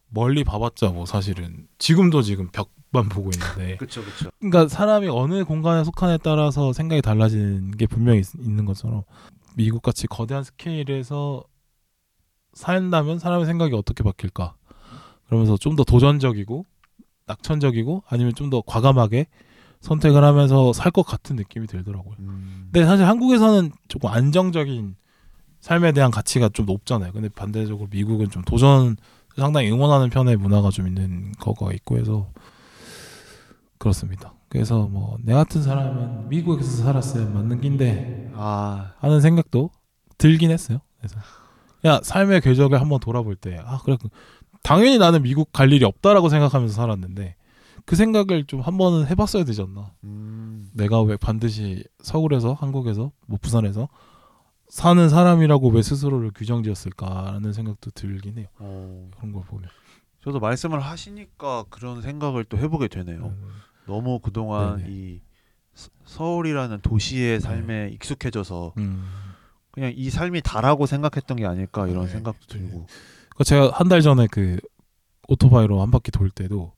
멀리 0.09 0.43
봐봤자 0.43 0.89
뭐 0.89 1.07
사실은 1.07 1.67
지금도 1.79 2.21
지금 2.21 2.49
벽 2.51 2.69
만 2.91 3.07
보고 3.09 3.29
있는데 3.33 3.77
그렇죠, 3.79 4.01
그렇죠. 4.03 4.29
그러니까 4.39 4.67
사람이 4.67 5.07
어느 5.07 5.43
공간에 5.43 5.83
속한에 5.83 6.17
따라서 6.21 6.73
생각이 6.73 7.01
달라지는 7.01 7.71
게 7.71 7.87
분명히 7.87 8.19
있, 8.19 8.27
는 8.37 8.65
것처럼 8.65 9.03
미국 9.55 9.81
같이 9.81 10.07
거대한 10.07 10.43
스케일에서 10.43 11.43
산다면 12.53 13.19
사람의 13.19 13.45
생각이 13.45 13.73
어떻게 13.75 14.03
바뀔까? 14.03 14.55
그러면서 15.27 15.55
좀 15.57 15.75
더 15.77 15.83
도전적이고 15.85 16.65
낙천적이고 17.27 18.03
아니면 18.09 18.33
좀 18.35 18.49
더 18.49 18.61
과감하게 18.65 19.27
선택을 19.79 20.23
하면서 20.23 20.73
살 20.73 20.91
것 20.91 21.03
같은 21.03 21.37
느낌이 21.37 21.67
들더라고요. 21.67 22.15
음. 22.19 22.69
근데 22.71 22.85
사실 22.85 23.05
한국에서는 23.05 23.71
조금 23.87 24.09
안정적인 24.09 24.95
삶에 25.61 25.93
대한 25.93 26.11
가치가 26.11 26.49
좀 26.49 26.65
높잖아요. 26.65 27.13
근데 27.13 27.29
반대적으로 27.29 27.87
미국은 27.89 28.29
좀 28.29 28.43
도전 28.43 28.97
상당히 29.37 29.71
응원하는 29.71 30.09
편의 30.09 30.35
문화가 30.35 30.69
좀 30.71 30.87
있는 30.87 31.31
거가 31.39 31.71
있고 31.73 31.97
해서 31.97 32.29
그렇습니다. 33.81 34.33
그래서 34.47 34.87
뭐 34.87 35.17
내 35.23 35.33
같은 35.33 35.61
사람은 35.63 36.29
미국에서 36.29 36.83
살았어야 36.83 37.27
맞는 37.29 37.61
낀데 37.61 38.31
아, 38.35 38.93
하는 38.99 39.21
생각도 39.21 39.71
들긴 40.17 40.51
했어요. 40.51 40.79
그래서 40.99 41.17
야 41.85 41.99
삶의 42.03 42.41
궤적을 42.41 42.79
한번 42.79 42.99
돌아볼 42.99 43.35
때 43.35 43.57
아 43.65 43.79
그래 43.83 43.97
당연히 44.63 44.97
나는 44.99 45.23
미국 45.23 45.51
갈 45.51 45.71
일이 45.73 45.83
없다라고 45.85 46.29
생각하면서 46.29 46.73
살았는데 46.75 47.35
그 47.85 47.95
생각을 47.95 48.45
좀 48.45 48.61
한 48.61 48.77
번은 48.77 49.07
해봤어야 49.07 49.43
되지 49.45 49.61
않나. 49.63 49.91
음. 50.03 50.69
내가 50.73 51.01
왜 51.01 51.17
반드시 51.17 51.83
서울에서 52.03 52.53
한국에서 52.53 53.11
뭐 53.25 53.39
부산에서 53.41 53.89
사는 54.67 55.09
사람이라고 55.09 55.69
왜 55.69 55.81
스스로를 55.81 56.31
규정지었을까라는 56.35 57.51
생각도 57.53 57.89
들긴 57.91 58.37
해요. 58.37 58.47
어, 58.59 59.09
그런 59.17 59.31
걸 59.33 59.43
보면. 59.43 59.67
저도 60.23 60.39
말씀을 60.39 60.79
하시니까 60.79 61.65
그런 61.69 62.01
생각을 62.03 62.43
또 62.45 62.57
해보게 62.59 62.87
되네요. 62.87 63.25
음, 63.25 63.47
너무 63.85 64.19
그동안 64.19 64.77
네네. 64.77 64.89
이 64.89 65.21
서- 65.73 65.89
서울이라는 66.05 66.81
도시의 66.81 67.39
삶에 67.41 67.89
익숙해져서 67.93 68.73
음. 68.77 69.05
그냥 69.71 69.93
이 69.95 70.09
삶이 70.09 70.41
다라고 70.41 70.85
생각했던 70.85 71.37
게 71.37 71.45
아닐까 71.45 71.87
이런 71.87 72.05
네. 72.05 72.11
생각도 72.11 72.39
네. 72.47 72.59
들고. 72.59 72.87
그 73.35 73.43
제가 73.43 73.71
한 73.73 73.87
달 73.87 74.01
전에 74.01 74.27
그 74.29 74.59
오토바이로 75.27 75.81
한 75.81 75.91
바퀴 75.91 76.11
돌 76.11 76.29
때도 76.29 76.73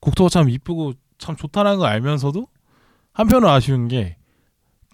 국토가 0.00 0.28
참 0.30 0.48
이쁘고 0.48 0.94
참 1.18 1.36
좋다는 1.36 1.78
걸 1.78 1.88
알면서도 1.88 2.46
한편으로 3.12 3.50
아쉬운 3.50 3.88
게 3.88 4.16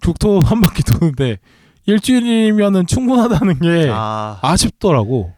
국토 0.03 0.41
한 0.41 0.61
바퀴 0.61 0.83
도는데 0.83 1.39
일주일이면은 1.87 2.87
충분하다는 2.87 3.61
게 3.61 3.89
아, 3.91 4.39
아쉽더라고. 4.43 5.33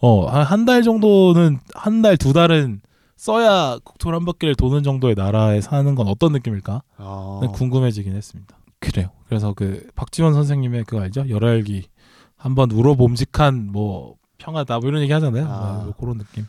어, 0.00 0.26
한달 0.28 0.82
정도는 0.82 1.58
한 1.74 2.02
달 2.02 2.16
두 2.18 2.32
달은 2.34 2.82
써야 3.16 3.78
국토를 3.82 4.16
한 4.18 4.24
바퀴를 4.24 4.54
도는 4.54 4.82
정도의 4.82 5.14
나라에 5.16 5.60
사는 5.60 5.94
건 5.94 6.06
어떤 6.08 6.32
느낌일까? 6.32 6.82
아. 6.98 7.38
네, 7.42 7.48
궁금해지긴 7.48 8.14
했습니다. 8.14 8.56
그래요. 8.78 9.08
그래서 9.26 9.54
그 9.54 9.88
박지원 9.94 10.34
선생님의 10.34 10.84
그거 10.84 11.00
알죠? 11.02 11.28
열혈기 11.28 11.88
한번 12.36 12.70
울어봄직한 12.70 13.72
뭐 13.72 14.16
평하다 14.38 14.80
뭐 14.80 14.88
이런 14.88 15.02
얘기 15.02 15.12
하잖아요. 15.12 15.46
아. 15.48 15.82
뭐 15.84 15.94
그런 15.98 16.18
느낌. 16.18 16.46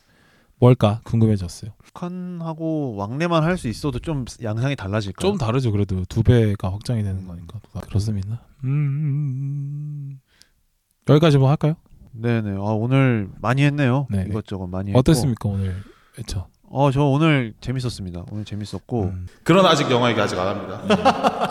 뭘까 0.59 1.01
궁금해졌어요. 1.03 1.71
북한하고 1.83 2.95
왕래만 2.95 3.43
할 3.43 3.57
수 3.57 3.67
있어도 3.69 3.99
좀 3.99 4.25
양상이 4.43 4.75
달라질까? 4.75 5.21
좀 5.21 5.37
다르죠. 5.37 5.71
그래도 5.71 6.03
두 6.05 6.21
배가 6.23 6.71
확장이 6.71 7.01
되는 7.03 7.25
거니까 7.27 7.59
그렇습니다. 7.81 8.41
음, 8.63 10.19
여기까지 11.07 11.37
뭐 11.37 11.49
할까요? 11.49 11.75
네네. 12.11 12.51
아, 12.57 12.71
오늘 12.71 13.29
많이 13.39 13.61
했네요. 13.63 14.07
네네. 14.09 14.29
이것저것 14.29 14.67
많이 14.67 14.89
했고. 14.89 14.99
어땠습니까 14.99 15.47
오늘? 15.49 15.75
그쵸. 16.15 16.47
어, 16.69 16.91
저 16.91 17.03
오늘 17.03 17.53
재밌었습니다. 17.61 18.25
오늘 18.31 18.43
재밌었고. 18.45 19.03
음. 19.03 19.27
그런 19.43 19.65
아직 19.65 19.89
영화 19.89 20.09
얘기 20.09 20.19
아직 20.19 20.37
안 20.37 20.47
합니다. 20.47 20.81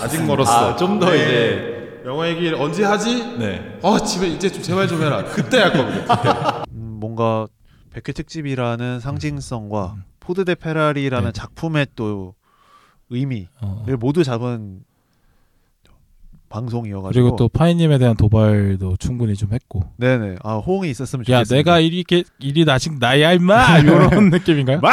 아직 0.02 0.22
멀었어. 0.24 0.72
아, 0.72 0.76
좀더 0.76 1.10
네. 1.10 1.16
이제 1.16 2.02
영화 2.04 2.28
얘기를 2.28 2.54
언제 2.60 2.84
하지? 2.84 3.36
네. 3.38 3.78
어 3.82 3.98
집에 3.98 4.28
이제 4.28 4.50
좀 4.50 4.62
제발 4.62 4.86
좀 4.86 5.02
해라. 5.02 5.24
그때 5.24 5.58
할 5.58 5.72
겁니다. 5.72 6.64
음, 6.70 6.98
뭔가 7.00 7.46
백회 7.90 8.12
특집이라는 8.12 9.00
상징성과 9.00 9.94
음. 9.96 10.04
포드 10.20 10.44
대 10.44 10.54
페라리라는 10.54 11.28
네. 11.28 11.32
작품의 11.32 11.86
또 11.96 12.34
의미를 13.08 13.48
어. 13.62 13.84
모두 13.98 14.22
잡은 14.22 14.80
방송이어가지고. 16.48 17.12
그리고 17.12 17.36
또 17.36 17.48
파이님에 17.48 17.98
대한 17.98 18.16
도발도 18.16 18.96
충분히 18.98 19.34
좀 19.34 19.52
했고. 19.52 19.82
네네. 19.96 20.36
아 20.42 20.56
호응이 20.56 20.88
있었으면 20.90 21.22
야 21.28 21.38
좋겠습니다. 21.44 21.54
내가 21.56 21.80
이렇게 21.80 22.24
일이 22.38 22.64
나식 22.64 22.98
나야 22.98 23.32
임마 23.32 23.78
이런 23.80 24.30
느낌인가요? 24.30 24.80
마! 24.80 24.90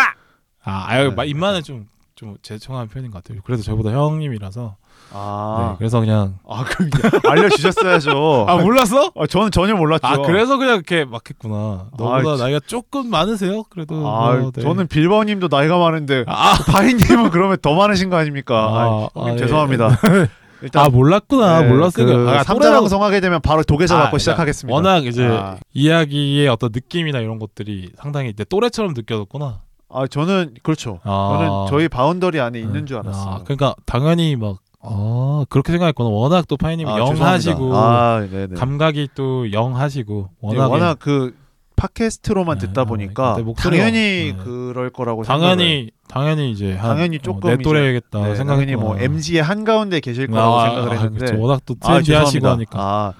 아, 0.65 0.85
아유, 0.87 1.09
네. 1.09 1.15
마- 1.15 1.23
임마는 1.25 1.61
좀, 1.63 1.87
좀 2.15 2.35
제청한 2.41 2.87
편인 2.87 3.11
것 3.11 3.21
같아요. 3.23 3.41
그래도 3.43 3.61
저보다 3.63 3.91
형님이라서. 3.91 4.75
네, 5.11 5.15
아, 5.15 5.75
그래서 5.77 5.99
그냥. 5.99 6.39
아 6.47 6.63
그럼 6.63 6.89
알려주셨어야죠. 7.29 8.45
아, 8.49 8.57
몰랐어? 8.57 9.11
아, 9.15 9.27
저는 9.27 9.51
전혀 9.51 9.75
몰랐죠. 9.75 10.07
아, 10.07 10.17
그래서 10.17 10.57
그냥 10.57 10.75
이렇게 10.75 11.05
막 11.05 11.21
했구나. 11.29 11.87
너보다 11.97 12.31
아, 12.31 12.37
나이가 12.37 12.59
조금 12.65 13.09
많으세요? 13.09 13.63
그래도. 13.69 13.95
아, 14.07 14.35
뭐, 14.37 14.51
네. 14.51 14.61
저는 14.61 14.87
빌바오님도 14.87 15.49
나이가 15.51 15.77
많은데 15.77 16.23
아, 16.27 16.53
바이님은 16.67 17.29
그러면 17.29 17.57
더 17.61 17.75
많으신 17.75 18.09
거 18.09 18.15
아닙니까? 18.15 18.55
아, 18.55 19.09
아, 19.19 19.25
아, 19.31 19.35
죄송합니다. 19.35 19.99
일단 20.63 20.85
아, 20.85 20.89
몰랐구나. 20.89 21.61
네, 21.61 21.67
몰랐으니까. 21.69 22.17
그 22.17 22.29
아, 22.29 22.43
삼자 22.43 22.69
또래라고- 22.69 22.79
방송 22.79 23.03
하게 23.03 23.19
되면 23.19 23.41
바로 23.41 23.63
아, 23.95 24.03
갖고 24.03 24.11
그러니까 24.11 24.17
시작하겠습니다. 24.17 24.73
워낙 24.73 25.05
이제 25.05 25.25
아. 25.27 25.57
이야기의 25.73 26.47
어떤 26.47 26.71
느낌이나 26.73 27.19
이런 27.19 27.37
것들이 27.37 27.91
상당히 27.97 28.33
내 28.33 28.43
또래처럼 28.45 28.93
느껴졌구나. 28.95 29.59
아 29.89 30.07
저는 30.07 30.55
그렇죠. 30.63 30.99
아. 31.03 31.37
저는 31.37 31.49
저희 31.69 31.87
boundary 31.89 32.39
안에 32.39 32.59
있는 32.59 32.85
줄 32.85 32.97
알았어요. 32.97 33.31
아, 33.31 33.43
그러니까 33.43 33.75
당연히 33.85 34.35
막, 34.37 34.57
아, 34.81 35.45
그렇게 35.49 35.71
생각했구나. 35.73 36.09
워낙 36.09 36.47
또 36.47 36.55
파이님이 36.57 36.89
아, 36.89 36.97
young하시고. 36.97 37.75
아. 37.75 38.21
감각이 38.57 39.09
또 39.15 39.51
young하시고 39.51 40.29
워낙, 40.41 40.59
워낙 40.61 40.71
워낙 40.71 40.97
그 40.99 41.35
팟캐스트로만 41.75 42.57
네, 42.59 42.67
듣다 42.67 42.81
아, 42.81 42.85
보니까 42.85 43.37
당연히 43.57 44.33
네. 44.35 44.35
그럴 44.43 44.89
거라고 44.91 45.23
당연히 45.23 45.91
당연히 46.07 46.51
이제 46.51 46.73
한, 46.73 46.91
당연히 46.95 47.17
어, 47.17 47.19
조금 47.21 47.49
내 47.49 47.53
이제- 47.55 47.63
또래겠다 47.63 48.19
생각했구나. 48.35 48.45
당연히 48.45 48.75
뭐 48.75 48.97
MZ의 48.97 49.41
한 49.43 49.63
가운데 49.63 49.99
계실 49.99 50.27
거라고 50.27 50.59
아, 50.59 50.65
생각을 50.65 50.89
아, 50.89 50.93
했는데 50.93 51.25
그렇죠. 51.25 51.41
워낙 51.41 51.61
또 51.65 51.75
아, 51.81 51.87
트렌디 51.87 52.13
하시고 52.13 52.31
죄송합니다. 52.31 52.77
하니까 52.79 52.79
아, 52.79 53.13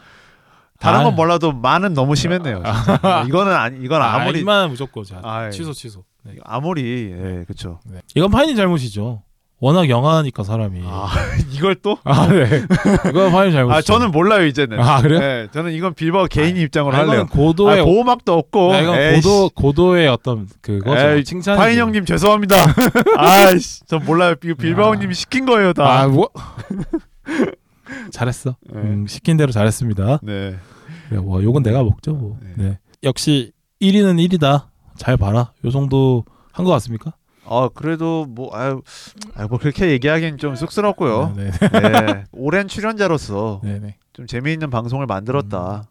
다른 0.80 1.00
아. 1.00 1.04
건 1.06 1.16
몰라도 1.16 1.52
많은 1.52 1.94
너무 1.94 2.16
심했네요. 2.16 2.62
이거는 3.28 3.54
아니 3.54 3.84
이건 3.84 4.02
아, 4.02 4.16
아무리 4.16 4.42
이만 4.42 4.70
무조건 4.70 5.04
자 5.04 5.20
아, 5.24 5.48
예. 5.48 5.52
취소 5.52 5.74
취소. 5.74 6.04
네. 6.24 6.36
아무리 6.44 7.12
예 7.12 7.44
그렇죠. 7.46 7.80
네. 7.86 8.00
이건 8.16 8.32
파인이 8.32 8.56
잘못이죠. 8.56 9.22
워낙 9.64 9.88
영하니까 9.88 10.44
사람이. 10.44 10.82
아 10.84 11.08
이걸 11.54 11.76
또? 11.76 11.98
아, 12.04 12.28
네. 12.28 12.66
이건 13.10 13.32
파인 13.32 13.54
잘못이죠. 13.54 13.72
아 13.78 13.82
저는 13.82 14.12
몰라요 14.12 14.46
이제는. 14.46 14.78
아, 14.78 15.02
그래요? 15.02 15.20
네, 15.22 15.48
저는 15.54 15.72
이건 15.72 15.94
빌바오 15.94 16.26
개인 16.26 16.58
입장으로 16.58 16.94
아, 16.94 17.00
할래요. 17.00 17.28
고도의 17.32 17.80
아, 17.80 17.84
보호막도 17.86 18.34
없고. 18.34 18.74
아, 18.74 18.80
이건 18.82 19.00
에이씨. 19.00 19.22
고도 19.22 19.50
고도의 19.56 20.08
어떤. 20.10 20.50
에이, 20.68 21.24
칭찬. 21.24 21.56
파인 21.56 21.80
형님 21.80 22.04
죄송합니다. 22.06 22.56
아이씨, 23.16 23.86
전 23.86 24.04
몰라요. 24.04 24.36
이거 24.44 24.54
빌바오님이 24.56 25.14
시킨 25.14 25.46
거예요 25.46 25.72
다. 25.72 26.02
아 26.02 26.08
뭐. 26.10 26.30
잘했어. 28.12 28.58
네. 28.70 28.80
음, 28.82 29.06
시킨 29.08 29.38
대로 29.38 29.52
잘했습니다. 29.54 30.20
네. 30.24 30.56
그래, 31.10 31.20
뭐 31.22 31.42
욕은 31.42 31.64
내가 31.64 31.84
먹죠. 31.84 32.12
뭐. 32.14 32.38
네. 32.42 32.50
네. 32.58 32.80
역시 33.04 33.52
1위는 33.82 34.18
1위다. 34.28 34.66
잘 34.98 35.16
봐라. 35.18 35.52
요 35.66 35.72
정도 35.72 36.24
한 36.52 36.66
것 36.66 36.72
같습니까? 36.72 37.14
아 37.46 37.70
그래도 37.74 38.26
뭐 38.26 38.56
아유, 38.56 38.82
아유 39.36 39.48
뭐 39.50 39.60
그렇게 39.60 39.90
얘기하기는 39.92 40.38
좀 40.38 40.56
쑥스럽고요. 40.56 41.34
네, 41.36 41.52
네. 41.52 42.24
오랜 42.32 42.68
출연자로서 42.68 43.62
네, 43.64 43.80
네. 43.80 43.96
좀 44.14 44.28
재미있는 44.28 44.70
방송을 44.70 45.06
만들었다. 45.06 45.84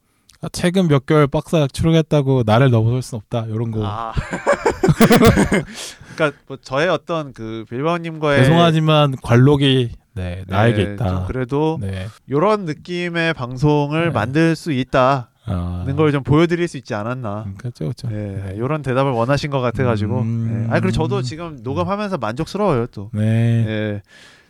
아, 0.45 0.49
최근 0.51 0.89
몇 0.89 1.07
개월 1.07 1.29
박사 1.29 1.69
출연했다고 1.69 2.43
나를 2.45 2.71
넘어설 2.71 3.03
순 3.03 3.19
없다. 3.19 3.47
이런 3.49 3.71
거. 3.71 3.83
아. 3.85 4.13
그러니까 6.17 6.39
뭐 6.47 6.57
저의 6.61 6.89
어떤 6.89 7.33
그 7.33 7.65
빌바오님과의 7.71 8.45
죄송하지만 8.45 9.17
관록이 9.23 9.91
네, 10.15 10.45
나에게 10.49 10.85
네, 10.85 10.95
있다. 10.95 11.09
좀 11.09 11.27
그래도 11.27 11.79
네. 11.81 12.09
이런 12.27 12.65
느낌의 12.65 13.35
방송을 13.35 14.07
네. 14.07 14.11
만들 14.11 14.57
수 14.57 14.73
있다 14.73 15.31
는 15.45 15.55
아, 15.57 15.85
걸좀 15.97 16.23
보여드릴 16.23 16.69
수 16.69 16.77
있지 16.77 16.95
않았나. 16.95 17.45
음, 17.47 17.55
그렇죠, 17.59 17.85
그렇죠. 17.85 18.09
네, 18.09 18.53
이런 18.57 18.83
대답을 18.83 19.11
원하신 19.11 19.51
것 19.51 19.61
같아가지고. 19.61 20.21
음. 20.21 20.67
네. 20.69 20.75
아 20.75 20.79
그리고 20.79 20.93
저도 20.93 21.23
지금 21.23 21.59
녹음하면서 21.63 22.19
만족스러워요 22.19 22.87
또. 22.87 23.11
네. 23.13 23.65
네, 23.65 24.03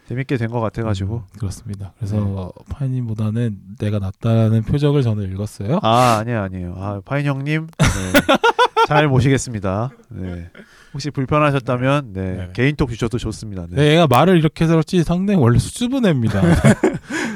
재밌게 0.08 0.36
된 0.36 0.50
것 0.50 0.60
같아가지고. 0.60 1.14
음, 1.16 1.38
그렇습니다. 1.38 1.94
그래서 1.96 2.52
파이님보다는 2.68 3.56
내가 3.78 3.98
낫다는 4.00 4.62
표적을 4.64 5.02
저는 5.02 5.32
읽었어요. 5.32 5.78
아 5.82 6.18
아니에요 6.20 6.40
아니에요. 6.42 6.74
아 6.76 7.00
파인 7.04 7.24
형님 7.24 7.68
네. 7.78 7.86
잘 8.88 9.08
모시겠습니다. 9.08 9.90
네. 10.10 10.50
혹시 10.92 11.10
불편하셨다면 11.10 12.12
네, 12.12 12.20
네. 12.36 12.48
개인 12.52 12.76
톡 12.76 12.90
주셔도 12.90 13.16
좋습니다. 13.16 13.66
네. 13.70 13.76
네, 13.76 13.92
얘가 13.92 14.06
말을 14.06 14.36
이렇게 14.36 14.64
해서 14.64 14.74
그렇지 14.74 15.02
상당히 15.04 15.40
원래 15.40 15.58
수줍은 15.58 16.04
애입니다. 16.04 16.42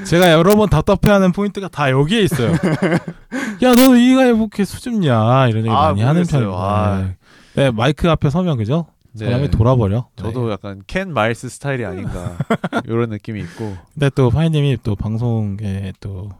제가 0.06 0.32
여러 0.32 0.56
번 0.56 0.68
답답해하는 0.68 1.32
포인트가 1.32 1.68
다 1.68 1.90
여기에 1.90 2.22
있어요. 2.22 2.52
야, 3.62 3.70
너는 3.74 3.98
애가 3.98 4.22
왜 4.22 4.28
이렇게 4.28 4.64
수줍냐 4.64 5.48
이런 5.48 5.64
얘기 5.64 5.70
아, 5.70 5.88
많이 5.88 6.02
하는. 6.02 6.24
편입니다. 6.24 6.58
아. 6.58 7.02
네. 7.02 7.16
네, 7.54 7.70
마이크 7.70 8.08
앞에 8.08 8.30
서면 8.30 8.56
그죠? 8.56 8.86
사람이 9.14 9.50
돌아버려. 9.50 10.08
저도 10.16 10.46
네. 10.46 10.52
약간 10.52 10.82
켄 10.86 11.12
마일스 11.12 11.48
스타일이 11.48 11.84
아닌가 11.86 12.36
이런 12.84 13.08
느낌이 13.08 13.40
있고. 13.40 13.76
근데 13.94 14.10
또 14.10 14.30
파인님이 14.30 14.78
또 14.82 14.94
방송에 14.94 15.92
또 16.00 16.30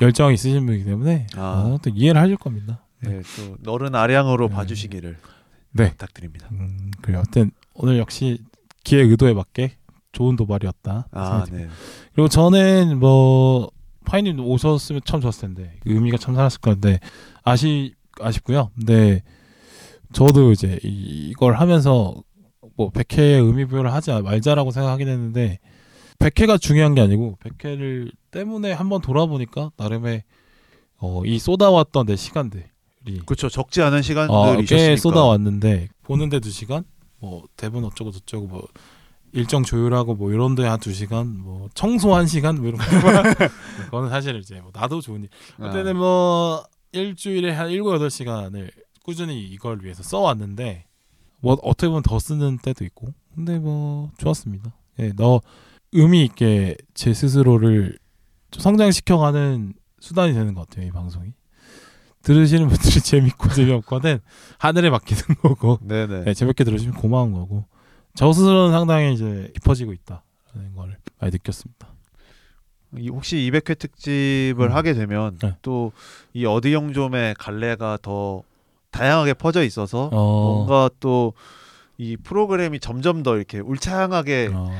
열정이 0.00 0.34
있으신 0.34 0.64
분이기 0.66 0.84
때문에 0.84 1.26
아. 1.36 1.64
어, 1.66 1.78
또 1.82 1.90
이해를 1.90 2.20
하실 2.20 2.36
겁니다. 2.36 2.80
네, 3.00 3.20
또 3.36 3.56
너른 3.60 3.94
아량으로 3.94 4.48
네. 4.48 4.54
봐주시기를 4.54 5.16
네. 5.72 5.90
부탁드립니다. 5.90 6.48
음, 6.52 6.90
그래요. 7.02 7.18
하여튼 7.18 7.50
오늘 7.74 7.98
역시 7.98 8.38
기획 8.84 9.10
의도에 9.10 9.34
맞게 9.34 9.72
좋은 10.16 10.34
도발이었다. 10.34 11.08
아, 11.10 11.44
네. 11.52 11.68
그리고 12.14 12.28
저는 12.28 12.98
뭐 12.98 13.70
파이님 14.06 14.40
오셨으면 14.40 15.02
참 15.04 15.20
좋았을 15.20 15.48
텐데 15.48 15.76
그 15.82 15.92
의미가 15.92 16.16
참 16.16 16.34
살았을 16.34 16.60
건데 16.60 17.00
아시 17.44 17.94
아쉽고요. 18.18 18.70
근데 18.74 19.22
저도 20.14 20.52
이제 20.52 20.78
이, 20.82 21.28
이걸 21.30 21.56
하면서 21.56 22.14
뭐 22.76 22.90
100회의 22.90 23.44
의미 23.44 23.66
부여를 23.66 23.92
하지 23.92 24.10
말자라고 24.10 24.70
생각하긴 24.70 25.06
했는데 25.06 25.58
100회가 26.18 26.58
중요한 26.58 26.94
게 26.94 27.02
아니고 27.02 27.36
100회를 27.42 28.10
때문에 28.30 28.72
한번 28.72 29.02
돌아보니까 29.02 29.70
나름의 29.76 30.22
어, 30.98 31.22
이 31.26 31.38
쏟아왔던 31.38 32.06
내 32.06 32.16
시간들이 32.16 32.64
그렇죠. 33.26 33.50
적지 33.50 33.82
않은 33.82 33.98
어, 33.98 34.02
시간들이 34.02 34.66
꽤 34.66 34.76
있었으니까. 34.76 34.96
쏟아왔는데 34.96 35.88
보는데 36.04 36.40
두 36.40 36.50
시간 36.50 36.84
뭐 37.18 37.44
대본 37.58 37.84
어쩌고 37.84 38.12
저쩌고 38.12 38.46
뭐 38.46 38.66
일정 39.36 39.62
조율하고 39.62 40.14
뭐 40.14 40.32
이런 40.32 40.54
데 40.54 40.64
한 40.64 40.78
두 40.80 40.92
시간 40.92 41.38
뭐 41.38 41.68
청소 41.74 42.14
한 42.14 42.26
시간? 42.26 42.56
뭐 42.56 42.68
이런 42.68 42.78
거. 42.78 42.84
그거는 43.86 44.08
사실 44.10 44.36
이제 44.36 44.60
뭐 44.60 44.70
나도 44.74 45.00
좋은 45.00 45.22
일. 45.22 45.28
아. 45.58 45.68
그때는 45.70 45.96
뭐 45.96 46.64
일주일에 46.92 47.52
한 47.52 47.70
일곱 47.70 47.94
여덟 47.94 48.10
시간을 48.10 48.70
꾸준히 49.04 49.42
이걸 49.44 49.82
위해서 49.82 50.02
써왔는데 50.02 50.86
뭐 51.40 51.56
어떻게 51.62 51.88
보면 51.88 52.02
더 52.02 52.18
쓰는 52.18 52.58
때도 52.58 52.84
있고. 52.84 53.12
근데 53.34 53.58
뭐 53.58 54.10
좋았습니다. 54.18 54.74
예, 54.98 55.12
너 55.14 55.40
의미 55.92 56.24
있게 56.24 56.76
제 56.94 57.12
스스로를 57.12 57.98
좀 58.50 58.60
성장시켜가는 58.62 59.74
수단이 60.00 60.32
되는 60.32 60.54
것 60.54 60.68
같아요 60.68 60.86
이 60.86 60.90
방송이. 60.90 61.32
들으시는 62.22 62.68
분들이 62.68 63.00
재밌고 63.02 63.50
재미없거든 63.50 64.18
하늘에 64.58 64.90
맡기는 64.90 65.22
거고. 65.42 65.78
네네. 65.82 66.24
네, 66.24 66.34
재밌게 66.34 66.64
들으시면 66.64 66.94
고마운 66.96 67.32
거고 67.32 67.66
저 68.16 68.32
스스로는 68.32 68.72
상당히 68.72 69.14
이제 69.14 69.50
깊어지고 69.54 69.92
있다라는 69.92 70.74
걸 70.74 70.96
많이 71.20 71.32
느꼈습니다. 71.32 71.86
이 72.98 73.08
혹시 73.10 73.36
200회 73.36 73.78
특집을 73.78 74.68
음. 74.70 74.72
하게 74.72 74.94
되면 74.94 75.38
네. 75.38 75.54
또이 75.62 76.46
어디 76.46 76.72
영좀의 76.72 77.34
갈래가 77.38 77.98
더 78.02 78.42
다양하게 78.90 79.34
퍼져 79.34 79.62
있어서 79.62 80.08
어, 80.12 80.64
뭔가 80.66 80.90
또 81.00 81.32
이 81.98 82.16
프로그램이 82.16 82.78
점점 82.78 83.22
더 83.22 83.36
이렇게 83.36 83.58
울창하게 83.58 84.50
어, 84.52 84.70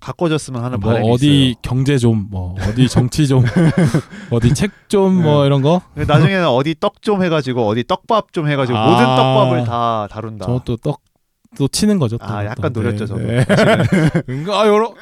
가꿔졌으면 0.00 0.64
하는 0.64 0.80
뭐 0.80 0.90
바람이 0.92 1.10
어디 1.10 1.50
있어요. 1.50 1.60
경제 1.62 1.98
좀 1.98 2.28
뭐 2.30 2.54
어디 2.66 2.88
정치 2.88 3.28
좀 3.28 3.44
어디 4.32 4.54
책 4.54 4.88
좀뭐 4.88 5.40
네. 5.42 5.46
이런 5.46 5.60
거 5.60 5.82
나중에는 5.94 6.48
어디 6.48 6.74
떡 6.80 7.02
좀 7.02 7.22
해가지고 7.22 7.66
어디 7.66 7.84
떡밥 7.84 8.32
좀 8.32 8.48
해가지고 8.48 8.78
아. 8.78 8.90
모든 8.90 9.04
떡밥을 9.04 9.64
다 9.64 10.08
다룬다. 10.10 10.46
저또 10.46 10.78
떡 10.78 11.02
또 11.56 11.68
치는 11.68 11.98
거죠. 11.98 12.18
또. 12.18 12.24
아 12.26 12.44
약간 12.44 12.72
또. 12.72 12.82
노렸죠 12.82 13.06
네, 13.06 13.06
저도. 13.06 13.20
네. 13.20 13.44
아 14.52 14.66
여러 14.66 14.94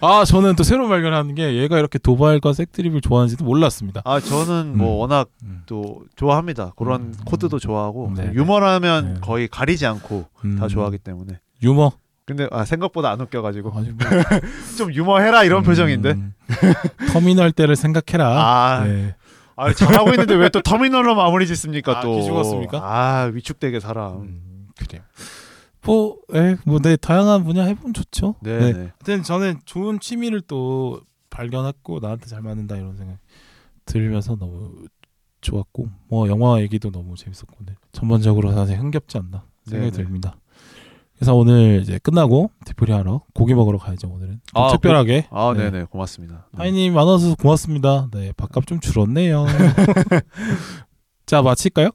아 0.00 0.24
저는 0.24 0.56
또 0.56 0.62
새로 0.62 0.88
발견하는 0.88 1.34
게 1.34 1.54
얘가 1.56 1.78
이렇게 1.78 1.98
도발과 1.98 2.52
색드립을 2.52 3.00
좋아하는지도 3.00 3.44
몰랐습니다. 3.44 4.02
아 4.04 4.20
저는 4.20 4.76
뭐 4.76 4.96
음. 4.96 5.00
워낙 5.00 5.28
음. 5.44 5.62
또 5.66 6.02
좋아합니다. 6.16 6.72
그런 6.76 7.00
음. 7.02 7.14
코드도 7.24 7.58
좋아하고 7.58 8.12
네, 8.16 8.26
네. 8.26 8.32
유머라면 8.34 9.14
네. 9.14 9.20
거의 9.20 9.48
가리지 9.48 9.86
않고 9.86 10.26
음. 10.44 10.56
다 10.58 10.68
좋아하기 10.68 10.98
때문에. 10.98 11.40
유머 11.62 11.92
근데 12.26 12.46
아 12.52 12.64
생각보다 12.64 13.10
안 13.10 13.20
웃겨가지고 13.20 13.72
아주 13.76 13.92
뭐, 13.92 14.06
좀 14.78 14.94
유머해라 14.94 15.44
이런 15.44 15.62
음, 15.62 15.64
표정인데. 15.64 16.14
터미널 17.12 17.52
때를 17.52 17.74
생각해라. 17.76 18.28
아, 18.28 18.84
네. 18.84 19.14
아 19.56 19.72
잘하고 19.74 20.10
있는데 20.10 20.34
왜 20.34 20.48
또 20.48 20.62
터미널로 20.62 21.14
마무리 21.14 21.46
짓습니까 21.46 21.98
아, 21.98 22.00
또? 22.00 22.16
기죽었습니까? 22.18 22.78
아 22.82 23.30
위축되게. 23.34 23.78
음, 23.84 24.68
그래요. 24.78 25.02
뭐, 25.84 26.18
예, 26.34 26.56
뭐, 26.64 26.78
네, 26.78 26.96
다양한 26.96 27.44
분야 27.44 27.64
해보면 27.64 27.94
좋죠. 27.94 28.34
네. 28.40 28.58
네. 28.58 28.72
네. 28.72 28.78
하여튼 28.78 29.22
저는 29.22 29.60
좋은 29.64 29.98
취미를 30.00 30.40
또 30.40 31.00
발견했고 31.30 32.00
나한테 32.00 32.26
잘 32.26 32.42
맞는다 32.42 32.76
이런 32.76 32.96
생각 32.96 33.18
들면서 33.86 34.36
너무 34.36 34.84
좋았고 35.40 35.88
뭐 36.08 36.28
영화 36.28 36.60
얘기도 36.60 36.90
너무 36.90 37.16
재밌었고 37.16 37.56
네. 37.64 37.74
전반적으로 37.92 38.52
사실 38.52 38.78
흥겹지 38.78 39.16
않나 39.18 39.44
생각이 39.64 39.92
네네. 39.92 40.04
듭니다. 40.04 40.36
그래서 41.14 41.34
오늘 41.34 41.80
이제 41.82 41.98
끝나고 41.98 42.50
디프리 42.64 42.92
하러 42.92 43.22
고기 43.34 43.52
먹으러 43.52 43.76
가야죠 43.76 44.08
오늘은 44.08 44.40
좀 44.46 44.62
아, 44.62 44.70
특별하게 44.72 45.26
아 45.30 45.52
네. 45.56 45.70
네네 45.70 45.84
고맙습니다. 45.84 46.46
네. 46.52 46.58
하이님 46.58 46.96
안 46.96 47.06
와서 47.06 47.34
고맙습니다. 47.34 48.08
네 48.12 48.32
밥값 48.36 48.66
좀 48.66 48.80
줄었네요. 48.80 49.46
자 51.26 51.42
마칠까요? 51.42 51.90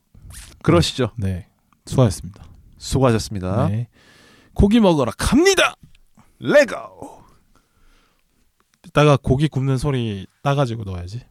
그러시죠. 0.62 1.12
네 1.18 1.48
수고하셨습니다. 1.86 2.46
수고하셨습니다. 2.86 3.68
네 3.70 3.88
고기 4.54 4.80
먹으러 4.80 5.12
갑니다. 5.18 5.76
레고. 6.40 7.24
이따가 8.86 9.18
고기 9.18 9.48
굽는 9.48 9.78
소리 9.78 10.28
따가지고 10.44 10.84
넣어야지. 10.84 11.22